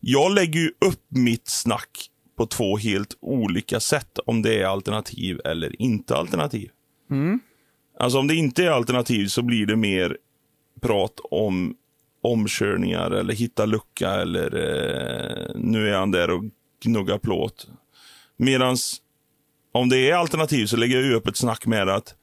Jag 0.00 0.34
lägger 0.34 0.60
ju 0.60 0.68
upp 0.68 1.02
mitt 1.08 1.48
snack 1.48 2.10
på 2.36 2.46
två 2.46 2.76
helt 2.76 3.16
olika 3.20 3.80
sätt. 3.80 4.18
Om 4.26 4.42
det 4.42 4.60
är 4.60 4.66
alternativ 4.66 5.40
eller 5.44 5.82
inte 5.82 6.16
alternativ. 6.16 6.70
Alltså 7.98 8.18
om 8.18 8.26
det 8.26 8.34
inte 8.34 8.64
är 8.64 8.70
alternativ 8.70 9.26
så 9.26 9.42
blir 9.42 9.66
det 9.66 9.76
mer 9.76 10.16
prat 10.80 11.20
om 11.30 11.74
omkörningar 12.24 13.10
eller 13.10 13.34
hitta 13.34 13.66
lucka 13.66 14.10
eller 14.10 14.56
eh, 14.56 15.54
nu 15.54 15.88
är 15.90 15.98
han 15.98 16.10
där 16.10 16.30
och 16.30 16.44
gnuggar 16.84 17.18
plåt. 17.18 17.68
Medans 18.36 19.00
om 19.72 19.88
det 19.88 20.10
är 20.10 20.14
alternativ 20.14 20.66
så 20.66 20.76
lägger 20.76 21.02
jag 21.02 21.12
upp 21.12 21.28
ett 21.28 21.36
snack 21.36 21.66
med 21.66 21.88
att 21.88 22.14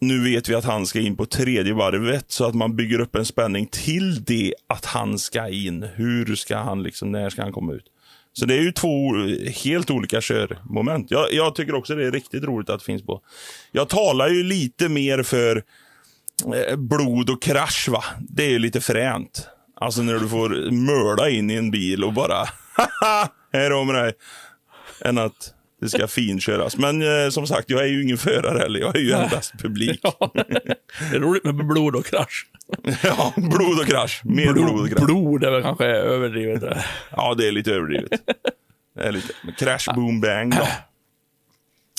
nu 0.00 0.24
vet 0.24 0.48
vi 0.48 0.54
att 0.54 0.64
han 0.64 0.86
ska 0.86 1.00
in 1.00 1.16
på 1.16 1.26
tredje 1.26 1.74
varvet 1.74 2.30
så 2.30 2.44
att 2.44 2.54
man 2.54 2.76
bygger 2.76 3.00
upp 3.00 3.14
en 3.14 3.24
spänning 3.24 3.66
till 3.66 4.24
det 4.24 4.54
att 4.66 4.84
han 4.84 5.18
ska 5.18 5.48
in. 5.48 5.82
Hur 5.82 6.34
ska 6.34 6.56
han 6.56 6.82
liksom, 6.82 7.12
när 7.12 7.30
ska 7.30 7.42
han 7.42 7.52
komma 7.52 7.72
ut? 7.72 7.86
Så 8.32 8.46
det 8.46 8.54
är 8.54 8.62
ju 8.62 8.72
två 8.72 9.16
eh, 9.16 9.52
helt 9.64 9.90
olika 9.90 10.20
körmoment. 10.20 11.10
Jag, 11.10 11.32
jag 11.32 11.54
tycker 11.54 11.74
också 11.74 11.94
det 11.94 12.06
är 12.06 12.12
riktigt 12.12 12.44
roligt 12.44 12.70
att 12.70 12.78
det 12.78 12.84
finns 12.84 13.02
på. 13.02 13.20
Jag 13.72 13.88
talar 13.88 14.28
ju 14.28 14.42
lite 14.42 14.88
mer 14.88 15.22
för 15.22 15.62
blod 16.76 17.30
och 17.30 17.42
krasch 17.42 17.88
va. 17.88 18.04
Det 18.28 18.44
är 18.44 18.50
ju 18.50 18.58
lite 18.58 18.80
fränt. 18.80 19.48
Alltså 19.80 20.02
när 20.02 20.14
du 20.14 20.28
får 20.28 20.70
mörda 20.70 21.28
in 21.30 21.50
i 21.50 21.54
en 21.54 21.70
bil 21.70 22.04
och 22.04 22.12
bara 22.12 22.34
haha, 22.76 23.28
här 23.52 23.70
har 23.70 23.84
vi 23.84 23.92
dig. 23.92 24.12
Än 25.04 25.18
att 25.18 25.54
det 25.80 25.88
ska 25.88 26.08
finköras. 26.08 26.76
Men 26.76 27.02
eh, 27.02 27.30
som 27.30 27.46
sagt, 27.46 27.70
jag 27.70 27.80
är 27.82 27.86
ju 27.86 28.02
ingen 28.02 28.18
förare 28.18 28.58
heller. 28.58 28.80
Jag 28.80 28.96
är 28.96 29.00
ju 29.00 29.12
endast 29.12 29.52
publik. 29.58 30.00
Ja. 30.20 30.30
Det 31.10 31.16
är 31.16 31.20
roligt 31.20 31.44
med 31.44 31.54
blod 31.66 31.96
och 31.96 32.06
krasch. 32.06 32.46
Ja, 33.02 33.32
blod 33.36 33.80
och 33.80 33.86
krasch. 33.86 34.20
Mer 34.24 34.52
blod, 34.52 34.80
och 34.80 34.88
krasch. 34.88 35.04
blod 35.06 35.44
är 35.44 35.50
väl 35.50 35.62
kanske 35.62 35.84
överdrivet. 35.86 36.62
Ja, 37.10 37.34
det 37.34 37.48
är 37.48 37.52
lite 37.52 37.72
överdrivet. 37.72 38.10
Det 38.96 39.02
är 39.02 39.12
lite. 39.12 39.28
Men 39.42 39.54
crash, 39.54 39.94
boom, 39.94 40.20
bang 40.20 40.50
då. 40.56 40.66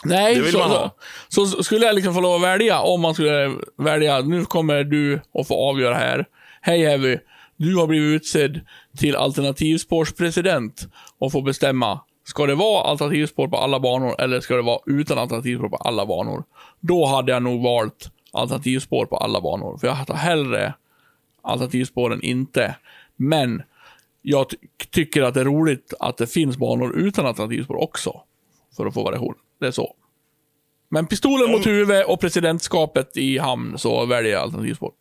Nej, 0.04 0.52
så, 0.52 0.91
så, 1.28 1.45
så 1.45 1.64
skulle 1.64 1.86
jag 1.86 1.95
liksom 1.95 2.14
få 2.14 2.22
lov 2.22 2.36
att 2.36 2.41
välja, 2.41 2.80
om 2.80 3.02
man 3.02 3.14
skulle 3.14 3.56
välja, 3.78 4.22
nu 4.22 4.45
kommer 4.45 4.84
du 4.84 5.22
att 5.34 5.47
få 5.47 5.70
avgöra 5.70 5.95
här. 5.95 6.26
Hej 6.62 6.86
Heavy, 6.86 7.18
du 7.58 7.76
har 7.76 7.88
blivit 7.88 8.22
utsedd 8.22 8.62
till 8.97 9.16
alternativspårspresident 9.16 10.88
och 11.20 11.32
får 11.32 11.41
bestämma. 11.41 11.99
Ska 12.24 12.45
det 12.45 12.56
vara 12.56 12.84
alternativspår 12.84 13.47
på 13.47 13.58
alla 13.58 13.80
banor 13.80 14.22
eller 14.22 14.39
ska 14.39 14.56
det 14.56 14.62
vara 14.62 14.80
utan 14.86 15.18
alternativspår 15.18 15.70
på 15.70 15.76
alla 15.76 16.06
banor? 16.06 16.43
Då 16.80 17.06
hade 17.06 17.32
jag 17.32 17.43
nog 17.43 17.64
valt 17.64 18.12
alternativspår 18.32 19.06
på 19.06 19.18
alla 19.18 19.41
banor, 19.41 19.78
för 19.78 19.88
jag 19.88 20.08
tar 20.08 20.16
hellre 20.16 20.74
alternativspår 21.41 22.14
än 22.14 22.22
inte. 22.22 22.76
Men 23.16 23.64
jag 24.22 24.49
ty- 24.49 24.58
tycker 24.89 25.22
att 25.22 25.34
det 25.34 25.41
är 25.41 25.45
roligt 25.45 25.93
att 25.99 26.18
det 26.18 26.28
finns 26.28 26.58
banor 26.58 26.95
utan 26.95 27.26
alternativspår 27.26 27.84
också. 27.84 28.22
För 28.78 28.86
att 28.86 28.93
få 28.93 29.04
variation. 29.04 29.36
Det 29.62 29.68
är 29.68 29.72
så. 29.72 29.95
Men 30.89 31.07
pistolen 31.07 31.51
mot 31.51 31.66
huvudet 31.66 32.05
och 32.05 32.20
presidentskapet 32.20 33.18
i 33.18 33.38
hamn 33.38 33.78
så 33.78 34.05
väljer 34.05 34.32
jag 34.32 34.41
alternativspår. 34.41 34.91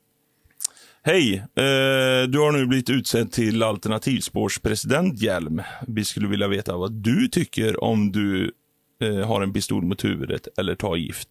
Hej, 1.03 1.35
eh, 1.35 2.29
du 2.29 2.39
har 2.39 2.53
nu 2.53 2.67
blivit 2.67 2.91
utsedd 2.91 3.33
till 3.33 3.63
alternativspårspresident 3.63 5.23
Hjelm. 5.23 5.63
Vi 5.87 6.05
skulle 6.05 6.29
vilja 6.29 6.49
veta 6.49 6.77
vad 6.77 6.93
du 6.93 7.29
tycker 7.29 7.85
om 7.85 8.13
du 8.13 8.53
eh, 9.03 9.27
har 9.27 9.43
en 9.43 9.53
pistol 9.53 9.83
mot 9.83 10.05
huvudet 10.05 10.49
eller 10.59 10.75
tar 10.75 10.97
gift. 10.97 11.29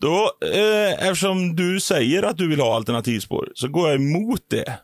Då, 0.00 0.32
eh, 0.54 1.08
eftersom 1.08 1.56
du 1.56 1.80
säger 1.80 2.22
att 2.22 2.36
du 2.36 2.48
vill 2.48 2.60
ha 2.60 2.76
alternativspår, 2.76 3.52
så 3.54 3.68
går 3.68 3.88
jag 3.88 3.96
emot 3.96 4.42
det. 4.48 4.78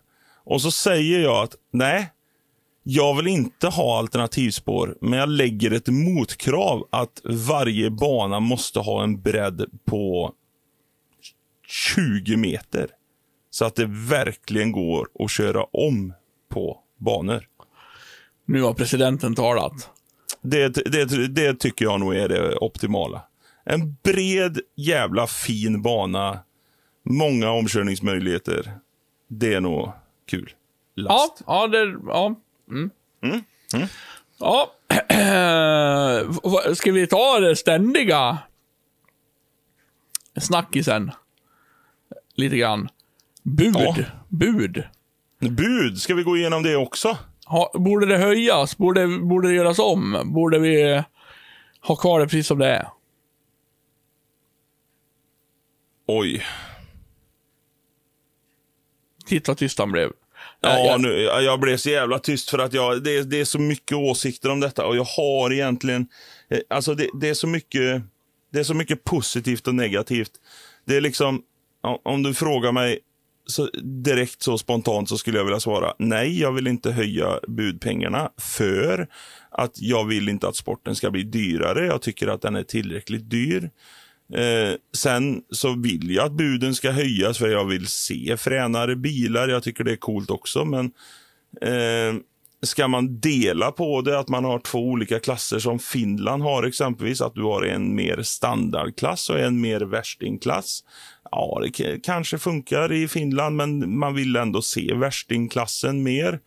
Och 0.45 0.63
så 0.63 0.71
säger 0.71 1.21
jag 1.21 1.43
att 1.43 1.55
nej, 1.73 2.13
jag 2.83 3.17
vill 3.17 3.27
inte 3.27 3.69
ha 3.69 3.99
alternativspår, 3.99 4.97
men 5.01 5.19
jag 5.19 5.29
lägger 5.29 5.71
ett 5.71 5.89
motkrav 5.89 6.89
att 6.91 7.21
varje 7.25 7.91
bana 7.91 8.41
måste 8.41 8.81
ha 8.81 9.03
en 9.03 9.23
bredd 9.23 9.65
på 9.85 10.33
20 11.67 12.37
meter. 12.37 12.91
Så 13.51 13.65
att 13.65 13.75
det 13.75 13.87
verkligen 13.89 14.73
går 14.73 15.09
att 15.19 15.31
köra 15.31 15.65
om 15.65 16.15
på 16.49 16.79
banor. 16.99 17.49
Nu 18.45 18.63
har 18.63 18.75
presidenten 18.75 19.35
talat. 19.35 19.91
Det, 20.43 20.69
det, 20.69 21.29
det 21.29 21.55
tycker 21.59 21.85
jag 21.85 22.01
nog 22.01 22.15
är 22.17 22.29
det 22.29 22.57
optimala. 22.57 23.23
En 23.65 23.97
bred 24.03 24.61
jävla 24.77 25.27
fin 25.27 25.83
bana. 25.83 26.39
Många 27.03 27.51
omkörningsmöjligheter. 27.51 28.73
Det 29.29 29.55
är 29.55 29.61
nog 29.61 29.93
kul. 30.27 30.51
Ja, 30.95 31.03
Last. 31.03 31.43
ja, 31.47 31.67
det... 31.67 31.97
Ja. 32.07 32.35
Mm. 32.73 32.91
Ja. 34.39 34.73
vad- 36.43 36.77
Ska 36.79 36.93
vi 36.93 37.07
ta 37.07 37.41
det 37.41 37.57
ständiga 37.57 38.39
snackisen? 40.41 41.11
Lite 42.35 42.57
grann. 42.57 42.89
Bud. 43.43 43.77
Ja. 43.79 43.97
Bud. 44.29 44.85
Bud, 45.39 45.99
ska 45.99 46.15
vi 46.15 46.23
gå 46.23 46.37
igenom 46.37 46.63
det 46.63 46.77
också? 46.77 47.19
Ha, 47.47 47.71
borde 47.75 48.07
det 48.07 48.19
höjas? 48.19 48.77
Borde, 48.77 49.07
borde 49.19 49.49
det 49.49 49.55
göras 49.55 49.79
om? 49.79 50.21
Borde 50.35 50.59
vi 50.59 51.03
ha 51.81 51.97
kvar 51.97 52.21
det 52.21 52.27
precis 52.27 52.47
som 52.47 52.59
det 52.59 52.67
är? 52.69 52.89
Oj. 56.07 56.43
Titta 59.27 59.55
tyst 59.55 59.79
han 59.79 59.93
blev. 59.93 60.13
Ja, 60.63 60.79
jag- 60.87 61.01
nu, 61.01 61.09
jag 61.23 61.61
blev 61.61 61.77
så 61.77 61.91
jävla 61.91 62.19
tyst 62.19 62.51
för 62.51 62.59
att 62.59 62.73
jag, 62.73 63.03
det, 63.05 63.23
det 63.31 63.41
är 63.41 63.45
så 63.45 63.59
mycket 63.59 63.97
åsikter 63.97 64.51
om 64.51 64.61
detta 64.61 64.87
och 64.87 64.97
jag 64.97 65.05
har 65.05 65.53
egentligen, 65.53 66.07
eh, 66.51 66.59
alltså 66.71 66.95
det, 66.95 67.09
det, 67.21 67.29
är 67.29 67.35
så 67.35 67.47
mycket, 67.47 68.03
det 68.53 68.59
är 68.61 68.65
så 68.65 68.75
mycket 68.75 69.05
positivt 69.05 69.69
och 69.69 69.75
negativt. 69.75 70.31
Det 70.87 70.97
är 70.97 71.01
liksom, 71.01 71.43
om- 71.83 71.99
om 72.05 72.23
du 72.23 72.35
frågar 72.35 72.73
mig 72.73 72.99
så 73.47 73.67
direkt 74.05 74.43
så 74.43 74.59
spontant 74.59 75.09
så 75.09 75.19
skulle 75.19 75.39
jag 75.39 75.45
vilja 75.45 75.61
svara 75.61 75.95
nej, 75.99 76.41
jag 76.41 76.53
vill 76.53 76.67
inte 76.67 76.93
höja 76.93 77.39
budpengarna 77.49 78.31
för 78.41 79.07
att 79.51 79.73
jag 79.75 80.05
vill 80.05 80.29
inte 80.29 80.49
att 80.49 80.57
sporten 80.57 80.95
ska 80.97 81.11
bli 81.11 81.23
dyrare. 81.23 81.87
Jag 81.87 82.03
tycker 82.03 82.29
att 82.29 82.43
den 82.43 82.57
är 82.57 82.63
tillräckligt 82.63 83.31
dyr. 83.31 83.71
Eh, 84.35 84.75
sen 84.97 85.43
så 85.51 85.81
vill 85.81 86.11
jag 86.11 86.27
att 86.27 86.33
buden 86.33 86.75
ska 86.75 86.91
höjas 86.91 87.39
för 87.39 87.49
jag 87.49 87.65
vill 87.65 87.87
se 87.87 88.37
fränare 88.37 88.97
bilar. 88.97 89.49
Jag 89.49 89.63
tycker 89.63 89.85
det 89.85 89.93
är 89.93 89.97
coolt 89.97 90.31
också. 90.31 90.65
Men 90.65 90.87
eh, 91.61 92.21
ska 92.63 92.89
man 92.89 93.21
dela 93.21 93.73
på 93.73 94.03
det, 94.03 94.19
att 94.19 94.29
man 94.29 94.45
har 94.45 94.59
två 94.59 94.79
olika 94.79 95.19
klasser 95.19 95.59
som 95.59 95.79
Finland 95.79 96.43
har 96.43 96.63
exempelvis, 96.63 97.21
att 97.21 97.35
du 97.35 97.43
har 97.43 97.63
en 97.63 97.95
mer 97.95 98.23
standardklass 98.23 99.31
och 99.31 99.41
en 99.41 99.61
mer 99.61 99.81
värstingklass. 99.81 100.85
Ja, 101.31 101.63
det 101.63 101.99
kanske 102.03 102.39
funkar 102.39 102.93
i 102.93 103.09
Finland, 103.09 103.57
men 103.57 103.99
man 103.99 104.15
vill 104.15 104.37
ändå 104.37 104.63
se 104.63 104.95
värstingklassen 104.95 106.03
mer. 106.03 106.41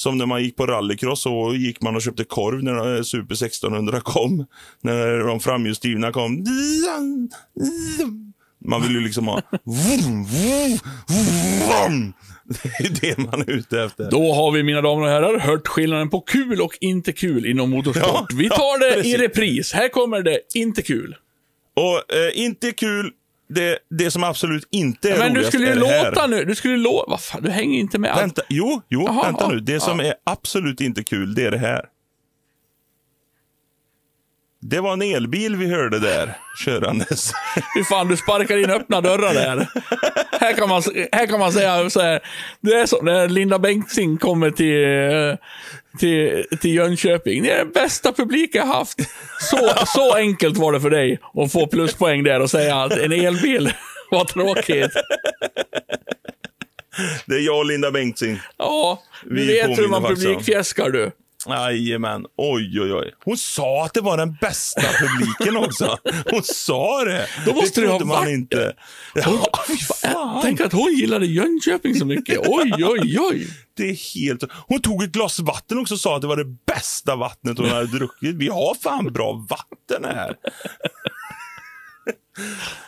Som 0.00 0.18
när 0.18 0.26
man 0.26 0.42
gick 0.42 0.56
på 0.56 0.66
rallycross 0.66 1.22
så 1.22 1.54
gick 1.54 1.82
man 1.82 1.96
och 1.96 2.02
köpte 2.02 2.24
korv 2.24 2.64
när 2.64 2.96
eh, 2.96 3.02
Super 3.02 3.34
1600 3.34 4.00
kom. 4.00 4.46
När 4.80 5.18
de 5.18 5.40
framhjulsdrivna 5.40 6.12
kom. 6.12 6.44
Man 8.64 8.82
vill 8.82 8.92
ju 8.92 9.00
liksom 9.00 9.28
ha... 9.28 9.42
Det 12.62 12.86
är 12.86 13.00
det 13.00 13.18
man 13.18 13.40
är 13.40 13.50
ute 13.50 13.82
efter. 13.82 14.10
Då 14.10 14.32
har 14.32 14.52
vi, 14.52 14.62
mina 14.62 14.82
damer 14.82 15.02
och 15.02 15.08
herrar, 15.08 15.38
hört 15.38 15.68
skillnaden 15.68 16.10
på 16.10 16.20
kul 16.20 16.60
och 16.60 16.78
inte 16.80 17.12
kul 17.12 17.46
inom 17.46 17.70
motorsport. 17.70 18.06
Ja, 18.06 18.26
vi 18.36 18.48
tar 18.48 18.78
det 18.78 18.96
ja, 18.96 19.04
i 19.04 19.16
repris. 19.16 19.72
Här 19.72 19.88
kommer 19.88 20.22
det 20.22 20.40
inte 20.54 20.82
kul. 20.82 21.16
Och 21.76 22.14
eh, 22.16 22.44
inte 22.44 22.72
kul, 22.72 23.10
det, 23.54 23.78
det 23.90 24.10
som 24.10 24.24
absolut 24.24 24.68
inte 24.70 25.10
är 25.10 25.18
Men 25.18 25.34
du 25.34 25.44
skulle 25.44 25.66
ju 25.66 25.74
det 25.74 25.86
här. 25.86 26.10
låta 26.10 26.26
nu. 26.26 26.44
Du 26.44 26.54
skulle 26.54 26.76
låta... 26.76 27.10
Vad 27.10 27.20
fan, 27.20 27.42
du 27.42 27.50
hänger 27.50 27.78
inte 27.78 27.98
med. 27.98 28.10
allt. 28.10 28.22
Vänta, 28.22 28.42
jo, 28.48 28.82
jo 28.88 29.04
Jaha, 29.06 29.22
vänta 29.22 29.48
nu. 29.48 29.60
Det 29.60 29.80
som 29.80 29.98
ja. 29.98 30.04
är 30.06 30.14
absolut 30.24 30.80
inte 30.80 31.04
kul, 31.04 31.34
det 31.34 31.44
är 31.46 31.50
det 31.50 31.58
här. 31.58 31.84
Det 34.62 34.80
var 34.80 34.92
en 34.92 35.02
elbil 35.02 35.56
vi 35.56 35.66
hörde 35.66 35.98
där, 35.98 36.36
körandes. 36.64 37.32
Fy 37.76 37.84
fan, 37.84 38.08
du 38.08 38.16
sparkar 38.16 38.56
in 38.56 38.70
öppna 38.70 39.00
dörrar 39.00 39.34
där. 39.34 39.68
här, 40.40 40.52
kan 40.52 40.68
man, 40.68 40.82
här 41.12 41.26
kan 41.26 41.38
man 41.38 41.52
säga 41.52 41.90
så 41.90 42.00
här. 42.00 42.20
Det 42.60 42.72
är 42.72 42.86
som 42.86 43.04
när 43.04 43.28
Linda 43.28 43.58
Bengtzing 43.58 44.18
kommer 44.18 44.50
till, 44.50 44.84
eh, 44.84 45.36
till, 45.98 46.44
till 46.60 46.74
Jönköping. 46.74 47.42
Det 47.42 47.50
är 47.50 47.58
den 47.58 47.72
bästa 47.72 48.12
publik 48.12 48.54
jag 48.54 48.66
haft. 48.66 48.98
Så, 49.40 49.72
så 49.86 50.14
enkelt 50.14 50.56
var 50.56 50.72
det 50.72 50.80
för 50.80 50.90
dig 50.90 51.18
att 51.34 51.52
få 51.52 51.66
pluspoäng 51.66 52.22
där 52.22 52.40
och 52.40 52.50
säga 52.50 52.76
att 52.76 52.92
en 52.92 53.12
elbil 53.12 53.72
var 54.10 54.24
tråkigt. 54.24 54.92
Det 57.26 57.34
är 57.34 57.40
jag 57.40 57.58
och 57.58 57.66
Linda 57.66 57.90
Bengtzing. 57.90 58.40
Ja, 58.56 59.02
du 59.24 59.34
Vi 59.34 59.46
vet 59.46 59.78
hur 59.78 59.88
man 59.88 60.02
publikfjäskar 60.02 60.90
du. 60.90 61.10
Jajamän. 61.46 62.26
Oj, 62.36 62.80
oj, 62.80 62.94
oj. 62.94 63.14
Hon 63.24 63.36
sa 63.36 63.84
att 63.84 63.94
det 63.94 64.00
var 64.00 64.16
den 64.16 64.36
bästa 64.40 64.82
publiken 65.00 65.56
också. 65.56 65.98
Hon 66.30 66.42
sa 66.42 67.04
det. 67.04 67.26
Då 67.46 67.52
måste 67.52 67.80
det 67.80 67.86
det 67.86 67.92
ha 67.92 67.98
trodde 67.98 68.14
man 68.14 68.24
varit 68.24 68.32
inte. 68.32 68.72
Ja, 69.14 69.50
fy 69.68 69.76
fan. 69.76 70.42
Tänk 70.42 70.60
att 70.60 70.72
hon 70.72 70.92
gillade 70.94 71.26
Jönköping 71.26 71.94
så 71.94 72.04
mycket. 72.04 72.38
Oj, 72.38 72.72
oj, 72.84 73.18
oj. 73.20 73.46
Det 73.76 73.90
är 73.90 74.14
helt... 74.14 74.44
Hon 74.66 74.82
tog 74.82 75.02
ett 75.02 75.12
glas 75.12 75.40
vatten 75.40 75.78
också 75.78 75.94
och 75.94 76.00
sa 76.00 76.16
att 76.16 76.22
det 76.22 76.28
var 76.28 76.36
det 76.36 76.56
bästa 76.66 77.16
vattnet 77.16 77.58
hon 77.58 77.68
hade 77.68 77.86
druckit. 77.86 78.36
Vi 78.36 78.48
har 78.48 78.74
fan 78.82 79.12
bra 79.12 79.46
vatten 79.48 80.04
här. 80.04 80.34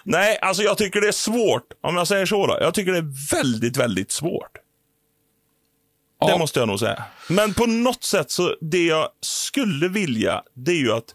Nej, 0.05 0.39
alltså 0.43 0.63
jag 0.63 0.79
tycker 0.79 1.01
det 1.01 1.09
är 1.09 1.13
svårt. 1.13 1.67
Om 1.83 1.97
jag 1.97 2.09
säger 2.09 2.27
så 2.27 2.47
då. 2.47 2.59
Jag 2.61 2.75
tycker 2.75 2.93
det 2.93 2.99
är 2.99 3.37
väldigt, 3.37 3.77
väldigt 3.77 4.13
svårt. 4.13 4.62
Det 6.27 6.39
måste 6.39 6.61
jag 6.61 6.69
nog 6.69 6.79
säga. 6.79 7.05
Men 7.29 7.55
på 7.55 7.67
något 7.67 8.05
sätt 8.05 8.31
så, 8.31 8.57
det 8.61 8.87
jag 8.87 9.09
skulle 9.21 9.89
vilja, 9.89 10.43
det 10.55 10.73
är 10.73 10.77
ju 10.77 10.93
att 10.93 11.15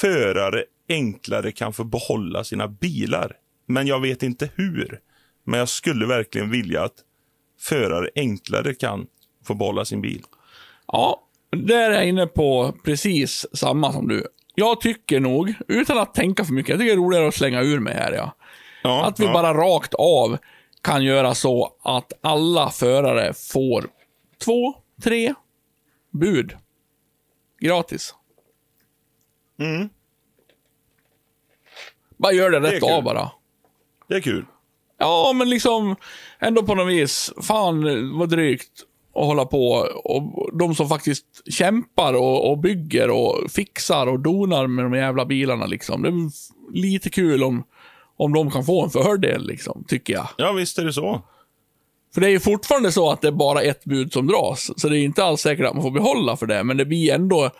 förare 0.00 0.64
enklare 0.88 1.52
kan 1.52 1.72
få 1.72 1.84
behålla 1.84 2.44
sina 2.44 2.68
bilar. 2.68 3.32
Men 3.66 3.86
jag 3.86 4.00
vet 4.00 4.22
inte 4.22 4.50
hur. 4.54 5.00
Men 5.46 5.58
jag 5.58 5.68
skulle 5.68 6.06
verkligen 6.06 6.50
vilja 6.50 6.82
att 6.82 6.94
förare 7.60 8.08
enklare 8.14 8.74
kan 8.74 9.06
få 9.46 9.54
behålla 9.54 9.84
sin 9.84 10.00
bil. 10.00 10.22
Ja, 10.86 11.20
där 11.50 11.90
är 11.90 11.94
jag 11.94 12.08
inne 12.08 12.26
på 12.26 12.74
precis 12.84 13.46
samma 13.52 13.92
som 13.92 14.08
du. 14.08 14.26
Jag 14.54 14.80
tycker 14.80 15.20
nog, 15.20 15.54
utan 15.68 15.98
att 15.98 16.14
tänka 16.14 16.44
för 16.44 16.52
mycket, 16.52 16.70
jag 16.70 16.78
tycker 16.78 16.96
det 16.96 17.00
är 17.00 17.04
roligare 17.04 17.28
att 17.28 17.34
slänga 17.34 17.62
ur 17.62 17.80
mig 17.80 17.94
här 17.94 18.12
ja. 18.12 18.36
Ja, 18.82 19.04
Att 19.06 19.20
vi 19.20 19.24
ja. 19.24 19.32
bara 19.32 19.54
rakt 19.54 19.94
av 19.94 20.38
kan 20.82 21.04
göra 21.04 21.34
så 21.34 21.72
att 21.82 22.12
alla 22.22 22.70
förare 22.70 23.34
får 23.52 23.86
två, 24.38 24.74
tre 25.02 25.34
bud. 26.10 26.56
Gratis. 27.60 28.14
Bara 32.16 32.32
gör 32.32 32.50
det 32.50 32.60
rätt 32.60 32.80
kul. 32.82 32.92
av 32.92 33.02
bara. 33.02 33.30
Det 34.08 34.14
är 34.14 34.20
kul. 34.20 34.46
Ja, 34.98 35.32
men 35.34 35.50
liksom 35.50 35.96
ändå 36.38 36.62
på 36.62 36.74
något 36.74 36.88
vis. 36.92 37.32
Fan 37.42 37.84
vad 38.18 38.28
drygt 38.28 38.82
att 39.14 39.24
hålla 39.26 39.44
på. 39.44 39.68
Och 40.04 40.58
de 40.58 40.74
som 40.74 40.88
faktiskt 40.88 41.52
kämpar 41.52 42.14
och, 42.14 42.50
och 42.50 42.58
bygger 42.58 43.10
och 43.10 43.50
fixar 43.50 44.06
och 44.06 44.20
donar 44.20 44.66
med 44.66 44.84
de 44.84 44.94
jävla 44.94 45.24
bilarna 45.24 45.66
liksom. 45.66 46.02
Det 46.02 46.08
är 46.08 46.30
lite 46.72 47.10
kul 47.10 47.42
om, 47.44 47.64
om 48.16 48.32
de 48.32 48.50
kan 48.50 48.64
få 48.64 48.84
en 48.84 48.90
fördel 48.90 49.46
liksom, 49.46 49.84
tycker 49.88 50.12
jag. 50.12 50.28
Ja, 50.36 50.52
visst 50.52 50.78
är 50.78 50.84
det 50.84 50.92
så. 50.92 51.22
För 52.14 52.20
det 52.20 52.26
är 52.26 52.30
ju 52.30 52.40
fortfarande 52.40 52.92
så 52.92 53.10
att 53.10 53.20
det 53.20 53.28
är 53.28 53.32
bara 53.32 53.62
ett 53.62 53.84
bud 53.84 54.12
som 54.12 54.26
dras. 54.26 54.70
Så 54.80 54.88
det 54.88 54.98
är 54.98 55.04
inte 55.04 55.24
alls 55.24 55.40
säkert 55.40 55.66
att 55.66 55.74
man 55.74 55.82
får 55.82 55.90
behålla 55.90 56.36
för 56.36 56.46
det, 56.46 56.64
men 56.64 56.76
det 56.76 56.84
blir 56.84 57.12
ändå 57.14 57.50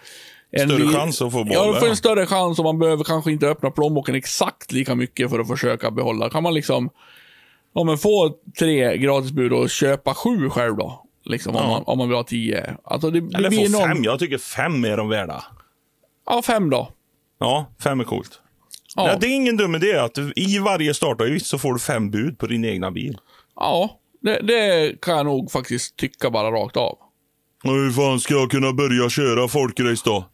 en 0.50 0.68
Större 0.68 0.84
li- 0.84 0.92
chans 0.92 1.22
att 1.22 1.32
få 1.32 1.38
Ja, 1.38 1.44
behålla, 1.44 1.72
du 1.72 1.78
får 1.78 1.86
ja. 1.88 1.90
en 1.90 1.96
större 1.96 2.26
chans 2.26 2.58
och 2.58 2.64
man 2.64 2.78
behöver 2.78 3.04
kanske 3.04 3.32
inte 3.32 3.46
öppna 3.48 3.70
plånboken 3.70 4.14
exakt 4.14 4.72
lika 4.72 4.94
mycket 4.94 5.30
för 5.30 5.38
att 5.38 5.48
försöka 5.48 5.90
behålla. 5.90 6.30
Kan 6.30 6.42
man 6.42 6.54
liksom 6.54 6.90
ja, 7.74 7.84
men 7.84 7.98
få 7.98 8.34
tre 8.58 8.96
gratisbud 8.96 9.52
och 9.52 9.70
köpa 9.70 10.14
sju 10.14 10.50
själv 10.50 10.76
då? 10.76 11.00
Liksom, 11.24 11.56
om, 11.56 11.62
Ja. 11.62 11.68
man, 11.70 11.82
om 11.86 11.98
man 11.98 12.08
vill 12.08 12.16
ha 12.16 12.24
tio. 12.24 12.76
Alltså 12.84 13.10
det, 13.10 13.20
det 13.20 13.36
Eller 13.36 13.48
blir 13.48 13.66
få 13.66 13.72
någon... 13.78 13.88
fem. 13.88 14.04
Jag 14.04 14.18
tycker 14.18 14.38
fem 14.38 14.84
är 14.84 14.96
de 14.96 15.08
värda. 15.08 15.44
Ja, 16.26 16.42
fem 16.42 16.70
då. 16.70 16.88
Ja, 17.40 17.66
fem 17.82 18.00
är 18.00 18.04
coolt. 18.04 18.40
Ja. 18.96 19.08
Ja. 19.10 19.16
det 19.20 19.26
är 19.26 19.30
ingen 19.36 19.56
dum 19.56 19.74
idé 19.74 19.96
att 19.98 20.18
i 20.36 20.58
varje 20.58 20.94
startavgift 20.94 21.46
så 21.46 21.58
får 21.58 21.72
du 21.72 21.78
fem 21.78 22.10
bud 22.10 22.38
på 22.38 22.46
din 22.46 22.64
egna 22.64 22.90
bil. 22.90 23.18
Ja, 23.56 24.00
det, 24.24 24.38
det 24.42 25.00
kan 25.00 25.16
jag 25.16 25.26
nog 25.26 25.50
faktiskt 25.50 25.96
tycka 25.96 26.30
bara 26.30 26.50
rakt 26.50 26.76
av. 26.76 26.98
Och 27.64 27.70
hur 27.72 27.90
fan 27.90 28.20
ska 28.20 28.34
jag 28.34 28.50
kunna 28.50 28.72
börja 28.72 29.08
köra 29.10 29.48
folkrace 29.48 30.02
då? 30.04 30.28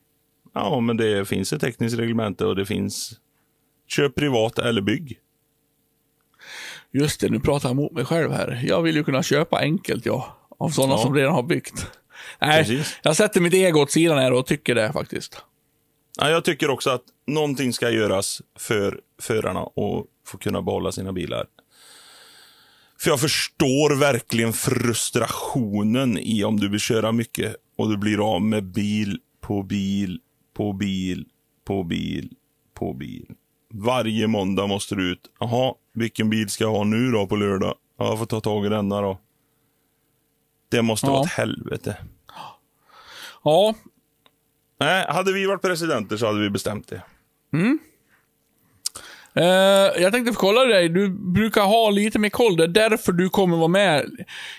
Ja, 0.55 0.81
men 0.81 0.97
det 0.97 1.29
finns 1.29 1.53
ett 1.53 1.61
tekniskt 1.61 1.99
reglemente 1.99 2.45
och 2.47 2.57
det 2.57 2.67
finns 2.67 3.13
köp 3.87 4.15
privat 4.15 4.59
eller 4.59 4.81
bygg. 4.83 5.19
Just 6.93 7.21
det, 7.21 7.29
nu 7.29 7.41
pratar 7.41 7.69
jag 7.69 7.73
emot 7.75 7.93
mig 7.93 8.05
själv 8.05 8.33
här. 8.33 8.61
Jag 8.65 8.83
vill 8.83 8.97
ju 8.97 9.05
kunna 9.05 9.23
köpa 9.23 9.59
enkelt, 9.61 10.07
ja. 10.07 10.37
Av 10.59 10.69
sådana 10.69 10.95
Ja. 10.95 10.99
som 10.99 11.15
redan 11.15 11.33
har 11.33 11.43
byggt. 11.43 11.87
Nej, 12.41 12.65
Precis. 12.65 12.99
jag 13.03 13.17
sätter 13.17 13.41
mitt 13.41 13.55
ego 13.55 13.81
åt 13.81 13.91
sidan 13.91 14.19
här 14.19 14.33
och 14.33 14.47
tycker 14.47 14.75
det 14.75 14.93
faktiskt. 14.93 15.43
Ja, 16.19 16.31
jag 16.31 16.45
tycker 16.45 16.71
också 16.71 16.91
att 16.91 17.03
någonting 17.27 17.73
ska 17.73 17.91
göras 17.91 18.43
för 18.59 19.01
förarna 19.23 19.61
att 19.61 20.07
få 20.27 20.39
kunna 20.41 20.63
behålla 20.63 20.93
sina 20.93 21.13
bilar. 21.13 21.47
För 23.01 23.11
jag 23.11 23.21
förstår 23.21 23.97
verkligen 23.97 24.53
frustrationen 24.53 26.19
i 26.19 26.45
om 26.45 26.61
du 26.61 26.69
vill 26.69 26.81
köra 26.81 27.13
mycket 27.13 27.57
och 27.79 27.89
du 27.91 27.97
blir 27.97 28.35
av 28.35 28.43
med 28.43 28.65
bil 28.65 29.19
på 29.41 29.63
bil 29.63 30.21
på 30.57 30.73
bil 30.73 31.27
på 31.65 31.85
bil 31.85 32.33
på 32.75 32.93
bil. 32.95 33.27
Varje 33.73 34.27
måndag 34.27 34.67
måste 34.67 34.95
du 34.95 35.13
ut. 35.13 35.21
Jaha, 35.41 35.75
vilken 35.95 36.31
bil 36.31 36.49
ska 36.49 36.65
jag 36.65 36.71
ha 36.73 36.85
nu 36.85 37.11
då 37.11 37.27
på 37.27 37.37
lördag? 37.37 37.75
Ja, 37.99 38.05
jag 38.07 38.19
får 38.19 38.27
ta 38.27 38.41
tag 38.41 38.67
i 38.67 38.69
denna 38.69 39.01
då. 39.01 39.19
Det 40.69 40.83
måste 40.83 41.07
Ja. 41.07 41.13
vara 41.13 41.23
ett 41.25 41.31
helvete. 41.33 41.97
Ja, 43.45 43.75
Nej, 44.81 45.07
hade 45.09 45.33
vi 45.33 45.47
varit 45.47 45.63
presidenter 45.63 46.17
så 46.17 46.27
hade 46.27 46.41
vi 46.41 46.51
bestämt 46.51 46.89
det. 46.89 47.03
Uh, 49.37 50.03
jag 50.03 50.13
tänkte 50.13 50.35
kolla 50.35 50.65
dig. 50.65 50.89
Du 50.89 51.09
brukar 51.09 51.63
ha 51.63 51.91
lite 51.91 52.19
mer 52.19 52.29
koll. 52.29 52.57
Det 52.57 52.65
är 52.65 52.69
därför 52.69 53.13
du 53.13 53.29
kommer 53.29 53.57
vara 53.57 53.69
med. 53.69 54.07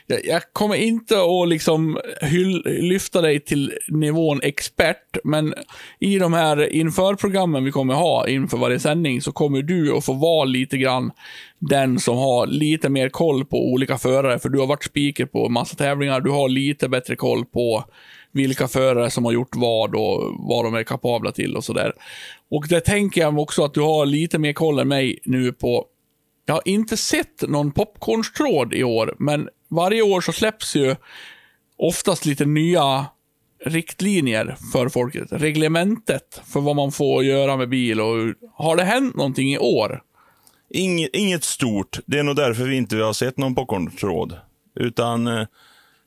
Jag, 0.07 0.25
jag 0.25 0.41
kommer 0.53 0.75
inte 0.75 1.15
att 1.15 1.49
liksom 1.49 1.99
hyll, 2.21 2.61
lyfta 2.65 3.21
dig 3.21 3.39
till 3.39 3.73
nivån 3.87 4.39
expert, 4.43 5.17
men 5.23 5.53
i 5.99 6.19
de 6.19 6.33
här 6.33 6.73
införprogrammen 6.73 7.63
vi 7.63 7.71
kommer 7.71 7.93
ha 7.93 8.27
inför 8.27 8.57
varje 8.57 8.79
sändning 8.79 9.21
så 9.21 9.31
kommer 9.31 9.61
du 9.61 9.97
att 9.97 10.05
få 10.05 10.13
vara 10.13 10.45
lite 10.45 10.77
grann 10.77 11.11
den 11.59 11.99
som 11.99 12.17
har 12.17 12.47
lite 12.47 12.89
mer 12.89 13.09
koll 13.09 13.45
på 13.45 13.71
olika 13.71 13.97
förare, 13.97 14.39
för 14.39 14.49
du 14.49 14.59
har 14.59 14.67
varit 14.67 14.83
speaker 14.83 15.25
på 15.25 15.49
massa 15.49 15.75
tävlingar. 15.75 16.21
Du 16.21 16.29
har 16.29 16.49
lite 16.49 16.89
bättre 16.89 17.15
koll 17.15 17.45
på 17.45 17.83
vilka 18.31 18.67
förare 18.67 19.09
som 19.09 19.25
har 19.25 19.31
gjort 19.31 19.55
vad 19.55 19.95
och 19.95 20.35
vad 20.39 20.65
de 20.65 20.75
är 20.75 20.83
kapabla 20.83 21.31
till 21.31 21.55
och 21.55 21.63
sådär. 21.63 21.93
Och 22.51 22.65
det 22.69 22.81
tänker 22.81 23.21
jag 23.21 23.39
också 23.39 23.63
att 23.63 23.73
du 23.73 23.81
har 23.81 24.05
lite 24.05 24.39
mer 24.39 24.53
koll 24.53 24.79
än 24.79 24.87
mig 24.87 25.19
nu 25.25 25.51
på. 25.51 25.85
Jag 26.45 26.53
har 26.53 26.61
inte 26.65 26.97
sett 26.97 27.41
någon 27.41 27.71
popcornstråd 27.71 28.73
i 28.73 28.83
år, 28.83 29.15
men 29.19 29.49
varje 29.69 30.01
år 30.01 30.21
så 30.21 30.31
släpps 30.31 30.75
ju 30.75 30.95
oftast 31.77 32.25
lite 32.25 32.45
nya 32.45 33.05
riktlinjer 33.65 34.55
för 34.73 34.89
folket. 34.89 35.27
Reglementet 35.31 36.41
för 36.53 36.59
vad 36.59 36.75
man 36.75 36.91
får 36.91 37.23
göra 37.23 37.57
med 37.57 37.69
bil 37.69 38.01
och 38.01 38.33
har 38.53 38.75
det 38.75 38.83
hänt 38.83 39.15
någonting 39.15 39.53
i 39.53 39.57
år? 39.57 40.01
Inget, 40.69 41.09
inget 41.13 41.43
stort. 41.43 41.99
Det 42.05 42.19
är 42.19 42.23
nog 42.23 42.35
därför 42.35 42.63
vi 42.63 42.75
inte 42.75 42.95
har 42.95 43.13
sett 43.13 43.37
någon 43.37 43.55
popcorntråd. 43.55 44.37
Utan 44.75 45.27
eh, 45.27 45.45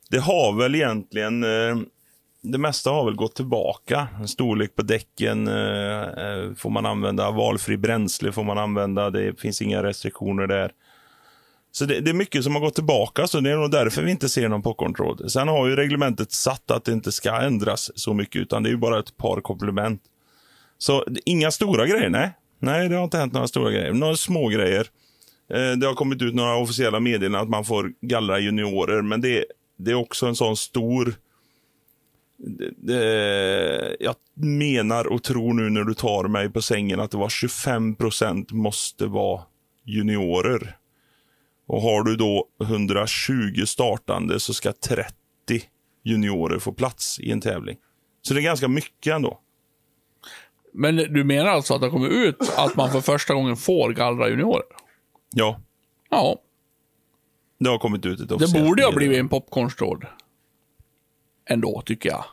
det 0.09 0.19
har 0.19 0.57
väl 0.57 0.75
egentligen, 0.75 1.43
eh, 1.43 1.77
det 2.51 2.57
mesta 2.57 2.89
har 2.89 3.05
väl 3.05 3.15
gått 3.15 3.35
tillbaka. 3.35 4.07
Storlek 4.27 4.75
på 4.75 4.81
däcken, 4.81 5.47
eh, 5.47 6.01
eh, 6.01 6.53
får 6.57 6.69
man 6.69 6.85
använda 6.85 7.31
valfri 7.31 7.77
bränsle, 7.77 8.31
får 8.31 8.43
man 8.43 8.57
använda, 8.57 9.09
det 9.09 9.39
finns 9.39 9.61
inga 9.61 9.83
restriktioner 9.83 10.47
där. 10.47 10.71
Så 11.71 11.85
det, 11.85 11.99
det 11.99 12.11
är 12.11 12.15
mycket 12.15 12.43
som 12.43 12.55
har 12.55 12.61
gått 12.61 12.75
tillbaka, 12.75 13.27
så 13.27 13.39
det 13.39 13.51
är 13.51 13.57
nog 13.57 13.71
därför 13.71 14.01
vi 14.01 14.11
inte 14.11 14.29
ser 14.29 14.49
någon 14.49 14.61
popcorntråd. 14.61 15.31
Sen 15.31 15.47
har 15.47 15.67
ju 15.67 15.75
reglementet 15.75 16.31
satt 16.31 16.71
att 16.71 16.85
det 16.85 16.91
inte 16.91 17.11
ska 17.11 17.41
ändras 17.41 17.91
så 17.95 18.13
mycket, 18.13 18.41
utan 18.41 18.63
det 18.63 18.69
är 18.69 18.71
ju 18.71 18.77
bara 18.77 18.99
ett 18.99 19.17
par 19.17 19.41
komplement. 19.41 20.01
Så 20.77 21.05
inga 21.25 21.51
stora 21.51 21.87
grejer, 21.87 22.09
nej. 22.09 22.31
Nej, 22.59 22.89
det 22.89 22.95
har 22.95 23.03
inte 23.03 23.17
hänt 23.17 23.33
några 23.33 23.47
stora 23.47 23.71
grejer. 23.71 23.93
Några 23.93 24.15
små 24.15 24.47
grejer. 24.47 24.87
Eh, 25.53 25.71
det 25.71 25.87
har 25.87 25.93
kommit 25.93 26.21
ut 26.21 26.35
några 26.35 26.55
officiella 26.55 26.99
meddelanden 26.99 27.41
att 27.41 27.49
man 27.49 27.65
får 27.65 27.91
gallra 28.01 28.39
juniorer, 28.39 29.01
men 29.01 29.21
det, 29.21 29.45
det 29.77 29.91
är 29.91 29.95
också 29.95 30.25
en 30.25 30.35
sån 30.35 30.57
stor... 30.57 31.15
Det, 32.47 32.71
det, 32.77 33.97
jag 33.99 34.15
menar 34.35 35.07
och 35.07 35.23
tror 35.23 35.53
nu 35.53 35.69
när 35.69 35.83
du 35.83 35.93
tar 35.93 36.27
mig 36.27 36.49
på 36.49 36.61
sängen 36.61 36.99
att 36.99 37.11
det 37.11 37.17
var 37.17 37.29
25 37.29 37.95
procent 37.95 38.51
måste 38.51 39.05
vara 39.05 39.41
juniorer. 39.83 40.77
Och 41.67 41.81
har 41.81 42.03
du 42.03 42.15
då 42.15 42.47
120 42.63 43.65
startande 43.65 44.39
så 44.39 44.53
ska 44.53 44.71
30 44.71 45.13
juniorer 46.03 46.59
få 46.59 46.71
plats 46.71 47.19
i 47.19 47.31
en 47.31 47.41
tävling. 47.41 47.77
Så 48.21 48.33
det 48.33 48.39
är 48.39 48.43
ganska 48.43 48.67
mycket 48.67 49.13
ändå. 49.13 49.39
Men 50.73 50.95
du 50.95 51.23
menar 51.23 51.49
alltså 51.49 51.73
att 51.73 51.81
det 51.81 51.89
kommer 51.89 52.09
ut 52.09 52.53
att 52.57 52.75
man 52.75 52.91
för 52.91 53.01
första 53.01 53.33
gången 53.33 53.57
får 53.57 53.93
gallra 53.93 54.29
juniorer? 54.29 54.65
Ja, 55.35 55.59
Ja, 56.09 56.37
det 57.59 57.69
har 57.69 57.77
kommit 57.77 58.05
ut 58.05 58.19
ett 58.19 58.29
det 58.29 58.35
officiellt 58.35 58.67
borde 58.67 58.83
ha 58.83 58.91
blivit 58.91 59.19
en 59.19 59.29
popcornstråd. 59.29 60.05
Ändå, 61.49 61.81
tycker 61.85 62.09
jag. 62.09 62.25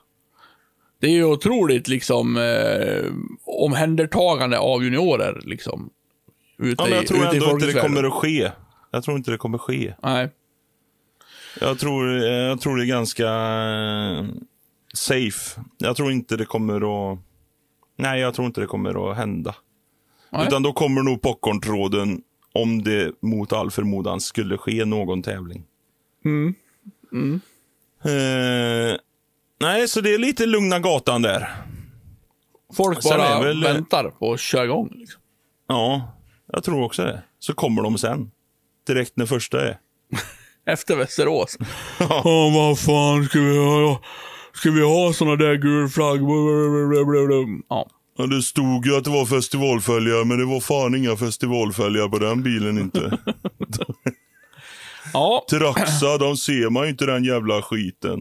Det 1.02 1.08
är 1.08 1.10
ju 1.10 1.24
otroligt 1.24 1.88
liksom 1.88 2.36
eh, 2.36 3.12
omhändertagande 3.44 4.58
av 4.58 4.84
juniorer, 4.84 5.40
liksom. 5.44 5.90
Ute 6.58 6.82
Ja, 6.82 6.88
men 6.88 6.94
jag 6.94 7.04
i, 7.04 7.06
tror 7.06 7.26
ändå 7.26 7.50
inte 7.50 7.66
det 7.66 7.80
kommer 7.80 8.04
att 8.04 8.12
ske. 8.12 8.50
Jag 8.90 9.04
tror 9.04 9.16
inte 9.16 9.30
det 9.30 9.36
kommer 9.36 9.58
ske. 9.58 9.94
Nej. 10.02 10.30
Jag 11.60 11.78
tror, 11.78 12.08
jag 12.24 12.60
tror 12.60 12.76
det 12.76 12.84
är 12.84 12.86
ganska 12.86 13.26
eh, 13.26 14.24
safe. 14.94 15.60
Jag 15.78 15.96
tror 15.96 16.12
inte 16.12 16.36
det 16.36 16.44
kommer 16.44 17.12
att... 17.12 17.18
Nej, 17.96 18.20
jag 18.20 18.34
tror 18.34 18.46
inte 18.46 18.60
det 18.60 18.66
kommer 18.66 19.10
att 19.10 19.16
hända. 19.16 19.54
Nej. 20.30 20.46
Utan 20.46 20.62
då 20.62 20.72
kommer 20.72 21.02
nog 21.02 21.22
popcorntråden 21.22 22.22
om 22.52 22.82
det 22.82 23.12
mot 23.22 23.52
all 23.52 23.70
förmodan 23.70 24.20
skulle 24.20 24.58
ske 24.58 24.84
någon 24.84 25.22
tävling. 25.22 25.64
Mm. 26.24 26.54
Eh, 28.04 28.98
nej, 29.62 29.88
så 29.88 30.00
det 30.00 30.14
är 30.14 30.18
lite 30.18 30.46
lugna 30.46 30.78
gatan 30.78 31.22
där. 31.22 31.48
Folk 32.76 33.02
Sen 33.02 33.18
bara 33.18 33.40
väl- 33.40 33.62
väntar 33.64 34.10
på 34.10 34.32
att 34.32 34.40
köra 34.40 34.64
igång. 34.64 34.88
Liksom. 34.94 35.20
Ja, 35.68 36.12
jag 36.52 36.64
tror 36.64 36.84
också 36.84 37.02
det. 37.04 37.22
Så 37.38 37.54
kommer 37.54 37.82
de 37.82 37.98
sen. 37.98 38.30
Direkt 38.86 39.16
när 39.16 39.26
första 39.26 39.68
är. 39.68 39.78
Efter 40.66 40.96
Västerås. 40.96 41.56
Ja, 41.98 42.50
vad 42.54 42.78
fan 42.78 43.24
ska 43.24 43.40
vi 43.40 43.58
ha? 43.58 44.00
Ska 44.54 44.70
vi 44.70 44.82
ha 44.82 45.12
såna 45.12 45.36
där 45.36 45.54
gulflaggor? 45.54 47.62
Ja. 47.68 47.86
Ja, 48.18 48.26
det 48.26 48.42
stod 48.42 48.86
ju 48.86 48.96
att 48.96 49.04
det 49.04 49.10
var 49.10 49.26
festivalfälgar, 49.26 50.24
men 50.24 50.38
det 50.38 50.44
var 50.44 50.60
fan 50.60 50.94
inga 50.94 51.16
festivalfälgar 51.16 52.08
på 52.08 52.18
den 52.18 52.42
bilen 52.42 52.78
inte. 52.78 53.18
Ja, 55.12 55.44
Traxa, 55.50 56.18
de 56.18 56.36
ser 56.36 56.70
man 56.70 56.84
ju 56.84 56.90
inte 56.90 57.06
den 57.06 57.24
jävla 57.24 57.62
skiten. 57.62 58.20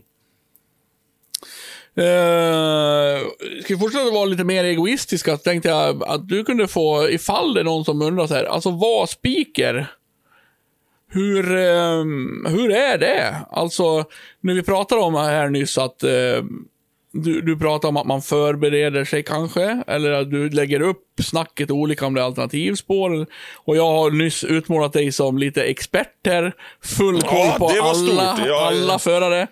Eh, 1.98 3.28
ska 3.64 3.74
vi 3.74 3.80
fortsätta 3.80 4.12
vara 4.12 4.26
lite 4.26 4.44
mer 4.44 4.64
egoistiska 4.64 5.38
så 5.38 5.44
tänkte 5.44 5.70
jag 5.70 6.04
att 6.04 6.28
du 6.28 6.44
kunde 6.44 6.68
få, 6.68 7.10
ifall 7.10 7.54
det 7.54 7.60
är 7.60 7.64
någon 7.64 7.86
som 7.86 8.02
undrar 8.02 8.28
så 8.28 8.34
här, 8.34 8.44
alltså 8.44 8.72
vad 8.72 9.10
speaker? 9.10 9.88
Hur, 11.14 11.52
eh, 11.58 12.04
hur 12.52 12.72
är 12.72 12.98
det? 12.98 13.36
Alltså, 13.52 14.06
när 14.42 14.54
vi 14.54 14.64
pratade 14.64 15.02
om 15.02 15.16
här 15.16 15.50
nyss 15.50 15.78
att 15.78 16.04
eh, 16.04 16.44
du, 17.14 17.42
du 17.42 17.58
pratar 17.60 17.90
om 17.90 17.98
att 17.98 18.08
man 18.08 18.22
förbereder 18.22 19.06
sig 19.06 19.24
kanske, 19.24 19.84
eller 19.88 20.12
att 20.12 20.32
du 20.32 20.50
lägger 20.50 20.82
upp 20.82 21.04
snacket 21.24 21.72
olika 21.72 22.06
om 22.06 22.14
det 22.14 22.22
är 22.22 22.26
alternativspår. 22.26 23.26
Och 23.56 23.78
jag 23.78 23.92
har 23.92 24.12
nyss 24.12 24.44
utmålat 24.44 24.94
dig 24.94 25.12
som 25.12 25.38
lite 25.38 25.64
experter, 25.64 26.54
full 26.84 27.22
koll 27.22 27.40
Ja, 27.40 27.56
på 27.60 27.68
alla, 27.68 28.40
Ja, 28.48 28.68
alla 28.68 29.00
förare. 29.00 29.48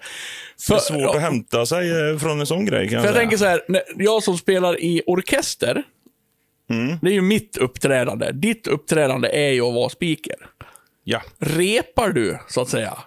För, 0.62 0.74
Det 0.74 0.78
är 0.80 0.80
svårt 0.80 1.16
att 1.16 1.22
hämta 1.22 1.66
sig 1.66 2.10
eh, 2.12 2.18
från 2.18 2.40
en 2.40 2.46
sån 2.48 2.66
grej 2.66 2.86
kan 2.90 2.94
jag 2.94 3.02
För 3.02 3.08
jag 3.10 3.16
tänker 3.16 3.38
så 3.38 3.46
här, 3.46 3.62
jag 3.96 4.24
som 4.24 4.38
spelar 4.38 4.80
i 4.82 5.02
orkester, 5.06 5.84
Mm. 6.72 6.98
det 7.02 7.10
är 7.10 7.14
ju 7.14 7.22
mitt 7.22 7.58
uppträdande. 7.58 8.32
Ditt 8.32 8.68
uppträdande 8.68 9.30
är 9.30 9.50
ju 9.52 9.62
att 9.62 9.74
vara 9.74 9.90
speaker. 9.90 10.36
Ja. 11.04 11.22
Repar 11.40 12.10
du, 12.10 12.40
så 12.48 12.62
att 12.62 12.70
säga? 12.70 12.98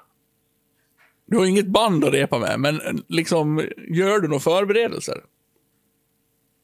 Du 1.27 1.39
har 1.39 1.47
inget 1.47 1.67
band 1.67 2.05
att 2.05 2.13
repa 2.15 2.39
med, 2.39 2.61
men 2.61 3.03
liksom, 3.09 3.69
gör 3.89 4.19
du 4.21 4.29
några 4.29 4.41
förberedelser? 4.41 5.21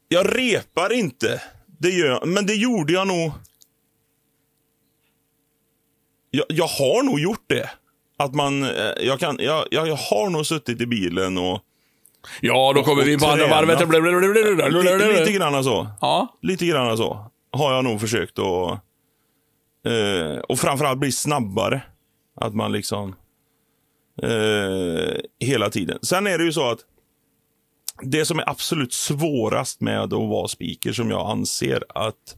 Jag 0.08 0.38
repar 0.38 0.92
inte. 0.92 1.42
Det 1.78 1.90
gör 1.90 2.06
jag. 2.06 2.28
Men 2.28 2.46
det 2.46 2.54
gjorde 2.54 2.92
jag 2.92 3.06
nog. 3.06 3.32
Jag, 6.30 6.46
jag 6.48 6.66
har 6.66 7.02
nog 7.02 7.20
gjort 7.20 7.44
det. 7.46 7.70
Att 8.18 8.34
man, 8.34 8.62
eh, 8.62 8.70
jag, 9.00 9.20
kan, 9.20 9.36
jag, 9.40 9.64
jag, 9.70 9.96
har 9.96 10.30
nog 10.30 10.46
suttit 10.46 10.80
i 10.80 10.86
bilen 10.86 11.38
och... 11.38 11.60
Ja, 12.40 12.72
då 12.74 12.82
kommer 12.82 13.02
Och 13.02 13.08
vi 13.08 13.18
på 13.18 13.26
andra 13.26 13.46
varvet. 13.46 13.80
Lite, 13.80 15.20
lite 15.20 15.32
grann 15.32 15.64
så. 15.64 15.88
Ja, 16.00 16.38
Lite 16.42 16.66
grann 16.66 16.96
så. 16.96 17.30
Har 17.52 17.74
jag 17.74 17.84
nog 17.84 18.00
försökt 18.00 18.38
att... 18.38 18.70
Eh, 19.86 20.38
och 20.48 20.58
framförallt 20.58 20.98
bli 20.98 21.12
snabbare. 21.12 21.82
Att 22.40 22.54
man 22.54 22.72
liksom... 22.72 23.14
Eh, 24.22 25.16
hela 25.40 25.70
tiden. 25.70 25.98
Sen 26.02 26.26
är 26.26 26.38
det 26.38 26.44
ju 26.44 26.52
så 26.52 26.70
att 26.70 26.78
det 28.02 28.24
som 28.24 28.38
är 28.38 28.48
absolut 28.48 28.92
svårast 28.92 29.80
med 29.80 30.00
att 30.00 30.12
vara 30.12 30.48
speaker, 30.48 30.92
som 30.92 31.10
jag 31.10 31.30
anser 31.30 31.84
att 31.88 32.36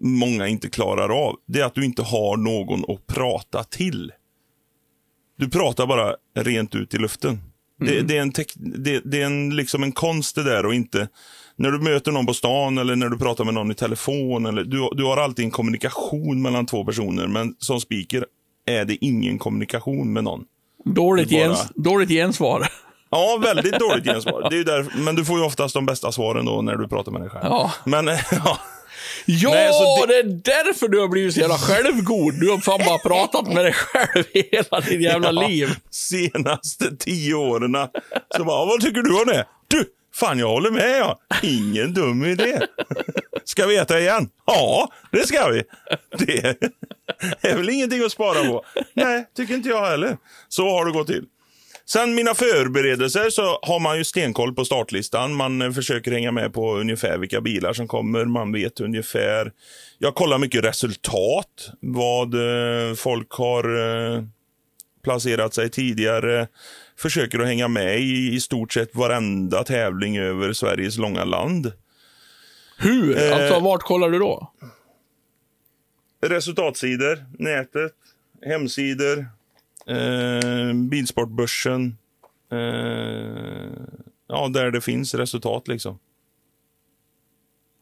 många 0.00 0.46
inte 0.48 0.70
klarar 0.70 1.08
av, 1.08 1.36
det 1.46 1.60
är 1.60 1.64
att 1.64 1.74
du 1.74 1.84
inte 1.84 2.02
har 2.02 2.36
någon 2.36 2.84
att 2.88 3.06
prata 3.06 3.64
till. 3.64 4.12
Du 5.36 5.48
pratar 5.50 5.86
bara 5.86 6.14
rent 6.38 6.74
ut 6.74 6.94
i 6.94 6.98
luften. 6.98 7.40
Det, 7.80 8.00
det 8.00 8.16
är, 8.16 8.22
en, 8.22 8.32
tek, 8.32 8.52
det, 8.56 9.00
det 9.04 9.22
är 9.22 9.26
en, 9.26 9.56
liksom 9.56 9.82
en 9.82 9.92
konst 9.92 10.34
det 10.34 10.42
där 10.42 10.66
och 10.66 10.74
inte... 10.74 11.08
När 11.58 11.70
du 11.70 11.78
möter 11.78 12.12
någon 12.12 12.26
på 12.26 12.34
stan 12.34 12.78
eller 12.78 12.96
när 12.96 13.08
du 13.08 13.18
pratar 13.18 13.44
med 13.44 13.54
någon 13.54 13.70
i 13.70 13.74
telefon. 13.74 14.46
Eller, 14.46 14.64
du, 14.64 14.88
du 14.96 15.04
har 15.04 15.16
alltid 15.16 15.44
en 15.44 15.50
kommunikation 15.50 16.42
mellan 16.42 16.66
två 16.66 16.84
personer, 16.84 17.26
men 17.26 17.54
som 17.58 17.80
speaker 17.80 18.26
är 18.66 18.84
det 18.84 19.04
ingen 19.04 19.38
kommunikation 19.38 20.12
med 20.12 20.24
någon. 20.24 20.44
dåligt, 20.84 21.30
Bara- 21.30 21.38
gens, 21.40 21.68
dåligt 21.74 22.08
gensvar. 22.08 22.66
Ja, 23.10 23.40
väldigt 23.42 23.78
dåligt 23.78 24.04
gensvar. 24.12 24.46
Det 24.50 24.56
är 24.56 24.58
ju 24.58 24.64
där, 24.64 24.86
men 25.04 25.14
du 25.14 25.24
får 25.24 25.38
ju 25.38 25.44
oftast 25.44 25.74
de 25.74 25.86
bästa 25.86 26.12
svaren 26.12 26.44
då 26.46 26.62
när 26.62 26.76
du 26.76 26.88
pratar 26.88 27.12
med 27.12 27.20
dig 27.20 27.30
själv. 27.30 27.44
Ja. 27.44 27.72
Men, 27.84 28.06
ja. 28.30 28.58
Ja, 29.24 29.50
Nej, 29.50 29.72
så 29.72 30.06
det... 30.06 30.14
är 30.18 30.22
därför 30.22 30.88
du 30.88 31.00
har 31.00 31.08
blivit 31.08 31.34
så 31.34 31.40
jävla 31.40 31.58
självgod. 31.58 32.40
Du 32.40 32.50
har 32.50 32.58
fan 32.58 32.80
bara 32.86 32.98
pratat 33.08 33.46
med 33.46 33.64
dig 33.64 33.72
själv 33.72 34.24
hela 34.34 34.80
ditt 34.80 35.00
jävla 35.00 35.32
Ja, 35.32 35.48
liv. 35.48 35.68
Senaste 35.90 36.96
tio 36.96 37.34
åren. 37.34 37.76
Så 38.36 38.44
bara, 38.44 38.66
vad 38.66 38.80
tycker 38.80 39.02
du 39.02 39.20
om 39.20 39.26
det? 39.26 39.46
Du, 39.68 39.84
fan 40.14 40.38
jag 40.38 40.48
håller 40.48 40.70
med 40.70 40.98
ja. 40.98 41.18
Ingen 41.42 41.94
dum 41.94 42.24
idé. 42.24 42.60
Ska 43.44 43.66
vi 43.66 43.76
äta 43.76 44.00
igen? 44.00 44.28
Ja, 44.46 44.88
det 45.12 45.26
ska 45.26 45.48
vi. 45.48 45.62
Det 46.18 46.56
är 47.40 47.56
väl 47.56 47.70
ingenting 47.70 48.04
att 48.04 48.12
spara 48.12 48.44
på. 48.44 48.64
Nej, 48.94 49.26
tycker 49.36 49.54
inte 49.54 49.68
jag 49.68 49.86
heller. 49.86 50.16
Så 50.48 50.68
har 50.70 50.86
det 50.86 50.92
gått 50.92 51.06
till. 51.06 51.24
Sen 51.88 52.14
mina 52.14 52.34
förberedelser 52.34 53.30
så 53.30 53.58
har 53.62 53.80
man 53.80 53.98
ju 53.98 54.04
stenkoll 54.04 54.54
på 54.54 54.64
startlistan. 54.64 55.34
Man 55.34 55.62
eh, 55.62 55.72
försöker 55.72 56.12
hänga 56.12 56.32
med 56.32 56.52
på 56.52 56.76
ungefär 56.76 57.18
vilka 57.18 57.40
bilar 57.40 57.72
som 57.72 57.88
kommer. 57.88 58.24
Man 58.24 58.52
vet 58.52 58.80
ungefär. 58.80 59.52
Jag 59.98 60.14
kollar 60.14 60.38
mycket 60.38 60.64
resultat. 60.64 61.70
Vad 61.80 62.34
eh, 62.34 62.94
folk 62.94 63.30
har 63.30 63.64
eh, 64.14 64.22
placerat 65.04 65.54
sig 65.54 65.70
tidigare. 65.70 66.48
Försöker 66.98 67.38
att 67.38 67.46
hänga 67.46 67.68
med 67.68 68.00
i 68.00 68.34
i 68.34 68.40
stort 68.40 68.72
sett 68.72 68.94
varenda 68.94 69.64
tävling 69.64 70.18
över 70.18 70.52
Sveriges 70.52 70.98
långa 70.98 71.24
land. 71.24 71.72
Hur? 72.78 73.32
Alltså, 73.32 73.60
vart 73.60 73.82
kollar 73.82 74.10
du 74.10 74.18
då? 74.18 74.52
Resultatsidor, 76.22 77.24
nätet, 77.38 77.92
hemsidor, 78.42 79.26
eh, 79.88 80.72
Bilsportbörsen. 80.74 81.96
Eh, 82.52 82.58
ja, 84.28 84.48
där 84.48 84.70
det 84.70 84.80
finns 84.80 85.14
resultat 85.14 85.68
liksom. 85.68 85.98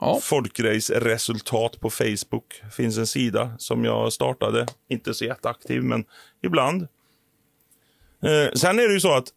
Ja. 0.00 0.20
Folkrace-resultat 0.22 1.80
på 1.80 1.90
Facebook. 1.90 2.62
finns 2.76 2.98
en 2.98 3.06
sida 3.06 3.54
som 3.58 3.84
jag 3.84 4.12
startade. 4.12 4.66
Inte 4.88 5.14
så 5.14 5.24
jätteaktiv, 5.24 5.82
men 5.82 6.04
ibland. 6.42 6.82
Eh, 8.22 8.52
sen 8.54 8.78
är 8.78 8.88
det 8.88 8.94
ju 8.94 9.00
så 9.00 9.14
att 9.14 9.28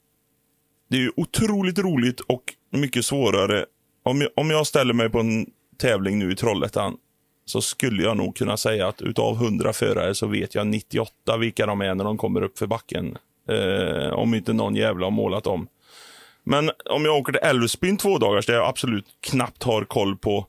det 0.88 0.98
är 0.98 1.19
otroligt 1.19 1.80
roligt 1.80 2.19
och 2.19 2.53
mycket 2.69 3.06
svårare. 3.06 3.65
Om 4.03 4.22
jag, 4.22 4.31
om 4.35 4.49
jag 4.49 4.68
ställer 4.68 4.94
mig 4.94 5.10
på 5.10 5.19
en 5.19 5.49
tävling 5.77 6.19
nu 6.19 6.31
i 6.31 6.35
Trollhättan 6.35 6.98
så 7.49 7.61
skulle 7.61 8.03
jag 8.03 8.18
nog 8.18 8.36
kunna 8.36 8.57
säga 8.57 8.88
att 8.88 9.02
utav 9.02 9.36
100 9.36 9.74
förare 9.74 10.15
så 10.15 10.28
vet 10.28 10.56
jag 10.56 10.68
98 10.68 11.38
vilka 11.38 11.65
de 11.65 11.82
är 11.82 11.95
när 11.95 12.03
de 12.03 12.18
kommer 12.18 12.41
upp 12.41 12.57
för 12.57 12.68
backen. 12.68 13.18
Eh, 13.49 14.14
om 14.14 14.34
inte 14.34 14.53
någon 14.53 14.76
jävla 14.76 15.06
har 15.06 15.11
målat 15.11 15.48
om. 15.48 15.68
Men 16.44 16.72
om 16.86 17.06
jag 17.06 17.18
åker 17.18 17.34
till 17.34 17.41
Älvsbyn 17.44 17.98
två 17.98 18.18
dagars 18.18 18.45
där 18.45 18.53
jag 18.53 18.68
absolut 18.68 19.06
knappt 19.22 19.64
har 19.64 19.84
koll 19.86 20.18
på 20.18 20.48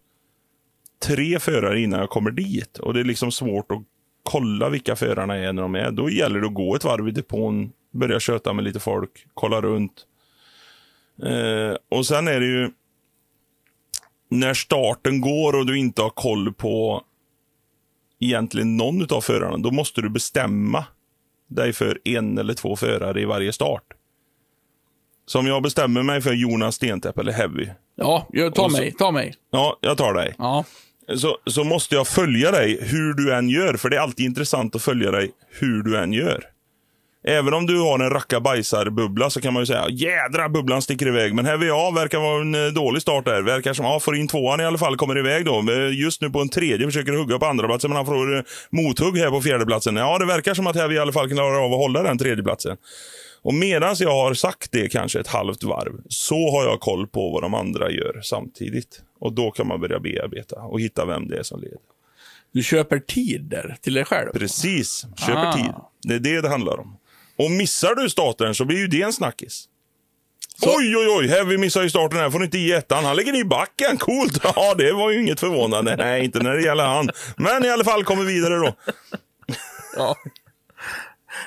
tre 1.06 1.38
förare 1.38 1.80
innan 1.80 2.00
jag 2.00 2.10
kommer 2.10 2.30
dit. 2.30 2.78
Och 2.78 2.94
det 2.94 3.00
är 3.00 3.04
liksom 3.04 3.32
svårt 3.32 3.72
att 3.72 3.82
kolla 4.22 4.68
vilka 4.68 4.96
förarna 4.96 5.36
är 5.36 5.52
när 5.52 5.62
de 5.62 5.74
är. 5.74 5.90
Då 5.90 6.10
gäller 6.10 6.40
det 6.40 6.46
att 6.46 6.54
gå 6.54 6.74
ett 6.74 6.84
varv 6.84 7.08
i 7.08 7.10
depån, 7.10 7.72
börja 7.92 8.20
köta 8.20 8.52
med 8.52 8.64
lite 8.64 8.80
folk, 8.80 9.26
kolla 9.34 9.60
runt. 9.60 10.06
Eh, 11.22 11.76
och 11.88 12.06
sen 12.06 12.28
är 12.28 12.40
det 12.40 12.46
ju 12.46 12.70
när 14.28 14.54
starten 14.54 15.20
går 15.20 15.52
och 15.56 15.66
du 15.66 15.78
inte 15.78 16.02
har 16.02 16.10
koll 16.10 16.52
på 16.52 17.02
egentligen 18.20 18.76
någon 18.76 19.06
av 19.12 19.20
förarna, 19.20 19.56
då 19.56 19.70
måste 19.70 20.00
du 20.00 20.08
bestämma 20.10 20.84
dig 21.48 21.72
för 21.72 21.98
en 22.04 22.38
eller 22.38 22.54
två 22.54 22.76
förare 22.76 23.20
i 23.20 23.24
varje 23.24 23.52
start. 23.52 23.82
Så 25.26 25.38
om 25.38 25.46
jag 25.46 25.62
bestämmer 25.62 26.02
mig 26.02 26.20
för 26.20 26.32
Jonas 26.32 26.74
Stentepp 26.74 27.18
eller 27.18 27.32
Heavy, 27.32 27.68
Ja, 27.94 28.26
jag- 28.32 28.54
ta 28.54 28.70
så- 28.70 28.76
mig. 28.76 28.92
Ta 28.98 29.10
mig. 29.10 29.34
ja, 29.50 29.78
jag 29.80 29.96
tar 29.98 30.14
dig. 30.14 30.34
Ja. 30.38 30.64
Så, 31.16 31.38
så 31.46 31.64
måste 31.64 31.94
jag 31.94 32.06
följa 32.08 32.50
dig 32.50 32.78
hur 32.84 33.14
du 33.14 33.34
än 33.34 33.48
gör, 33.48 33.74
för 33.74 33.90
det 33.90 33.96
är 33.96 34.00
alltid 34.00 34.26
intressant 34.26 34.74
att 34.76 34.82
följa 34.82 35.10
dig 35.10 35.30
hur 35.48 35.82
du 35.82 35.98
än 35.98 36.12
gör. 36.12 36.44
Även 37.24 37.54
om 37.54 37.66
du 37.66 37.80
har 37.80 37.98
en 37.98 38.10
rackabajsar-bubbla 38.10 39.30
så 39.30 39.40
kan 39.40 39.52
man 39.52 39.62
ju 39.62 39.66
säga 39.66 39.88
jädra 39.90 40.48
bubblan 40.48 40.82
sticker 40.82 41.06
iväg. 41.08 41.34
Men 41.34 41.46
här 41.46 41.64
ja, 41.64 41.90
verkar 41.90 42.18
vara 42.18 42.40
en 42.40 42.54
eh, 42.54 42.72
dålig 42.72 43.02
start 43.02 43.24
där. 43.24 43.42
Verkar 43.42 43.72
som, 43.72 43.84
ja, 43.84 44.00
får 44.00 44.16
in 44.16 44.28
tvåan 44.28 44.60
i 44.60 44.64
alla 44.64 44.78
fall, 44.78 44.96
kommer 44.96 45.18
iväg 45.18 45.44
då. 45.44 45.64
Just 45.92 46.20
nu 46.22 46.30
på 46.30 46.40
en 46.40 46.48
tredje, 46.48 46.86
försöker 46.86 47.12
hugga 47.12 47.38
på 47.38 47.46
andra 47.46 47.66
platsen 47.66 47.90
men 47.90 47.96
han 47.96 48.06
får 48.06 48.36
eh, 48.36 48.42
mothugg 48.70 49.18
här 49.18 49.30
på 49.30 49.40
fjärdeplatsen. 49.40 49.96
Ja, 49.96 50.18
det 50.18 50.26
verkar 50.26 50.54
som 50.54 50.66
att 50.66 50.76
här 50.76 50.88
vi 50.88 50.94
i 50.94 50.98
alla 50.98 51.12
fall 51.12 51.28
klarar 51.28 51.64
av 51.64 51.72
att 51.72 51.78
hålla 51.78 52.02
den 52.02 52.18
tredjeplatsen. 52.18 52.76
Och 53.42 53.54
medan 53.54 53.96
jag 53.98 54.10
har 54.10 54.34
sagt 54.34 54.72
det 54.72 54.88
kanske 54.88 55.20
ett 55.20 55.26
halvt 55.26 55.62
varv, 55.64 55.92
så 56.08 56.50
har 56.50 56.64
jag 56.64 56.80
koll 56.80 57.06
på 57.06 57.30
vad 57.30 57.42
de 57.42 57.54
andra 57.54 57.90
gör 57.90 58.20
samtidigt. 58.22 59.00
Och 59.20 59.32
då 59.32 59.50
kan 59.50 59.66
man 59.66 59.80
börja 59.80 60.00
bearbeta 60.00 60.56
och 60.56 60.80
hitta 60.80 61.04
vem 61.04 61.28
det 61.28 61.38
är 61.38 61.42
som 61.42 61.60
leder. 61.60 61.78
Du 62.52 62.62
köper 62.62 62.98
tid 62.98 63.42
där 63.42 63.76
till 63.80 63.94
dig 63.94 64.04
själv. 64.04 64.30
Precis, 64.32 65.06
köper 65.26 65.46
Ah. 65.46 65.52
tid. 65.52 65.72
Det 66.02 66.14
är 66.14 66.18
det 66.18 66.40
det 66.40 66.48
handlar 66.48 66.80
om. 66.80 66.96
Och 67.38 67.50
missar 67.50 67.94
du 67.94 68.10
starten 68.10 68.54
så 68.54 68.64
blir 68.64 68.78
ju 68.78 68.86
det 68.86 69.02
en 69.02 69.12
snackis. 69.12 69.64
Så- 70.60 70.76
Oj, 70.76 70.96
oj, 70.96 71.08
oj, 71.08 71.28
Heavy 71.28 71.58
missar 71.58 71.82
ju 71.82 71.90
starten 71.90 72.18
här, 72.18 72.30
får 72.30 72.44
inte 72.44 72.58
i 72.58 72.72
ettan. 72.72 73.04
Han 73.04 73.16
lägger 73.16 73.36
i 73.40 73.44
backen, 73.44 73.96
coolt. 73.98 74.40
Ja, 74.44 74.74
det 74.74 74.92
var 74.92 75.10
ju 75.10 75.20
inget 75.20 75.40
förvånande. 75.40 75.96
Nej, 75.96 76.24
inte 76.24 76.38
när 76.38 76.54
det 76.54 76.62
gäller 76.62 76.84
han. 76.84 77.10
Men 77.36 77.64
i 77.64 77.70
alla 77.70 77.84
fall, 77.84 78.04
kommer 78.04 78.24
vidare 78.24 78.54
då. 78.56 78.74
Ja. 79.96 80.16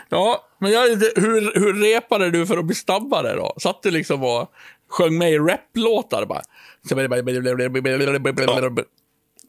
Ja, 0.09 0.47
men 0.59 0.71
jag, 0.71 0.81
hur, 1.15 1.59
hur 1.59 1.73
repade 1.93 2.31
du 2.31 2.45
för 2.47 2.57
att 2.57 2.65
bli 2.65 2.75
snabbare 2.75 3.35
då? 3.35 3.55
Satt 3.61 3.83
du 3.83 3.91
liksom 3.91 4.23
och 4.23 4.51
sjöng 4.89 5.17
med 5.17 5.31
i 5.31 5.37
raplåtar 5.37 6.25
bara? 6.25 6.41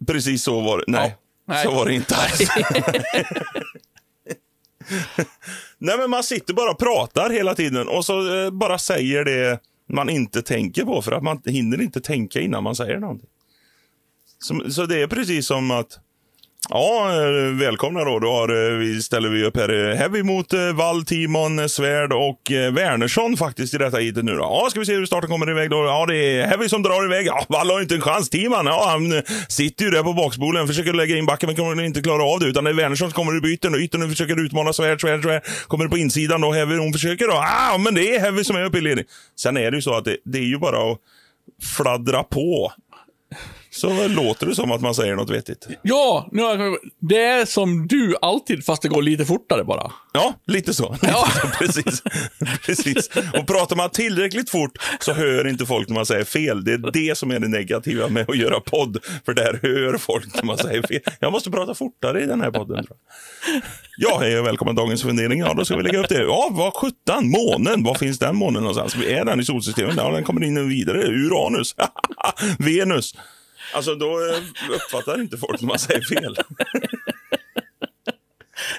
Precis 0.06 0.42
så 0.42 0.60
var 0.60 0.78
det. 0.78 0.84
Nej, 0.86 1.08
Ja. 1.10 1.54
Nej. 1.54 1.64
så 1.64 1.70
var 1.70 1.86
det 1.86 1.94
inte 1.94 2.14
alls. 2.16 2.40
Nej, 5.84 5.98
men 5.98 6.10
man 6.10 6.22
sitter 6.22 6.54
bara 6.54 6.70
och 6.70 6.78
pratar 6.78 7.30
hela 7.30 7.54
tiden 7.54 7.88
och 7.88 8.04
så 8.04 8.44
eh, 8.44 8.50
bara 8.50 8.78
säger 8.78 9.24
det 9.24 9.60
man 9.88 10.10
inte 10.10 10.42
tänker 10.42 10.84
på 10.84 11.02
för 11.02 11.12
att 11.12 11.22
man 11.22 11.42
hinner 11.44 11.82
inte 11.82 12.00
tänka 12.00 12.40
innan 12.40 12.62
man 12.62 12.76
säger 12.76 12.98
någonting. 12.98 13.28
Så, 14.38 14.70
så 14.70 14.86
det 14.86 15.02
är 15.02 15.06
precis 15.06 15.46
som 15.46 15.70
att 15.70 15.98
Ja, 16.68 17.10
eh, 17.10 17.54
välkomna 17.58 18.04
då. 18.04 18.18
Då 18.18 18.32
har, 18.32 18.72
eh, 18.72 18.78
vi 18.78 19.02
ställer 19.02 19.28
vi 19.28 19.44
upp 19.44 19.56
här 19.56 19.90
eh, 19.90 19.96
Heavy 19.96 20.22
mot 20.22 20.52
eh, 20.52 20.72
Wall, 20.72 21.04
Timon, 21.04 21.68
Svärd 21.68 22.12
och 22.12 22.52
eh, 22.52 22.72
Wernersson 22.72 23.36
faktiskt 23.36 23.74
i 23.74 23.78
detta 23.78 23.98
heatet 23.98 24.24
nu 24.24 24.32
då. 24.32 24.40
Ja, 24.40 24.66
ska 24.70 24.80
vi 24.80 24.86
se 24.86 24.94
hur 24.94 25.06
starten 25.06 25.30
kommer 25.30 25.50
iväg 25.50 25.70
då. 25.70 25.76
Ja, 25.76 26.06
det 26.06 26.16
är 26.16 26.46
Heavy 26.46 26.68
som 26.68 26.82
drar 26.82 27.04
iväg. 27.04 27.26
Ja, 27.26 27.46
Wall 27.48 27.70
har 27.70 27.80
inte 27.80 27.94
en 27.94 28.00
chans. 28.00 28.30
Timon, 28.30 28.66
ja, 28.66 28.88
han 28.88 29.22
sitter 29.48 29.84
ju 29.84 29.90
där 29.90 30.02
på 30.02 30.12
bakspolen, 30.12 30.66
försöker 30.66 30.92
lägga 30.92 31.16
in 31.16 31.26
backen 31.26 31.46
men 31.46 31.56
kommer 31.56 31.82
inte 31.82 32.02
klara 32.02 32.24
av 32.24 32.40
det. 32.40 32.46
Utan 32.46 32.64
det 32.64 32.70
är 32.70 32.74
Wernersson 32.74 33.10
som 33.10 33.24
kommer 33.24 33.38
i 33.38 33.40
byten 33.40 33.74
och 33.74 33.80
yttern 33.80 34.10
försöker 34.10 34.44
utmana 34.44 34.72
Svärd, 34.72 35.00
Svärd, 35.00 35.22
Svärd. 35.22 35.42
Kommer 35.66 35.88
på 35.88 35.98
insidan 35.98 36.40
då. 36.40 36.52
Heavy, 36.52 36.76
hon 36.76 36.92
försöker 36.92 37.26
då. 37.26 37.34
Ah, 37.34 37.78
men 37.78 37.94
det 37.94 38.16
är 38.16 38.20
Heavy 38.20 38.44
som 38.44 38.56
är 38.56 38.64
uppe 38.64 38.78
i 38.78 38.80
ledning. 38.80 39.04
Sen 39.40 39.56
är 39.56 39.70
det 39.70 39.76
ju 39.76 39.82
så 39.82 39.94
att 39.94 40.04
det, 40.04 40.16
det 40.24 40.38
är 40.38 40.42
ju 40.42 40.58
bara 40.58 40.92
att 40.92 40.98
fladdra 41.76 42.22
på. 42.22 42.72
Så 43.74 44.08
låter 44.08 44.46
det 44.46 44.54
som 44.54 44.72
att 44.72 44.80
man 44.80 44.94
säger 44.94 45.16
något 45.16 45.30
vettigt. 45.30 45.66
Ja, 45.82 46.28
det 47.00 47.22
är 47.22 47.44
som 47.44 47.86
du 47.86 48.14
alltid, 48.22 48.64
fast 48.64 48.82
det 48.82 48.88
går 48.88 49.02
lite 49.02 49.24
fortare 49.24 49.64
bara. 49.64 49.92
Ja, 50.12 50.34
lite 50.46 50.74
så. 50.74 50.96
Ja. 51.02 51.28
precis. 51.58 52.02
precis. 52.66 53.10
Och 53.38 53.46
pratar 53.46 53.76
man 53.76 53.90
tillräckligt 53.90 54.50
fort 54.50 54.78
så 55.00 55.12
hör 55.12 55.48
inte 55.48 55.66
folk 55.66 55.88
när 55.88 55.94
man 55.94 56.06
säger 56.06 56.24
fel. 56.24 56.64
Det 56.64 56.72
är 56.72 56.92
det 56.92 57.18
som 57.18 57.30
är 57.30 57.40
det 57.40 57.48
negativa 57.48 58.08
med 58.08 58.30
att 58.30 58.38
göra 58.38 58.60
podd. 58.60 58.98
För 59.24 59.34
där 59.34 59.58
hör 59.62 59.98
folk 59.98 60.34
när 60.34 60.42
man 60.42 60.58
säger 60.58 60.82
fel. 60.82 61.00
Jag 61.20 61.32
måste 61.32 61.50
prata 61.50 61.74
fortare 61.74 62.22
i 62.22 62.26
den 62.26 62.40
här 62.40 62.50
podden. 62.50 62.86
Tror 62.86 62.96
jag. 63.46 63.62
Ja, 63.96 64.18
hej 64.20 64.38
och 64.38 64.46
välkommen 64.46 64.76
till 64.76 64.82
dagens 64.82 65.02
fundering. 65.02 65.40
Ja, 65.40 65.54
då 65.54 65.64
ska 65.64 65.76
vi 65.76 65.82
lägga 65.82 65.98
upp 65.98 66.08
det. 66.08 66.22
Ja, 66.22 66.48
vad 66.52 66.74
sjutton, 66.74 67.30
månen. 67.30 67.84
Var 67.84 67.94
finns 67.94 68.18
den 68.18 68.36
månen 68.36 68.62
någonstans? 68.62 68.96
Är 69.06 69.24
den 69.24 69.40
i 69.40 69.44
solsystemet? 69.44 69.94
Ja, 69.96 70.10
den 70.10 70.24
kommer 70.24 70.44
in 70.44 70.68
vidare. 70.68 71.02
Uranus. 71.02 71.74
Venus. 72.58 73.14
Alltså, 73.74 73.94
då 73.94 74.06
eh, 74.06 74.74
uppfattar 74.74 75.20
inte 75.20 75.36
folk 75.36 75.60
när 75.60 75.68
man 75.68 75.78
säger 75.78 76.00
fel. 76.00 76.36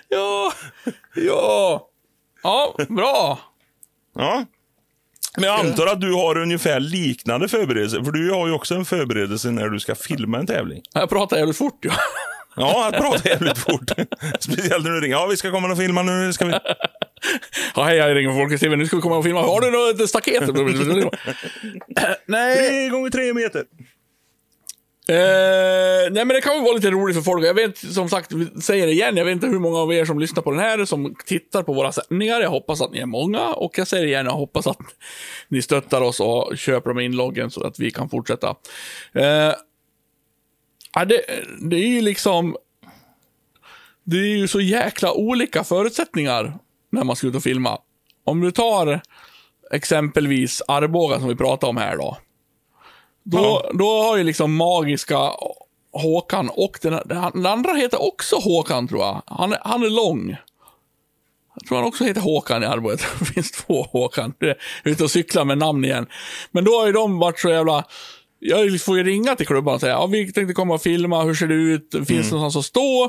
Ja, 0.09 0.53
ja. 1.15 1.87
Ja, 2.43 2.75
bra. 2.89 3.39
Ja. 4.15 4.45
Men 5.37 5.43
jag 5.43 5.59
antar 5.59 5.87
att 5.87 6.01
du 6.01 6.13
har 6.13 6.37
ungefär 6.37 6.79
liknande 6.79 7.47
förberedelser. 7.47 8.03
För 8.03 8.11
du 8.11 8.31
har 8.31 8.47
ju 8.47 8.53
också 8.53 8.75
en 8.75 8.85
förberedelse 8.85 9.51
när 9.51 9.69
du 9.69 9.79
ska 9.79 9.95
filma 9.95 10.37
en 10.39 10.47
tävling. 10.47 10.81
Jag 10.93 11.09
pratar 11.09 11.37
jävligt 11.37 11.57
fort, 11.57 11.77
ja. 11.81 11.93
Ja, 12.55 12.87
att 12.87 12.97
prata 12.97 13.29
jävligt 13.29 13.57
fort. 13.57 13.91
Speciellt 14.39 14.83
när 14.83 14.91
du 14.91 15.01
ringer. 15.01 15.15
Ja, 15.15 15.25
vi 15.25 15.37
ska 15.37 15.51
komma 15.51 15.71
och 15.71 15.77
filma 15.77 16.03
nu. 16.03 16.33
Ska 16.33 16.45
vi... 16.45 16.53
Ja, 17.75 17.83
hej, 17.83 17.97
jag 17.97 18.15
ringer 18.15 18.29
från 18.29 18.37
Folkets 18.37 18.61
TV. 18.61 18.75
Nu 18.75 18.87
ska 18.87 18.95
vi 18.95 19.01
komma 19.01 19.17
och 19.17 19.23
filma. 19.23 19.41
Har 19.41 19.61
du 19.61 19.71
något 19.71 20.09
staket? 20.09 20.43
Nej, 22.25 22.57
Tre 22.69 22.89
gånger 22.89 23.09
tre 23.09 23.33
meter. 23.33 23.63
Eh, 25.07 26.11
nej 26.11 26.25
men 26.25 26.27
det 26.27 26.41
kan 26.41 26.53
väl 26.53 26.63
vara 26.63 26.75
lite 26.75 26.91
roligt 26.91 27.15
för 27.15 27.23
folk. 27.23 27.45
Jag 27.45 27.53
vet 27.53 27.77
som 27.77 28.09
sagt, 28.09 28.31
säger 28.63 28.85
det 28.85 28.91
igen, 28.91 29.17
jag 29.17 29.25
vet 29.25 29.31
inte 29.31 29.47
hur 29.47 29.59
många 29.59 29.77
av 29.77 29.93
er 29.93 30.05
som 30.05 30.19
lyssnar 30.19 30.43
på 30.43 30.51
den 30.51 30.59
här 30.59 30.85
som 30.85 31.15
tittar 31.25 31.63
på 31.63 31.73
våra 31.73 31.91
sändningar. 31.91 32.41
Jag 32.41 32.49
hoppas 32.49 32.81
att 32.81 32.91
ni 32.91 32.99
är 32.99 33.05
många 33.05 33.53
och 33.53 33.77
jag 33.77 33.87
säger 33.87 34.03
det 34.03 34.09
igen, 34.09 34.25
jag 34.25 34.33
hoppas 34.33 34.67
att 34.67 34.77
ni 35.47 35.61
stöttar 35.61 36.01
oss 36.01 36.19
och 36.19 36.57
köper 36.57 36.89
de 36.89 36.99
inloggen 36.99 37.51
så 37.51 37.63
att 37.63 37.79
vi 37.79 37.91
kan 37.91 38.09
fortsätta. 38.09 38.55
Eh, 39.13 39.53
ja, 40.93 41.05
det, 41.05 41.21
det 41.61 41.75
är 41.75 41.87
ju 41.87 42.01
liksom... 42.01 42.57
Det 44.05 44.17
är 44.17 44.37
ju 44.37 44.47
så 44.47 44.61
jäkla 44.61 45.13
olika 45.13 45.63
förutsättningar 45.63 46.53
när 46.91 47.03
man 47.03 47.15
ska 47.15 47.27
ut 47.27 47.35
och 47.35 47.43
filma. 47.43 47.77
Om 48.23 48.41
du 48.41 48.51
tar 48.51 49.01
exempelvis 49.71 50.61
Arboga 50.67 51.19
som 51.19 51.27
vi 51.27 51.35
pratade 51.35 51.69
om 51.69 51.77
här 51.77 51.97
då. 51.97 52.17
Då, 53.23 53.71
då 53.73 54.01
har 54.03 54.17
ju 54.17 54.23
liksom 54.23 54.55
magiska 54.55 55.31
Håkan 55.93 56.49
och 56.49 56.79
den, 56.81 56.99
den 57.33 57.45
andra 57.45 57.73
heter 57.73 58.01
också 58.03 58.35
Håkan 58.35 58.87
tror 58.87 59.01
jag. 59.01 59.21
Han, 59.25 59.53
är- 59.53 59.59
han 59.61 59.83
är 59.83 59.89
lång. 59.89 60.35
Jag 61.55 61.67
tror 61.67 61.77
han 61.77 61.87
också 61.87 62.03
heter 62.03 62.21
Håkan 62.21 62.63
i 62.63 62.65
tror 62.65 63.09
det 63.19 63.25
finns 63.25 63.51
två 63.51 63.83
Håkan. 63.83 64.33
Jag 64.39 64.49
är 64.49 64.55
ute 64.83 65.03
och 65.03 65.11
cyklar 65.11 65.45
med 65.45 65.57
namn 65.57 65.85
igen. 65.85 66.07
Men 66.51 66.63
då 66.63 66.79
har 66.79 66.85
ju 66.87 66.91
de 66.91 67.19
varit 67.19 67.39
så 67.39 67.49
jävla... 67.49 67.85
Jag 68.45 68.81
får 68.81 68.97
ju 68.97 69.03
ringa 69.03 69.35
till 69.35 69.47
klubban 69.47 69.73
och 69.73 69.79
säga 69.81 69.91
ja, 69.93 70.05
vi 70.07 70.31
tänkte 70.33 70.53
komma 70.53 70.73
och 70.73 70.81
filma, 70.81 71.23
hur 71.23 71.33
ser 71.33 71.47
det 71.47 71.53
ut, 71.55 71.89
finns 72.07 72.29
det 72.29 72.35
någonstans 72.35 72.55
att 72.55 72.65
stå? 72.65 73.03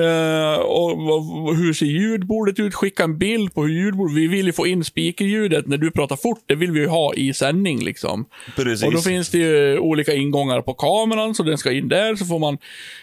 Eh, 0.00 0.54
och 0.60 0.98
vad- 0.98 1.56
hur 1.56 1.72
ser 1.72 1.86
ljudbordet 1.86 2.58
ut? 2.58 2.74
Skicka 2.74 3.04
en 3.04 3.18
bild 3.18 3.54
på 3.54 3.62
hur 3.62 3.74
ljudbordet... 3.74 4.16
Vi 4.16 4.26
vill 4.26 4.46
ju 4.46 4.52
få 4.52 4.66
in 4.66 4.84
speakerljudet 4.84 5.66
när 5.66 5.76
du 5.78 5.90
pratar 5.90 6.16
fort, 6.16 6.42
det 6.46 6.54
vill 6.54 6.70
vi 6.72 6.80
ju 6.80 6.86
ha 6.86 7.14
i 7.14 7.32
sändning 7.34 7.84
liksom. 7.84 8.24
Precis. 8.56 8.86
Och 8.86 8.92
då 8.92 8.98
finns 8.98 9.30
det 9.30 9.38
ju 9.38 9.78
olika 9.78 10.14
ingångar 10.14 10.62
på 10.62 10.74
kameran, 10.74 11.34
så 11.34 11.42
den 11.42 11.58
ska 11.58 11.72
in 11.72 11.88
där, 11.88 12.16
så 12.16 12.24
får 12.24 12.38
man 12.38 12.58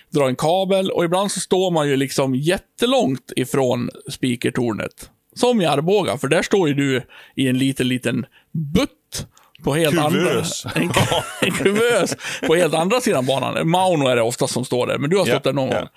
dra 0.09 0.27
en 0.27 0.35
kabel. 0.35 0.91
Och 0.91 1.05
ibland 1.05 1.31
så 1.31 1.39
står 1.39 1.71
man 1.71 1.89
ju 1.89 1.95
liksom 1.95 2.35
jättelångt 2.35 3.31
ifrån 3.35 3.89
speakertornet. 4.09 5.09
Som 5.35 5.61
i 5.61 5.65
Arboga, 5.65 6.17
för 6.17 6.27
där 6.27 6.41
står 6.41 6.67
ju 6.67 6.73
du 6.73 7.01
i 7.35 7.47
en 7.47 7.57
liten, 7.57 7.87
liten 7.87 8.25
butt 8.51 9.27
på 9.63 9.73
helt 9.73 9.95
Kuvös. 10.11 10.65
andra... 10.65 10.81
En, 10.81 10.89
ku- 10.89 11.23
en 11.41 11.51
kuvös 11.51 12.15
på 12.47 12.55
helt 12.55 12.73
andra 12.73 13.01
sidan 13.01 13.25
banan. 13.25 13.69
Mauno 13.69 14.07
är 14.07 14.15
det 14.15 14.21
oftast 14.21 14.53
som 14.53 14.65
står 14.65 14.87
där, 14.87 14.97
men 14.97 15.09
du 15.09 15.17
har 15.17 15.25
stått 15.25 15.33
Ja, 15.45 15.51
där 15.51 15.53
någon 15.53 15.69
ja. 15.69 15.79
gång. 15.79 15.87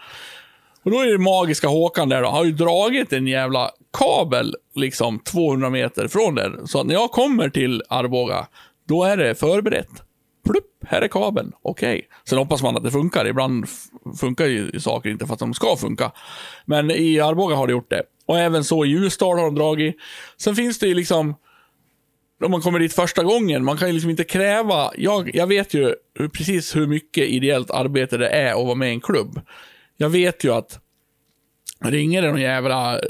Och 0.85 0.91
då 0.91 1.01
är 1.01 1.13
det 1.13 1.19
magiska 1.19 1.69
Håkan 1.69 2.09
där 2.09 2.23
då, 2.23 2.29
har 2.29 2.45
ju 2.45 2.53
dragit 2.53 3.13
en 3.13 3.27
jävla 3.27 3.71
kabel 3.99 4.55
liksom 4.75 5.19
200 5.19 5.71
meter 5.71 6.09
från 6.09 6.35
där. 6.35 6.53
Så 6.67 6.81
att 6.81 6.87
när 6.87 6.95
jag 6.95 7.11
kommer 7.11 7.49
till 7.49 7.83
Arboga, 7.89 8.47
då 8.89 9.05
är 9.05 9.17
det 9.17 9.35
förberett. 9.35 9.89
Plupp, 10.47 10.65
här 10.87 11.03
är 11.03 11.09
kabeln. 11.09 11.53
Okej. 11.63 12.09
Sen 12.29 12.39
hoppas 12.39 12.63
man 12.63 12.77
att 12.77 12.85
det 12.85 12.91
funkar. 12.91 13.27
Ibland 13.27 13.65
funkar 14.21 14.47
ju 14.47 14.81
saker 14.81 15.11
inte 15.11 15.27
för 15.27 15.33
att 15.35 15.39
de 15.41 15.55
ska 15.55 15.77
funka. 15.77 16.13
Men 16.65 16.91
i 16.91 17.21
Arboga 17.21 17.57
har 17.57 17.67
det 17.67 17.71
gjort 17.73 17.91
det. 17.91 18.03
Och 18.27 18.39
även 18.39 18.65
så 18.65 18.85
i 18.85 18.89
Ljusdal 18.89 19.39
har 19.39 19.45
de 19.45 19.55
dragit. 19.55 19.97
Sen 20.37 20.57
finns 20.57 20.79
det 20.79 20.87
ju 20.87 20.95
liksom 20.95 21.35
om 22.43 22.51
man 22.51 22.61
kommer 22.61 22.79
dit 22.79 22.93
första 22.93 23.23
gången, 23.23 23.65
man 23.65 23.77
kan 23.77 23.89
ju 23.89 23.95
liksom 23.95 24.11
inte 24.11 24.25
kräva, 24.25 24.91
jag, 24.97 25.35
jag 25.35 25.47
vet 25.47 25.75
ju 25.75 25.95
hur, 26.15 26.29
precis 26.29 26.77
hur 26.77 26.87
mycket 26.87 27.29
ideellt 27.29 27.71
arbete 27.71 28.17
det 28.17 28.29
är 28.29 28.51
att 28.51 28.67
vara 28.67 28.75
med 28.75 28.89
i 28.89 28.93
en 28.93 29.01
klubb. 29.01 29.41
Jag 29.97 30.09
vet 30.09 30.45
ju 30.45 30.53
att 30.53 30.81
ringer 31.81 32.23
det 32.23 32.31
någon 32.31 32.41
jävla 32.41 33.01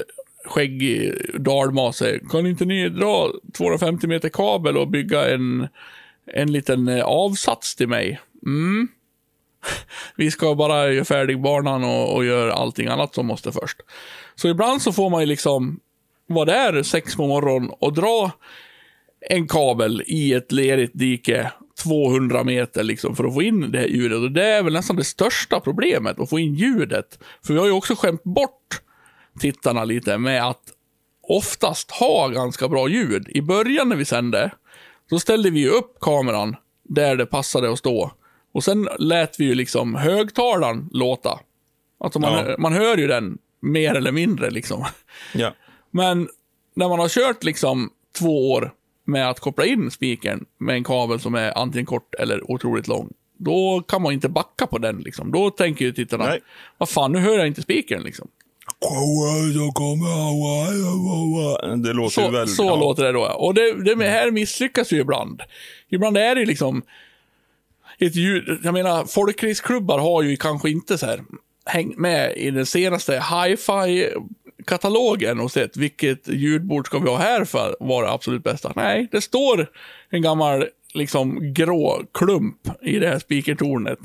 skäggig 0.45 1.13
dalmase, 1.39 2.19
kan 2.29 2.47
inte 2.47 2.65
ni 2.65 2.89
dra 2.89 3.31
250 3.57 4.07
meter 4.07 4.29
kabel 4.29 4.77
och 4.77 4.87
bygga 4.87 5.33
en, 5.33 5.67
en 6.33 6.51
liten 6.51 6.87
eh, 6.87 7.05
avsats 7.05 7.75
till 7.75 7.87
mig? 7.87 8.19
Mm. 8.45 8.87
Vi 10.15 10.31
ska 10.31 10.55
bara 10.55 10.91
göra 10.91 11.05
färdig 11.05 11.41
banan 11.41 11.83
och, 11.83 12.15
och 12.15 12.25
göra 12.25 12.53
allting 12.53 12.87
annat 12.87 13.15
som 13.15 13.25
måste 13.25 13.51
först. 13.51 13.77
Så 14.35 14.47
ibland 14.47 14.81
så 14.81 14.93
får 14.93 15.09
man 15.09 15.21
ju 15.21 15.25
liksom 15.25 15.79
vara 16.27 16.45
där 16.45 16.83
sex 16.83 17.15
på 17.15 17.27
morgonen 17.27 17.71
och 17.79 17.93
dra 17.93 18.31
en 19.29 19.47
kabel 19.47 20.03
i 20.07 20.33
ett 20.33 20.51
lerigt 20.51 20.91
dike 20.95 21.51
200 21.83 22.43
meter 22.43 22.83
liksom 22.83 23.15
för 23.15 23.23
att 23.23 23.33
få 23.33 23.41
in 23.41 23.71
det 23.71 23.79
här 23.79 23.87
ljudet. 23.87 24.17
Och 24.17 24.31
det 24.31 24.45
är 24.45 24.63
väl 24.63 24.73
nästan 24.73 24.95
det 24.95 25.03
största 25.03 25.59
problemet, 25.59 26.19
att 26.19 26.29
få 26.29 26.39
in 26.39 26.53
ljudet. 26.55 27.19
För 27.45 27.53
vi 27.53 27.59
har 27.59 27.65
ju 27.65 27.71
också 27.71 27.95
skämt 27.95 28.23
bort 28.23 28.81
tittarna 29.39 29.83
lite 29.83 30.17
med 30.17 30.43
att 30.47 30.61
oftast 31.27 31.91
ha 31.91 32.27
ganska 32.27 32.67
bra 32.67 32.87
ljud. 32.89 33.27
I 33.29 33.41
början 33.41 33.89
när 33.89 33.95
vi 33.95 34.05
sände, 34.05 34.51
då 35.09 35.19
ställde 35.19 35.49
vi 35.49 35.59
ju 35.59 35.69
upp 35.69 35.97
kameran 36.01 36.55
där 36.83 37.15
det 37.15 37.25
passade 37.25 37.71
att 37.71 37.79
stå. 37.79 38.11
Och 38.53 38.63
sen 38.63 38.89
lät 38.99 39.39
vi 39.39 39.45
ju 39.45 39.55
liksom 39.55 39.95
högtalaren 39.95 40.89
låta. 40.91 41.39
Alltså 41.99 42.19
man, 42.19 42.45
Ja. 42.47 42.55
man 42.59 42.73
hör 42.73 42.97
ju 42.97 43.07
den 43.07 43.37
mer 43.61 43.95
eller 43.95 44.11
mindre 44.11 44.49
liksom. 44.49 44.85
Ja. 45.33 45.53
Men 45.91 46.29
när 46.75 46.89
man 46.89 46.99
har 46.99 47.09
kört 47.09 47.43
liksom 47.43 47.89
två 48.19 48.51
år 48.51 48.71
med 49.05 49.29
att 49.29 49.39
koppla 49.39 49.65
in 49.65 49.91
spikern 49.91 50.45
med 50.57 50.75
en 50.75 50.83
kabel 50.83 51.19
som 51.19 51.35
är 51.35 51.57
antingen 51.57 51.85
kort 51.85 52.15
eller 52.15 52.51
otroligt 52.51 52.87
lång, 52.87 53.13
då 53.37 53.83
kan 53.87 54.01
man 54.01 54.13
inte 54.13 54.29
backa 54.29 54.67
på 54.67 54.77
den. 54.77 54.97
Liksom. 54.97 55.31
Då 55.31 55.49
tänker 55.49 55.85
ju 55.85 55.91
tittarna, 55.91 56.25
Nej. 56.25 56.39
vad 56.77 56.89
fan, 56.89 57.11
nu 57.11 57.19
hör 57.19 57.37
jag 57.37 57.47
inte 57.47 57.61
spikern. 57.61 58.03
Liksom. 58.03 58.27
Det 61.83 61.93
låter 61.93 62.21
ju 62.21 62.25
Så, 62.25 62.31
väldigt... 62.31 62.55
så 62.55 62.63
ja. 62.65 62.75
låter 62.75 63.03
det 63.03 63.11
då. 63.11 63.25
Och 63.25 63.53
det, 63.53 63.83
det 63.83 63.95
med 63.95 64.09
här 64.09 64.31
misslyckas 64.31 64.93
ju 64.93 64.99
ibland. 64.99 65.41
Ibland 65.89 66.17
är 66.17 66.35
det 66.35 66.45
liksom 66.45 66.81
ett 67.99 68.15
ljud, 68.15 68.59
jag 68.63 68.73
menar, 68.73 69.05
folkraceklubbar 69.05 69.99
har 69.99 70.21
ju 70.21 70.37
kanske 70.37 70.69
inte 70.69 70.97
så 70.97 71.05
här 71.05 71.23
hängt 71.65 71.97
med 71.97 72.37
i 72.37 72.51
den 72.51 72.65
senaste 72.65 73.13
hi-fi 73.13 74.09
katalogen 74.65 75.39
och 75.39 75.51
sett 75.51 75.77
vilket 75.77 76.27
ljudbord 76.27 76.85
ska 76.85 76.99
vi 76.99 77.09
ha 77.09 77.17
här 77.17 77.45
för 77.45 77.69
att 77.69 77.75
vara 77.79 78.11
absolut 78.11 78.43
bästa. 78.43 78.73
Nej, 78.75 79.07
det 79.11 79.21
står 79.21 79.67
en 80.09 80.21
gammal 80.21 80.65
liksom 80.93 81.53
grå 81.53 82.01
klump 82.13 82.69
i 82.81 82.99
det 82.99 83.07
här 83.07 83.19
speakertornet. 83.19 83.99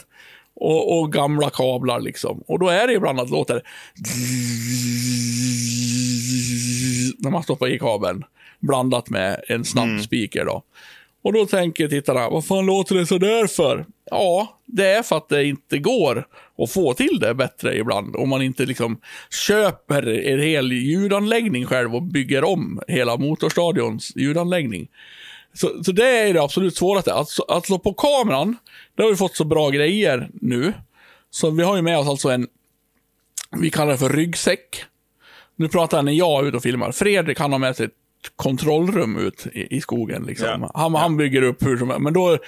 Och, 0.55 0.98
och 0.98 1.12
gamla 1.12 1.51
kablar 1.51 2.01
liksom. 2.01 2.44
Och 2.47 2.59
då 2.59 2.68
är 2.68 2.86
det 2.86 2.93
ibland 2.93 3.20
att 3.20 3.31
låter 3.31 3.62
när 7.18 7.31
man 7.31 7.43
stoppar 7.43 7.68
i 7.68 7.78
kabeln. 7.78 8.24
Blandat 8.60 9.10
med 9.10 9.40
en 9.48 9.64
snabb 9.64 10.01
speaker 10.01 10.44
då. 10.44 10.62
Och 11.22 11.32
då 11.32 11.47
tänker 11.47 11.88
tittarna, 11.88 12.30
vad 12.30 12.47
fan 12.47 12.66
låter 12.66 12.94
det 12.94 13.06
så 13.06 13.18
där 13.18 13.47
för? 13.47 13.86
Ja, 14.10 14.60
det 14.66 14.86
är 14.86 15.02
för 15.02 15.16
att 15.16 15.28
det 15.28 15.44
inte 15.44 15.78
går 15.78 16.26
att 16.59 16.70
få 16.70 16.94
till 16.94 17.18
det 17.20 17.34
bättre 17.34 17.76
ibland. 17.76 18.16
Om 18.16 18.28
man 18.28 18.42
inte 18.42 18.66
liksom 18.66 19.01
köper 19.47 20.09
en 20.09 20.40
hel 20.40 20.72
ljudanläggning 20.72 21.66
själv 21.66 21.94
och 21.94 22.02
bygger 22.02 22.44
om 22.44 22.80
hela 22.88 23.16
motorstadions 23.16 24.16
ljudanläggning. 24.16 24.88
Så, 25.52 25.84
så 25.84 25.92
det 25.92 26.09
är 26.09 26.34
det 26.34 26.42
absolut 26.42 26.76
svåraste. 26.76 27.14
Att, 27.14 27.28
att 27.48 27.66
slå 27.66 27.78
på 27.78 27.92
kameran, 27.92 28.56
det 28.94 29.02
har 29.02 29.10
vi 29.10 29.16
fått 29.16 29.36
så 29.36 29.44
bra 29.44 29.70
grejer 29.70 30.30
nu. 30.32 30.72
Så 31.30 31.51
vi 31.51 31.62
har 31.62 31.76
ju 31.76 31.82
med 31.82 31.98
oss 31.98 32.09
alltså 32.09 32.28
en, 32.28 32.48
vi 33.51 33.70
kallar 33.70 33.92
det 33.92 33.98
för 33.98 34.09
ryggsäck. 34.09 34.84
Nu 35.56 35.68
pratar 35.68 35.98
jag 35.98 36.05
när 36.05 36.12
jag 36.12 36.42
är 36.42 36.48
ute 36.48 36.56
och 36.56 36.62
filmar. 36.62 36.92
Fredrik 36.92 37.38
han 37.38 37.52
har 37.52 37.59
med 37.59 37.76
sig 37.76 37.86
ett 37.86 37.92
kontrollrum 38.36 39.16
ut 39.16 39.47
i, 39.52 39.76
i 39.76 39.80
skogen. 39.80 40.22
Liksom. 40.22 40.48
Ja. 40.60 40.70
Han, 40.74 40.94
han 40.94 41.16
bygger 41.16 41.42
upp 41.42 41.62
hur 41.62 41.76
som 41.76 41.88
helst. 41.88 42.02
Men 42.02 42.12
då, 42.12 42.38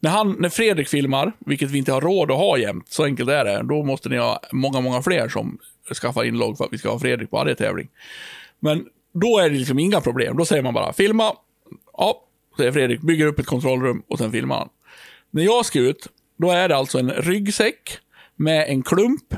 när, 0.00 0.10
han, 0.10 0.36
när 0.38 0.48
Fredrik 0.48 0.88
filmar, 0.88 1.32
vilket 1.38 1.70
vi 1.70 1.78
inte 1.78 1.92
har 1.92 2.00
råd 2.00 2.30
att 2.30 2.36
ha 2.36 2.58
jämt, 2.58 2.88
så 2.88 3.04
enkelt 3.04 3.30
är 3.30 3.44
det. 3.44 3.62
Då 3.62 3.82
måste 3.82 4.08
ni 4.08 4.16
ha 4.16 4.40
många, 4.52 4.80
många 4.80 5.02
fler 5.02 5.28
som 5.28 5.58
skaffar 6.02 6.24
inlogg 6.24 6.56
för 6.56 6.64
att 6.64 6.72
vi 6.72 6.78
ska 6.78 6.90
ha 6.90 6.98
Fredrik 6.98 7.30
på 7.30 7.36
varje 7.36 7.54
tävling. 7.54 7.88
Men 8.60 8.86
då 9.12 9.38
är 9.38 9.50
det 9.50 9.56
liksom 9.56 9.78
inga 9.78 10.00
problem. 10.00 10.36
Då 10.36 10.44
säger 10.44 10.62
man 10.62 10.74
bara 10.74 10.92
filma. 10.92 11.32
Ja, 11.96 12.24
säger 12.56 12.72
Fredrik, 12.72 13.00
bygger 13.00 13.26
upp 13.26 13.38
ett 13.38 13.46
kontrollrum 13.46 14.02
och 14.08 14.18
sen 14.18 14.32
filmar 14.32 14.56
han. 14.58 14.68
När 15.30 15.42
jag 15.42 15.66
ska 15.66 15.78
ut, 15.78 16.06
då 16.38 16.50
är 16.50 16.68
det 16.68 16.76
alltså 16.76 16.98
en 16.98 17.10
ryggsäck 17.10 17.98
med 18.36 18.68
en 18.68 18.82
klump 18.82 19.34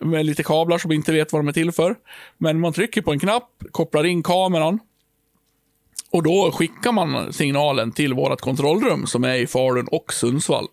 med 0.00 0.26
lite 0.26 0.42
kablar 0.42 0.78
som 0.78 0.92
inte 0.92 1.12
vet 1.12 1.32
vad 1.32 1.40
de 1.40 1.48
är 1.48 1.52
till 1.52 1.72
för. 1.72 1.94
Men 2.38 2.60
man 2.60 2.72
trycker 2.72 3.02
på 3.02 3.12
en 3.12 3.18
knapp, 3.18 3.50
kopplar 3.70 4.04
in 4.04 4.22
kameran 4.22 4.78
och 6.10 6.22
då 6.22 6.52
skickar 6.52 6.92
man 6.92 7.32
signalen 7.32 7.92
till 7.92 8.14
vårt 8.14 8.40
kontrollrum 8.40 9.06
som 9.06 9.24
är 9.24 9.34
i 9.34 9.46
Falun 9.46 9.88
och 9.90 10.12
Sundsvall. 10.12 10.66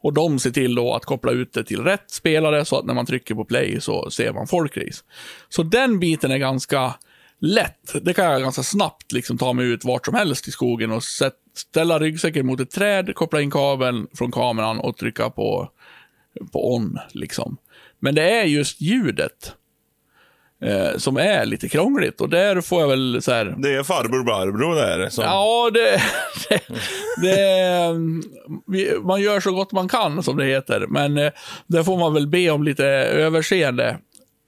Och 0.00 0.12
de 0.12 0.38
ser 0.38 0.50
till 0.50 0.74
då 0.74 0.94
att 0.94 1.04
koppla 1.04 1.32
ut 1.32 1.52
det 1.52 1.64
till 1.64 1.80
rätt 1.82 2.10
spelare 2.10 2.64
så 2.64 2.78
att 2.78 2.84
när 2.84 2.94
man 2.94 3.06
trycker 3.06 3.34
på 3.34 3.44
play 3.44 3.80
så 3.80 4.10
ser 4.10 4.32
man 4.32 4.46
folkrace. 4.46 5.04
Så 5.48 5.62
den 5.62 5.98
biten 5.98 6.30
är 6.30 6.38
ganska 6.38 6.94
lätt. 7.40 7.94
Det 8.02 8.14
kan 8.14 8.24
jag 8.24 8.42
ganska 8.42 8.62
snabbt 8.62 9.12
liksom 9.12 9.38
ta 9.38 9.52
mig 9.52 9.66
ut 9.66 9.84
vart 9.84 10.06
som 10.06 10.14
helst 10.14 10.48
i 10.48 10.50
skogen 10.50 10.92
och 10.92 11.04
sätt, 11.04 11.34
ställa 11.54 11.98
ryggsäcken 11.98 12.46
mot 12.46 12.60
ett 12.60 12.70
träd, 12.70 13.14
koppla 13.14 13.40
in 13.40 13.50
kabeln 13.50 14.06
från 14.14 14.32
kameran 14.32 14.78
och 14.78 14.96
trycka 14.96 15.30
på, 15.30 15.70
på 16.52 16.74
on. 16.74 16.98
Liksom. 17.10 17.56
Men 17.98 18.14
det 18.14 18.30
är 18.30 18.44
just 18.44 18.80
ljudet 18.80 19.54
eh, 20.62 20.96
som 20.98 21.16
är 21.16 21.46
lite 21.46 21.68
krångligt 21.68 22.20
och 22.20 22.28
där 22.28 22.60
får 22.60 22.80
jag 22.80 22.88
väl 22.88 23.22
så 23.22 23.32
här, 23.32 23.54
Det 23.58 23.74
är 23.74 23.82
farbror 23.82 24.24
Barbro 24.24 24.74
där. 24.74 25.08
Som, 25.08 25.24
Ja, 25.24 25.70
det, 25.74 26.02
det, 26.48 26.60
det 27.22 27.94
vi, 28.66 28.98
Man 29.02 29.20
gör 29.20 29.40
så 29.40 29.52
gott 29.52 29.72
man 29.72 29.88
kan, 29.88 30.22
som 30.22 30.36
det 30.36 30.44
heter. 30.44 30.86
Men 30.88 31.18
eh, 31.18 31.30
där 31.66 31.82
får 31.82 31.98
man 31.98 32.14
väl 32.14 32.26
be 32.26 32.50
om 32.50 32.62
lite 32.62 32.84
överseende 32.86 33.98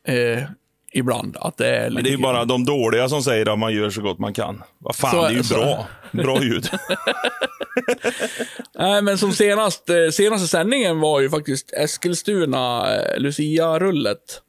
eh, 0.09 0.43
ibland. 0.93 1.37
Att 1.41 1.57
det 1.57 1.77
är 1.77 1.91
Men 1.91 2.05
det 2.05 2.11
är 2.11 2.13
ju 2.13 2.19
bara 2.19 2.45
de 2.45 2.65
dåliga 2.65 3.09
som 3.09 3.23
säger 3.23 3.53
att 3.53 3.59
man 3.59 3.73
gör 3.75 3.91
så 3.91 4.03
gott 4.03 4.19
man 4.19 4.35
kan. 4.35 4.63
Vad 4.79 4.97
fan, 4.97 5.11
Så- 5.11 5.23
det 5.23 5.29
är 5.29 5.37
ju 5.37 5.43
så- 5.43 5.55
bra. 5.55 5.87
Bra 6.13 6.43
ljud. 6.43 6.69
Nej, 8.79 9.03
men 9.03 9.19
som 9.19 9.33
senast, 9.33 9.91
eh, 9.91 9.97
senaste 10.13 10.49
sändningen 10.49 11.01
var 11.01 11.21
ju 11.21 11.31
faktiskt 11.31 11.73
Eskilstuna 11.73 12.95
eh, 12.97 13.19
Lucia-rullet. 13.21 14.43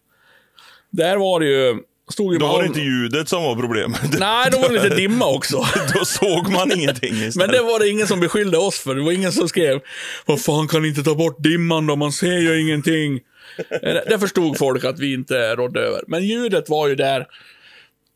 Där 0.92 1.18
var 1.18 1.40
det 1.40 1.46
ju... 1.46 1.78
Stod 2.12 2.34
ju 2.34 2.40
Då 2.40 2.48
var 2.48 2.62
det 2.62 2.68
inte 2.68 2.80
ljudet 2.80 3.30
som 3.30 3.44
var 3.44 3.56
problemet. 3.56 4.20
Nej, 4.20 4.50
då 4.52 4.58
var 4.60 4.70
det 4.70 4.84
lite 4.84 4.96
dimma 4.96 5.26
också. 5.28 5.58
Då 5.94 6.06
såg 6.06 6.50
man 6.52 6.72
ingenting 6.72 7.14
istället. 7.14 7.36
Men 7.36 7.50
det 7.50 7.62
var 7.62 7.80
det 7.80 7.90
ingen 7.90 8.08
som 8.08 8.20
beskyllde 8.20 8.58
oss 8.58 8.80
för. 8.80 8.96
Det 8.96 9.02
var 9.02 9.12
ingen 9.12 9.32
som 9.32 9.48
skrev 9.50 9.80
Vad 10.26 10.42
fan 10.42 10.68
kan 10.68 10.82
ni 10.82 10.88
inte 10.88 11.04
ta 11.04 11.16
bort 11.16 11.44
dimman 11.44 11.88
då? 11.88 11.96
Man 11.96 12.12
ser 12.12 12.38
ju 12.38 12.62
ingenting. 12.62 13.20
Eh, 13.84 13.94
Det 14.10 14.20
förstod 14.20 14.58
folk 14.58 14.86
att 14.86 15.00
vi 15.00 15.14
inte 15.14 15.56
rådde 15.56 15.80
över. 15.80 16.04
Men 16.08 16.26
ljudet 16.26 16.70
var 16.70 16.88
ju 16.88 16.96
där. 16.96 17.26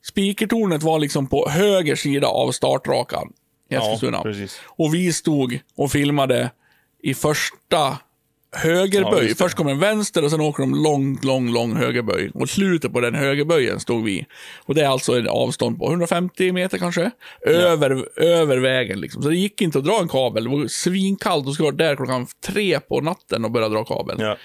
Speakertornet 0.07 0.83
var 0.83 0.99
liksom 0.99 1.27
på 1.27 1.49
höger 1.49 1.95
sida 1.95 2.27
av 2.27 2.51
startrakan 2.51 3.27
i 3.71 3.75
Eskilstuna. 3.75 4.17
Ja, 4.17 4.23
precis. 4.23 4.61
och 4.67 4.93
vi 4.93 5.13
stod 5.13 5.59
och 5.77 5.91
filmade 5.91 6.51
i 7.03 7.13
första 7.13 7.97
Ja, 8.55 8.69
högerböj. 8.69 9.27
det. 9.27 9.35
Först 9.35 9.57
kommer 9.57 9.71
en 9.71 9.79
vänster 9.79 10.23
och 10.23 10.31
sen 10.31 10.41
åker 10.41 10.63
de 10.63 10.83
lång, 10.83 11.19
lång, 11.23 11.53
lång 11.53 11.75
högerböj. 11.75 12.31
Och 12.33 12.49
slutet 12.49 12.93
på 12.93 12.99
den 12.99 13.15
högerböjen 13.15 13.79
stod 13.79 14.03
vi. 14.03 14.25
Och 14.65 14.75
det 14.75 14.81
är 14.81 14.87
alltså 14.87 15.19
ett 15.19 15.27
avstånd 15.27 15.79
på 15.79 15.89
150 15.89 16.51
meter 16.51 16.77
kanske. 16.77 17.11
Över, 17.45 18.19
över 18.19 18.57
vägen 18.57 18.99
liksom. 18.99 19.23
Så 19.23 19.29
det 19.29 19.35
gick 19.35 19.61
inte 19.61 19.77
att 19.77 19.85
dra 19.85 19.99
en 20.01 20.07
kabel. 20.07 20.43
Det 20.43 20.49
var 20.49 20.67
svinkallt 20.67 21.47
och 21.47 21.53
skulle 21.53 21.65
vara 21.65 21.75
där 21.75 21.95
klockan 21.95 22.27
tre 22.45 22.79
på 22.79 23.01
natten 23.01 23.45
och 23.45 23.51
börja 23.51 23.69
dra 23.69 23.83
kabel. 23.83 24.17
Ja. 24.19 24.37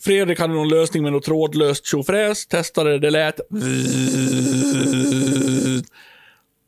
Fredrik 0.00 0.40
hade 0.40 0.54
någon 0.54 0.68
lösning 0.68 1.02
med 1.02 1.12
något 1.12 1.24
trådlöst 1.24 1.86
tjofräs, 1.86 2.46
testade, 2.46 2.98
det 2.98 3.10
lät... 3.10 3.40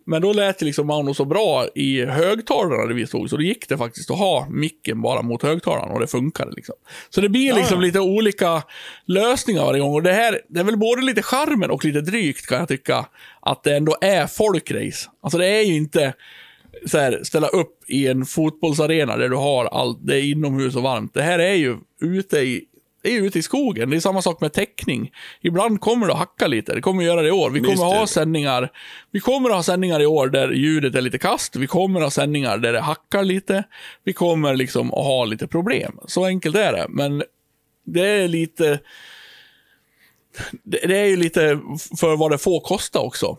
Men 0.09 0.23
då 0.23 0.33
lät 0.33 0.59
det 0.59 0.65
liksom 0.65 0.87
Mauno 0.87 1.15
så 1.15 1.25
bra 1.25 1.67
i 1.75 2.05
högtalarna 2.05 2.87
där 2.87 2.95
vi 2.95 3.07
stod, 3.07 3.31
så 3.31 3.37
då 3.37 3.43
gick 3.43 3.69
det 3.69 3.79
faktiskt 3.79 4.11
att 4.11 4.19
ha 4.19 4.47
micken 4.51 5.03
bara 5.03 5.23
mot 5.23 5.43
högtalarna 5.43 5.93
och 5.93 6.01
det 6.01 6.07
funkade 6.07 6.53
liksom. 6.57 6.75
Så 7.11 7.21
det 7.21 7.29
blir 7.29 7.55
liksom 7.55 7.77
ja. 7.77 7.87
lite 7.87 8.01
olika 8.01 8.63
lösningar 9.07 9.65
varje 9.65 9.81
gång 9.81 9.95
och 9.95 10.03
det 10.03 10.13
här, 10.13 10.41
det 10.49 10.61
är 10.61 10.65
väl 10.65 10.77
både 10.77 11.03
lite 11.03 11.23
charmen 11.23 11.71
och 11.71 11.85
lite 11.85 12.01
drygt 12.01 12.47
kan 12.47 12.59
jag 12.59 12.69
tycka, 12.69 13.07
att 13.41 13.63
det 13.63 13.77
ändå 13.77 13.97
är 14.01 14.27
folkrace. 14.27 15.09
Alltså 15.23 15.39
det 15.39 15.47
är 15.47 15.63
ju 15.63 15.77
inte 15.77 16.15
så 16.87 16.99
här, 16.99 17.21
ställa 17.25 17.47
upp 17.49 17.85
i 17.87 18.09
en 18.09 18.25
fotbollsarena 18.25 19.17
där 19.17 19.29
du 19.29 19.37
har 19.37 19.65
allt, 19.65 19.99
det 20.03 20.21
är 20.21 20.23
inomhus 20.23 20.77
och 20.77 20.83
varmt. 20.83 21.15
Det 21.15 21.23
här 21.23 21.39
är 21.39 21.55
ju 21.55 21.77
ute 22.01 22.39
i 22.39 22.65
är 23.03 23.23
ute 23.23 23.39
i 23.39 23.43
skogen. 23.43 23.91
Det 23.91 23.97
är 23.97 24.01
samma 24.01 24.23
sak 24.23 24.41
med 24.41 24.53
täckning. 24.53 25.13
Ibland 25.41 25.81
kommer 25.81 26.07
det 26.07 26.13
att 26.13 26.19
hacka 26.19 26.47
lite. 26.47 26.75
Det 26.75 26.81
kommer 26.81 27.03
att 27.03 27.07
göra 27.07 27.23
det 27.23 27.29
i 27.29 27.33
år. 27.33 27.51
Vi 27.51 27.61
kommer 27.61 27.91
att 27.91 27.99
ha 27.99 28.07
sändningar. 28.07 28.73
Vi 29.11 29.21
kommer 29.21 29.51
att 29.51 29.57
ha 29.57 29.63
sändningar 29.63 30.01
i 30.01 30.07
år 30.07 30.29
där 30.29 30.51
ljudet 30.51 30.95
är 30.95 31.01
lite 31.01 31.19
kast. 31.19 31.57
Vi 31.57 31.67
kommer 31.67 32.01
att 32.01 32.07
ha 32.07 32.11
sändningar 32.11 32.59
där 32.59 32.73
det 32.73 32.81
hackar 32.81 33.25
lite. 33.25 33.65
Vi 34.05 34.13
kommer 34.13 34.57
liksom 34.57 34.95
att 34.95 35.05
ha 35.05 35.25
lite 35.25 35.47
problem. 35.47 35.99
Så 36.07 36.25
enkelt 36.25 36.57
är 36.57 36.73
det. 36.73 36.87
Men 36.89 37.23
det 37.87 38.07
är 38.07 38.29
lite... 38.29 38.81
Det, 40.65 41.01
är 41.01 41.05
ju 41.05 41.17
lite 41.17 41.61
för 42.01 42.17
vad 42.17 42.31
det 42.31 42.39
får 42.39 42.61
kosta 42.61 43.01
också. 43.01 43.39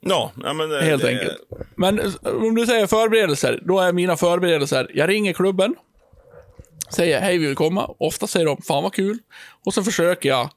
Ja, 0.00 0.32
men 0.36 0.68
det, 0.68 0.82
Helt 0.82 1.02
det, 1.02 1.08
enkelt. 1.08 1.38
Men 1.76 1.98
eh, 1.98 2.12
om 2.24 2.54
du 2.54 2.66
säger 2.66 2.86
förberedelser, 2.86 3.62
då 3.64 3.80
är 3.80 3.92
mina 3.92 4.16
förberedelser, 4.16 4.90
jag 4.94 5.08
ringer 5.08 5.32
klubben, 5.32 5.74
säger 6.90 7.20
hej 7.20 7.38
vi 7.38 7.46
vill 7.46 7.56
komma. 7.56 7.90
Ofta 7.98 8.26
säger 8.26 8.46
de 8.46 8.62
fan 8.62 8.82
vad 8.82 8.92
kul. 8.94 9.18
Och 9.64 9.74
så 9.74 9.82
försöker 9.82 10.28
jag 10.28 10.50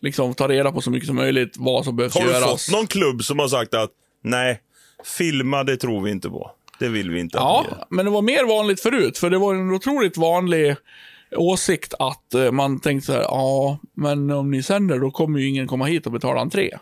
liksom 0.00 0.34
ta 0.34 0.48
reda 0.48 0.72
på 0.72 0.80
så 0.80 0.90
mycket 0.90 1.06
som 1.06 1.16
möjligt 1.16 1.54
vad 1.58 1.84
som 1.84 1.96
behövs 1.96 2.14
Har 2.14 2.24
du 2.24 2.30
göras. 2.30 2.66
fått 2.66 2.74
någon 2.76 2.86
klubb 2.86 3.24
som 3.24 3.38
har 3.38 3.48
sagt 3.48 3.74
att 3.74 3.90
nej, 4.24 4.60
filma 5.18 5.64
det 5.64 5.76
tror 5.76 6.00
vi 6.00 6.10
inte 6.10 6.28
på. 6.28 6.50
Det 6.78 6.88
vill 6.88 7.10
vi 7.10 7.20
inte 7.20 7.38
att 7.38 7.44
Ja, 7.44 7.64
gör. 7.70 7.84
men 7.90 8.04
det 8.04 8.10
var 8.10 8.22
mer 8.22 8.44
vanligt 8.44 8.80
förut, 8.80 9.18
för 9.18 9.30
det 9.30 9.38
var 9.38 9.54
en 9.54 9.70
otroligt 9.74 10.16
vanlig 10.16 10.76
åsikt 11.36 11.94
att 11.98 12.34
eh, 12.34 12.50
man 12.50 12.80
tänkte 12.80 13.06
så 13.06 13.12
här, 13.12 13.20
ja, 13.22 13.78
men 13.94 14.30
om 14.30 14.50
ni 14.50 14.62
sänder 14.62 14.98
då 14.98 15.10
kommer 15.10 15.38
ju 15.38 15.48
ingen 15.48 15.66
komma 15.66 15.84
hit 15.84 16.06
och 16.06 16.12
betala 16.12 16.40
entré. 16.40 16.78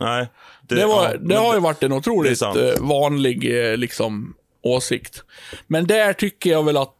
Nej. 0.00 0.28
Det, 0.68 0.86
var, 0.86 1.04
ja, 1.04 1.16
det 1.20 1.34
har 1.34 1.54
ju 1.54 1.60
varit 1.60 1.82
en 1.82 1.90
det 1.90 1.96
otroligt 1.96 2.42
eh, 2.42 2.52
vanlig 2.80 3.70
eh, 3.70 3.76
liksom, 3.76 4.34
åsikt. 4.62 5.22
Men 5.66 5.86
där 5.86 6.12
tycker 6.12 6.50
jag 6.50 6.64
väl 6.64 6.76
att 6.76 6.95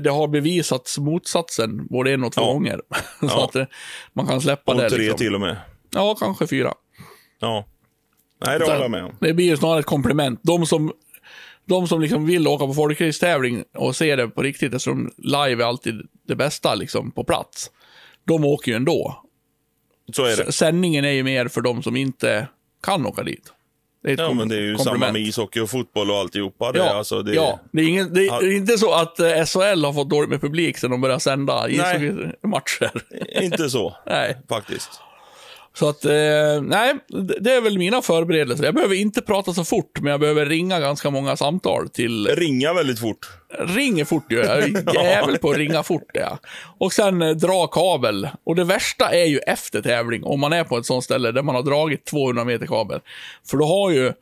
det 0.00 0.10
har 0.10 0.28
bevisats 0.28 0.98
motsatsen 0.98 1.86
både 1.86 2.12
en 2.12 2.24
och 2.24 2.32
två 2.32 2.40
Ja. 2.42 2.52
gånger. 2.52 2.80
Så 3.20 3.26
Ja. 3.26 3.44
att 3.44 3.56
eh, 3.56 3.64
man 4.12 4.26
kan 4.26 4.40
släppa 4.40 4.72
Och 4.72 4.80
det. 4.80 4.90
tre 4.90 4.98
Liksom. 4.98 5.18
till 5.18 5.34
och 5.34 5.40
med. 5.40 5.56
Ja, 5.90 6.14
kanske 6.20 6.46
fyra. 6.46 6.74
Ja. 7.40 7.66
Nej, 8.46 8.58
det 8.58 8.64
håller 8.64 8.80
jag 8.80 8.90
med 8.90 9.04
om. 9.04 9.16
Det 9.20 9.34
blir 9.34 9.46
ju 9.46 9.56
snarare 9.56 9.80
ett 9.80 9.86
komplement. 9.86 10.40
De 10.42 10.66
som, 10.66 10.92
de 11.64 11.88
som 11.88 12.00
liksom 12.00 12.26
vill 12.26 12.48
åka 12.48 12.66
på 12.66 12.74
folkracetävling 12.74 13.64
och 13.74 13.96
se 13.96 14.16
det 14.16 14.28
på 14.28 14.42
riktigt, 14.42 14.74
eftersom 14.74 15.10
live 15.16 15.62
är 15.62 15.66
alltid 15.66 15.94
det 16.28 16.36
bästa 16.36 16.74
liksom, 16.74 17.10
på 17.10 17.24
plats. 17.24 17.70
De 18.24 18.44
åker 18.44 18.70
ju 18.72 18.76
ändå. 18.76 19.22
Så 20.12 20.24
är 20.24 20.36
det. 20.36 20.42
S- 20.42 20.56
Sändningen 20.56 21.04
är 21.04 21.10
ju 21.10 21.22
mer 21.22 21.48
för 21.48 21.60
de 21.60 21.82
som 21.82 21.96
inte 21.96 22.48
kan 22.82 23.06
åka 23.06 23.22
dit. 23.22 23.52
Det 24.04 24.10
är 24.10 24.14
ett 24.14 24.20
Ja, 24.20 24.32
men 24.32 24.48
det 24.48 24.56
är 24.56 24.60
ju 24.60 24.74
komplement. 24.74 25.02
samma 25.02 25.12
med 25.12 25.22
ishockey 25.22 25.60
och 25.60 25.70
fotboll 25.70 26.10
och 26.10 26.16
alltihopa. 26.16 26.72
Det, 26.72 26.78
Ja, 26.78 26.94
alltså, 26.94 27.22
det, 27.22 27.34
ja. 27.34 27.60
Det, 27.72 27.82
är 27.82 27.86
ingen, 27.88 28.14
det 28.14 28.26
är 28.26 28.56
inte 28.56 28.78
så 28.78 28.92
att 28.92 29.20
eh, 29.20 29.26
SHL 29.44 29.84
har 29.84 29.92
fått 29.92 30.10
dåligt 30.10 30.30
med 30.30 30.40
publik 30.40 30.78
sedan 30.78 30.90
de 30.90 31.00
började 31.00 31.20
sända 31.20 31.68
ishockeymatcher. 31.68 32.90
Inte 33.42 33.70
så, 33.70 33.96
Nej. 34.06 34.36
faktiskt. 34.48 34.90
Så 35.78 35.88
att, 35.88 36.04
eh, 36.04 36.12
nej, 36.62 36.94
det 37.40 37.52
är 37.52 37.60
väl 37.60 37.78
mina 37.78 38.02
förberedelser. 38.02 38.64
Jag 38.64 38.74
behöver 38.74 38.94
inte 38.94 39.22
prata 39.22 39.52
så 39.52 39.64
fort, 39.64 40.00
men 40.00 40.10
jag 40.10 40.20
behöver 40.20 40.46
ringa 40.46 40.80
ganska 40.80 41.10
många 41.10 41.36
samtal 41.36 41.88
till... 41.88 42.26
Ringa 42.26 42.74
väldigt 42.74 43.00
fort. 43.00 43.30
Ringer 43.58 44.04
fort 44.04 44.32
gör 44.32 44.44
jag. 44.44 44.94
Jävel 44.94 45.38
på 45.38 45.50
att 45.50 45.56
ringa 45.56 45.82
fort 45.82 46.10
ja. 46.12 46.38
Och 46.78 46.92
sen 46.92 47.22
eh, 47.22 47.30
dra 47.30 47.66
kabel. 47.66 48.28
Och 48.44 48.56
det 48.56 48.64
värsta 48.64 49.10
är 49.10 49.24
ju 49.24 49.38
efter 49.38 49.82
tävling, 49.82 50.24
om 50.24 50.40
man 50.40 50.52
är 50.52 50.64
på 50.64 50.78
ett 50.78 50.86
sånt 50.86 51.04
ställe 51.04 51.32
där 51.32 51.42
man 51.42 51.54
har 51.54 51.62
dragit 51.62 52.04
200 52.04 52.44
meter 52.44 52.66
kabel. 52.66 53.00
För 53.50 53.56
då 53.56 53.64
har 53.64 53.90
ju 53.90 54.12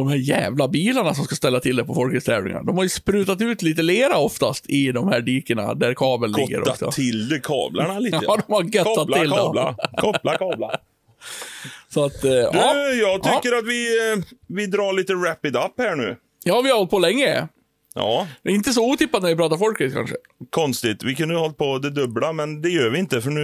de 0.00 0.08
här 0.08 0.16
jävla 0.16 0.68
bilarna 0.68 1.14
som 1.14 1.24
ska 1.24 1.34
ställa 1.34 1.60
till 1.60 1.76
det 1.76 1.84
på 1.84 1.94
folkracetävlingar. 1.94 2.62
De 2.62 2.76
har 2.76 2.82
ju 2.82 2.88
sprutat 2.88 3.40
ut 3.40 3.62
lite 3.62 3.82
lera 3.82 4.16
oftast 4.18 4.64
i 4.70 4.92
de 4.92 5.08
här 5.08 5.20
dikena 5.20 5.74
där 5.74 5.94
kabeln 5.94 6.32
ligger 6.32 6.60
också. 6.60 6.70
Gottat 6.84 6.94
till 6.94 7.40
kablarna 7.42 7.98
lite. 7.98 8.20
Ja, 8.22 8.38
de 8.46 8.52
har 8.52 8.62
göttat 8.62 8.96
kabla, 8.96 9.18
till 9.18 9.30
dem. 9.30 9.38
kabla, 9.54 9.76
Koppla, 9.96 10.36
kabla. 10.38 10.70
Så 11.88 12.04
att, 12.04 12.24
eh, 12.24 12.30
Du, 12.30 12.36
ja. 12.52 12.74
jag 12.88 13.22
tycker 13.22 13.56
att 13.58 13.64
vi, 13.66 14.12
eh, 14.12 14.24
vi 14.48 14.66
drar 14.66 14.92
lite 14.92 15.12
rapid 15.12 15.56
up 15.56 15.72
här 15.78 15.96
nu. 15.96 16.16
ja, 16.44 16.60
vi 16.60 16.70
har 16.70 16.76
hållit 16.76 16.90
på 16.90 16.98
länge. 16.98 17.48
Ja, 17.96 18.26
Det 18.42 18.50
är 18.50 18.54
inte 18.54 18.72
så 18.72 18.90
otippat 18.92 19.22
när 19.22 19.28
vi 19.30 19.36
pratar 19.36 19.56
folkrace 19.56 19.94
kanske. 19.94 20.14
konstigt. 20.50 21.02
Vi 21.02 21.14
kunde 21.14 21.34
ha 21.34 21.40
hållit 21.42 21.56
på 21.56 21.78
det 21.78 21.90
dubbla, 21.90 22.32
men 22.32 22.62
det 22.62 22.68
gör 22.68 22.90
vi 22.90 22.98
inte 22.98 23.20
för 23.20 23.30
nu 23.30 23.42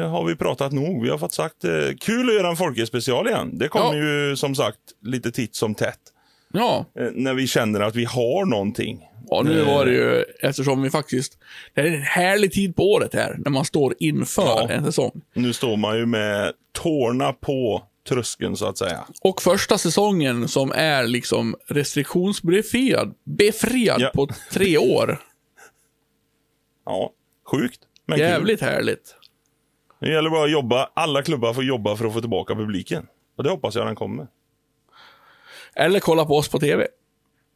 eh, 0.00 0.10
har 0.10 0.24
vi 0.24 0.36
pratat 0.36 0.72
nog. 0.72 1.02
Vi 1.02 1.10
har 1.10 1.18
fått 1.18 1.32
sagt 1.34 1.64
eh, 1.64 1.70
kul 2.00 2.28
att 2.28 2.34
göra 2.34 2.48
en 2.48 2.56
folkespecial 2.56 3.28
igen. 3.28 3.50
Det 3.58 3.68
kommer 3.68 3.94
Ja. 3.96 4.04
ju 4.28 4.36
som 4.36 4.54
sagt 4.54 4.78
lite 5.02 5.30
titt 5.32 5.54
som 5.54 5.74
tätt. 5.74 5.98
Ja, 6.52 6.86
Eh, 7.00 7.08
när 7.14 7.34
vi 7.34 7.46
känner 7.46 7.80
att 7.80 7.96
vi 7.96 8.04
har 8.04 8.44
någonting. 8.46 9.00
ja 9.30 9.42
nu 9.42 9.60
Eh. 9.60 9.66
var 9.66 9.86
det 9.86 9.92
ju, 9.92 10.24
eftersom 10.40 10.82
vi 10.82 10.90
faktiskt, 10.90 11.38
det 11.74 11.80
är 11.80 11.84
en 11.86 12.02
härlig 12.02 12.52
tid 12.52 12.76
på 12.76 12.92
året 12.92 13.14
här, 13.14 13.36
när 13.38 13.50
man 13.50 13.64
står 13.64 13.94
inför 13.98 14.42
Ja. 14.42 14.68
en 14.70 14.84
säsong. 14.84 15.20
Nu 15.34 15.52
står 15.52 15.76
man 15.76 15.96
ju 15.98 16.06
med 16.06 16.52
tårna 16.72 17.32
på 17.32 17.82
tröskeln 18.08 18.56
så 18.56 18.66
att 18.66 18.78
säga. 18.78 19.04
Och 19.22 19.42
första 19.42 19.78
säsongen 19.78 20.48
som 20.48 20.72
är 20.74 21.06
liksom 21.06 21.56
restriktionsbefriad, 21.66 23.14
befriad 23.24 24.00
Ja. 24.00 24.10
på 24.14 24.28
tre 24.52 24.78
år. 24.78 25.20
Ja, 26.84 27.12
sjukt. 27.50 27.80
Men 28.06 28.18
kul. 28.18 28.26
Jävligt 28.26 28.60
härligt. 28.60 29.14
Det 30.00 30.12
gäller 30.12 30.30
bara 30.30 30.44
att 30.44 30.50
jobba. 30.50 30.88
Alla 30.94 31.22
klubbar 31.22 31.54
får 31.54 31.64
jobba 31.64 31.96
för 31.96 32.04
att 32.06 32.12
få 32.12 32.20
tillbaka 32.20 32.54
publiken. 32.54 33.06
Och 33.36 33.44
det 33.44 33.50
hoppas 33.50 33.74
jag 33.74 33.86
den 33.86 33.94
kommer. 33.94 34.26
Eller 35.74 36.00
kolla 36.00 36.24
på 36.24 36.36
oss 36.36 36.48
på 36.48 36.58
TV. 36.58 36.86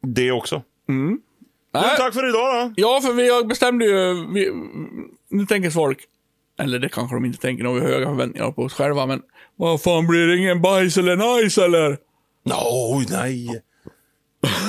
Det 0.01 0.31
också. 0.31 0.61
Nej. 0.87 1.17
Du, 1.73 1.97
tack 1.97 2.13
för 2.13 2.29
idag 2.29 2.67
då. 2.67 2.73
Ja, 2.77 3.01
för 3.01 3.13
vi 3.13 3.47
bestämde 3.47 3.85
ju... 3.85 4.13
Vi, 4.33 4.51
nu 5.29 5.45
tänker 5.45 5.69
folk, 5.69 5.99
eller 6.59 6.79
det 6.79 6.89
kanske 6.89 7.15
de 7.15 7.25
inte 7.25 7.39
tänker, 7.39 7.63
har 7.65 7.73
vi 7.73 7.81
höga 7.81 8.05
förväntningar 8.05 8.51
på 8.51 8.61
oss 8.61 8.73
själva, 8.73 9.05
men 9.05 9.21
vad 9.55 9.81
fan 9.81 10.07
blir 10.07 10.27
det 10.27 10.37
ingen 10.37 10.61
bajs 10.61 10.97
eller 10.97 11.41
nice 11.43 11.65
eller? 11.65 11.97
No, 12.45 13.03
nej. 13.09 13.61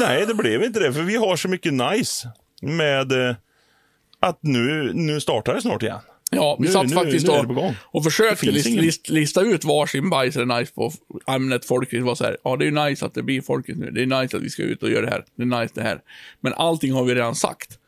nej, 0.01 0.27
det 0.27 0.35
blev 0.35 0.63
inte 0.65 0.81
det. 0.81 0.93
För 0.93 1.03
vi 1.03 1.17
har 1.17 1.37
så 1.37 1.49
mycket 1.49 1.73
nice 1.75 2.29
med 2.63 3.13
eh, 3.13 3.37
att 4.21 4.39
nu, 4.43 4.91
nu 4.95 5.21
startar 5.21 5.55
det 5.55 5.63
snart 5.63 5.83
igen. 5.83 5.99
Ja, 6.31 6.57
vi 6.61 6.67
Nu- 6.67 6.73
satt 6.73 6.87
nu- 6.89 6.95
faktiskt 6.95 7.27
nu 7.27 7.33
och, 7.33 7.73
och 7.83 8.05
försökte 8.05 8.47
list, 8.47 8.67
list, 8.69 9.09
lista 9.09 9.41
ut 9.41 9.65
varsin 9.65 10.11
bajs 10.11 10.37
eller 10.37 10.59
nice 10.61 10.73
på 10.75 10.93
ämnet 11.27 11.65
folkis. 11.65 12.03
var 12.03 12.15
så 12.15 12.25
här, 12.25 12.37
ja 12.45 12.57
det 12.57 12.65
är 12.65 12.71
ju 12.71 12.85
nice 12.91 13.07
att 13.07 13.15
det 13.15 13.23
blir 13.23 13.41
folkis 13.43 13.77
nu. 13.79 13.91
Det 13.91 14.03
är 14.03 14.07
nice 14.23 14.37
att 14.37 14.43
vi 14.43 14.51
ska 14.51 14.63
ut 14.63 14.83
och 14.83 14.91
göra 14.91 15.05
det 15.05 15.11
här. 15.11 15.25
Det 15.37 15.43
är 15.43 15.61
nice 15.61 15.73
det 15.75 15.83
här. 15.83 16.01
Men 16.41 16.53
allting 16.55 16.93
har 16.93 17.05
vi 17.05 17.15
redan 17.15 17.35
sagt. 17.35 17.79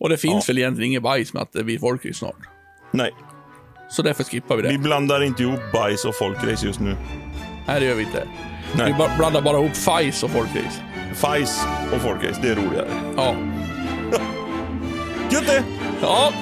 Och 0.00 0.08
det 0.08 0.16
finns 0.16 0.48
Ja. 0.48 0.52
väl 0.52 0.58
egentligen 0.58 0.90
inget 0.90 1.02
bajs 1.02 1.32
med 1.32 1.42
att 1.42 1.52
det 1.52 1.64
blir 1.64 1.78
folkis 1.78 2.16
snart. 2.16 2.36
Nej, 2.92 3.10
Så 3.88 4.02
därför 4.02 4.24
skippar 4.24 4.56
vi 4.56 4.62
det. 4.62 4.68
vi 4.68 4.78
blandar 4.78 5.22
inte 5.22 5.42
ihop 5.42 5.60
bajs 5.72 6.04
och 6.04 6.14
folkrace 6.14 6.66
just 6.66 6.80
nu. 6.80 6.96
Nej, 7.66 7.80
det 7.80 7.86
gör 7.86 7.94
vi 7.94 8.02
inte. 8.02 8.22
Nej. 8.78 8.86
Vi 8.98 9.16
blandar 9.18 9.42
bara 9.42 9.56
ihop 9.58 9.76
fajs 9.76 10.22
och 10.22 10.30
folkis. 10.30 10.80
Fajs 11.14 11.64
och 11.94 12.00
folkrace, 12.00 12.40
det 12.42 12.48
är 12.48 12.54
roligare. 12.54 12.88
Ja. 13.16 13.34
Gött 15.30 15.46
det! 15.46 15.62
Ja, 16.02 16.32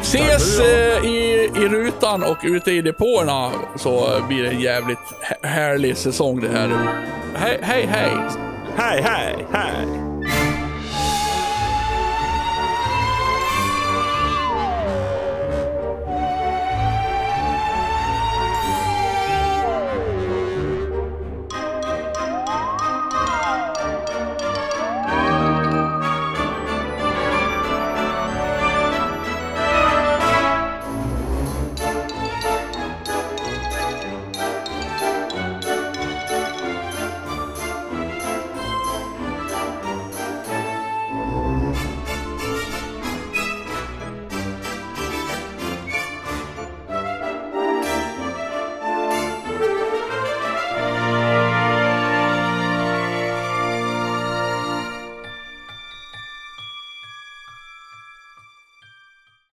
ses 0.00 0.60
eh, 0.60 1.04
i, 1.04 1.50
i 1.56 1.68
rutan 1.68 2.22
och 2.22 2.36
ute 2.42 2.70
i 2.72 2.82
depåerna 2.82 3.50
så 3.76 4.20
blir 4.28 4.42
det 4.42 4.48
en 4.48 4.60
jävligt 4.60 4.98
hä- 5.22 5.46
härlig 5.48 5.96
säsong 5.96 6.40
det 6.40 6.48
här. 6.48 6.70
Hej, 7.34 7.58
hej, 7.62 7.86
hej! 7.90 8.16
Hej, 8.76 9.02
hej, 9.02 9.46
hej! 9.52 9.86